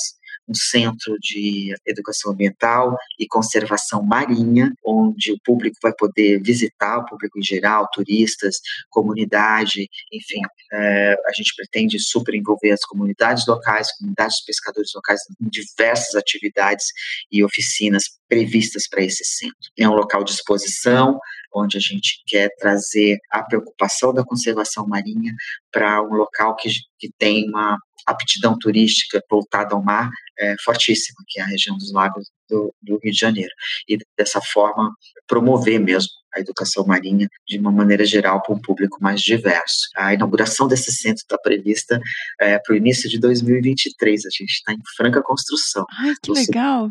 um 0.53 0.55
centro 0.55 1.17
de 1.19 1.75
educação 1.87 2.33
ambiental 2.33 2.95
e 3.19 3.27
conservação 3.27 4.03
marinha, 4.03 4.71
onde 4.85 5.33
o 5.33 5.39
público 5.45 5.77
vai 5.83 5.93
poder 5.99 6.41
visitar, 6.43 6.99
o 6.99 7.07
público 7.07 7.39
em 7.39 7.43
geral, 7.43 7.89
turistas, 7.93 8.57
comunidade, 8.91 9.89
enfim, 10.13 10.41
é, 10.73 11.15
a 11.27 11.33
gente 11.35 11.55
pretende 11.57 11.99
super 11.99 12.35
envolver 12.35 12.73
as 12.73 12.85
comunidades 12.85 13.47
locais, 13.47 13.89
comunidades 13.97 14.37
de 14.37 14.45
pescadores 14.47 14.91
locais 14.95 15.21
em 15.41 15.49
diversas 15.49 16.15
atividades 16.15 16.87
e 17.31 17.43
oficinas 17.43 18.05
previstas 18.29 18.89
para 18.89 19.03
esse 19.03 19.25
centro. 19.25 19.57
É 19.79 19.89
um 19.89 19.95
local 19.95 20.25
de 20.25 20.33
exposição, 20.33 21.19
onde 21.55 21.77
a 21.77 21.81
gente 21.81 22.23
quer 22.27 22.49
trazer 22.59 23.19
a 23.31 23.43
preocupação 23.43 24.13
da 24.13 24.25
conservação 24.25 24.87
marinha 24.87 25.35
para 25.71 26.03
um 26.03 26.15
local 26.15 26.57
que, 26.57 26.71
que 26.99 27.11
tem 27.19 27.49
uma 27.49 27.77
aptidão 28.07 28.59
turística 28.59 29.23
voltada 29.31 29.75
ao 29.75 29.83
mar 29.83 30.11
é, 30.39 30.55
fortíssima, 30.65 31.19
que 31.29 31.41
é 31.41 31.43
a 31.43 31.47
região 31.47 31.77
dos 31.77 31.93
lagos 31.93 32.29
do, 32.49 32.75
do, 32.83 32.99
Rio 33.03 33.13
de 33.13 33.19
Janeiro. 33.19 33.51
E 33.89 33.99
dessa 34.17 34.41
forma, 34.41 34.93
promover 35.27 35.79
mesmo 35.79 36.11
a 36.35 36.41
educação 36.41 36.85
marinha 36.87 37.29
de 37.47 37.59
uma 37.59 37.71
maneira 37.71 38.05
geral 38.05 38.43
para 38.43 38.55
um 38.55 38.61
público 38.61 38.99
mais 39.01 39.21
diverso. 39.21 39.89
A 39.97 40.15
inauguração 40.15 40.67
desse 40.67 40.91
centro 40.93 41.23
está 41.23 41.39
prevista 41.39 42.01
é, 42.41 42.59
para 42.59 42.73
o 42.73 42.77
início 42.77 43.09
de 43.09 43.19
2023. 43.19 44.27
A 44.27 44.31
gente 44.31 44.51
está 44.51 44.73
em 44.73 44.81
franca 44.97 45.23
construção. 45.23 45.85
Ai, 45.99 46.15
que 46.23 46.33
legal! 46.33 46.91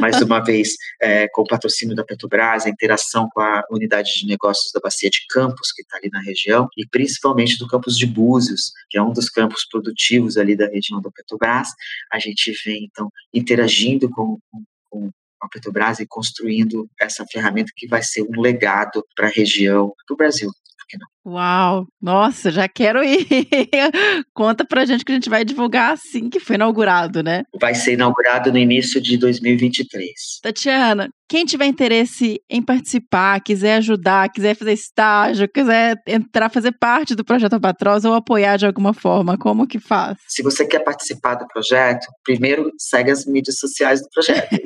Mais 0.00 0.20
uma 0.22 0.40
vez, 0.40 0.70
é, 1.00 1.28
com 1.28 1.42
o 1.42 1.46
patrocínio 1.46 1.94
da 1.94 2.04
Petrobras, 2.04 2.66
a 2.66 2.70
interação 2.70 3.28
com 3.32 3.40
a 3.40 3.64
unidade 3.70 4.12
de 4.14 4.26
negócios 4.26 4.70
da 4.72 4.80
Bacia 4.80 5.10
de 5.10 5.20
Campos, 5.28 5.72
que 5.72 5.82
está 5.82 5.96
ali 5.96 6.08
na 6.12 6.20
região, 6.20 6.68
e 6.76 6.86
principalmente 6.86 7.58
do 7.58 7.66
campus 7.66 7.96
de 7.96 8.06
Búzios, 8.06 8.72
que 8.88 8.98
é 8.98 9.02
um 9.02 9.12
dos 9.12 9.28
campos 9.28 9.66
produtivos 9.70 10.36
ali 10.36 10.56
da 10.56 10.66
região 10.66 11.00
da 11.00 11.10
Petrobras. 11.10 11.68
A 12.12 12.18
gente 12.18 12.52
vem, 12.64 12.84
então, 12.84 13.10
interagindo 13.32 14.08
com, 14.10 14.38
com, 14.50 14.64
com 14.88 15.10
a 15.40 15.48
Petrobras 15.48 16.00
e 16.00 16.06
construindo 16.06 16.88
essa 17.00 17.24
ferramenta 17.30 17.72
que 17.76 17.86
vai 17.86 18.02
ser 18.02 18.22
um 18.22 18.40
legado 18.40 19.04
para 19.14 19.26
a 19.26 19.30
região, 19.30 19.92
para 20.06 20.14
o 20.14 20.16
Brasil, 20.16 20.50
que 20.88 20.98
não? 20.98 21.06
Uau! 21.24 21.86
Nossa, 22.00 22.50
já 22.50 22.66
quero 22.68 23.02
ir. 23.04 23.26
Conta 24.32 24.64
pra 24.64 24.84
gente 24.84 25.04
que 25.04 25.12
a 25.12 25.14
gente 25.14 25.28
vai 25.28 25.44
divulgar 25.44 25.92
assim 25.92 26.30
que 26.30 26.40
foi 26.40 26.56
inaugurado, 26.56 27.22
né? 27.22 27.42
Vai 27.60 27.74
ser 27.74 27.92
inaugurado 27.92 28.50
no 28.50 28.58
início 28.58 29.00
de 29.00 29.18
2023. 29.18 30.10
Tatiana, 30.42 31.10
quem 31.30 31.44
tiver 31.44 31.66
interesse 31.66 32.40
em 32.50 32.60
participar, 32.60 33.40
quiser 33.40 33.76
ajudar, 33.76 34.32
quiser 34.32 34.56
fazer 34.56 34.72
estágio, 34.72 35.48
quiser 35.48 35.94
entrar, 36.04 36.50
fazer 36.50 36.72
parte 36.72 37.14
do 37.14 37.24
projeto 37.24 37.52
Albatroz 37.52 38.04
ou 38.04 38.14
apoiar 38.14 38.56
de 38.56 38.66
alguma 38.66 38.92
forma, 38.92 39.38
como 39.38 39.64
que 39.64 39.78
faz? 39.78 40.18
Se 40.26 40.42
você 40.42 40.66
quer 40.66 40.80
participar 40.80 41.36
do 41.36 41.46
projeto, 41.46 42.04
primeiro 42.24 42.72
segue 42.76 43.12
as 43.12 43.26
mídias 43.26 43.58
sociais 43.58 44.00
do 44.00 44.08
projeto. 44.12 44.50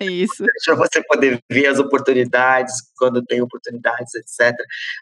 É 0.00 0.04
isso. 0.04 0.44
Para 0.64 0.74
você 0.74 1.02
poder 1.02 1.38
ver 1.50 1.66
as 1.66 1.78
oportunidades, 1.78 2.74
quando 2.96 3.22
tem 3.24 3.40
oportunidades, 3.40 4.14
etc. 4.14 4.54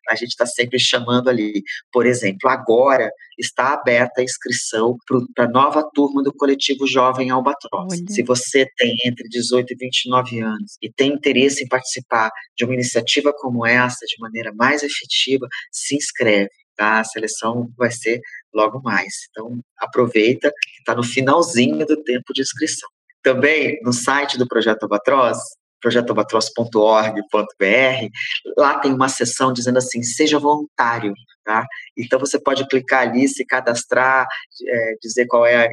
A 0.09 0.14
gente 0.14 0.31
está 0.31 0.47
sempre 0.47 0.78
chamando 0.90 1.28
ali. 1.28 1.62
Por 1.92 2.06
exemplo, 2.06 2.48
agora 2.48 3.10
está 3.38 3.74
aberta 3.74 4.20
a 4.20 4.24
inscrição 4.24 4.96
para 5.34 5.44
a 5.44 5.48
nova 5.48 5.88
turma 5.94 6.22
do 6.22 6.32
coletivo 6.32 6.86
Jovem 6.86 7.30
Albatroz. 7.30 7.92
Olha. 7.92 8.04
Se 8.08 8.22
você 8.22 8.66
tem 8.76 8.96
entre 9.04 9.28
18 9.28 9.72
e 9.72 9.76
29 9.76 10.40
anos 10.40 10.76
e 10.82 10.90
tem 10.90 11.12
interesse 11.12 11.64
em 11.64 11.68
participar 11.68 12.30
de 12.56 12.64
uma 12.64 12.74
iniciativa 12.74 13.32
como 13.36 13.66
essa 13.66 14.04
de 14.06 14.16
maneira 14.18 14.52
mais 14.54 14.82
efetiva, 14.82 15.46
se 15.70 15.96
inscreve. 15.96 16.50
Tá? 16.76 17.00
A 17.00 17.04
seleção 17.04 17.70
vai 17.76 17.90
ser 17.90 18.20
logo 18.54 18.80
mais. 18.82 19.12
Então, 19.30 19.60
aproveita, 19.78 20.52
está 20.78 20.94
no 20.94 21.02
finalzinho 21.02 21.86
do 21.86 22.02
tempo 22.02 22.32
de 22.32 22.42
inscrição. 22.42 22.88
Também 23.22 23.78
no 23.82 23.92
site 23.92 24.38
do 24.38 24.48
Projeto 24.48 24.84
Albatroz 24.84 25.38
projetoalbatroz.org.br, 25.81 28.09
lá 28.57 28.78
tem 28.78 28.93
uma 28.93 29.09
seção 29.09 29.52
dizendo 29.52 29.78
assim, 29.78 30.02
seja 30.02 30.39
voluntário, 30.39 31.12
tá? 31.44 31.66
Então 31.97 32.19
você 32.19 32.40
pode 32.40 32.66
clicar 32.69 33.02
ali, 33.02 33.28
se 33.28 33.44
cadastrar, 33.44 34.27
é, 34.66 34.94
dizer 35.02 35.27
qual 35.27 35.47
é 35.47 35.66
a, 35.66 35.69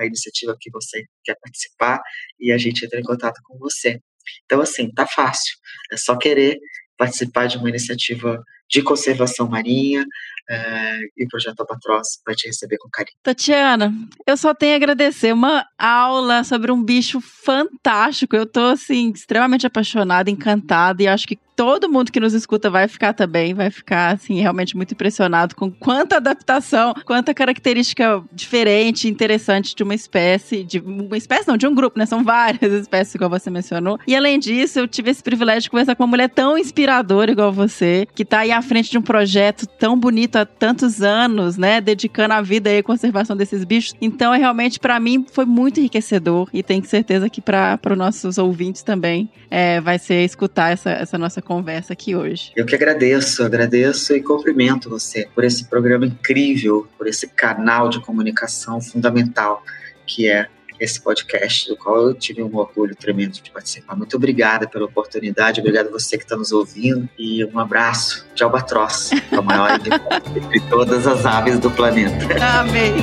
a, 0.00 0.06
iniciativa 0.06 0.56
que 0.60 0.70
você 0.70 1.04
quer 1.24 1.36
participar 1.40 2.00
e 2.38 2.52
a 2.52 2.58
gente 2.58 2.84
entra 2.84 3.00
em 3.00 3.04
contato 3.04 3.40
com 3.44 3.58
você. 3.58 4.00
Então, 4.44 4.60
assim, 4.60 4.90
tá 4.92 5.06
fácil, 5.06 5.56
é 5.92 5.96
só 5.96 6.16
querer 6.16 6.58
participar 6.96 7.46
de 7.46 7.58
uma 7.58 7.68
iniciativa 7.68 8.42
de 8.68 8.82
conservação 8.82 9.48
marinha, 9.48 10.04
é, 10.48 10.98
e 11.16 11.24
o 11.24 11.28
Projeto 11.28 11.60
Albatroz 11.60 12.20
vai 12.24 12.34
te 12.34 12.46
receber 12.46 12.78
com 12.78 12.88
carinho. 12.88 13.16
Tatiana, 13.22 13.92
eu 14.26 14.36
só 14.36 14.54
tenho 14.54 14.74
a 14.74 14.76
agradecer. 14.76 15.32
Uma 15.32 15.66
aula 15.76 16.44
sobre 16.44 16.70
um 16.70 16.82
bicho 16.82 17.20
fantástico. 17.20 18.36
Eu 18.36 18.46
tô, 18.46 18.66
assim, 18.66 19.10
extremamente 19.10 19.66
apaixonada, 19.66 20.30
encantada 20.30 21.02
e 21.02 21.08
acho 21.08 21.26
que 21.26 21.38
todo 21.56 21.88
mundo 21.88 22.12
que 22.12 22.20
nos 22.20 22.34
escuta 22.34 22.68
vai 22.68 22.86
ficar 22.86 23.14
também, 23.14 23.54
vai 23.54 23.70
ficar, 23.70 24.14
assim, 24.14 24.38
realmente 24.38 24.76
muito 24.76 24.92
impressionado 24.92 25.56
com 25.56 25.72
quanta 25.72 26.16
adaptação, 26.16 26.92
quanta 27.06 27.32
característica 27.32 28.22
diferente, 28.30 29.08
interessante 29.08 29.74
de 29.74 29.82
uma 29.82 29.94
espécie, 29.94 30.62
de 30.62 30.78
uma 30.78 31.16
espécie 31.16 31.48
não, 31.48 31.56
de 31.56 31.66
um 31.66 31.74
grupo, 31.74 31.98
né? 31.98 32.04
São 32.04 32.22
várias 32.22 32.70
espécies, 32.72 33.14
igual 33.14 33.30
você 33.30 33.48
mencionou. 33.48 33.98
E 34.06 34.14
além 34.14 34.38
disso, 34.38 34.78
eu 34.78 34.86
tive 34.86 35.10
esse 35.10 35.22
privilégio 35.22 35.62
de 35.62 35.70
conversar 35.70 35.96
com 35.96 36.02
uma 36.04 36.10
mulher 36.10 36.28
tão 36.28 36.58
inspiradora 36.58 37.30
igual 37.30 37.50
você, 37.50 38.06
que 38.14 38.24
tá 38.24 38.40
aí 38.40 38.52
à 38.56 38.62
frente 38.62 38.90
de 38.90 38.98
um 38.98 39.02
projeto 39.02 39.66
tão 39.66 39.98
bonito 39.98 40.36
há 40.36 40.46
tantos 40.46 41.02
anos, 41.02 41.56
né? 41.56 41.80
Dedicando 41.80 42.34
a 42.34 42.42
vida 42.42 42.70
aí 42.70 42.78
à 42.78 42.82
conservação 42.82 43.36
desses 43.36 43.64
bichos. 43.64 43.94
Então, 44.00 44.32
é 44.32 44.38
realmente, 44.38 44.78
para 44.80 44.98
mim, 44.98 45.26
foi 45.32 45.44
muito 45.44 45.78
enriquecedor 45.78 46.48
e 46.52 46.62
tenho 46.62 46.84
certeza 46.84 47.28
que 47.28 47.40
para 47.40 47.78
os 47.90 47.96
nossos 47.96 48.38
ouvintes 48.38 48.82
também 48.82 49.30
é, 49.50 49.80
vai 49.80 49.98
ser 49.98 50.24
escutar 50.24 50.72
essa, 50.72 50.90
essa 50.90 51.18
nossa 51.18 51.40
conversa 51.40 51.92
aqui 51.92 52.14
hoje. 52.14 52.52
Eu 52.56 52.64
que 52.64 52.74
agradeço, 52.74 53.44
agradeço 53.44 54.14
e 54.14 54.22
cumprimento 54.22 54.88
você 54.88 55.28
por 55.34 55.44
esse 55.44 55.64
programa 55.66 56.06
incrível, 56.06 56.88
por 56.96 57.06
esse 57.06 57.28
canal 57.28 57.88
de 57.88 58.00
comunicação 58.00 58.80
fundamental 58.80 59.62
que 60.06 60.28
é 60.28 60.48
esse 60.78 61.00
podcast, 61.00 61.68
do 61.68 61.76
qual 61.76 62.08
eu 62.08 62.14
tive 62.14 62.42
um 62.42 62.56
orgulho 62.56 62.94
tremendo 62.94 63.40
de 63.40 63.50
participar. 63.50 63.96
Muito 63.96 64.16
obrigada 64.16 64.68
pela 64.68 64.84
oportunidade, 64.84 65.60
obrigado 65.60 65.88
a 65.88 65.90
você 65.90 66.16
que 66.16 66.24
está 66.24 66.36
nos 66.36 66.52
ouvindo 66.52 67.08
e 67.18 67.44
um 67.44 67.58
abraço 67.58 68.26
de 68.34 68.42
Albatroz, 68.42 69.10
a 69.32 69.42
maior 69.42 69.78
de 69.80 70.60
todas 70.68 71.06
as 71.06 71.24
aves 71.24 71.58
do 71.58 71.70
planeta. 71.70 72.26
Amém. 72.42 72.94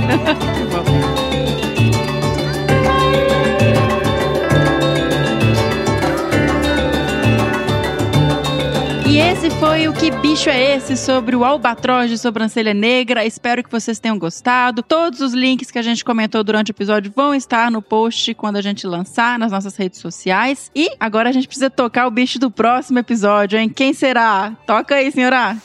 E 9.14 9.20
esse 9.20 9.48
foi 9.52 9.88
o 9.88 9.94
Que 9.94 10.10
Bicho 10.10 10.50
é 10.50 10.76
Esse 10.76 10.98
sobre 10.98 11.36
o 11.36 11.46
albatroz 11.46 12.10
de 12.10 12.18
sobrancelha 12.18 12.74
negra. 12.74 13.24
Espero 13.24 13.64
que 13.64 13.70
vocês 13.70 14.00
tenham 14.00 14.18
gostado. 14.18 14.82
Todos 14.82 15.22
os 15.22 15.36
links 15.36 15.70
que 15.70 15.78
a 15.78 15.84
gente 15.84 16.04
comentou 16.04 16.44
durante 16.44 16.72
o 16.72 16.74
episódio 16.74 17.14
vão 17.16 17.36
estar 17.36 17.70
no 17.70 17.80
post 17.80 18.34
quando 18.34 18.56
a 18.56 18.62
gente 18.64 18.88
lançar 18.88 19.38
nas 19.38 19.52
nossas 19.52 19.76
redes 19.76 20.00
sociais. 20.00 20.72
E 20.76 20.90
agora 21.00 21.30
a 21.30 21.32
gente 21.32 21.46
precisa 21.46 21.70
tocar 21.70 22.08
o 22.08 22.12
bicho 22.12 22.40
do 22.40 22.50
próximo 22.50 22.98
episódio, 22.98 23.60
hein? 23.60 23.70
Quem 23.70 23.94
será? 23.94 24.58
Toca 24.66 24.96
aí, 24.96 25.12
senhora! 25.12 25.58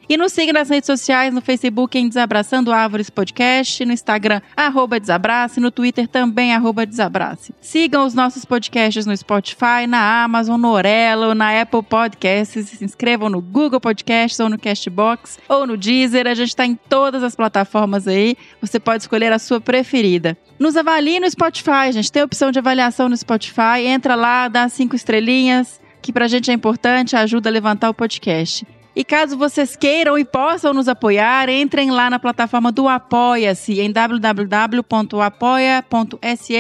E 0.08 0.18
nos 0.18 0.34
siga 0.34 0.54
nas 0.54 0.70
redes 0.70 0.86
sociais, 0.86 1.34
no 1.34 1.42
Facebook 1.42 1.98
em 1.98 2.08
Desabraçando 2.08 2.72
Árvores 2.72 3.10
Podcast, 3.10 3.84
no 3.86 3.92
Instagram, 3.92 4.42
arroba 4.56 5.00
Desabrace, 5.00 5.60
no 5.60 5.72
Twitter 5.72 6.08
também, 6.08 6.54
arroba 6.54 6.86
Desabrace. 6.86 7.54
Sigam 7.60 8.06
os 8.06 8.14
nossos 8.14 8.46
podcasts 8.46 9.06
no 9.06 9.16
Spotify, 9.18 9.88
na 9.88 10.24
Amazon, 10.24 10.60
no 10.60 10.70
Orelo, 10.70 11.34
na 11.34 11.60
Apple 11.60 11.84
Podcasts, 11.84 12.70
se 12.70 12.86
inscrevam 12.86 13.30
no 13.30 13.42
Google 13.42 13.80
Podcasts 13.80 14.40
ou 14.40 14.50
no 14.50 14.60
Castbox 14.60 15.40
ou 15.50 15.66
no 15.66 15.76
Deezer, 15.76 16.28
a 16.28 16.34
gente 16.34 16.50
está 16.50 16.66
em 16.66 16.76
todas 16.76 17.24
as 17.24 17.36
plataformas 17.36 18.08
aí, 18.08 18.38
você 18.62 18.80
pode 18.80 19.04
escolher 19.04 19.32
a 19.32 19.40
sua 19.40 19.60
preferida. 19.60 20.38
Nos 20.60 20.78
avalie 20.78 21.20
no 21.20 21.30
Spotify, 21.30 21.92
gente 21.96 22.12
tem 22.12 22.24
opção 22.24 22.52
de 22.52 22.60
avaliação 22.60 23.10
no 23.10 23.18
Spotify, 23.18 23.86
entra 23.86 24.16
lá, 24.16 24.48
dá 24.48 24.70
cinco 24.70 24.96
estrelinhas, 24.96 25.82
que 26.02 26.14
pra 26.14 26.28
gente 26.28 26.52
é 26.52 26.54
importante, 26.54 27.16
ajuda 27.16 27.50
a 27.50 27.52
levantar 27.52 27.90
o 27.90 27.94
podcast. 27.94 28.66
E 28.96 29.04
caso 29.04 29.38
vocês 29.38 29.76
queiram 29.76 30.18
e 30.18 30.24
possam 30.24 30.74
nos 30.74 30.88
apoiar, 30.88 31.50
entrem 31.50 31.92
lá 31.92 32.10
na 32.10 32.18
plataforma 32.18 32.72
do 32.72 32.88
Apoia-se 32.88 33.82
em 33.82 33.92
www.apoia.se 33.92 34.38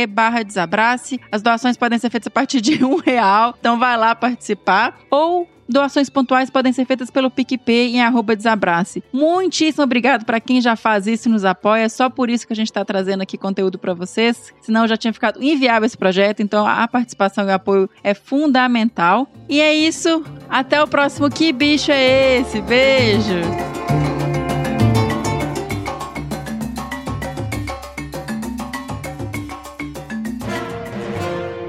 barra 0.08 0.44
desabrace. 0.44 1.22
As 1.32 1.42
doações 1.42 1.78
podem 1.78 1.98
ser 1.98 2.10
feitas 2.10 2.28
a 2.28 2.32
partir 2.32 2.60
de 2.60 2.84
um 2.84 2.98
real, 2.98 3.56
então 3.58 3.80
vai 3.80 3.96
lá 3.96 4.14
participar. 4.14 5.00
Ou 5.10 5.50
Doações 5.68 6.10
pontuais 6.10 6.50
podem 6.50 6.72
ser 6.72 6.86
feitas 6.86 7.10
pelo 7.10 7.32
PicPay 7.32 7.96
em 7.96 8.02
arroba 8.02 8.36
desabrace. 8.36 9.04
Muitíssimo 9.12 9.84
obrigado 9.84 10.24
para 10.24 10.40
quem 10.40 10.62
já 10.62 10.76
faz 10.76 11.08
isso 11.08 11.28
e 11.28 11.32
nos 11.32 11.44
apoia. 11.44 11.84
É 11.84 11.90
só 11.90 12.10
por 12.10 12.30
isso 12.30 12.46
que 12.46 12.54
a 12.54 12.56
gente 12.56 12.68
está 12.68 12.86
trazendo 12.86 13.22
aqui 13.22 13.38
conteúdo 13.38 13.80
para 13.80 13.94
vocês. 13.94 14.54
Senão 14.62 14.88
já 14.88 14.96
tinha 14.96 15.12
ficado 15.12 15.42
inviável 15.44 15.86
esse 15.86 15.98
projeto. 15.98 16.42
Então 16.42 16.68
a 16.68 16.88
participação 16.88 17.46
e 17.46 17.48
o 17.48 17.54
apoio 17.54 17.90
é 18.04 18.14
fundamental. 18.14 19.28
E 19.50 19.60
é 19.60 19.74
isso. 19.74 20.24
Até 20.48 20.82
o 20.82 20.88
próximo. 20.88 21.30
Que 21.30 21.52
bicho 21.52 21.92
é 21.92 22.40
esse? 22.40 22.62
Beijo! 22.62 23.42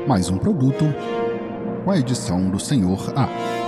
Mais 0.06 0.28
um 0.28 0.38
produto 0.38 0.84
com 1.84 1.90
a 1.90 1.98
edição 1.98 2.48
do 2.48 2.60
Senhor 2.60 3.12
A. 3.16 3.65